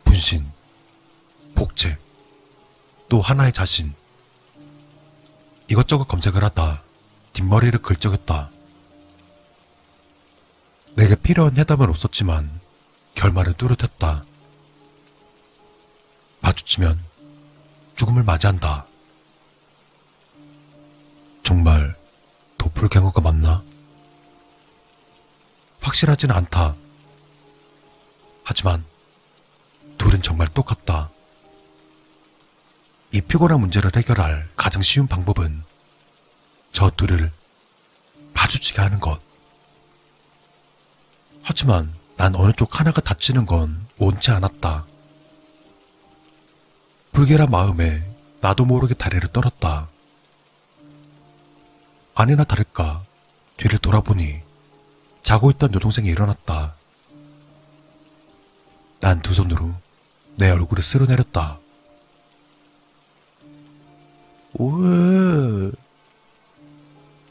분신, 0.04 0.44
복제, 1.54 1.96
또 3.08 3.20
하나의 3.20 3.52
자신. 3.52 3.94
이것저것 5.70 6.06
검색을 6.08 6.42
하다 6.44 6.82
뒷머리를 7.34 7.80
긁적였다. 7.80 8.50
내게 10.96 11.14
필요한 11.14 11.56
해답은 11.56 11.88
없었지만 11.90 12.60
결말은 13.14 13.54
뚜렷했다. 13.54 14.24
마주치면 16.40 17.00
죽음을 17.96 18.22
맞이한다. 18.22 18.86
정말 21.42 21.96
도플갱어가 22.56 23.20
맞나? 23.20 23.62
확실하진 25.80 26.30
않다. 26.30 26.74
하지만 28.42 28.84
둘은 29.98 30.22
정말 30.22 30.48
똑같다. 30.48 31.10
이 33.12 33.20
피곤한 33.20 33.60
문제를 33.60 33.90
해결할 33.94 34.48
가장 34.56 34.82
쉬운 34.82 35.06
방법은 35.06 35.62
저 36.72 36.90
둘을 36.90 37.32
마주치게 38.34 38.80
하는 38.80 39.00
것. 39.00 39.20
하지만 41.42 41.92
난 42.16 42.34
어느 42.34 42.52
쪽 42.52 42.78
하나가 42.78 43.00
다치는 43.00 43.46
건 43.46 43.86
원치 43.98 44.30
않았다. 44.30 44.84
불길한 47.12 47.50
마음에 47.50 48.04
나도 48.40 48.64
모르게 48.64 48.94
다리를 48.94 49.26
떨었다. 49.32 49.88
아니나 52.14 52.44
다를까 52.44 53.04
뒤를 53.56 53.78
돌아보니 53.78 54.40
자고 55.22 55.50
있던 55.50 55.74
여동생이 55.74 56.08
일어났다. 56.08 56.74
난 59.00 59.22
두 59.22 59.32
손으로 59.32 59.74
내 60.36 60.50
얼굴을 60.50 60.82
쓸어내렸다. 60.82 61.58
왜? 64.58 65.70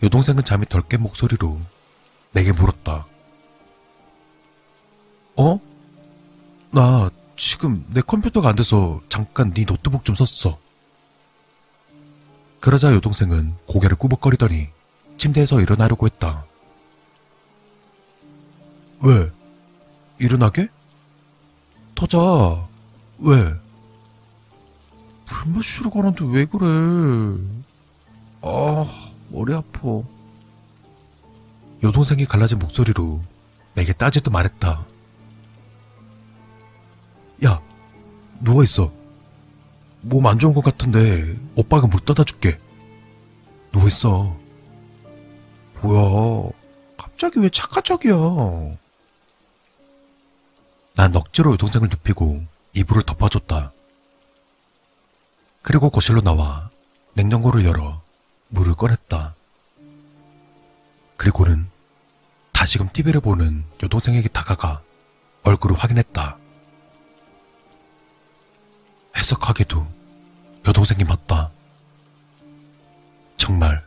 여동생은 0.04 0.44
잠이 0.44 0.66
덜 0.68 0.82
깬 0.84 1.02
목소리로 1.02 1.60
내게 2.32 2.52
물었다. 2.52 3.06
어? 5.36 5.60
나 6.72 7.10
지금 7.36 7.86
내 7.90 8.02
컴퓨터가 8.02 8.50
안 8.50 8.56
돼서 8.56 9.02
잠깐 9.10 9.54
네 9.54 9.66
노트북 9.66 10.06
좀 10.06 10.16
썼어. 10.16 10.58
그러자 12.60 12.94
여동생은 12.94 13.56
고개를 13.68 13.98
꾸벅거리더니 13.98 14.70
침대에서 15.18 15.62
일어나려고 15.62 16.06
했다. 16.06 16.46
왜? 19.00 19.32
일어나게? 20.20 20.70
터자. 21.96 22.18
왜? 23.20 23.54
불 25.28 25.54
마시러 25.54 25.90
가는데 25.90 26.26
왜 26.26 26.46
그래? 26.46 26.66
아, 28.42 28.86
머리 29.30 29.54
아파. 29.54 30.02
여동생이 31.84 32.26
갈라진 32.26 32.60
목소리로 32.60 33.22
내게 33.76 33.94
따지듯 33.94 34.32
말했다. 34.32 34.86
야, 37.46 37.62
누워있어. 38.40 38.92
몸 40.02 40.26
안 40.26 40.40
좋은 40.40 40.54
것 40.54 40.64
같은데 40.64 41.38
오빠가 41.56 41.88
물 41.88 42.00
떠다 42.02 42.24
줄게. 42.24 42.60
누워있어. 43.74 44.36
뭐야, 45.84 46.50
갑자기 46.98 47.40
왜 47.40 47.50
착한 47.50 47.84
척이야? 47.84 48.16
난 50.96 51.16
억지로 51.16 51.52
여동생을 51.54 51.90
눕히고 51.90 52.44
이불을 52.74 53.04
덮어줬다. 53.04 53.72
그리고 55.68 55.90
거실로 55.90 56.22
나와 56.22 56.70
냉장고를 57.16 57.66
열어 57.66 58.02
물을 58.48 58.74
꺼냈다. 58.74 59.36
그리고는 61.18 61.70
다시금 62.54 62.88
TV를 62.94 63.20
보는 63.20 63.66
여동생에게 63.84 64.30
다가가 64.30 64.82
얼굴을 65.44 65.76
확인했다. 65.76 66.38
해석하게도 69.18 69.86
여동생이 70.70 71.04
맞다. 71.04 71.52
정말 73.36 73.86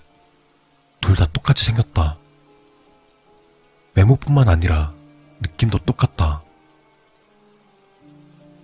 둘 1.01 1.16
다 1.16 1.24
똑같이 1.32 1.65
생겼다. 1.65 2.19
외모뿐만 3.94 4.51
아니라 4.51 4.93
느낌도 5.40 5.78
똑같다. 5.86 6.43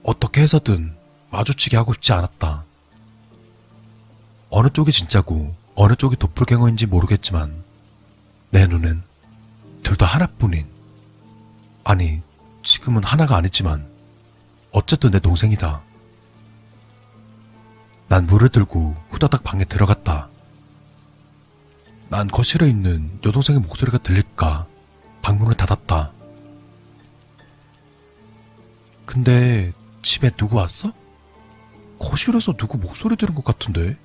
어떻게 0.02 0.42
해서든 0.42 0.94
마주치게 1.30 1.78
하고 1.78 1.94
싶지 1.94 2.12
않았다. 2.12 2.65
어느 4.58 4.70
쪽이 4.70 4.90
진짜고 4.90 5.54
어느 5.74 5.96
쪽이 5.96 6.16
도플갱어인지 6.16 6.86
모르겠지만 6.86 7.62
내 8.48 8.66
눈엔 8.66 9.02
둘 9.82 9.98
다 9.98 10.06
하나뿐인 10.06 10.66
아니 11.84 12.22
지금은 12.62 13.04
하나가 13.04 13.36
아니지만 13.36 13.86
어쨌든 14.72 15.10
내 15.10 15.18
동생이다. 15.20 15.82
난 18.08 18.26
물을 18.26 18.48
들고 18.48 18.94
후다닥 19.10 19.44
방에 19.44 19.66
들어갔다. 19.66 20.30
난 22.08 22.26
거실에 22.26 22.66
있는 22.66 23.10
여동생의 23.26 23.60
목소리가 23.60 23.98
들릴까 23.98 24.66
방문을 25.20 25.54
닫았다. 25.54 26.12
근데 29.04 29.74
집에 30.00 30.30
누구 30.30 30.56
왔어? 30.56 30.92
거실에서 31.98 32.54
누구 32.54 32.78
목소리 32.78 33.16
들은 33.16 33.34
것 33.34 33.44
같은데? 33.44 33.98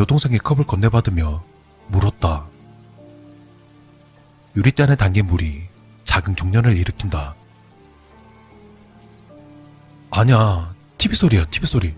여동생이 0.00 0.38
컵을 0.38 0.64
건네받으며 0.66 1.44
물었다. 1.88 2.46
유리대 4.56 4.84
안에 4.84 4.96
담긴 4.96 5.26
물이 5.26 5.68
작은 6.04 6.34
경련을 6.36 6.74
일으킨다. 6.74 7.34
아니야, 10.10 10.74
TV 10.96 11.14
소리야, 11.14 11.44
TV 11.50 11.66
소리. 11.66 11.94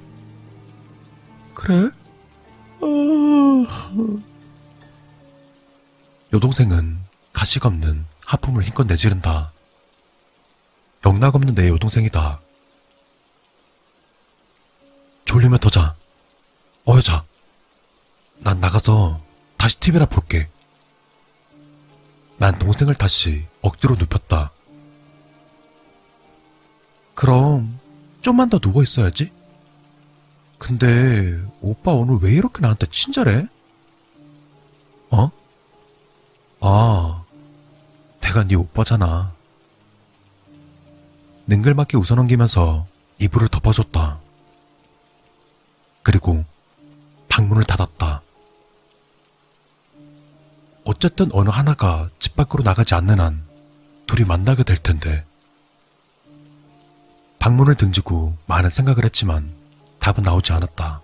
그래? 1.54 1.90
여동생은 6.32 6.98
가식 7.32 7.64
없는 7.64 8.04
하품을 8.24 8.64
힘껏 8.64 8.84
내지른다. 8.84 9.52
영락 11.06 11.36
없는 11.36 11.54
내 11.54 11.68
여동생이다. 11.68 12.40
졸리면 15.24 15.60
더 15.60 15.70
자. 15.70 15.94
어여 16.88 17.00
자. 17.00 17.24
난 18.42 18.58
나가서 18.60 19.20
다시 19.56 19.78
TV나 19.78 20.06
볼게. 20.06 20.48
난 22.38 22.58
동생을 22.58 22.94
다시 22.94 23.46
억지로 23.60 23.94
눕혔다. 23.94 24.50
그럼 27.14 27.78
좀만 28.20 28.48
더 28.48 28.58
누워 28.58 28.82
있어야지. 28.82 29.30
근데 30.58 31.40
오빠 31.60 31.92
오늘 31.92 32.18
왜 32.20 32.32
이렇게 32.32 32.60
나한테 32.60 32.86
친절해? 32.86 33.46
어? 35.10 35.30
아, 36.60 37.24
내가 38.20 38.44
네 38.44 38.56
오빠잖아. 38.56 39.32
능글맞게 41.46 41.96
웃어넘기면서 41.96 42.86
이불을 43.18 43.48
덮어줬다. 43.48 44.20
그리고 46.02 46.44
방문을 47.28 47.64
닫았다. 47.64 48.22
어쨌든 50.84 51.30
어느 51.32 51.48
하나가 51.50 52.10
집 52.18 52.34
밖으로 52.36 52.62
나가지 52.62 52.94
않는 52.94 53.20
한 53.20 53.44
둘이 54.06 54.24
만나게 54.24 54.64
될 54.64 54.76
텐데. 54.76 55.24
방문을 57.38 57.74
등지고 57.76 58.36
많은 58.46 58.70
생각을 58.70 59.04
했지만 59.04 59.52
답은 59.98 60.22
나오지 60.22 60.52
않았다. 60.52 61.02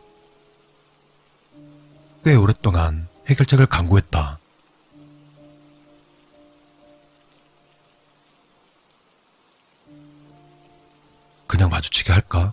꽤 2.25 2.35
오랫동안 2.35 3.09
해결책을 3.29 3.67
강구했다. 3.67 4.39
그냥 11.47 11.71
마주치게 11.71 12.13
할까? 12.13 12.53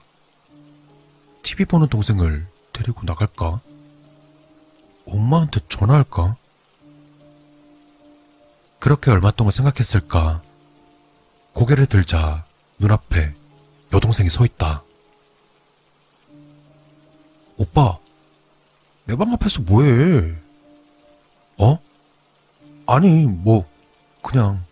TV 1.43 1.65
보는 1.65 1.87
동생을 1.89 2.47
데리고 2.73 3.01
나갈까? 3.03 3.61
엄마한테 5.05 5.59
전화할까? 5.69 6.37
그렇게 8.85 9.09
얼마 9.09 9.31
동안 9.31 9.49
생각했을까? 9.49 10.43
고개를 11.53 11.87
들자 11.87 12.45
눈앞에 12.77 13.33
여동생이 13.91 14.29
서 14.29 14.45
있다. 14.45 14.83
오빠, 17.57 17.97
내 19.05 19.15
방 19.15 19.33
앞에서 19.33 19.63
뭐해? 19.63 20.35
어? 21.57 21.79
아니, 22.85 23.25
뭐, 23.25 23.67
그냥. 24.21 24.63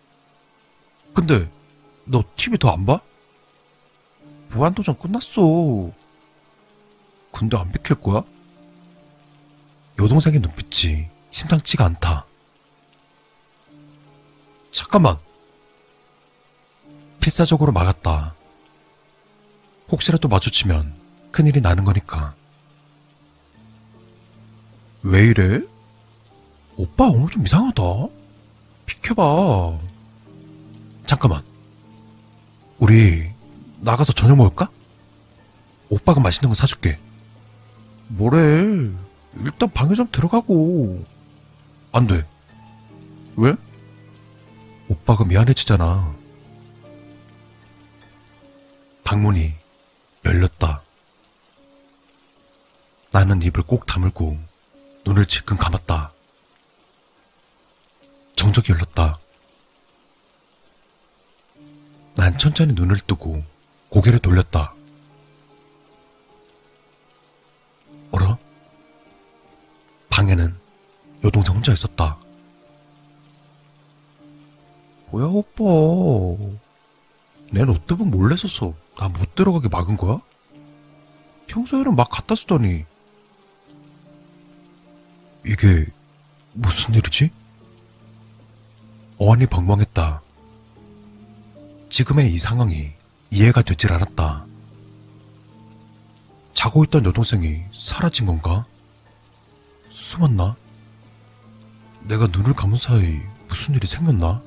근데, 1.12 1.50
너 2.04 2.22
TV 2.36 2.56
더 2.56 2.70
안 2.70 2.86
봐? 2.86 3.00
무한도전 4.50 4.96
끝났어. 4.96 5.90
근데 7.32 7.56
안 7.58 7.72
비킬 7.72 7.96
거야? 7.96 8.22
여동생의 9.98 10.38
눈빛이 10.38 11.08
심상치가 11.32 11.84
않다. 11.86 12.26
잠깐만. 14.74 15.16
필사적으로 17.20 17.70
막았다. 17.72 18.34
혹시라도 19.88 20.26
마주치면 20.28 20.94
큰일이 21.30 21.60
나는 21.60 21.84
거니까. 21.84 22.34
왜 25.02 25.26
이래? 25.26 25.62
오빠 26.76 27.06
오늘 27.06 27.30
좀 27.30 27.46
이상하다. 27.46 27.82
비켜봐. 28.84 29.78
잠깐만. 31.06 31.44
우리 32.78 33.30
나가서 33.80 34.12
저녁 34.12 34.36
먹을까? 34.36 34.68
오빠가 35.88 36.20
맛있는 36.20 36.48
거 36.48 36.54
사줄게. 36.54 36.98
뭐래? 38.08 38.90
일단 39.36 39.70
방에 39.70 39.94
좀 39.94 40.08
들어가고. 40.10 41.04
안 41.92 42.08
돼. 42.08 42.26
왜? 43.36 43.54
오빠가 44.94 45.24
미안해지잖아. 45.24 46.14
방문이 49.02 49.52
열렸다. 50.24 50.82
나는 53.10 53.42
입을 53.42 53.64
꼭 53.64 53.86
다물고 53.86 54.38
눈을 55.04 55.26
질끈 55.26 55.56
감았다. 55.56 56.12
정적이 58.36 58.72
열렸다. 58.72 59.18
난 62.14 62.38
천천히 62.38 62.72
눈을 62.72 63.00
뜨고 63.00 63.44
고개를 63.88 64.20
돌렸다. 64.20 64.74
어라? 68.12 68.38
방에는 70.08 70.56
여동생 71.24 71.56
혼자 71.56 71.72
있었다. 71.72 72.23
뭐야, 75.14 75.26
오빠. 75.26 75.64
내 77.52 77.64
노트북 77.64 78.08
몰래 78.08 78.36
써서 78.36 78.74
나못 78.98 79.36
들어가게 79.36 79.68
막은 79.68 79.96
거야? 79.96 80.20
평소에는 81.46 81.94
막 81.94 82.08
갖다 82.10 82.34
쓰더니. 82.34 82.84
이게 85.46 85.86
무슨 86.52 86.94
일이지? 86.94 87.30
어안이 89.18 89.46
벙벙했다. 89.46 90.20
지금의 91.90 92.34
이 92.34 92.38
상황이 92.38 92.90
이해가 93.30 93.62
되질 93.62 93.92
않았다. 93.92 94.46
자고 96.54 96.82
있던 96.84 97.04
여동생이 97.04 97.62
사라진 97.72 98.26
건가? 98.26 98.66
숨었나? 99.92 100.56
내가 102.02 102.26
눈을 102.26 102.52
감은 102.54 102.76
사이 102.76 103.20
무슨 103.46 103.74
일이 103.74 103.86
생겼나? 103.86 104.42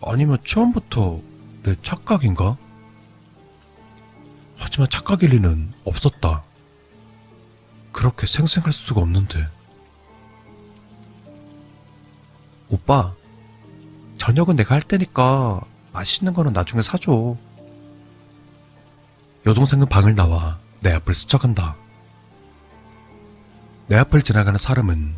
아니면 0.00 0.38
처음부터 0.44 1.20
내 1.62 1.74
착각인가? 1.82 2.56
하지만 4.56 4.88
착각일 4.90 5.30
리는 5.30 5.72
없었다. 5.84 6.42
그렇게 7.92 8.26
생생할 8.26 8.72
수가 8.72 9.00
없는데. 9.00 9.46
오빠, 12.68 13.14
저녁은 14.18 14.56
내가 14.56 14.74
할 14.74 14.82
테니까 14.82 15.60
맛있는 15.92 16.32
거는 16.32 16.52
나중에 16.52 16.82
사줘. 16.82 17.36
여동생은 19.46 19.86
방을 19.86 20.14
나와 20.14 20.58
내 20.80 20.92
앞을 20.92 21.14
스쳐간다. 21.14 21.76
내 23.86 23.96
앞을 23.96 24.22
지나가는 24.22 24.58
사람은 24.58 25.14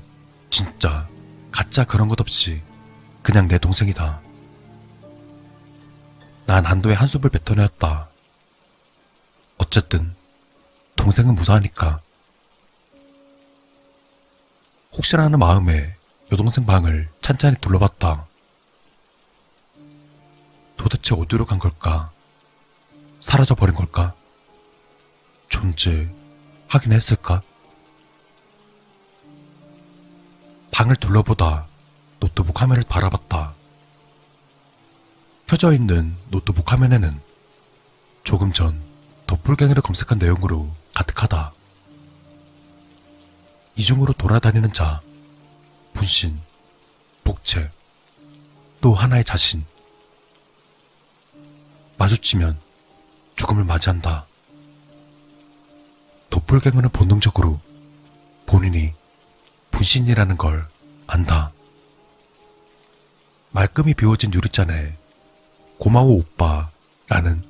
진짜 0.49 1.09
가짜 1.51 1.85
그런 1.85 2.09
것 2.09 2.21
없이 2.21 2.63
그냥 3.23 3.49
내 3.49 3.59
동생이다. 3.59 4.21
난 6.51 6.67
한도의 6.67 6.97
한숨을 6.97 7.31
뱉어내었다. 7.31 8.09
어쨌든 9.59 10.17
동생은 10.97 11.37
무사하니까. 11.37 12.01
혹시나 14.91 15.23
하는 15.23 15.39
마음에 15.39 15.95
여동생 16.33 16.67
방을 16.67 17.09
찬찬히 17.21 17.55
둘러봤다. 17.61 18.27
도대체 20.77 21.15
어디로 21.15 21.47
간 21.47 21.61
걸까? 21.61 22.11
사라져버린 23.21 23.77
걸까? 23.77 24.17
존재하긴 25.51 26.11
했을까? 26.91 27.43
방을 30.73 30.97
둘러보다 30.97 31.69
노트북 32.19 32.61
화면을 32.61 32.83
바라봤다. 32.89 33.60
켜져 35.51 35.73
있는 35.73 36.17
노트북 36.29 36.71
화면에는 36.71 37.21
조금 38.23 38.53
전 38.53 38.81
도플갱이를 39.27 39.83
검색한 39.83 40.21
내용으로 40.21 40.71
가득하다. 40.95 41.53
이중으로 43.75 44.13
돌아다니는 44.13 44.73
자, 44.73 45.01
분신, 45.93 46.39
복채, 47.25 47.69
또 48.81 48.95
하나의 48.95 49.25
자신. 49.25 49.65
마주치면 51.99 52.57
죽음을 53.35 53.65
맞이한다. 53.65 54.27
도플갱어는 56.31 56.91
본능적으로 56.91 57.59
본인이 58.47 58.93
분신이라는 59.73 60.37
걸 60.37 60.69
안다. 61.09 61.51
말끔히 63.51 63.95
비워진 63.95 64.33
유리잔에 64.33 65.00
고마워 65.81 66.13
오빠 66.13 66.71
라는 67.09 67.43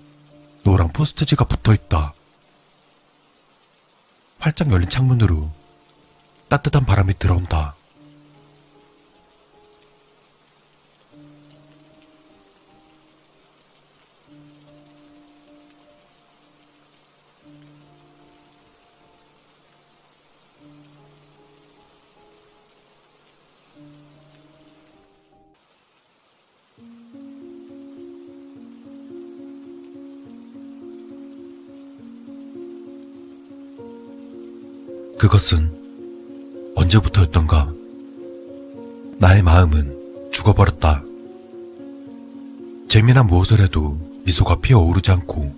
노랑 0.62 0.92
포스트지가 0.92 1.46
붙어 1.46 1.74
있다. 1.74 2.14
활짝 4.38 4.70
열린 4.70 4.88
창문으로 4.88 5.50
따뜻한 6.48 6.86
바람이 6.86 7.18
들어온다. 7.18 7.74
그것은 35.20 35.70
언제부터였던가 36.76 37.70
나의 39.18 39.42
마음은 39.42 40.30
죽어버렸다. 40.32 41.04
재미난 42.88 43.26
무엇을 43.26 43.60
해도 43.60 44.00
미소가 44.24 44.60
피어오르지 44.62 45.10
않고 45.10 45.54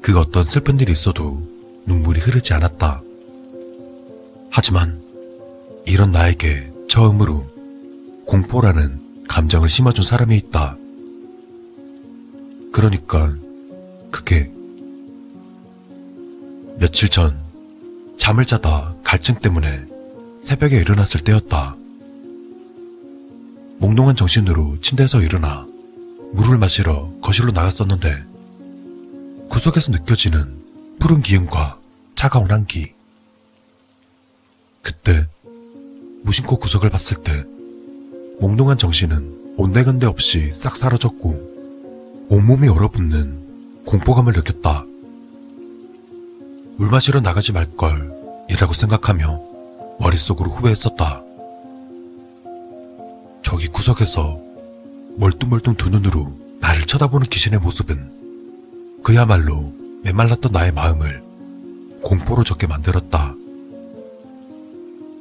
그 0.00 0.18
어떤 0.18 0.46
슬픈 0.46 0.80
일이 0.80 0.90
있어도 0.90 1.46
눈물이 1.84 2.18
흐르지 2.18 2.54
않았다. 2.54 3.02
하지만 4.50 5.02
이런 5.84 6.10
나에게 6.10 6.72
처음으로 6.88 7.46
공포라는 8.24 9.26
감정을 9.28 9.68
심어준 9.68 10.02
사람이 10.02 10.34
있다. 10.34 10.78
그러니까 12.72 13.36
그게 14.10 14.50
며칠 16.78 17.10
전 17.10 17.38
잠을 18.16 18.46
자다 18.46 18.93
갈증 19.04 19.36
때문에 19.36 19.86
새벽에 20.42 20.76
일어났을 20.76 21.22
때였다. 21.22 21.76
몽롱한 23.78 24.16
정신으로 24.16 24.80
침대에서 24.80 25.20
일어나 25.22 25.66
물을 26.32 26.58
마시러 26.58 27.12
거실로 27.20 27.52
나갔었는데 27.52 28.24
구석에서 29.48 29.92
느껴지는 29.92 30.58
푸른 30.98 31.22
기운과 31.22 31.78
차가운 32.14 32.50
한기. 32.50 32.92
그때 34.82 35.26
무심코 36.22 36.56
구석을 36.58 36.90
봤을 36.90 37.22
때 37.22 37.44
몽롱한 38.40 38.78
정신은 38.78 39.54
온데간데 39.56 40.06
없이 40.06 40.50
싹 40.52 40.76
사라졌고 40.76 42.26
온몸이 42.30 42.68
얼어붙는 42.68 43.84
공포감을 43.84 44.32
느꼈다. 44.32 44.84
물 46.76 46.90
마시러 46.90 47.20
나가지 47.20 47.52
말걸 47.52 48.23
이라고 48.48 48.72
생각하며 48.72 49.40
머릿속으로 49.98 50.50
후회했었다. 50.50 51.22
저기 53.42 53.68
구석에서 53.68 54.40
멀뚱멀뚱 55.16 55.74
두 55.74 55.90
눈으로 55.90 56.32
나를 56.60 56.86
쳐다보는 56.86 57.28
귀신의 57.28 57.60
모습은 57.60 59.02
그야말로 59.02 59.72
메말랐던 60.02 60.52
나의 60.52 60.72
마음을 60.72 61.22
공포로 62.02 62.42
적게 62.44 62.66
만들었다. 62.66 63.34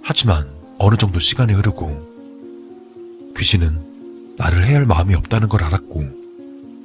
하지만 0.02 0.50
어느 0.80 0.95
정도 0.95 1.19
시간이 1.19 1.53
흐르고 1.53 3.34
귀신은 3.38 4.35
나를 4.38 4.66
해할 4.66 4.85
마음이 4.85 5.14
없다는 5.16 5.48
걸 5.48 5.64
알았고 5.64 6.24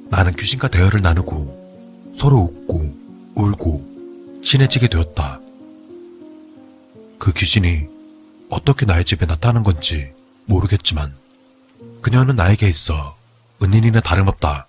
나는 0.09 0.33
귀신과 0.33 0.69
대화를 0.69 1.01
나누고 1.01 2.13
서로 2.15 2.37
웃고 2.37 2.95
울고 3.35 4.41
친해지게 4.43 4.87
되었다. 4.87 5.41
그 7.19 7.33
귀신이 7.33 7.87
어떻게 8.49 8.85
나의 8.85 9.05
집에 9.05 9.27
나타난 9.27 9.61
건지 9.61 10.11
모르겠지만 10.45 11.13
그녀는 12.01 12.35
나에게 12.35 12.67
있어 12.69 13.15
은인이나 13.61 13.99
다름없다. 13.99 14.67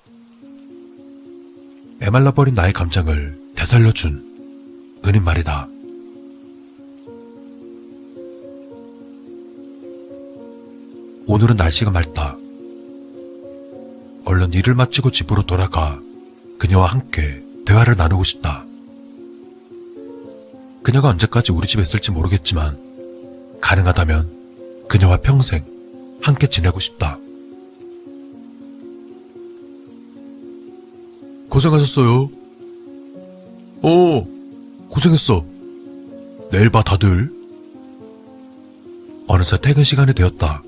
메말라버린 2.01 2.55
나의 2.55 2.73
감정을 2.73 3.39
되살려준 3.55 5.01
은인 5.07 5.23
말이다. 5.23 5.69
오늘은 11.27 11.57
날씨가 11.57 11.93
맑다. 11.93 12.37
얼른 14.25 14.53
일을 14.53 14.75
마치고 14.75 15.13
집으로 15.13 15.45
돌아가 15.47 16.01
그녀와 16.59 16.87
함께 16.87 17.43
대화를 17.65 17.97
나누고 17.97 18.25
싶다. 18.25 18.65
그녀가 20.83 21.09
언제까지 21.09 21.53
우리 21.53 21.67
집에 21.67 21.83
있을지 21.83 22.11
모르겠지만 22.11 22.79
가능하다면 23.61 24.87
그녀와 24.89 25.19
평생 25.19 25.65
함께 26.23 26.47
지내고 26.49 26.81
싶다. 26.81 27.19
고생하셨어요. 31.49 32.31
어, 33.83 34.27
고생했어. 34.89 35.45
내일 36.51 36.71
봐, 36.71 36.83
다들. 36.83 37.33
어느새 39.27 39.57
퇴근 39.61 39.85
시간이 39.85 40.15
되었다. 40.15 40.63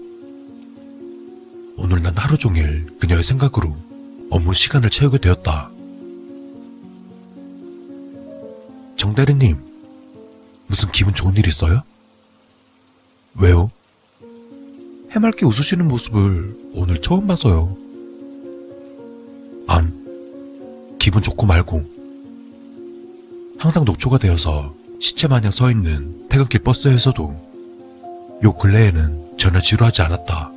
오늘 1.76 2.02
난 2.02 2.16
하루 2.16 2.36
종일 2.36 2.86
그녀의 2.98 3.24
생각으로 3.24 3.76
업무 4.30 4.54
시간을 4.54 4.90
채우게 4.90 5.18
되었다. 5.18 5.70
정대리님, 8.96 9.71
무슨 10.72 10.90
기분 10.90 11.12
좋은 11.12 11.36
일 11.36 11.46
있어요? 11.46 11.82
왜요? 13.34 13.70
해맑게 15.10 15.44
웃으시는 15.44 15.86
모습을 15.86 16.56
오늘 16.72 16.96
처음 16.96 17.26
봐서요. 17.26 17.76
안, 19.66 20.96
기분 20.98 21.22
좋고 21.22 21.44
말고. 21.44 21.84
항상 23.58 23.84
녹초가 23.84 24.16
되어서 24.16 24.74
시체 24.98 25.28
마냥 25.28 25.52
서 25.52 25.70
있는 25.70 26.26
퇴근길 26.30 26.62
버스에서도 26.62 28.38
요 28.42 28.52
근래에는 28.54 29.36
전혀 29.36 29.60
지루하지 29.60 30.00
않았다. 30.00 30.52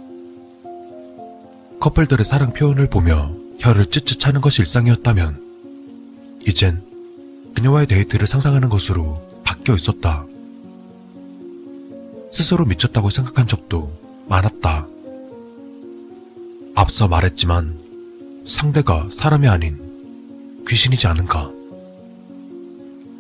커플들의 1.81 2.23
사랑 2.23 2.53
표현을 2.53 2.89
보며 2.89 3.35
혀를 3.59 3.87
ጭጭ 3.87 4.17
차는 4.17 4.39
것이 4.39 4.61
일상이었다면, 4.61 6.39
이젠 6.47 6.81
그녀와의 7.53 7.87
데이트를 7.87 8.27
상상하는 8.27 8.69
것으로 8.69 9.24
바뀌어 9.45 9.75
있었다. 9.75 10.25
스스로 12.31 12.65
미쳤다고 12.65 13.09
생각한 13.09 13.47
적도 13.47 13.93
많았다. 14.27 14.87
앞서 16.75 17.07
말했지만 17.07 18.43
상대가 18.45 19.07
사람이 19.09 19.47
아닌 19.47 20.65
귀신이지 20.67 21.07
않은가. 21.07 21.49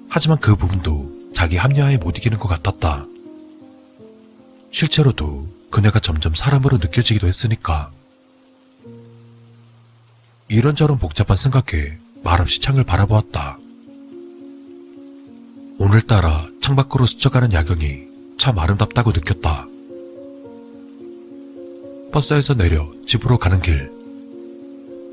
하지만 0.09 0.37
그 0.39 0.55
부분도 0.55 1.31
자기 1.33 1.55
합리화에 1.57 1.97
못 1.97 2.17
이기는 2.17 2.37
것 2.37 2.47
같았다. 2.49 3.05
실제로도 4.71 5.47
그녀가 5.69 5.99
점점 5.99 6.33
사람으로 6.33 6.77
느껴지기도 6.77 7.27
했으니까. 7.27 7.91
이런저런 10.47 10.97
복잡한 10.97 11.37
생각에 11.37 11.97
말없이 12.23 12.59
창을 12.59 12.83
바라보았다. 12.83 13.57
오늘따라 15.77 16.47
창밖으로 16.61 17.05
스쳐가는 17.05 17.51
야경이 17.51 18.07
참 18.37 18.57
아름답다고 18.57 19.11
느꼈다. 19.11 19.67
버스에서 22.13 22.53
내려 22.53 22.89
집으로 23.05 23.37
가는 23.37 23.61
길. 23.61 23.91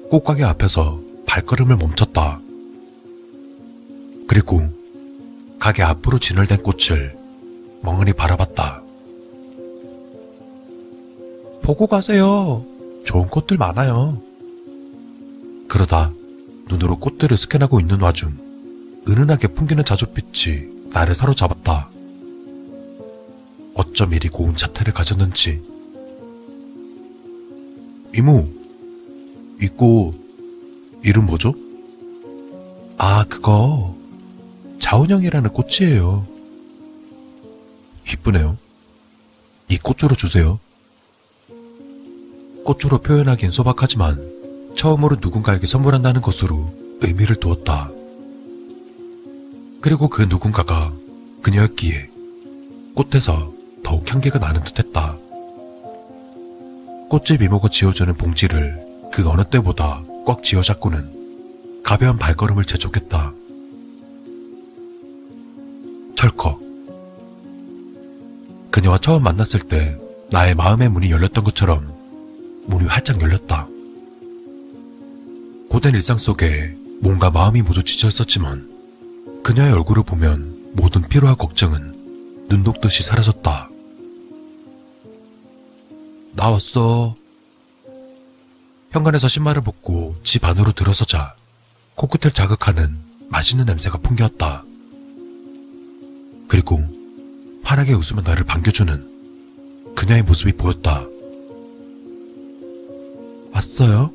꽃가게 0.08 0.44
앞에서 0.44 1.00
발걸음을 1.26 1.76
멈췄다. 1.76 2.40
그리고 4.28 4.62
가게 5.58 5.82
앞으로 5.82 6.20
진열된 6.20 6.62
꽃을 6.62 7.16
멍하니 7.82 8.12
바라봤다. 8.12 8.82
보고 11.62 11.88
가세요. 11.88 12.64
좋은 13.04 13.28
꽃들 13.28 13.56
많아요. 13.56 14.22
그러다 15.68 16.12
눈으로 16.68 16.98
꽃들을 16.98 17.36
스캔하고 17.36 17.80
있는 17.80 18.00
와중 18.00 18.51
은은하게 19.08 19.48
풍기는 19.48 19.82
자줏빛이 19.82 20.90
나를 20.90 21.14
사로잡았다. 21.14 21.90
어쩜 23.74 24.12
이리 24.12 24.28
고운 24.28 24.54
자태를 24.54 24.92
가졌는지. 24.92 25.62
이모, 28.14 28.48
이꽃 29.60 30.14
이름 31.02 31.26
뭐죠? 31.26 31.54
아, 32.98 33.24
그거 33.24 33.96
자운형이라는 34.78 35.50
꽃이에요. 35.50 36.26
이쁘네요. 38.12 38.56
이 39.68 39.78
꽃주로 39.78 40.14
주세요. 40.14 40.60
꽃주로 42.64 42.98
표현하긴 42.98 43.50
소박하지만 43.50 44.72
처음으로 44.76 45.16
누군가에게 45.20 45.66
선물한다는 45.66 46.20
것으로 46.20 46.72
의미를 47.00 47.36
두었다. 47.36 47.90
그리고 49.82 50.08
그 50.08 50.22
누군가가 50.22 50.92
그녀였기에 51.42 52.08
꽃에서 52.94 53.52
더욱 53.82 54.08
향기가 54.10 54.38
나는 54.38 54.62
듯했다. 54.62 55.18
꽃집 57.10 57.42
이모가 57.42 57.68
지어주는 57.68 58.14
봉지를 58.14 58.80
그 59.12 59.28
어느 59.28 59.42
때보다 59.42 60.04
꽉 60.24 60.44
쥐어잡고는 60.44 61.82
가벼운 61.82 62.16
발걸음을 62.16 62.64
재촉했다. 62.64 63.34
철컥. 66.14 66.60
그녀와 68.70 68.98
처음 68.98 69.24
만났을 69.24 69.60
때 69.62 69.98
나의 70.30 70.54
마음의 70.54 70.90
문이 70.90 71.10
열렸던 71.10 71.42
것처럼 71.42 71.92
문이 72.66 72.86
활짝 72.86 73.20
열렸다. 73.20 73.66
고된 75.68 75.94
일상 75.94 76.18
속에 76.18 76.72
뭔가 77.00 77.30
마음이 77.30 77.62
모두 77.62 77.82
지쳐 77.82 78.06
있었지만 78.06 78.71
그녀의 79.42 79.72
얼굴을 79.72 80.04
보면 80.04 80.72
모든 80.74 81.02
피로와 81.08 81.34
걱정은 81.34 82.46
눈 82.48 82.62
녹듯이 82.62 83.02
사라졌다. 83.02 83.68
나왔어. 86.34 87.16
현관에서 88.92 89.26
신발을 89.28 89.62
벗고 89.62 90.16
집 90.22 90.44
안으로 90.44 90.72
들어서자 90.72 91.34
코끝을 91.94 92.32
자극하는 92.32 92.96
맛있는 93.28 93.64
냄새가 93.64 93.98
풍겨왔다. 93.98 94.64
그리고 96.48 96.80
환하게 97.64 97.94
웃으며 97.94 98.22
나를 98.22 98.44
반겨주는 98.44 99.94
그녀의 99.94 100.22
모습이 100.22 100.52
보였다. 100.52 101.06
없어요? 103.82 104.12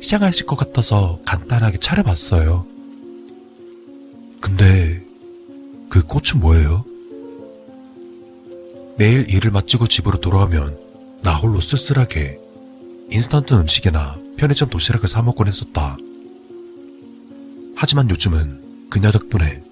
시장하실 0.00 0.46
것 0.46 0.56
같아서 0.56 1.20
간단하게 1.26 1.78
차려봤어요. 1.78 2.77
근데 4.40 5.04
그 5.88 6.02
꽃은 6.04 6.40
뭐예요? 6.40 6.84
매일 8.96 9.28
일을 9.30 9.50
마치고 9.50 9.86
집으로 9.86 10.18
돌아오면 10.18 10.76
나 11.22 11.36
홀로 11.36 11.60
쓸쓸하게 11.60 12.38
인스턴트 13.10 13.54
음식이나 13.54 14.18
편의점 14.36 14.70
도시락을 14.70 15.08
사 15.08 15.22
먹곤 15.22 15.48
했었다. 15.48 15.96
하지만 17.76 18.10
요즘은 18.10 18.88
그녀 18.90 19.10
덕분에 19.10 19.62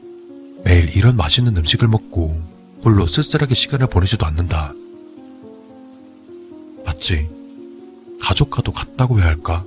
매일 0.64 0.96
이런 0.96 1.16
맛있는 1.16 1.56
음식을 1.56 1.88
먹고 1.88 2.40
홀로 2.84 3.06
쓸쓸하게 3.06 3.54
시간을 3.54 3.88
보내지도 3.88 4.26
않는다. 4.26 4.72
맞지? 6.84 7.28
가족과도 8.20 8.72
같다고 8.72 9.18
해야 9.18 9.26
할까? 9.26 9.64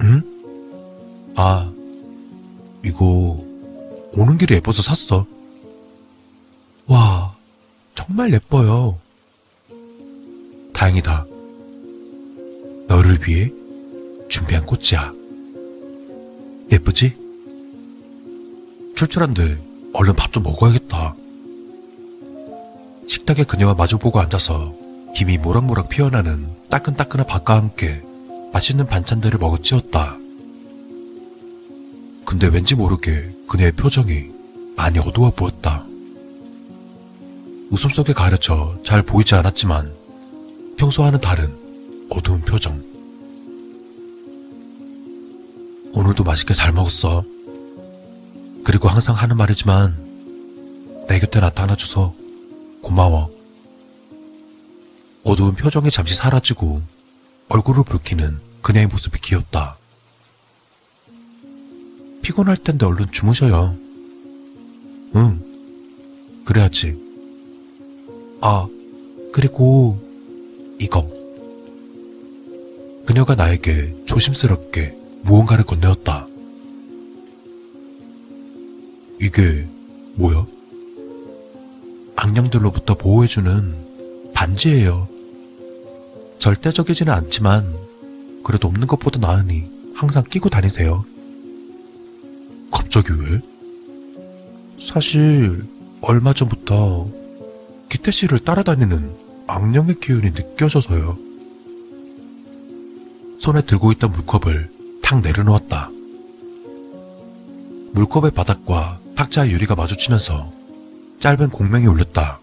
응? 0.00 0.22
아, 1.36 1.73
이거 2.84 3.42
오는 4.12 4.38
길에 4.38 4.56
예뻐서 4.56 4.82
샀어. 4.82 5.26
와, 6.86 7.34
정말 7.94 8.32
예뻐요. 8.32 8.98
다행이다. 10.74 11.24
너를 12.88 13.18
위해 13.26 13.50
준비한 14.28 14.64
꽃이야. 14.66 15.12
예쁘지? 16.72 17.16
출출한데 18.96 19.58
얼른 19.94 20.14
밥 20.14 20.32
좀 20.32 20.42
먹어야겠다. 20.42 21.14
식탁에 23.08 23.44
그녀와 23.44 23.74
마주보고 23.74 24.18
앉아서 24.20 24.74
김이 25.14 25.38
모락모락 25.38 25.88
피어나는 25.88 26.48
따끈따끈한 26.70 27.26
밥과 27.26 27.56
함께 27.56 28.02
맛있는 28.52 28.86
반찬들을 28.86 29.38
먹어치웠다. 29.38 30.18
근데 32.24 32.46
왠지 32.48 32.74
모르게 32.74 33.34
그녀의 33.48 33.72
표정이 33.72 34.30
많이 34.76 34.98
어두워 34.98 35.30
보였다. 35.30 35.84
웃음 37.70 37.90
속에 37.90 38.12
가려져 38.12 38.78
잘 38.84 39.02
보이지 39.02 39.34
않았지만 39.34 39.92
평소와는 40.76 41.20
다른 41.20 41.54
어두운 42.10 42.40
표정. 42.40 42.82
오늘도 45.92 46.24
맛있게 46.24 46.54
잘 46.54 46.72
먹었어. 46.72 47.24
그리고 48.64 48.88
항상 48.88 49.14
하는 49.14 49.36
말이지만 49.36 51.06
내 51.08 51.20
곁에 51.20 51.40
나타나줘서 51.40 52.14
고마워. 52.82 53.30
어두운 55.22 55.54
표정이 55.54 55.90
잠시 55.90 56.14
사라지고 56.14 56.82
얼굴을 57.48 57.84
붉히는 57.84 58.40
그녀의 58.62 58.86
모습이 58.88 59.20
귀엽다. 59.20 59.76
피곤할 62.24 62.56
텐데 62.56 62.86
얼른 62.86 63.12
주무셔요. 63.12 63.76
응, 65.14 65.40
그래야지. 66.46 66.96
아, 68.40 68.66
그리고 69.30 70.00
이거. 70.80 71.06
그녀가 73.04 73.34
나에게 73.34 73.94
조심스럽게 74.06 74.96
무언가를 75.22 75.64
건네었다. 75.64 76.26
이게 79.20 79.68
뭐야? 80.14 80.46
악령들로부터 82.16 82.94
보호해주는 82.94 84.32
반지예요. 84.32 85.08
절대적이지는 86.38 87.12
않지만 87.12 87.76
그래도 88.42 88.68
없는 88.68 88.86
것보다 88.86 89.20
나으니 89.20 89.64
항상 89.94 90.24
끼고 90.24 90.48
다니세요. 90.48 91.04
갑자기 92.74 93.12
왜? 93.12 93.40
사실 94.80 95.64
얼마 96.00 96.34
전부터 96.34 97.08
기태 97.88 98.10
씨를 98.10 98.40
따라다니는 98.40 99.14
악령의 99.46 100.00
기운이 100.00 100.32
느껴져서요. 100.32 101.16
손에 103.38 103.62
들고 103.62 103.92
있던 103.92 104.10
물컵을 104.10 104.70
탁 105.02 105.20
내려놓았다. 105.20 105.90
물컵의 107.92 108.32
바닥과 108.32 109.00
탁자의 109.14 109.52
유리가 109.52 109.76
마주치면서 109.76 110.52
짧은 111.20 111.50
공명이 111.50 111.86
울렸다. 111.86 112.40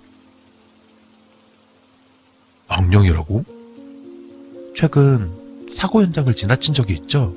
악령이라고? 2.68 3.43
최근 4.74 5.32
사고 5.74 6.01
현장을 6.01 6.34
지나친 6.35 6.74
적이 6.74 6.93
있죠? 6.93 7.35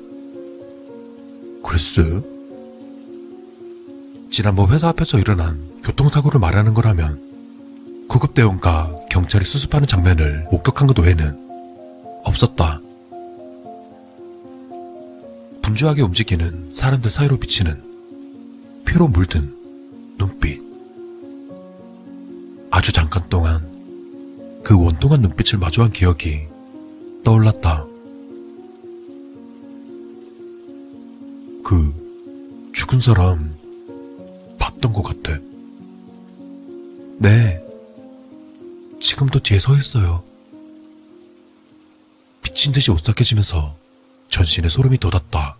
글쎄. 1.63 2.34
지난번 4.35 4.69
회사 4.71 4.89
앞에서 4.89 5.17
일어난 5.17 5.79
교통사고를 5.81 6.41
말하는 6.41 6.73
거라면 6.73 8.05
구급대원과 8.09 9.03
경찰이 9.09 9.45
수습하는 9.45 9.87
장면을 9.87 10.45
목격한 10.51 10.87
것 10.87 10.99
외에는 10.99 12.19
없었다. 12.25 12.81
분주하게 15.61 16.01
움직이는 16.01 16.71
사람들 16.73 17.09
사이로 17.11 17.37
비치는 17.37 17.81
피로 18.85 19.07
물든 19.07 19.55
눈빛. 20.17 20.61
아주 22.71 22.91
잠깐 22.91 23.29
동안 23.29 23.65
그 24.65 24.77
원통한 24.77 25.21
눈빛을 25.21 25.59
마주한 25.59 25.93
기억이 25.93 26.41
떠올랐다. 27.23 27.85
그 31.63 31.93
죽은 32.73 32.99
사람 32.99 33.54
봤던 34.65 34.93
것 34.93 35.03
같아. 35.03 35.37
네. 37.19 37.63
지금도 38.99 39.39
뒤에 39.39 39.59
서 39.59 39.75
있어요. 39.75 40.23
미친 42.41 42.73
듯이 42.73 42.89
오싹해지면서 42.89 43.75
전신에 44.29 44.69
소름이 44.69 44.97
돋았다. 44.97 45.57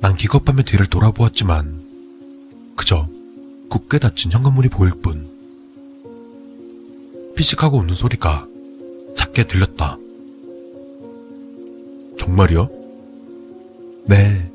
난 0.00 0.16
기겁하며 0.16 0.62
뒤를 0.62 0.86
돌아보았지만 0.86 2.74
그저 2.76 3.08
굳게 3.68 3.98
닫힌 3.98 4.30
현관문이 4.30 4.68
보일 4.68 4.92
뿐. 5.02 5.32
피식하고 7.34 7.78
웃는 7.78 7.94
소리가 7.94 8.46
작게 9.16 9.46
들렸다. 9.48 9.98
정말이요? 12.18 12.68
네. 14.06 14.51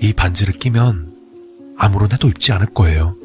이 0.00 0.12
반지를 0.14 0.54
끼면 0.54 1.14
아무런 1.76 2.10
해도 2.12 2.28
입지 2.28 2.52
않을 2.52 2.68
거예요. 2.72 3.16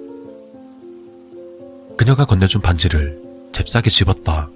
그녀가 1.98 2.26
건네준 2.26 2.62
반지를 2.62 3.22
잽싸게 3.54 3.90
집었다. 3.90 4.50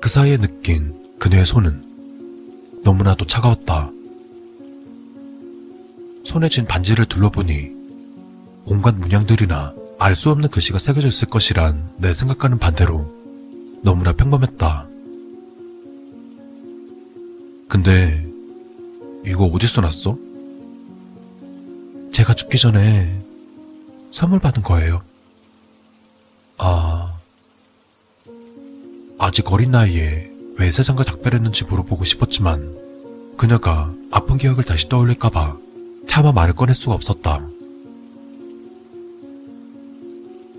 그 0.00 0.08
사이에 0.08 0.36
느낀 0.36 0.94
그녀의 1.18 1.46
손은 1.46 1.82
너무나도 2.84 3.24
차가웠다. 3.24 3.90
손에 6.24 6.48
쥔 6.48 6.66
반지를 6.66 7.06
둘러보니 7.06 7.70
온갖 8.66 8.94
문양들이나 8.94 9.74
알 9.98 10.16
수 10.16 10.30
없는 10.30 10.48
글씨가 10.50 10.78
새겨져 10.78 11.08
있을 11.08 11.28
것이란 11.28 11.90
내 11.96 12.12
생각과는 12.12 12.58
반대로 12.58 13.10
너무나 13.82 14.12
평범했다. 14.12 14.88
근데 17.68 18.31
이거 19.24 19.44
어디서 19.46 19.80
났어? 19.80 20.16
제가 22.12 22.34
죽기 22.34 22.58
전에 22.58 23.20
선물 24.10 24.40
받은 24.40 24.62
거예요. 24.62 25.02
아, 26.58 27.14
아직 29.18 29.50
어린 29.52 29.70
나이에 29.70 30.30
왜 30.58 30.70
세상과 30.70 31.04
작별했는지 31.04 31.64
물어보고 31.64 32.04
싶었지만 32.04 32.76
그녀가 33.36 33.92
아픈 34.10 34.36
기억을 34.36 34.64
다시 34.64 34.88
떠올릴까봐 34.88 35.56
차마 36.06 36.32
말을 36.32 36.54
꺼낼 36.54 36.74
수가 36.74 36.94
없었다. 36.94 37.46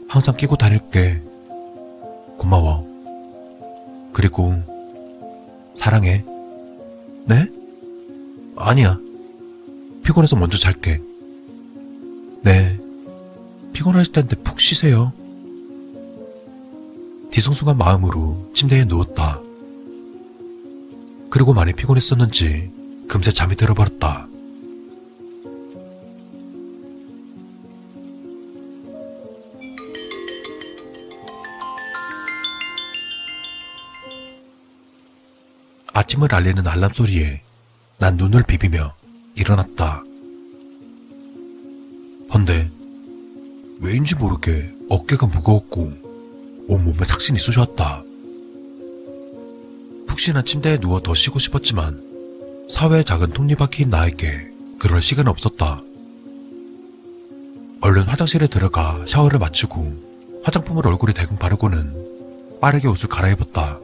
항상 0.07 0.37
끼고 0.37 0.55
다닐게. 0.55 1.21
고마워. 2.37 2.87
그리고 4.13 4.53
사랑해. 5.75 6.23
네? 7.25 7.47
아니야. 8.55 8.99
피곤해서 10.03 10.35
먼저 10.35 10.57
잘게. 10.57 11.01
네. 12.41 12.79
피곤하실 13.73 14.13
텐데 14.13 14.35
푹 14.37 14.59
쉬세요. 14.59 15.13
뒤숭숭한 17.31 17.77
마음으로 17.77 18.51
침대에 18.53 18.85
누웠다. 18.85 19.41
그리고 21.29 21.53
많이 21.53 21.73
피곤했었는지 21.73 22.71
금세 23.07 23.31
잠이 23.31 23.55
들어버렸다. 23.55 24.27
아침을 35.93 36.33
알리는 36.33 36.67
알람 36.67 36.91
소리에 36.91 37.41
난 37.99 38.17
눈을 38.17 38.43
비비며 38.43 38.93
일어났다. 39.35 40.03
헌데 42.33 42.69
왜인지 43.79 44.15
모르게 44.15 44.73
어깨가 44.89 45.27
무거웠고 45.27 45.93
온몸에 46.67 47.03
삭신이 47.03 47.39
쑤셨다. 47.39 48.03
푹신한 50.07 50.45
침대에 50.45 50.77
누워 50.79 51.01
더 51.01 51.13
쉬고 51.13 51.39
싶었지만 51.39 52.01
사회의 52.69 53.03
작은 53.03 53.31
톱니바퀴인 53.31 53.89
나에게 53.89 54.51
그럴 54.79 55.01
시간 55.01 55.27
없었다. 55.27 55.81
얼른 57.81 58.03
화장실에 58.03 58.47
들어가 58.47 59.03
샤워를 59.05 59.39
마치고 59.39 60.41
화장품을 60.43 60.87
얼굴에 60.87 61.13
대금 61.13 61.37
바르고는 61.37 62.59
빠르게 62.61 62.87
옷을 62.87 63.09
갈아입었다. 63.09 63.79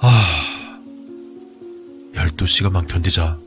아, 0.00 0.51
12시간만 2.30 2.86
견디자. 2.86 3.38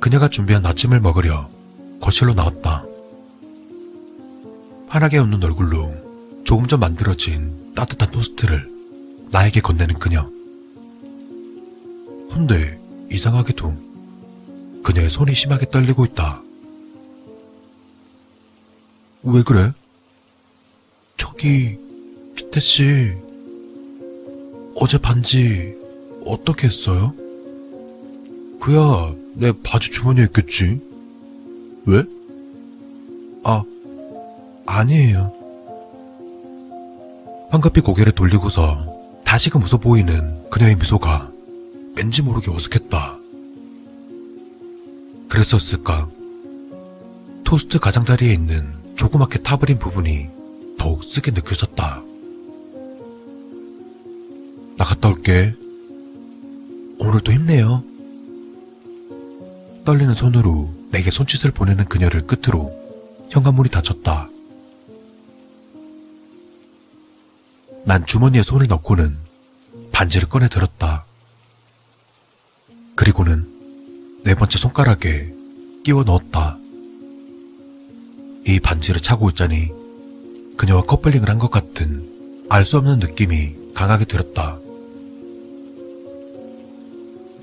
그녀가 0.00 0.28
준비한 0.28 0.64
아침을 0.64 1.00
먹으려 1.00 1.50
거실로 2.00 2.32
나왔다. 2.32 2.84
환하게 4.88 5.18
웃는 5.18 5.42
얼굴로 5.44 6.42
조금 6.44 6.66
전 6.66 6.80
만들어진 6.80 7.74
따뜻한 7.74 8.10
토스트를 8.10 8.68
나에게 9.30 9.60
건네는 9.60 9.98
그녀. 9.98 10.22
헌데 12.32 12.80
이상하게도 13.10 14.82
그녀의 14.82 15.10
손이 15.10 15.34
심하게 15.34 15.66
떨리고 15.70 16.04
있다. 16.06 16.42
왜 19.22 19.42
그래? 19.42 19.72
저기, 21.18 21.78
기태 22.34 22.58
씨, 22.58 23.12
어제 24.74 24.96
반지 24.96 25.79
어떻게 26.24 26.66
했어요? 26.66 27.14
그야 28.60 29.14
내 29.34 29.52
바지 29.64 29.90
주머니에 29.90 30.24
있겠지. 30.24 30.80
왜? 31.86 32.04
아, 33.44 33.62
아니에요. 34.66 35.32
황급히 37.50 37.80
고개를 37.80 38.12
돌리고서 38.12 38.86
다시금 39.24 39.62
웃어 39.62 39.78
보이는 39.78 40.48
그녀의 40.50 40.76
미소가 40.76 41.30
왠지 41.96 42.22
모르게 42.22 42.50
어색했다. 42.50 43.18
그랬었을까? 45.28 46.08
토스트 47.44 47.78
가장자리에 47.78 48.32
있는 48.32 48.72
조그맣게 48.96 49.42
타버린 49.42 49.78
부분이 49.78 50.28
더욱 50.78 51.02
쓰게 51.04 51.30
느껴졌다. 51.32 52.02
나 54.76 54.84
갔다 54.84 55.08
올게. 55.08 55.54
오늘도 57.00 57.32
힘내요. 57.32 57.82
떨리는 59.84 60.14
손으로 60.14 60.72
내게 60.90 61.10
손짓을 61.10 61.50
보내는 61.50 61.86
그녀를 61.86 62.26
끝으로 62.26 62.72
현관문이 63.30 63.70
닫혔다. 63.70 64.28
난 67.86 68.04
주머니에 68.06 68.42
손을 68.42 68.66
넣고는 68.68 69.16
반지를 69.92 70.28
꺼내 70.28 70.48
들었다. 70.48 71.04
그리고는 72.94 74.20
네 74.24 74.34
번째 74.34 74.58
손가락에 74.58 75.32
끼워 75.82 76.04
넣었다. 76.04 76.58
이 78.46 78.60
반지를 78.60 79.00
차고 79.00 79.30
있자니 79.30 79.70
그녀와 80.58 80.82
커플링을 80.82 81.30
한 81.30 81.38
것 81.38 81.50
같은 81.50 82.46
알 82.50 82.66
수 82.66 82.76
없는 82.76 82.98
느낌이 82.98 83.54
강하게 83.74 84.04
들었다. 84.04 84.59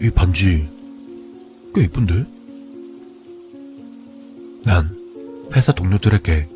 이 0.02 0.10
반지 0.12 0.70
꽤 1.74 1.84
이쁜데? 1.84 2.26
난 4.64 4.96
회사 5.56 5.72
동료들에게 5.72 6.48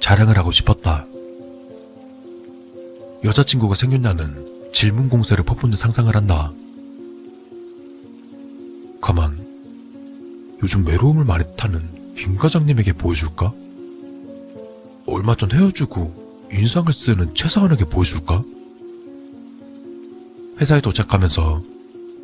자랑을 0.00 0.38
하고 0.38 0.52
싶었다. 0.52 1.06
여자친구가 3.24 3.74
생겼냐는 3.74 4.70
질문 4.72 5.08
공세를 5.08 5.44
퍼붓는 5.44 5.76
상상을 5.76 6.14
한다. 6.14 6.52
가만, 9.00 9.44
요즘 10.62 10.86
외로움을 10.86 11.24
많이 11.24 11.44
타는 11.56 12.14
김 12.14 12.36
과장님에게 12.36 12.92
보여줄까? 12.92 13.52
얼마 15.06 15.34
전 15.34 15.50
헤어지고 15.52 16.48
인상을 16.52 16.92
쓰는 16.92 17.34
최사원에게 17.34 17.86
보여줄까? 17.86 18.44
회사에 20.60 20.80
도착하면서 20.80 21.73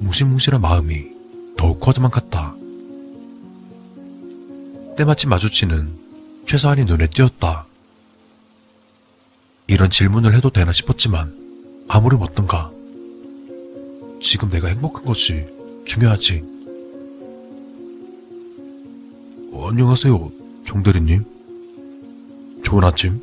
무시무시한 0.00 0.60
마음이 0.60 1.08
더욱 1.56 1.78
커져만 1.78 2.10
갔다. 2.10 2.54
때마침 4.96 5.30
마주치는 5.30 5.94
최사원이 6.46 6.84
눈에 6.84 7.06
띄었다. 7.06 7.66
이런 9.66 9.88
질문을 9.90 10.34
해도 10.34 10.50
되나 10.50 10.72
싶었지만 10.72 11.84
아무렴 11.88 12.22
어떤가. 12.22 12.70
지금 14.20 14.50
내가 14.50 14.68
행복한 14.68 15.04
것이 15.04 15.46
중요하지. 15.86 16.42
어, 19.52 19.68
안녕하세요, 19.68 20.30
정대리님. 20.66 21.24
좋은 22.62 22.84
아침. 22.84 23.20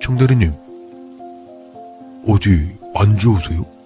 정대리님, 0.00 0.52
어디 2.26 2.76
안 2.94 3.18
좋으세요? 3.18 3.79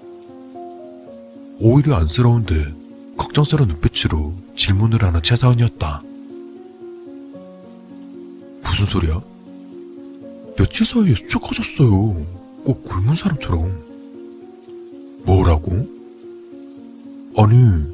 오히려 1.61 1.97
안쓰러운데 1.97 2.73
걱정스러운 3.17 3.69
눈빛으로 3.69 4.35
질문을 4.57 5.03
하는 5.03 5.23
최사원이었다. 5.23 6.03
무슨 8.63 8.87
소리야? 8.87 9.21
며칠 10.57 10.85
사이에 10.85 11.15
쑥 11.29 11.41
커졌어요. 11.41 12.27
꼭 12.65 12.83
굶은 12.85 13.15
사람처럼. 13.15 13.85
뭐라고? 15.25 15.89
아니, 17.37 17.85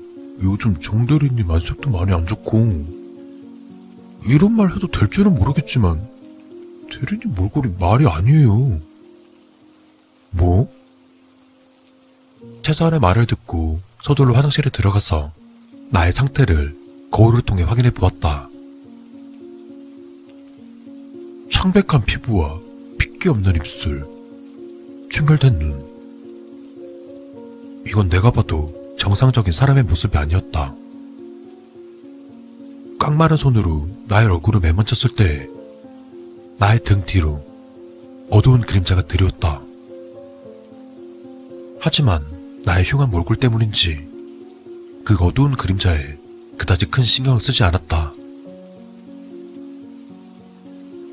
요즘 0.42 0.78
정대리님 0.80 1.50
안색도 1.50 1.90
많이 1.90 2.12
안 2.12 2.26
좋고, 2.26 3.00
이런 4.26 4.52
말 4.52 4.74
해도 4.74 4.86
될 4.86 5.08
줄은 5.10 5.34
모르겠지만, 5.34 6.06
대리님 6.90 7.34
몰골이 7.34 7.74
말이 7.78 8.06
아니에요. 8.06 8.80
뭐? 10.30 10.79
최서한의 12.62 13.00
말을 13.00 13.26
듣고 13.26 13.80
서둘러 14.02 14.34
화장실에 14.34 14.70
들어가서 14.70 15.32
나의 15.90 16.12
상태를 16.12 16.76
거울을 17.10 17.42
통해 17.42 17.62
확인해 17.62 17.90
보았다. 17.90 18.48
창백한 21.50 22.04
피부와 22.06 22.58
핏기 22.98 23.28
없는 23.28 23.56
입술, 23.56 24.06
충혈된 25.10 25.58
눈. 25.58 25.90
이건 27.86 28.08
내가 28.08 28.30
봐도 28.30 28.94
정상적인 28.98 29.52
사람의 29.52 29.82
모습이 29.84 30.16
아니었다. 30.16 30.74
깡마른 32.98 33.36
손으로 33.36 33.88
나의 34.06 34.26
얼굴을 34.26 34.60
매만졌을 34.60 35.14
때 35.16 35.48
나의 36.58 36.80
등 36.84 37.02
뒤로 37.04 37.44
어두운 38.30 38.60
그림자가 38.60 39.02
드리웠다. 39.06 39.62
하지만 41.80 42.24
나의 42.70 42.84
흉한 42.84 43.10
몰골 43.10 43.34
때문인지 43.34 44.08
그 45.04 45.16
어두운 45.20 45.56
그림자에 45.56 46.16
그다지 46.56 46.86
큰 46.86 47.02
신경을 47.02 47.40
쓰지 47.40 47.64
않았다. 47.64 48.12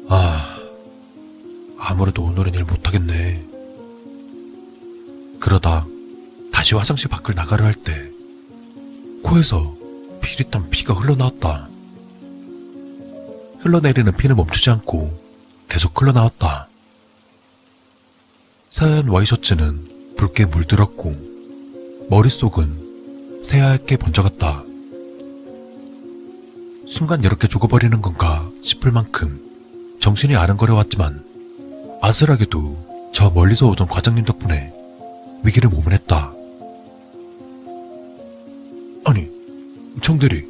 아, 0.07 0.59
아무래도 1.79 2.23
오늘은 2.25 2.53
일 2.53 2.63
못하겠네. 2.63 3.43
그러다 5.39 5.87
다시 6.51 6.75
화장실 6.75 7.09
밖을 7.09 7.33
나가려 7.33 7.65
할 7.65 7.73
때 7.73 8.07
코에서 9.23 9.75
피릿한 10.21 10.69
피가 10.69 10.93
흘러나왔다. 10.93 11.69
흘러내리는 13.61 14.15
피는 14.15 14.35
멈추지 14.35 14.69
않고 14.69 15.19
계속 15.67 15.99
흘러나왔다. 15.99 16.69
새하얀 18.69 19.07
와이셔츠는 19.07 20.15
붉게 20.17 20.45
물들었고 20.45 21.26
머릿속은 22.09 23.41
새하얗게 23.43 23.97
번져갔다. 23.97 24.63
순간 26.87 27.21
이렇게 27.21 27.49
죽어버리는 27.49 28.01
건가 28.01 28.49
싶을 28.61 28.93
만큼 28.93 29.41
정신이 29.99 30.37
아른거려왔지만 30.37 31.21
아슬하게도 32.01 33.11
저 33.11 33.29
멀리서 33.29 33.67
오던 33.67 33.87
과장님 33.87 34.23
덕분에 34.23 34.71
위기를 35.43 35.69
모면했다. 35.69 36.33
아니, 39.03 39.29
정대리, 40.01 40.45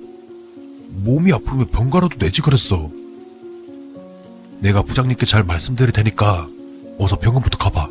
몸이 0.89 1.33
아프면 1.33 1.67
병가라도 1.71 2.19
내지 2.19 2.41
그랬어. 2.43 2.89
내가 4.59 4.83
부장님께 4.83 5.25
잘 5.25 5.43
말씀드릴 5.43 5.91
테니까 5.91 6.47
어서 6.99 7.17
병원부터 7.17 7.57
가봐. 7.57 7.89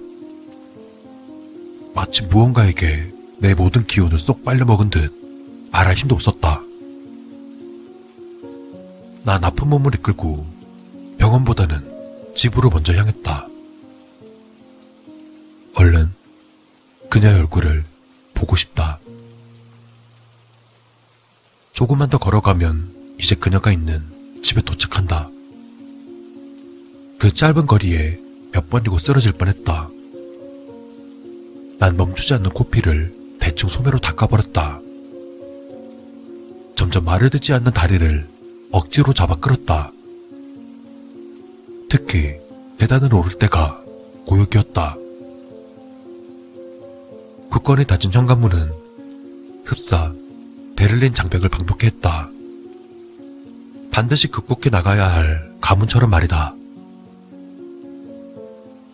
마치 1.94 2.22
무언가에게 2.26 3.15
내 3.38 3.54
모든 3.54 3.86
기운을 3.86 4.18
쏙 4.18 4.44
빨려먹은 4.44 4.90
듯 4.90 5.12
말할 5.70 5.94
힘도 5.94 6.14
없었다. 6.14 6.62
난 9.24 9.44
아픈 9.44 9.68
몸을 9.68 9.94
이끌고 9.96 10.46
병원보다는 11.18 12.34
집으로 12.34 12.70
먼저 12.70 12.94
향했다. 12.94 13.48
얼른 15.74 16.12
그녀의 17.10 17.40
얼굴을 17.40 17.84
보고 18.34 18.56
싶다. 18.56 18.98
조금만 21.72 22.08
더 22.08 22.18
걸어가면 22.18 23.16
이제 23.20 23.34
그녀가 23.34 23.70
있는 23.70 24.40
집에 24.42 24.62
도착한다. 24.62 25.28
그 27.18 27.34
짧은 27.34 27.66
거리에 27.66 28.18
몇 28.52 28.70
번이고 28.70 28.98
쓰러질 28.98 29.32
뻔했다. 29.32 29.90
난 31.78 31.96
멈추지 31.96 32.32
않는 32.34 32.50
코피를 32.50 33.25
대충 33.46 33.68
소매로 33.68 34.00
닦아버렸다. 34.00 34.80
점점 36.74 37.04
말을 37.04 37.30
듣지 37.30 37.52
않는 37.52 37.72
다리를 37.72 38.26
억지로 38.72 39.12
잡아 39.12 39.36
끌었다. 39.36 39.92
특히 41.88 42.34
계단을 42.80 43.14
오를 43.14 43.38
때가 43.38 43.80
고역이었다. 44.26 44.96
굳건히 47.48 47.84
닫힌 47.84 48.12
현관문은 48.12 48.72
흡사 49.64 50.12
베를린 50.74 51.14
장벽을 51.14 51.48
방독해 51.48 51.86
했다. 51.86 52.28
반드시 53.92 54.26
극복해 54.26 54.70
나가야 54.72 55.06
할 55.06 55.54
가문처럼 55.60 56.10
말이다. 56.10 56.52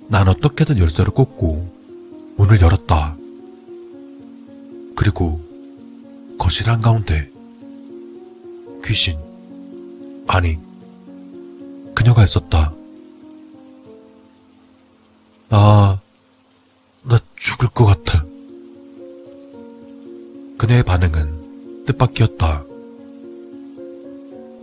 난 0.09 0.29
어떻게든 0.29 0.79
열쇠를 0.79 1.11
꽂고 1.15 2.35
문을 2.37 2.61
열었다. 2.61 3.17
그리고 4.95 5.41
거실 6.39 6.69
한가운데 6.69 7.31
귀신, 8.85 9.17
아니, 10.27 10.59
그녀가 11.95 12.25
있었다. 12.25 12.73
나, 15.49 16.01
나 17.03 17.19
죽을 17.37 17.69
것 17.69 17.85
같아. 17.85 18.25
그녀의 20.59 20.83
반응은 20.83 21.85
뜻밖이었다. 21.87 22.65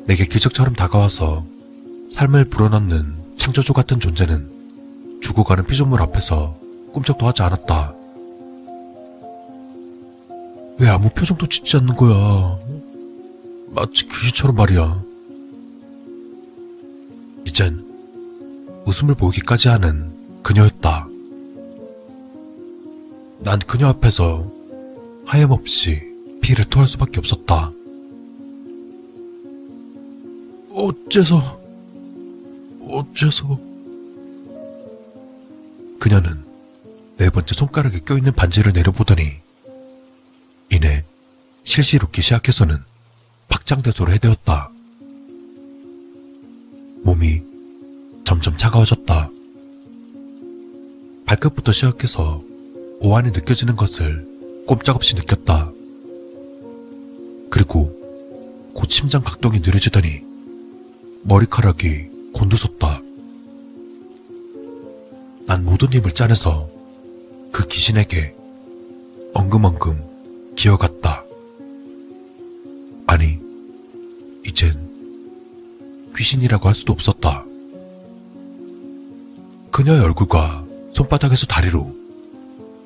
내게 0.06 0.26
기적처럼 0.26 0.74
다가와서 0.74 1.46
삶을 2.12 2.46
불어넣는 2.46 3.36
창조주 3.38 3.74
같은 3.74 4.00
존재는 4.00 5.20
죽어가는 5.22 5.66
피조물 5.66 6.02
앞에서 6.02 6.58
꿈쩍도 6.92 7.28
하지 7.28 7.44
않았다. 7.44 7.99
왜 10.80 10.88
아무 10.88 11.10
표정도 11.10 11.46
짓지 11.48 11.76
않는 11.78 11.96
거야? 11.98 12.58
마치 13.68 14.08
귀신처럼 14.08 14.56
말이야. 14.56 15.04
이젠 17.46 17.86
웃음을 18.86 19.14
보이기까지 19.14 19.68
하는 19.68 20.42
그녀였다. 20.42 21.08
난 23.40 23.60
그녀 23.60 23.90
앞에서 23.90 24.50
하염없이 25.26 26.02
피를 26.42 26.64
토할 26.66 26.88
수밖에 26.88 27.20
없었다. 27.20 27.74
어째서, 30.72 31.60
어째서. 32.88 33.60
그녀는 36.00 36.42
네 37.18 37.30
번째 37.30 37.54
손가락에 37.54 38.00
껴있는 38.00 38.32
반지를 38.32 38.72
내려보더니 38.72 39.49
이내 40.72 41.04
실실 41.64 42.04
웃기 42.04 42.22
시작해서는 42.22 42.84
박장대소를 43.48 44.14
해대었다. 44.16 44.70
몸이 47.04 47.42
점점 48.24 48.56
차가워졌다. 48.58 49.30
발끝부터 51.26 51.72
시작해서 51.72 52.44
오한이 53.00 53.32
느껴지는 53.32 53.76
것을 53.76 54.28
꼼짝없이 54.68 55.16
느꼈다. 55.16 55.72
그리고 57.50 57.96
곧 58.74 58.90
심장 58.92 59.24
박동이 59.24 59.60
느려지더니 59.60 60.22
머리카락이 61.24 62.10
곤두섰다. 62.34 63.02
난 65.48 65.66
모든 65.66 65.92
힘을 65.92 66.12
짜내서 66.12 66.70
그 67.52 67.68
귀신에게 67.68 68.36
엉금엉금 69.34 70.09
기어갔다. 70.60 71.24
아니, 73.08 73.40
이젠 74.46 74.78
귀신이라고 76.18 76.68
할 76.68 76.76
수도 76.76 76.92
없었다. 76.92 77.46
그녀의 79.72 80.02
얼굴과 80.02 80.66
손바닥에서 80.92 81.46
다리로 81.46 81.96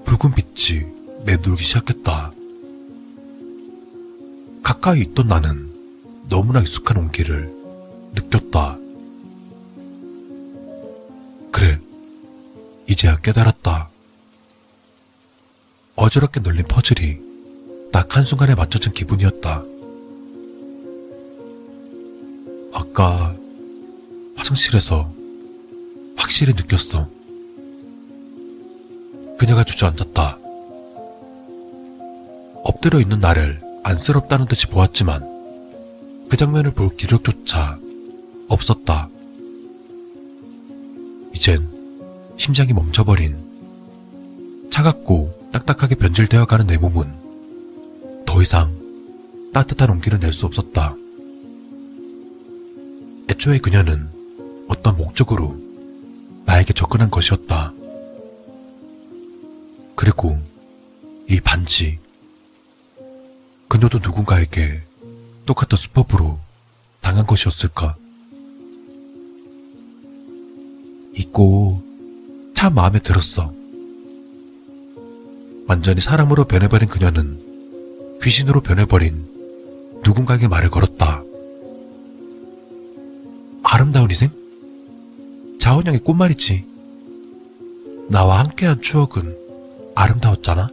붉은 0.06 0.35
빛이 0.35 0.85
맴돌기 1.26 1.64
시작했다. 1.64 2.32
가까이 4.61 5.02
있던 5.02 5.27
나는 5.27 5.74
너무나 6.30 6.60
익숙한 6.60 6.98
온기를 6.98 7.52
느꼈다. 8.14 8.77
그래, 11.52 11.80
이제야 12.88 13.18
깨달았다. 13.18 13.90
어지럽게 15.95 16.40
널린 16.42 16.68
퍼즐이 16.68 17.33
딱 17.94 18.18
한순간에 18.18 18.56
맞춰진 18.56 18.92
기분이었다. 18.92 19.64
아까 22.74 23.36
화장실에서 24.36 25.14
확실히 26.16 26.54
느꼈어. 26.54 27.08
그녀가 29.38 29.64
주저앉았다. 29.64 30.40
엎드려 32.64 33.00
있는 33.00 33.20
나를 33.20 33.62
안쓰럽다는 33.84 34.48
듯이 34.48 34.66
보았지만 34.68 36.28
그 36.30 36.36
장면을 36.36 36.72
볼 36.72 36.96
기력조차 36.96 37.78
없었다. 38.48 39.08
이젠 41.36 41.70
심장이 42.38 42.74
멈춰버린 42.74 43.38
차갑고 44.72 45.50
딱딱하게 45.52 45.94
변질되어 45.94 46.46
가는 46.46 46.66
내 46.66 46.78
몸은 46.78 47.23
더 48.34 48.42
이상 48.42 48.74
따뜻한 49.53 49.92
온기를 49.92 50.20
낼 50.20 50.34
수 50.34 50.48
없었다. 50.48 50.95
애초에 53.30 53.60
그녀는 53.60 54.10
어떤 54.68 54.98
목적으로 54.98 55.56
나에게 56.44 56.74
접근한 56.74 57.12
것이었다. 57.12 57.72
그리고 59.95 60.42
이 61.30 61.40
반지. 61.42 62.00
그녀도 63.68 64.00
누군가에게 64.00 64.82
똑같은 65.45 65.78
수법으로 65.78 66.40
당한 67.02 67.28
것이었을까? 67.28 67.95
있고 71.18 71.84
참 72.56 72.74
마음에 72.74 72.98
들었어. 72.98 73.53
완전히 75.68 76.02
사람으로 76.02 76.45
변해버린 76.45 76.90
그녀는 76.90 77.43
귀신으로 78.24 78.61
변해버린 78.61 79.26
누군가에게 80.02 80.48
말을 80.48 80.69
걸었다. 80.69 81.24
아름다운 83.64 84.10
희생? 84.10 84.30
자원형의 85.60 86.00
꽃말이지. 86.00 86.66
나와 88.10 88.40
함께한 88.40 88.82
추억은 88.82 89.38
아름다웠잖아. 89.95 90.69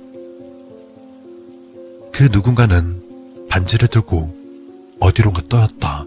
그 2.12 2.28
누군가는 2.30 3.02
반지를 3.48 3.88
들고 3.88 4.36
어디론가 5.00 5.42
떠났다. 5.48 6.06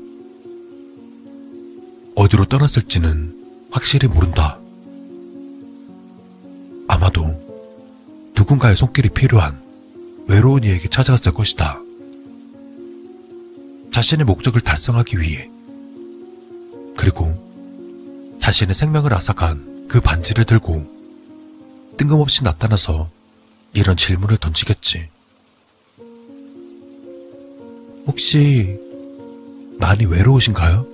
어디로 2.15 2.45
떠났을지는 2.45 3.67
확실히 3.71 4.07
모른다. 4.07 4.59
아마도 6.87 7.25
누군가의 8.35 8.77
손길이 8.77 9.09
필요한 9.09 9.62
외로운 10.27 10.63
이에게 10.63 10.87
찾아갔을 10.89 11.33
것이다. 11.33 11.81
자신의 13.91 14.25
목적을 14.25 14.61
달성하기 14.61 15.19
위해 15.19 15.49
그리고 16.95 17.43
자신의 18.39 18.75
생명을 18.75 19.13
앗아간 19.13 19.87
그 19.87 20.01
반지를 20.01 20.45
들고 20.45 20.85
뜬금없이 21.97 22.43
나타나서 22.43 23.09
이런 23.73 23.95
질문을 23.95 24.37
던지겠지. 24.37 25.09
혹시 28.05 28.77
많이 29.79 30.05
외로우신가요? 30.05 30.92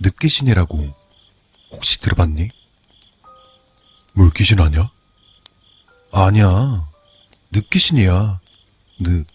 늪귀신이라고 0.00 0.94
혹시 1.70 2.00
들어봤니? 2.00 2.48
물귀신 4.12 4.60
아니야? 4.60 4.90
아니야. 6.12 6.88
늪귀신이야. 7.50 8.40
늪. 9.00 9.26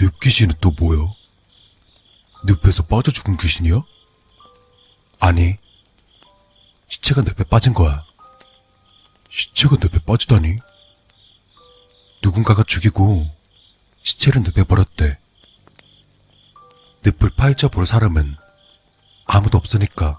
늪귀신은 0.00 0.54
또 0.60 0.70
뭐야? 0.70 1.12
늪에서 2.44 2.82
빠져 2.84 3.10
죽은 3.12 3.36
귀신이야? 3.36 3.82
아니. 5.20 5.56
시체가 6.88 7.22
늪에 7.22 7.44
빠진 7.44 7.72
거야. 7.72 8.04
시체가 9.30 9.76
늪에 9.80 9.98
빠지다니? 10.00 10.56
누군가가 12.22 12.62
죽이고 12.62 13.30
시체를 14.02 14.42
늪에 14.42 14.64
버렸대. 14.64 15.18
늪을 17.04 17.30
파헤쳐 17.36 17.68
볼 17.68 17.86
사람은 17.86 18.36
아무도 19.26 19.58
없으니까. 19.58 20.18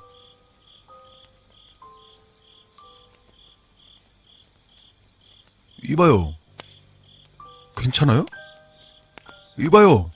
이봐요. 5.83 6.35
괜찮아요? 7.75 8.25
이봐요. 9.59 10.11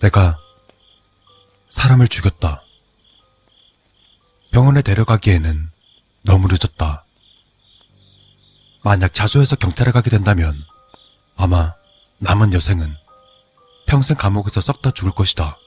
내가 0.00 0.38
사람을 1.68 2.08
죽였다. 2.08 2.62
병원에 4.52 4.82
데려가기에는 4.82 5.70
너무 6.22 6.48
늦었다. 6.48 7.04
만약 8.82 9.12
자수해서 9.14 9.56
경찰에 9.56 9.92
가게 9.92 10.10
된다면 10.10 10.62
아마 11.36 11.74
남은 12.18 12.52
여생은 12.52 13.03
평생 13.86 14.16
감옥에서 14.16 14.60
썩다 14.60 14.92
죽을 14.92 15.12
것이다. 15.12 15.58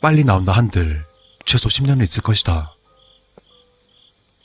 빨리 0.00 0.24
나온다 0.24 0.52
한들 0.52 1.06
최소 1.44 1.68
10년은 1.68 2.02
있을 2.04 2.22
것이다. 2.22 2.74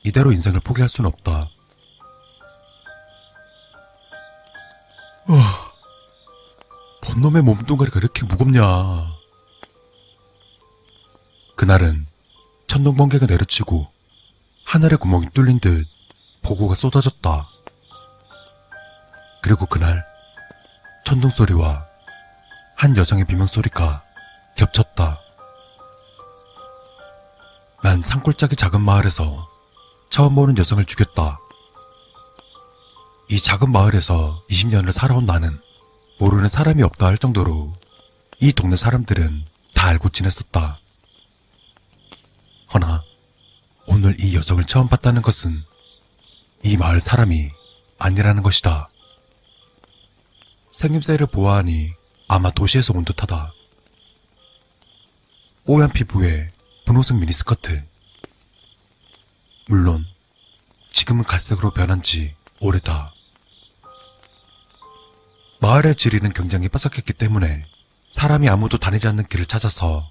이대로 0.03 0.31
인생을 0.31 0.59
포기할 0.61 0.89
수는 0.89 1.09
없다. 1.09 1.49
아, 5.27 5.71
번놈의 7.01 7.43
몸뚱아리가 7.43 7.99
이렇게 7.99 8.25
무겁냐. 8.25 9.15
그날은 11.55 12.07
천둥 12.67 12.95
번개가 12.95 13.27
내려치고 13.27 13.91
하늘에 14.65 14.95
구멍이 14.95 15.27
뚫린 15.33 15.59
듯 15.59 15.85
보고가 16.41 16.75
쏟아졌다. 16.75 17.47
그리고 19.41 19.65
그날 19.65 20.10
천둥 21.05 21.29
소리와 21.29 21.85
한 22.75 22.95
여성의 22.95 23.25
비명 23.25 23.47
소리가 23.47 24.03
겹쳤다. 24.55 25.19
난 27.83 28.01
산골짜기 28.01 28.55
작은 28.55 28.81
마을에서 28.81 29.49
처음 30.09 30.35
보는 30.35 30.57
여성을 30.57 30.83
죽였다. 30.85 31.39
이 33.29 33.39
작은 33.39 33.71
마을에서 33.71 34.43
20년을 34.49 34.91
살아온 34.91 35.25
나는 35.25 35.59
모르는 36.19 36.49
사람이 36.49 36.83
없다 36.83 37.07
할 37.07 37.17
정도로 37.17 37.73
이 38.39 38.53
동네 38.53 38.75
사람들은 38.75 39.45
다 39.73 39.87
알고 39.87 40.09
지냈었다. 40.09 40.79
허나 42.73 43.03
오늘 43.87 44.15
이 44.19 44.35
여성을 44.35 44.63
처음 44.65 44.87
봤다는 44.87 45.21
것은 45.21 45.63
이 46.63 46.77
마을 46.77 47.01
사람이 47.01 47.49
아니라는 47.97 48.43
것이다. 48.43 48.90
생김새를 50.71 51.27
보아하니 51.27 51.93
아마 52.27 52.49
도시에서 52.49 52.93
온 52.95 53.03
듯하다. 53.03 53.53
뽀얀 55.65 55.91
피부에 55.91 56.49
분홍색 56.85 57.17
미니스커트. 57.17 57.83
물론 59.67 60.05
지금은 60.91 61.23
갈색으로 61.25 61.71
변한 61.71 62.01
지 62.01 62.35
오래다. 62.61 63.13
마을의 65.59 65.95
지리는 65.95 66.31
굉장히 66.33 66.69
빠삭했기 66.69 67.13
때문에 67.13 67.65
사람이 68.11 68.49
아무도 68.49 68.77
다니지 68.77 69.07
않는 69.07 69.27
길을 69.27 69.45
찾아서 69.45 70.09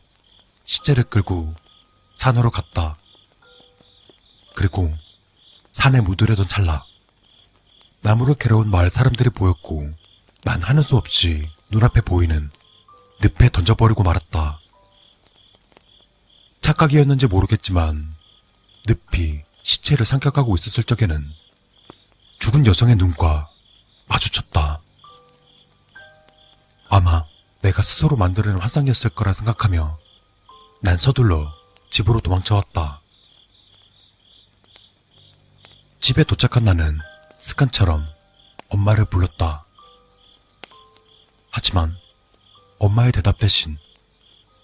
시체를 0.65 1.05
끌고 1.05 1.55
산으로 2.17 2.51
갔다. 2.51 2.97
그리고 4.55 4.95
산에 5.73 6.01
묻으려던 6.01 6.49
찰나 6.49 6.85
나무를 8.03 8.37
온 8.53 8.71
마을 8.71 8.91
사람들이 8.91 9.31
보였고 9.31 10.00
난 10.43 10.63
하는 10.63 10.83
수 10.83 10.97
없이 10.97 11.49
눈앞에 11.71 12.01
보이는 12.01 12.51
늪에 13.23 13.51
던져버리고 13.51 14.03
말았다. 14.03 14.61
착각이었는지 16.63 17.27
모르겠지만 17.27 18.15
늪이 18.87 19.43
시체를 19.63 20.07
삼켜가고 20.07 20.55
있었을 20.55 20.85
적에는 20.85 21.29
죽은 22.39 22.67
여성의 22.67 22.97
눈과 22.97 23.51
마주쳤다. 24.07 24.81
아마 26.89 27.25
내가 27.63 27.83
스스로 27.83 28.17
만들어낸 28.17 28.59
환상이었을 28.61 29.11
거라 29.11 29.33
생각하며 29.33 29.99
난 30.81 30.97
서둘러 30.97 31.53
집으로 31.91 32.21
도망쳐왔다. 32.21 33.03
집에 36.01 36.25
도착한 36.25 36.65
나는 36.65 36.99
습관처럼 37.39 38.07
엄마를 38.71 39.05
불렀다. 39.05 39.67
하지만 41.51 41.97
엄마의 42.79 43.13
대답 43.13 43.39
대신 43.39 43.79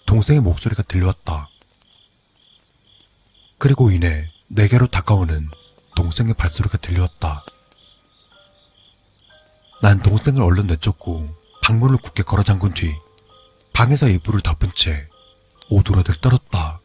동생의 0.05 0.41
목소리가 0.41 0.83
들려왔다. 0.83 1.49
그리고 3.57 3.91
이내 3.91 4.29
내게로 4.47 4.87
다가오는 4.87 5.49
동생의 5.95 6.33
발소리가 6.35 6.77
들려왔다. 6.77 7.45
난 9.81 10.01
동생을 10.01 10.41
얼른 10.41 10.67
내쫓고 10.67 11.35
방문을 11.61 11.97
굳게 11.97 12.23
걸어 12.23 12.43
잠근 12.43 12.73
뒤 12.73 12.95
방에서 13.73 14.07
이불을 14.07 14.41
덮은 14.41 14.71
채 14.73 15.07
오두라들 15.69 16.15
떨었다. 16.15 16.79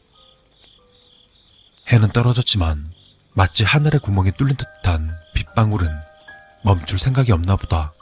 해는 1.89 2.11
떨어졌지만 2.11 2.93
마치 3.35 3.65
하늘의 3.65 4.01
구멍이 4.01 4.33
뚫린 4.33 4.57
듯한 4.57 5.11
빗방울은 5.35 5.89
멈출 6.65 6.99
생각이 6.99 7.33
없나 7.33 7.57
보다. 7.57 7.93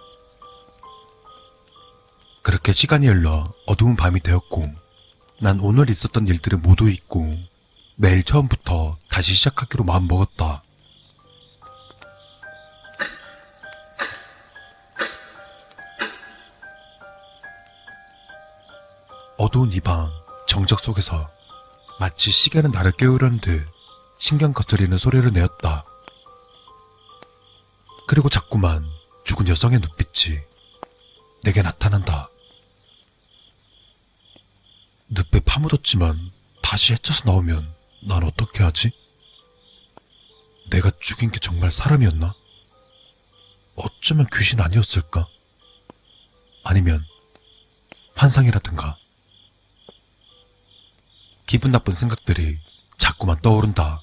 그렇게 2.43 2.73
시간이 2.73 3.07
흘러 3.07 3.45
어두운 3.67 3.97
밤이 3.97 4.21
되었고 4.21 4.67
난 5.41 5.61
오늘 5.61 5.91
있었던 5.91 6.27
일들을 6.27 6.59
모두 6.59 6.91
잊고 6.91 7.37
매일 7.97 8.23
처음부터 8.25 8.99
다시 9.11 9.35
시작하기로 9.35 9.85
마음먹었다. 9.85 10.63
어두운 19.39 19.73
이 19.73 19.81
방 19.81 20.11
정적 20.47 20.81
속에서 20.81 21.31
마치 21.99 22.31
시계는 22.31 22.73
나를 22.73 22.93
깨우려는 22.93 23.41
듯 23.41 23.67
신경 24.19 24.53
거스리는 24.53 24.97
소리를 24.97 25.31
내었다. 25.33 25.85
그리고 28.07 28.29
자꾸만 28.29 28.85
죽은 29.25 29.49
여성의 29.49 29.81
눈빛이 29.81 30.41
내게 31.43 31.63
나타난다. 31.63 32.29
늪에 35.09 35.41
파묻었지만 35.41 36.31
다시 36.63 36.93
헤쳐서 36.93 37.31
나오면 37.31 37.75
난 38.03 38.23
어떻게 38.23 38.63
하지? 38.63 38.91
내가 40.71 40.91
죽인 41.01 41.31
게 41.33 41.41
정말 41.41 41.71
사람이었나? 41.71 42.35
어쩌면 43.75 44.27
귀신 44.33 44.61
아니었을까? 44.61 45.27
아니면 46.63 47.05
환상이라든가. 48.15 48.99
기분 51.47 51.73
나쁜 51.73 51.93
생각들이 51.93 52.59
자꾸만 52.99 53.41
떠오른다. 53.41 54.03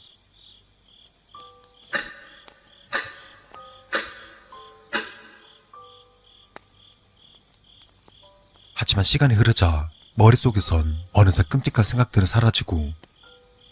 하지만 8.88 9.03
시간이 9.03 9.33
흐르자 9.33 9.90
머릿속에선 10.16 10.98
어느새 11.11 11.43
끔찍한 11.43 11.83
생각들은 11.83 12.25
사라지고 12.25 12.93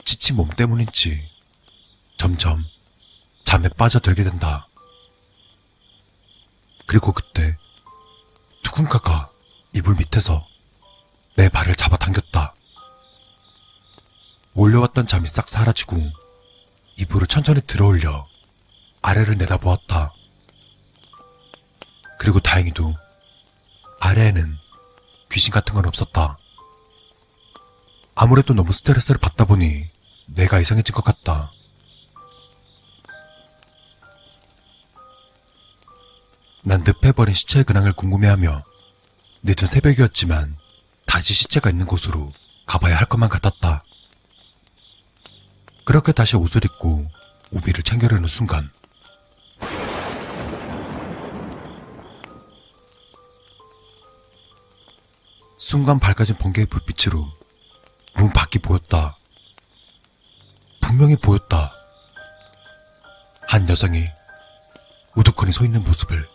지친 0.03 0.35
몸 0.35 0.49
때문인지 0.49 1.25
점점 2.17 2.65
잠에 3.45 3.69
빠져들게 3.69 4.25
된다. 4.25 4.67
그리고 6.85 7.13
그때 7.13 7.57
누군가가 8.65 9.29
이불 9.73 9.95
밑에서 9.95 10.45
내 11.37 11.47
발을 11.47 11.75
잡아당겼다. 11.75 12.53
몰려왔던 14.51 15.07
잠이 15.07 15.27
싹 15.27 15.47
사라지고 15.47 15.95
이불을 16.97 17.27
천천히 17.27 17.61
들어올려 17.61 18.27
아래를 19.01 19.37
내다보았다. 19.37 20.13
그리고 22.19 22.41
다행히도 22.41 22.93
아래에는 24.01 24.64
귀신 25.35 25.51
같은 25.51 25.75
건 25.75 25.85
없었다. 25.85 26.38
아무래도 28.15 28.53
너무 28.53 28.72
스트레스를 28.72 29.19
받다 29.19 29.43
보니 29.43 29.89
내가 30.27 30.61
이상해진 30.61 30.95
것 30.95 31.03
같다. 31.03 31.51
난 36.64 36.85
늪해버린 36.85 37.35
시체의 37.35 37.65
근황을 37.65 37.91
궁금해하며 37.91 38.64
늦은 39.43 39.67
새벽이었지만 39.67 40.57
다시 41.05 41.33
시체가 41.33 41.69
있는 41.69 41.85
곳으로 41.85 42.31
가봐야 42.65 42.95
할 42.97 43.05
것만 43.05 43.27
같았다. 43.27 43.83
그렇게 45.83 46.14
다시 46.14 46.38
옷을 46.38 46.64
입고 46.64 47.11
우비를 47.51 47.83
챙겨려는 47.83 48.30
순간 48.30 48.72
순간 55.65 55.97
밝아진 55.97 56.37
번개의 56.37 56.67
불빛으로 56.67 57.27
문 58.17 58.29
밖이 58.31 58.59
보였다. 58.61 59.17
분명히 60.79 61.15
보였다. 61.15 61.73
한 63.47 63.67
여성이 63.67 64.05
우두커니 65.15 65.51
서 65.51 65.65
있는 65.65 65.83
모습을 65.83 66.29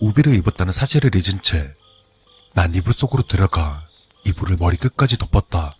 우비를 0.00 0.34
입었다는 0.36 0.72
사실을 0.72 1.14
잊은 1.14 1.42
채 1.42 1.74
난 2.54 2.74
이불 2.74 2.94
속으로 2.94 3.24
들어가 3.24 3.86
이불을 4.24 4.56
머리 4.56 4.78
끝까지 4.78 5.18
덮었다. 5.18 5.74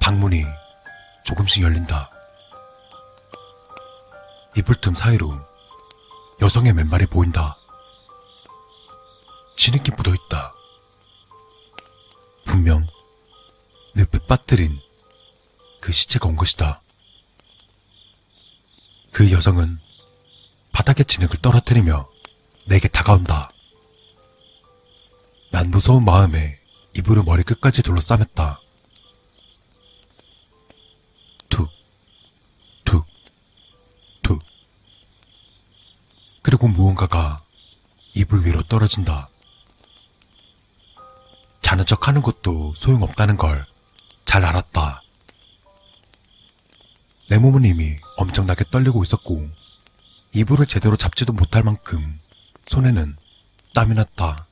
방문이 0.00 0.44
조금씩 1.24 1.62
열린다. 1.62 2.17
이불 4.58 4.74
틈 4.80 4.92
사이로 4.92 5.38
여성의 6.42 6.72
맨발이 6.72 7.06
보인다. 7.06 7.56
진흙이 9.56 9.90
묻어 9.96 10.12
있다. 10.12 10.52
분명 12.44 12.84
늪에 13.94 14.18
빠뜨린 14.26 14.80
그 15.80 15.92
시체가 15.92 16.28
온 16.28 16.34
것이다. 16.34 16.82
그 19.12 19.30
여성은 19.30 19.78
바닥에 20.72 21.04
진흙을 21.04 21.36
떨어뜨리며 21.40 22.08
내게 22.66 22.88
다가온다. 22.88 23.48
난 25.52 25.70
무서운 25.70 26.04
마음에 26.04 26.58
이불을 26.96 27.22
머리 27.22 27.44
끝까지 27.44 27.82
둘러싸맸다. 27.82 28.58
툭, 31.48 31.70
툭, 32.84 33.06
툭. 34.22 34.42
그리고 36.48 36.66
무언가가 36.66 37.42
이불 38.14 38.46
위로 38.46 38.62
떨어진다. 38.62 39.28
자는 41.60 41.84
척 41.84 42.08
하는 42.08 42.22
것도 42.22 42.72
소용없다는 42.74 43.36
걸 43.36 43.66
잘 44.28 44.44
알았다. 44.44 45.02
내 47.28 47.38
몸은 47.38 47.64
이미 47.64 47.96
엄청나게 48.16 48.64
떨리고 48.70 49.02
있었고, 49.02 49.48
이불을 50.32 50.66
제대로 50.66 50.96
잡지도 50.96 51.34
못할 51.34 51.62
만큼 51.62 52.18
손에는 52.66 53.16
땀이 53.74 53.94
났다. 53.94 54.47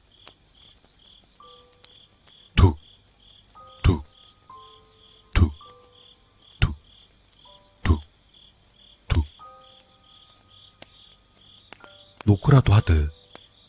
노크라도 12.27 12.75
하듯 12.75 13.11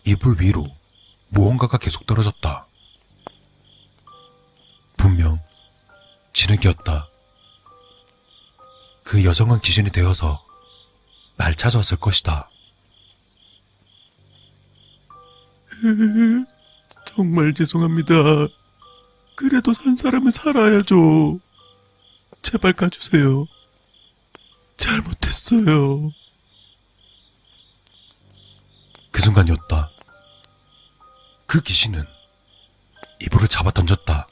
이불 0.04 0.42
위로 0.42 0.68
무언가가 1.30 1.78
계속 1.78 2.06
떨어졌다. 2.08 2.68
분명 4.98 5.40
진흙이었다. 6.34 7.08
그 9.04 9.24
여성은 9.24 9.62
귀신이 9.62 9.92
되어서 9.92 10.44
날 11.36 11.54
찾아왔을 11.54 11.98
것이다. 11.98 12.50
정말 17.06 17.54
죄송합니다. 17.54 18.14
그래도 19.36 19.74
산 19.74 19.96
사람은 19.96 20.32
살아야죠. 20.32 21.40
제발 22.42 22.74
가주세요. 22.74 23.46
잘못했어요. 24.78 26.12
그 29.18 29.24
순간이었다. 29.24 29.90
그 31.48 31.60
귀신은 31.62 32.06
이불을 33.20 33.48
잡아 33.48 33.72
던졌다. 33.72 34.28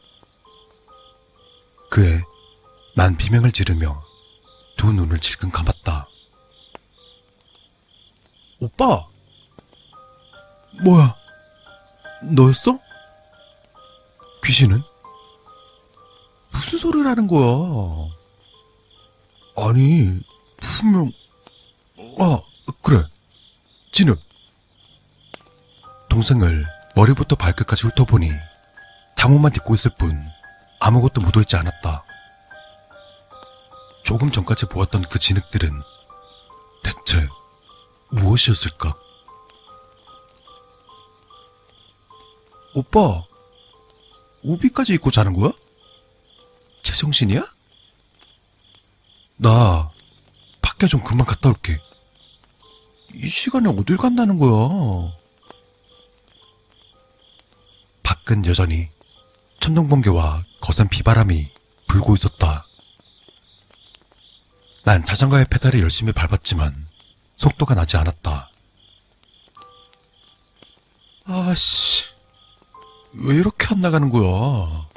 그에 1.90 2.22
난 2.96 3.18
비명을 3.18 3.52
지르며 3.52 4.00
두 4.78 4.94
눈을 4.94 5.18
질끈 5.18 5.50
감았다. 5.50 6.08
오빠! 8.60 9.08
뭐야? 10.84 11.16
너였어? 12.36 12.78
귀신은? 14.44 14.84
무슨 16.52 16.78
소리를 16.78 17.08
하는 17.08 17.26
거야? 17.26 18.12
아니, 19.58 20.20
분명, 20.58 21.12
아, 22.20 22.40
그래. 22.84 23.04
진흙. 23.92 24.25
동생을 26.16 26.66
머리부터 26.96 27.36
발끝까지 27.36 27.88
훑어보니 27.88 28.32
잠옷만 29.18 29.52
입고 29.58 29.76
있을 29.76 29.92
뿐 29.98 30.26
아무것도 30.80 31.20
묻어있지 31.20 31.58
않았다. 31.58 32.06
조금 34.02 34.32
전까지 34.32 34.68
보았던 34.68 35.02
그 35.10 35.20
진흙들은 35.20 35.82
대체 36.84 37.28
무엇이었을까? 38.12 38.96
오빠, 42.76 43.22
우비까지 44.44 44.94
입고 44.94 45.12
자는 45.12 45.34
거야? 45.34 45.52
제정신이야? 46.84 47.44
나 49.36 49.92
밖에 50.62 50.88
좀 50.88 51.04
금방 51.04 51.28
갔다 51.28 51.50
올게. 51.50 51.78
이 53.14 53.28
시간에 53.28 53.68
어딜 53.68 53.98
간다는 53.98 54.40
거야? 54.40 55.25
밖은 58.06 58.46
여전히 58.46 58.88
천둥번개와 59.60 60.46
거센 60.62 60.88
비바람이 60.88 61.52
불고 61.88 62.16
있었다. 62.16 62.68
난 64.84 65.04
자전거의 65.04 65.46
페달을 65.50 65.82
열심히 65.82 66.14
밟았지만 66.14 66.88
속도가 67.36 67.74
나지 67.74 67.98
않았다. 67.98 68.52
아씨, 71.26 72.04
왜 73.14 73.38
이렇게 73.38 73.66
안 73.72 73.82
나가는 73.82 74.08
거야? 74.12 74.88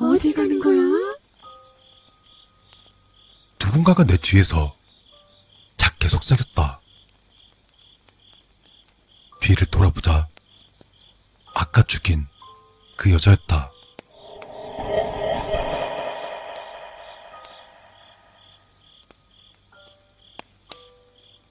어디 0.00 0.32
가는 0.34 0.58
거야? 0.58 0.80
누군가가 3.60 4.02
내 4.02 4.16
뒤에서 4.16 4.76
작게 5.76 6.08
속삭였다. 6.08 6.80
뒤를 9.40 9.66
돌아보자. 9.68 10.28
아까 11.58 11.82
죽인 11.82 12.26
그 12.96 13.10
여자였다. 13.10 13.72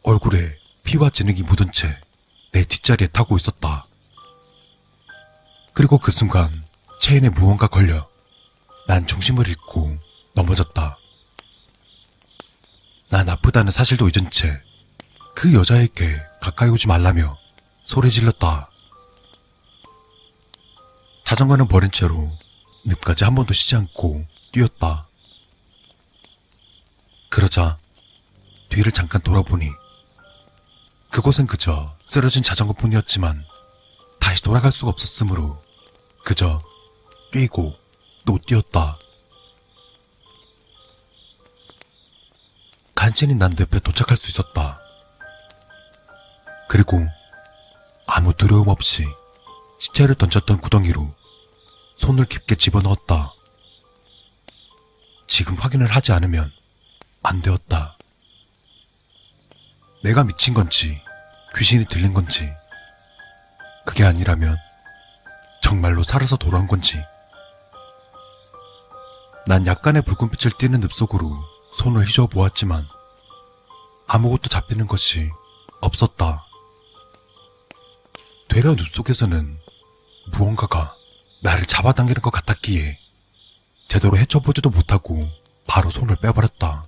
얼굴에 0.03 0.57
피와 0.83 1.09
진흙이 1.09 1.41
묻은 1.43 1.71
채 1.71 1.99
내 2.51 2.63
뒷자리에 2.63 3.07
타고 3.07 3.35
있었다. 3.35 3.85
그리고 5.73 5.97
그 5.97 6.09
순간 6.13 6.63
체인에 7.01 7.27
무언가 7.29 7.67
걸려 7.67 8.07
난 8.87 9.05
중심을 9.05 9.49
잃고 9.49 9.97
넘어졌다. 10.35 10.97
난 13.09 13.27
아프다는 13.27 13.71
사실도 13.71 14.07
잊은 14.07 14.29
채 14.29 14.61
그 15.35 15.53
여자에게 15.53 16.21
가까이 16.39 16.69
오지 16.69 16.87
말라며 16.87 17.37
소리 17.83 18.09
질렀다. 18.09 18.69
자전거는 21.25 21.67
버린 21.67 21.89
채로 21.89 22.31
늪까지 22.85 23.23
한 23.23 23.33
번도 23.33 23.53
쉬지 23.53 23.75
않고 23.75 24.25
뛰었다. 24.51 25.07
그러자 27.29 27.79
뒤를 28.69 28.91
잠깐 28.91 29.21
돌아보니 29.21 29.71
그곳엔 31.09 31.47
그저 31.47 31.97
쓰러진 32.05 32.43
자전거뿐이었지만 32.43 33.43
다시 34.19 34.43
돌아갈 34.43 34.71
수가 34.71 34.91
없었으므로 34.91 35.61
그저 36.23 36.61
뛰고 37.31 37.73
또 38.25 38.37
뛰었다. 38.45 38.97
간신히 42.93 43.33
난 43.33 43.51
늪에 43.57 43.79
도착할 43.79 44.15
수 44.15 44.29
있었다. 44.29 44.79
그리고 46.69 46.99
아무 48.05 48.31
두려움 48.33 48.67
없이 48.67 49.05
시체를 49.85 50.15
던졌던 50.15 50.61
구덩이로 50.61 51.13
손을 51.95 52.25
깊게 52.25 52.55
집어넣었다. 52.55 53.33
지금 55.27 55.55
확인을 55.55 55.87
하지 55.87 56.11
않으면 56.11 56.51
안 57.21 57.41
되었다. 57.41 57.97
내가 60.03 60.23
미친 60.23 60.53
건지 60.53 61.01
귀신이 61.55 61.85
들린 61.85 62.13
건지 62.13 62.51
그게 63.85 64.03
아니라면 64.03 64.57
정말로 65.61 66.03
살아서 66.03 66.35
돌아온 66.35 66.67
건지 66.67 67.03
난 69.47 69.67
약간의 69.67 70.01
붉은빛을 70.01 70.53
띠는 70.57 70.81
늪 70.81 70.91
속으로 70.91 71.37
손을 71.71 72.05
휘저어 72.05 72.27
보았지만 72.27 72.87
아무것도 74.07 74.49
잡히는 74.49 74.87
것이 74.87 75.29
없었다. 75.81 76.43
되려 78.47 78.75
늪 78.75 78.87
속에서는 78.87 79.64
무언가가 80.31 80.95
나를 81.41 81.65
잡아당기는 81.65 82.21
것 82.21 82.31
같았기에 82.31 82.99
제대로 83.87 84.17
헤쳐보지도 84.17 84.69
못하고 84.69 85.29
바로 85.67 85.89
손을 85.89 86.15
빼버렸다. 86.17 86.87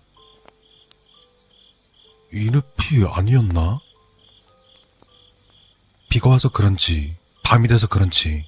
이 2.34 2.50
늪이 2.52 3.06
아니었나? 3.10 3.80
비가 6.10 6.30
와서 6.30 6.50
그런지 6.50 7.16
밤이 7.44 7.68
돼서 7.68 7.88
그런지 7.88 8.46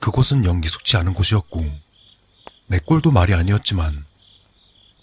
그곳은 0.00 0.44
연기 0.44 0.68
숙지 0.68 0.96
않은 0.96 1.12
곳이었고 1.14 1.64
내 2.66 2.78
꼴도 2.78 3.10
말이 3.10 3.34
아니었지만 3.34 4.06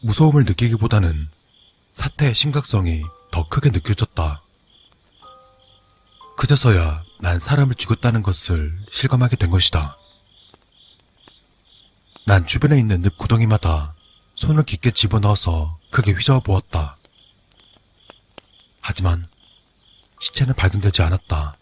무서움을 0.02 0.46
느끼기보다는 0.46 1.30
사태의 1.94 2.34
심각성이 2.34 3.04
더 3.32 3.48
크게 3.50 3.70
느껴졌다. 3.70 4.42
그제서야 6.38 7.04
난 7.20 7.40
사람을 7.40 7.76
죽였다는 7.76 8.22
것을 8.22 8.78
실감하게 8.92 9.38
된 9.38 9.50
것이다. 9.50 9.98
난 12.26 12.46
주변에 12.46 12.78
있는 12.78 13.02
늪 13.02 13.18
구덩이마다 13.18 13.96
손을 14.36 14.64
깊게 14.64 14.92
집어넣어서 14.92 15.80
크게 15.90 16.12
휘저어 16.12 16.42
보았다. 16.42 16.98
하지만 18.82 19.28
시체는 20.20 20.54
발견되지 20.54 21.02
않았다. 21.02 21.58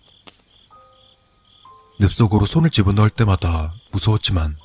늪 2.00 2.12
속으로 2.12 2.46
손을 2.46 2.70
집어넣을 2.70 3.10
때마다 3.10 3.74
무서웠지만 3.92 4.58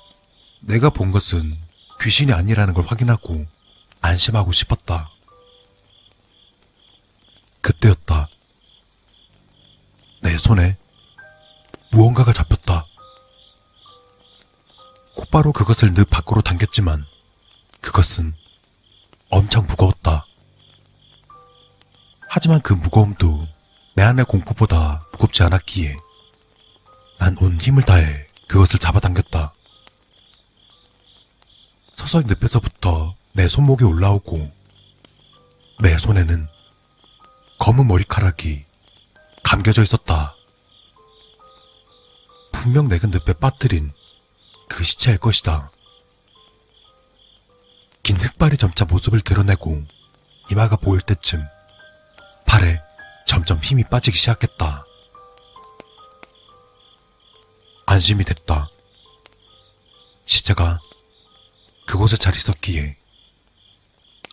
내가 0.61 0.91
본 0.91 1.13
것은 1.13 1.61
귀신이 2.01 2.33
아니라는 2.33 2.75
걸 2.75 2.85
확인하고 2.85 3.47
안심하고 4.01 4.51
싶었다. 4.53 5.11
그때였다. 7.61 8.29
내 10.21 10.37
손에 10.39 10.77
무언가가 11.91 12.33
잡혔다. 12.33 12.87
곧바로 15.15 15.53
그것을 15.53 15.93
늪 15.95 16.09
밖으로 16.09 16.41
당겼지만 16.41 17.05
그것은 17.81 18.35
엄청 19.29 19.67
무거웠다. 19.67 20.27
하지만 22.29 22.61
그 22.61 22.73
무거움도 22.73 23.47
내 23.95 24.03
안의 24.03 24.25
공포보다 24.27 25.07
무겁지 25.13 25.43
않았기에 25.43 25.97
난 27.19 27.37
온 27.41 27.61
힘을 27.61 27.83
다해 27.83 28.27
그것을 28.47 28.79
잡아당겼다. 28.79 29.53
서서히 31.95 32.25
늪에서부터 32.27 33.15
내 33.33 33.49
손목이 33.49 33.85
올라오고 33.85 34.51
내 35.81 35.99
손에는 35.99 36.49
검은 37.59 37.87
머리카락이 37.87 38.65
감겨져 39.51 39.83
있었다. 39.83 40.37
분명 42.53 42.87
내가 42.87 43.09
늪에 43.09 43.33
빠뜨린 43.33 43.93
그 44.69 44.85
시체일 44.85 45.19
것이다. 45.19 45.73
긴 48.05 48.17
흑발이 48.17 48.57
점차 48.59 48.85
모습을 48.85 49.23
드러내고 49.23 49.83
이마가 50.53 50.77
보일 50.77 51.01
때쯤 51.01 51.43
팔에 52.47 52.81
점점 53.27 53.59
힘이 53.59 53.83
빠지기 53.83 54.17
시작했다. 54.17 54.85
안심이 57.87 58.23
됐다. 58.23 58.71
시체가 60.27 60.79
그곳에 61.89 62.17
잘 62.17 62.37
있었기에 62.37 62.97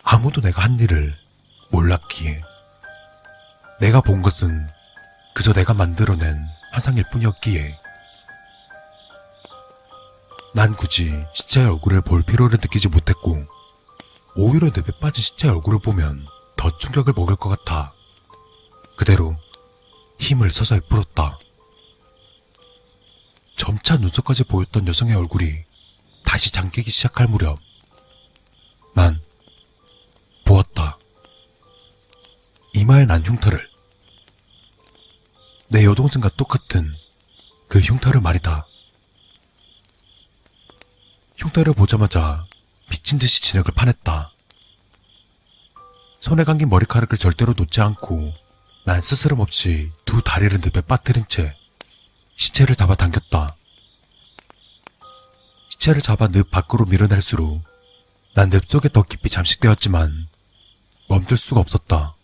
아무도 0.04 0.40
내가 0.40 0.62
한 0.62 0.78
일을 0.78 1.18
몰랐기에 1.70 2.40
내가 3.80 4.00
본 4.00 4.22
것은 4.22 4.77
그저 5.38 5.52
내가 5.52 5.72
만들어낸 5.72 6.48
화상일 6.72 7.04
뿐이었기에 7.12 7.78
난 10.52 10.74
굳이 10.74 11.12
시체의 11.32 11.68
얼굴을 11.68 12.00
볼 12.00 12.24
필요를 12.24 12.58
느끼지 12.60 12.88
못했고 12.88 13.46
오히려 14.34 14.66
늪에 14.66 14.90
빠진 15.00 15.22
시체의 15.22 15.54
얼굴을 15.54 15.78
보면 15.78 16.26
더 16.56 16.76
충격을 16.76 17.12
먹을 17.14 17.36
것 17.36 17.50
같아 17.50 17.94
그대로 18.96 19.36
힘을 20.18 20.50
서서히 20.50 20.80
풀었다. 20.88 21.38
점차 23.56 23.96
눈썹까지 23.96 24.42
보였던 24.42 24.88
여성의 24.88 25.14
얼굴이 25.14 25.64
다시 26.24 26.50
잠기기 26.50 26.90
시작할 26.90 27.28
무렵 27.28 27.60
난 28.92 29.22
보았다. 30.44 30.98
이마에 32.74 33.04
난 33.04 33.24
흉터를 33.24 33.77
내 35.78 35.84
여동생과 35.84 36.30
똑같은 36.30 36.92
그 37.68 37.78
흉터를 37.78 38.20
말이다. 38.20 38.66
흉터를 41.36 41.72
보자마자 41.72 42.44
미친 42.90 43.20
듯이 43.20 43.40
진흙을 43.42 43.66
파냈다. 43.76 44.32
손에 46.18 46.42
감긴 46.42 46.68
머리카락을 46.68 47.16
절대로 47.16 47.54
놓지 47.56 47.80
않고 47.80 48.34
난 48.86 49.00
스스럼 49.00 49.38
없이 49.38 49.92
두 50.04 50.20
다리를 50.20 50.58
늪에 50.58 50.80
빠뜨린 50.80 51.24
채 51.28 51.54
시체를 52.34 52.74
잡아 52.74 52.96
당겼다. 52.96 53.54
시체를 55.68 56.02
잡아 56.02 56.26
늪 56.26 56.50
밖으로 56.50 56.86
밀어낼수록 56.86 57.62
난 58.34 58.50
늪 58.50 58.64
속에 58.68 58.88
더 58.88 59.04
깊이 59.04 59.30
잠식되었지만 59.30 60.26
멈출 61.08 61.36
수가 61.36 61.60
없었다. 61.60 62.16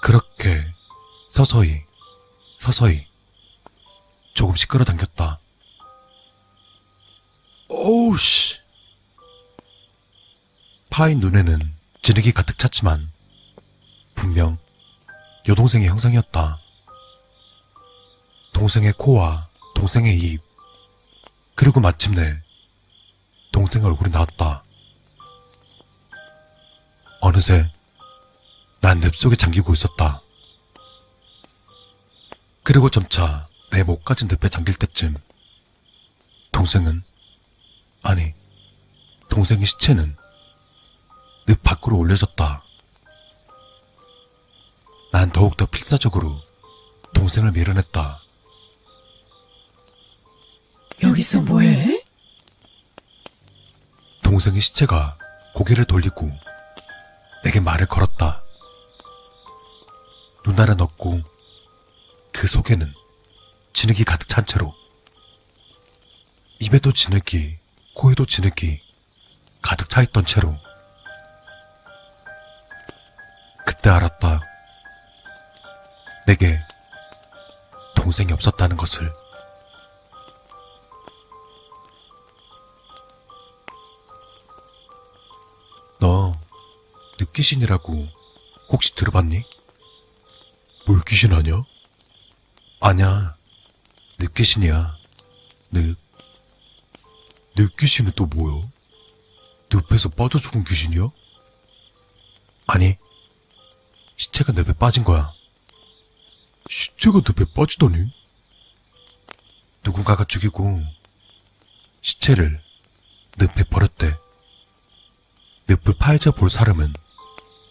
그렇게 0.00 0.64
서서히 1.28 1.84
서서히 2.58 3.06
조금씩 4.34 4.68
끌어당겼다. 4.68 5.38
오우 7.68 8.16
씨. 8.16 8.58
파인 10.90 11.20
눈에는 11.20 11.74
진흙이 12.02 12.32
가득 12.32 12.58
찼지만 12.58 13.12
분명 14.14 14.58
여동생의 15.48 15.88
형상이었다. 15.88 16.58
동생의 18.52 18.94
코와 18.94 19.48
동생의 19.74 20.18
입 20.18 20.40
그리고 21.54 21.80
마침내 21.80 22.40
동생 23.52 23.84
얼굴이 23.84 24.10
나왔다. 24.10 24.64
어느새 27.20 27.70
난늪 28.80 29.14
속에 29.14 29.36
잠기고 29.36 29.72
있었다. 29.72 30.22
그리고 32.62 32.90
점차 32.90 33.48
내 33.70 33.82
목까지 33.82 34.26
늪에 34.26 34.48
잠길 34.48 34.74
때쯤 34.76 35.16
동생은 36.52 37.02
아니 38.02 38.34
동생의 39.28 39.66
시체는 39.66 40.16
늪 41.46 41.62
밖으로 41.62 41.96
올려졌다. 41.98 42.64
난 45.12 45.30
더욱더 45.30 45.66
필사적으로 45.66 46.40
동생을 47.14 47.52
밀어냈다. 47.52 48.20
여기서 51.02 51.40
뭐해? 51.42 52.04
동생의 54.22 54.60
시체가 54.60 55.16
고개를 55.54 55.84
돌리고 55.86 56.30
내게 57.44 57.60
말을 57.60 57.86
걸었다. 57.86 58.42
눈알은 60.48 60.80
없고 60.80 61.20
그 62.32 62.46
속에는 62.46 62.94
진흙이 63.74 64.04
가득 64.04 64.30
찬 64.30 64.46
채로 64.46 64.74
입에도 66.58 66.90
진흙이 66.90 67.58
코에도 67.94 68.24
진흙이 68.24 68.80
가득 69.60 69.90
차 69.90 70.00
있던 70.00 70.24
채로 70.24 70.56
그때 73.66 73.90
알았다. 73.90 74.40
내게 76.26 76.58
동생이 77.94 78.32
없었다는 78.32 78.78
것을. 78.78 79.12
너 86.00 86.32
늪귀신이라고 87.20 88.08
혹시 88.70 88.94
들어봤니? 88.94 89.57
뭘 90.88 91.02
귀신 91.06 91.34
아냐? 91.34 91.64
아냐, 92.80 93.36
늪 94.16 94.32
귀신이야. 94.32 94.96
늪. 95.70 95.98
늪 97.56 97.76
귀신은 97.76 98.12
또 98.16 98.24
뭐야? 98.24 98.66
늪에서 99.70 100.08
빠져 100.08 100.38
죽은 100.38 100.64
귀신이야? 100.64 101.10
아니, 102.68 102.96
시체가 104.16 104.52
늪에 104.52 104.72
빠진 104.72 105.04
거야. 105.04 105.30
시체가 106.70 107.18
늪에 107.18 107.52
빠지다니? 107.52 108.10
누군가가 109.84 110.24
죽이고 110.24 110.82
시체를 112.00 112.62
늪에 113.36 113.64
버렸대. 113.64 114.16
늪을 115.68 115.98
파헤쳐 115.98 116.30
볼 116.30 116.48
사람은 116.48 116.94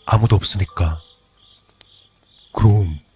아무도 0.06 0.36
없으니까. 0.36 1.02
그럼 2.54 3.07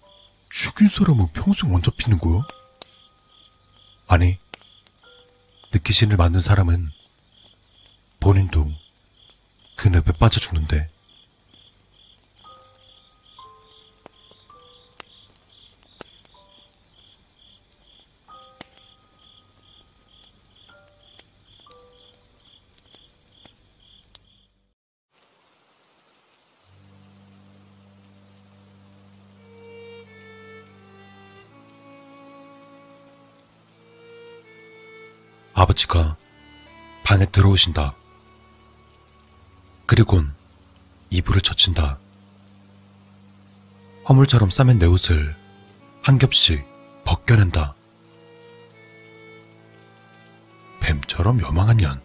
죽인 0.52 0.86
사람은 0.86 1.28
평생 1.28 1.72
원 1.72 1.82
잡히는 1.82 2.18
거야? 2.18 2.46
아니, 4.06 4.38
느끼신을 5.72 6.18
만든 6.18 6.40
사람은 6.40 6.90
본인도 8.20 8.70
그 9.76 9.88
늪에 9.88 10.12
빠져 10.12 10.40
죽는데. 10.40 10.90
아버지가 35.62 36.16
방에 37.04 37.24
들어오신다. 37.26 37.94
그리곤 39.86 40.34
이불을 41.10 41.40
젖힌다. 41.40 41.98
허물처럼 44.08 44.50
싸맨 44.50 44.80
내 44.80 44.86
옷을 44.86 45.36
한 46.02 46.18
겹씩 46.18 46.64
벗겨낸다. 47.04 47.74
뱀처럼 50.80 51.40
요망한 51.40 51.76
년. 51.76 52.02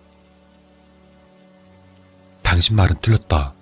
당신 2.44 2.76
말은 2.76 2.98
틀렸다. 3.02 3.56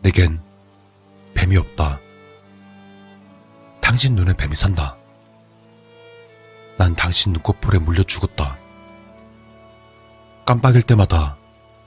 내겐 0.00 0.40
뱀이 1.34 1.58
없다. 1.58 2.00
당신 3.82 4.14
눈에 4.14 4.32
뱀이 4.34 4.54
산다. 4.54 4.99
난 6.80 6.94
당신 6.94 7.34
눈꺼풀에 7.34 7.78
물려 7.78 8.02
죽었다. 8.02 8.56
깜빡일 10.46 10.80
때마다 10.80 11.36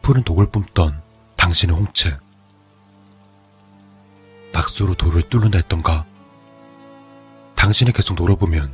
푸른 0.03 0.23
독을 0.23 0.51
뿜던 0.51 1.01
당신의 1.35 1.75
홍채. 1.75 2.15
낙수로 4.51 4.93
돌을 4.93 5.29
뚫는다 5.29 5.57
했던가? 5.57 6.05
당신이 7.55 7.91
계속 7.91 8.13
놀아보면 8.13 8.71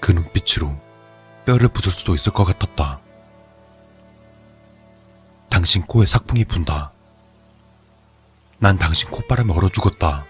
그 0.00 0.12
눈빛으로 0.12 0.74
뼈를 1.44 1.68
부술 1.68 1.92
수도 1.92 2.14
있을 2.14 2.32
것 2.32 2.46
같았다. 2.46 3.00
당신 5.50 5.82
코에 5.82 6.06
삭풍이 6.06 6.46
분다. 6.46 6.92
난 8.56 8.78
당신 8.78 9.10
콧바람에 9.10 9.52
얼어 9.52 9.68
죽었다. 9.68 10.24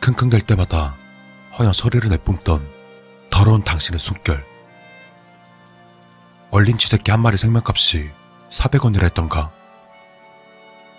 킁킁댈 0.00 0.40
때마다 0.40 0.96
허연 1.56 1.72
소리를 1.72 2.08
내뿜던 2.08 2.79
더러운 3.40 3.64
당신의 3.64 3.98
숨결. 3.98 4.44
얼린 6.50 6.76
쥐새끼 6.76 7.10
한 7.10 7.20
마리 7.20 7.38
생명값이 7.38 8.10
400원이라 8.50 9.04
했던가. 9.04 9.50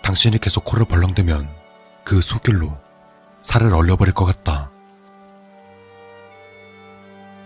당신이 0.02 0.40
계속 0.40 0.66
코를 0.66 0.86
벌렁대면 0.86 1.48
그 2.03 2.20
숨결로 2.20 2.76
살을 3.44 3.72
얼려버릴 3.76 4.16
것 4.16 4.26
같다. 4.26 4.72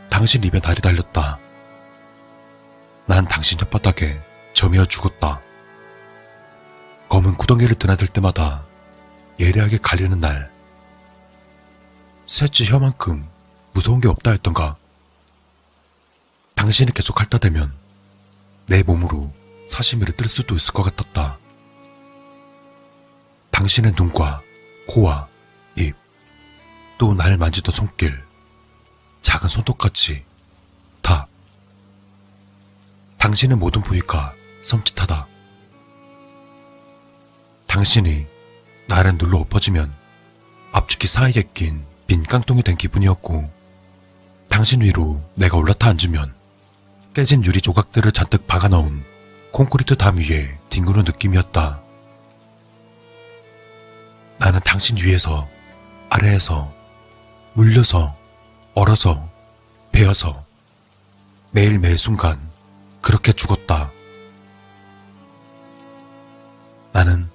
당신 0.10 0.42
입에 0.46 0.62
날이 0.62 0.80
달렸다. 0.80 1.40
난 3.06 3.26
당신 3.26 3.58
혓바닥에 3.58 4.22
점이어 4.54 4.86
죽었다. 4.86 5.42
검은 7.10 7.36
구덩이를 7.36 7.76
드나들 7.76 8.08
때마다 8.08 8.64
예리하게 9.42 9.78
갈리는 9.80 10.18
날. 10.22 10.50
셋째 12.28 12.64
혀만큼 12.64 13.28
무서운 13.74 14.00
게 14.00 14.08
없다 14.08 14.32
했던가. 14.32 14.78
당신이 16.56 16.94
계속 16.94 17.20
핥아대면 17.20 17.74
내 18.68 18.84
몸으로 18.84 19.32
사시미를 19.68 20.16
뜰 20.16 20.28
수도 20.30 20.56
있을 20.56 20.74
것 20.74 20.84
같았다. 20.84 21.38
당신의 23.52 23.94
눈과 23.98 24.42
코와 24.88 25.28
입, 25.76 25.96
또 26.98 27.14
날 27.14 27.38
만지던 27.38 27.74
손길, 27.74 28.24
작은 29.22 29.50
손톱같이 29.50 30.24
다. 31.02 31.28
당신의 33.18 33.58
모든 33.58 33.82
부위가 33.82 34.34
섬찟하다. 34.62 35.26
당신이 37.68 38.28
나를 38.88 39.18
눌러 39.18 39.40
엎어지면 39.40 39.94
앞주기 40.72 41.08
사이에 41.08 41.44
낀 41.54 41.86
빈 42.08 42.24
깡통이 42.24 42.62
된 42.62 42.78
기분이었고, 42.78 43.52
당신 44.48 44.82
위로 44.82 45.24
내가 45.34 45.58
올라타 45.58 45.90
앉으면 45.90 46.35
깨진 47.16 47.46
유리 47.46 47.62
조각들을 47.62 48.12
잔뜩 48.12 48.46
박아 48.46 48.68
넣은 48.68 49.02
콘크리트 49.54 49.96
담 49.96 50.18
위에 50.18 50.54
뒹구는 50.70 51.06
느낌이었다. 51.06 51.80
나는 54.38 54.60
당신 54.66 54.98
위에서, 54.98 55.48
아래에서, 56.10 56.74
물려서, 57.54 58.14
얼어서, 58.74 59.30
베어서, 59.94 60.44
매일매일 61.52 61.98
순간 61.98 62.38
그렇게 63.00 63.32
죽었다. 63.32 63.90
나는 66.92 67.30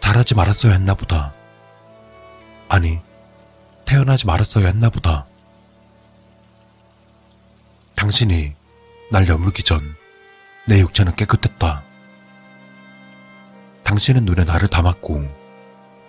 잘하지 0.00 0.34
말았어야 0.34 0.72
했나 0.72 0.94
보다. 0.94 1.32
아니, 2.68 2.98
태어나지 3.84 4.26
말았어야 4.26 4.66
했나 4.66 4.90
보다. 4.90 5.26
당신이 7.94 8.63
날 9.10 9.28
여물기 9.28 9.62
전 9.62 10.04
내 10.66 10.80
육체는 10.80 11.14
깨끗했다. 11.16 11.82
당신은 13.82 14.24
눈에 14.24 14.44
나를 14.44 14.68
담았고, 14.68 15.28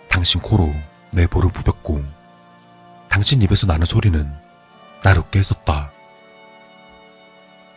당신 0.08 0.40
코로 0.40 0.74
내 1.12 1.26
볼을 1.26 1.50
부볐고, 1.52 2.02
당신 3.10 3.42
입에서 3.42 3.66
나는 3.66 3.84
소리는 3.84 4.32
날 5.02 5.18
웃게 5.18 5.38
했었다. 5.38 5.92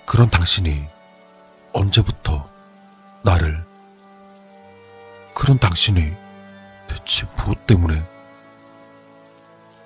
그런 0.06 0.30
당신이 0.30 0.88
언제부터 1.74 2.50
나를, 3.24 3.66
그런 5.36 5.60
당신이 5.60 6.14
대체 6.88 7.28
무엇 7.38 7.68
때문에 7.68 8.04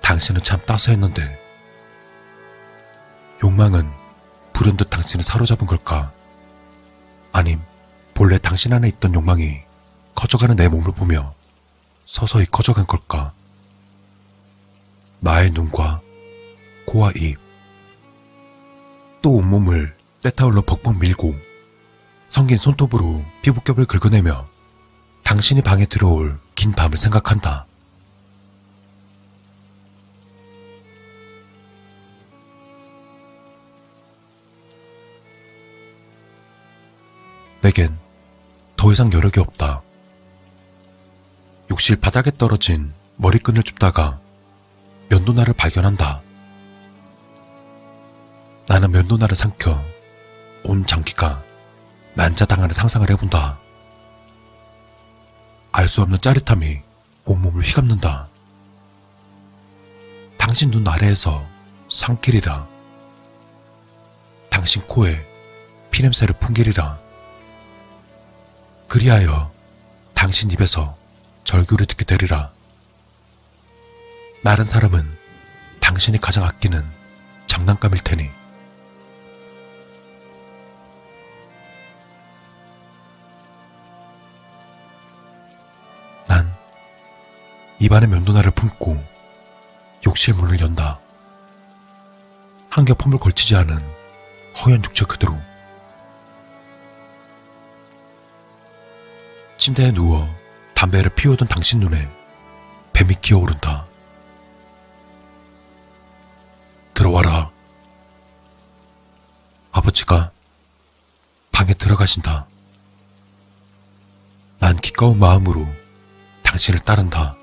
당신은 0.00 0.42
참 0.42 0.60
따스했는데 0.64 1.38
욕망은 3.42 4.03
불현 4.54 4.78
듯 4.78 4.88
당신을 4.88 5.22
사로잡은 5.22 5.66
걸까? 5.66 6.10
아님 7.32 7.60
본래 8.14 8.38
당신 8.38 8.72
안에 8.72 8.88
있던 8.88 9.12
욕망이 9.12 9.60
커져가는 10.14 10.56
내 10.56 10.68
몸을 10.68 10.92
보며 10.92 11.34
서서히 12.06 12.46
커져간 12.46 12.86
걸까? 12.86 13.32
나의 15.20 15.50
눈과 15.50 16.00
코와 16.86 17.12
입, 17.16 17.38
또 19.20 19.36
온몸을 19.36 19.96
때타올로 20.22 20.62
벅벅 20.62 20.98
밀고 20.98 21.34
성긴 22.28 22.56
손톱으로 22.58 23.24
피부겹을 23.42 23.86
긁어내며 23.86 24.46
당신이 25.24 25.62
방에 25.62 25.86
들어올 25.86 26.38
긴 26.54 26.72
밤을 26.72 26.96
생각한다. 26.96 27.66
내겐 37.64 37.98
더 38.76 38.92
이상 38.92 39.10
여력이 39.10 39.40
없다. 39.40 39.80
욕실 41.70 41.96
바닥에 41.96 42.30
떨어진 42.36 42.92
머리끈을 43.16 43.62
줍다가 43.62 44.20
면도날을 45.08 45.54
발견한다. 45.54 46.20
나는 48.66 48.90
면도날을 48.90 49.34
삼켜 49.34 49.82
온 50.64 50.84
장기가 50.84 51.42
난자당하는 52.12 52.74
상상을 52.74 53.08
해본다. 53.08 53.58
알 55.72 55.88
수 55.88 56.02
없는 56.02 56.20
짜릿함이 56.20 56.82
온몸을 57.24 57.62
휘감는다. 57.62 58.28
당신 60.36 60.70
눈 60.70 60.86
아래에서 60.86 61.46
상길이라. 61.90 62.68
당신 64.50 64.86
코에 64.86 65.26
피냄새를 65.90 66.34
풍기리라. 66.38 67.03
그리하여 68.88 69.52
당신 70.14 70.50
입에서 70.50 70.96
절규를 71.44 71.86
듣게 71.86 72.04
되리라. 72.04 72.50
마른 74.42 74.64
사람은 74.64 75.16
당신이 75.80 76.20
가장 76.20 76.44
아끼는 76.44 76.84
장난감일 77.46 78.02
테니. 78.02 78.30
난 86.26 86.54
입안에 87.78 88.06
면도날을 88.06 88.50
품고 88.52 89.02
욕실 90.06 90.34
문을 90.34 90.60
연다. 90.60 91.00
한겹 92.70 92.98
펌을 92.98 93.18
걸치지 93.18 93.56
않은 93.56 93.78
허연 94.58 94.84
육체 94.84 95.04
그대로 95.04 95.38
침대에 99.58 99.92
누워 99.92 100.28
담배를 100.74 101.10
피우던 101.14 101.48
당신 101.48 101.80
눈에 101.80 102.08
뱀이 102.92 103.14
기어오른다. 103.20 103.86
들어와라. 106.94 107.50
아버지가 109.72 110.30
방에 111.50 111.74
들어가신다. 111.74 112.46
난 114.60 114.76
기꺼운 114.76 115.18
마음으로 115.18 115.66
당신을 116.42 116.80
따른다. 116.80 117.36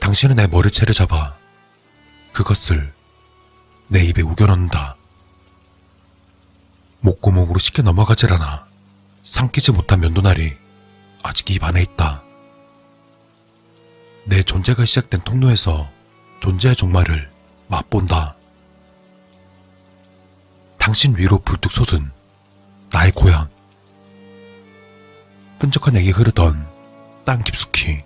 당신은 0.00 0.36
내 0.36 0.46
머리채를 0.46 0.94
잡아 0.94 1.36
그것을 2.32 2.92
내 3.88 4.04
입에 4.04 4.22
우겨넣는다. 4.22 4.96
목구멍으로 7.00 7.58
쉽게 7.58 7.82
넘어가질 7.82 8.32
않아. 8.32 8.65
삼키지 9.26 9.72
못한 9.72 10.00
면도날이 10.00 10.56
아직 11.24 11.50
입 11.50 11.64
안에 11.64 11.82
있다. 11.82 12.22
내 14.24 14.42
존재가 14.42 14.84
시작된 14.84 15.20
통로에서 15.22 15.90
존재의 16.40 16.76
종말을 16.76 17.28
맛본다. 17.66 18.36
당신 20.78 21.16
위로 21.16 21.40
불뚝 21.40 21.72
솟은 21.72 22.10
나의 22.92 23.10
고향. 23.12 23.48
끈적한 25.58 25.96
액이 25.96 26.12
흐르던 26.12 26.68
땅 27.24 27.42
깊숙이 27.42 28.02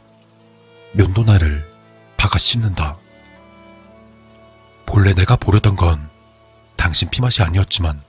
면도날을 0.93 1.71
박아 2.17 2.39
씹는다. 2.39 2.97
본래 4.87 5.13
내가 5.13 5.37
보려던 5.37 5.77
건 5.77 6.09
당신 6.77 7.11
피맛이 7.11 7.43
아니었지만 7.43 8.03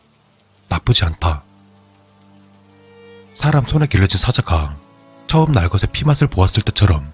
나쁘지 0.69 1.03
않다. 1.03 1.43
사람 3.33 3.65
손에 3.65 3.87
길러진 3.87 4.19
사자가 4.19 4.75
처음 5.27 5.51
날것의 5.51 5.91
피맛을 5.91 6.27
보았을 6.27 6.63
때처럼 6.63 7.11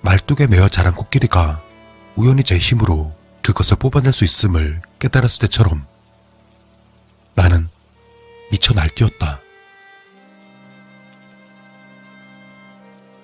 말뚝에 0.00 0.46
매어 0.46 0.68
자란 0.68 0.94
코끼리가 0.94 1.62
우연히 2.16 2.42
제 2.42 2.56
힘으로 2.56 3.14
그것을 3.42 3.76
뽑아낼 3.76 4.12
수 4.12 4.24
있음을 4.24 4.80
깨달았을 4.98 5.40
때처럼 5.40 5.86
나는 7.34 7.68
미쳐 8.50 8.72
날뛰었다. 8.72 9.40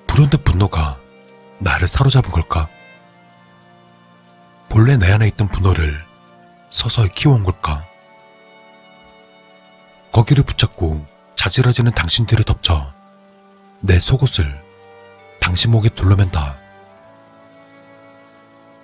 불현듯 0.07 0.44
분노가 0.44 0.99
나를 1.59 1.86
사로잡은 1.86 2.31
걸까? 2.31 2.69
본래 4.69 4.97
내 4.97 5.10
안에 5.12 5.28
있던 5.28 5.49
분노를 5.49 6.05
서서히 6.70 7.09
키워온 7.10 7.44
걸까? 7.44 7.86
거기를 10.12 10.44
붙잡고 10.44 11.07
자지러지는 11.41 11.93
당신 11.93 12.27
뒤를 12.27 12.44
덮쳐 12.44 12.93
내 13.81 13.99
속옷을 13.99 14.62
당신 15.41 15.70
목에 15.70 15.89
둘러맨다. 15.89 16.59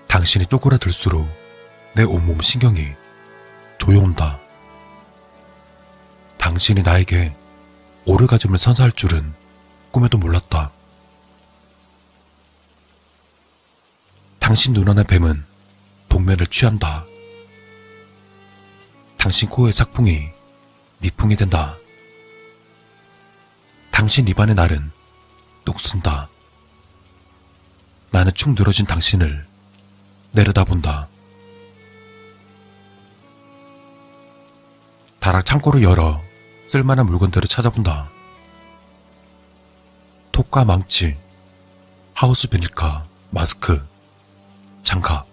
당신이 0.09 0.47
쪼그라들수록 0.47 1.29
내 1.95 2.03
온몸 2.03 2.41
신경이 2.41 2.95
조여온다. 3.77 4.39
당신이 6.39 6.81
나에게 6.83 7.37
오르가즘을 8.07 8.57
선사할 8.57 8.93
줄은 8.93 9.35
꿈에도 9.91 10.17
몰랐다. 10.17 10.73
당신 14.39 14.73
눈안의 14.73 15.05
뱀은 15.05 15.45
동면을 16.09 16.47
취한다. 16.47 17.05
당신 19.19 19.47
코의 19.51 19.75
삭풍이 19.75 20.31
미풍이 21.01 21.37
된다. 21.37 21.77
당신 23.97 24.29
입안의 24.29 24.55
날은 24.55 24.93
녹슨다. 25.65 26.29
나는 28.11 28.31
축 28.35 28.51
늘어진 28.51 28.85
당신을 28.85 29.47
내려다본다. 30.33 31.09
다락 35.19 35.47
창고를 35.47 35.83
열어 35.83 36.23
쓸만한 36.67 37.07
물건들을 37.07 37.49
찾아본다. 37.49 38.11
톱과 40.31 40.67
망치, 40.67 41.17
하우스 42.13 42.49
비닐카, 42.49 43.07
마스크, 43.31 43.83
장갑, 44.83 45.27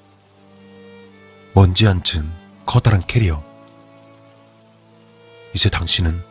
먼지 1.53 1.85
앉은 1.85 2.32
커다란 2.66 3.06
캐리어. 3.08 3.43
이제 5.53 5.69
당신은 5.69 6.24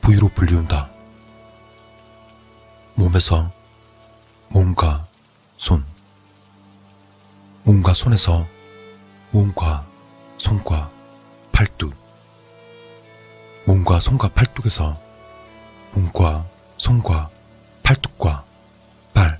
부위로 0.00 0.30
불리운다. 0.30 0.91
몸에서 2.94 3.50
몸과 4.48 5.06
손, 5.56 5.84
몸과 7.64 7.94
손에서 7.94 8.46
몸과 9.30 9.86
손과 10.38 10.90
팔뚝, 11.52 11.94
몸과 13.64 14.00
손과 14.00 14.28
팔뚝에서 14.28 14.98
몸과 15.92 16.44
손과 16.76 17.30
팔뚝과 17.82 18.44
발, 19.14 19.38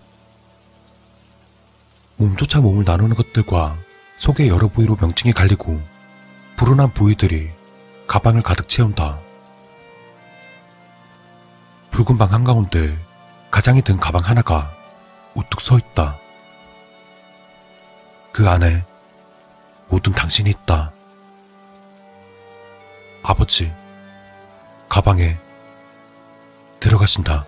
몸조차 2.17 2.61
몸을 2.61 2.85
나누는 2.87 3.17
것들과 3.17 3.77
속의 4.19 4.49
여러 4.49 4.69
부위로 4.69 4.97
명칭이 5.01 5.33
갈리고 5.33 5.81
불운한 6.57 6.93
부위들이 6.93 7.51
가방을 8.07 8.43
가득 8.43 8.69
채운다. 8.69 9.19
붉은 11.91 12.19
방 12.19 12.33
한가운데 12.33 12.97
가장이 13.53 13.83
든 13.83 13.99
가방 13.99 14.25
하나가 14.25 14.73
우뚝 15.35 15.61
서 15.61 15.77
있다. 15.77 16.19
그 18.33 18.49
안에 18.49 18.83
모든 19.89 20.15
당신이 20.15 20.49
있다. 20.49 20.91
아버지, 23.23 23.71
가방에 24.89 25.37
들어가신다. 26.81 27.45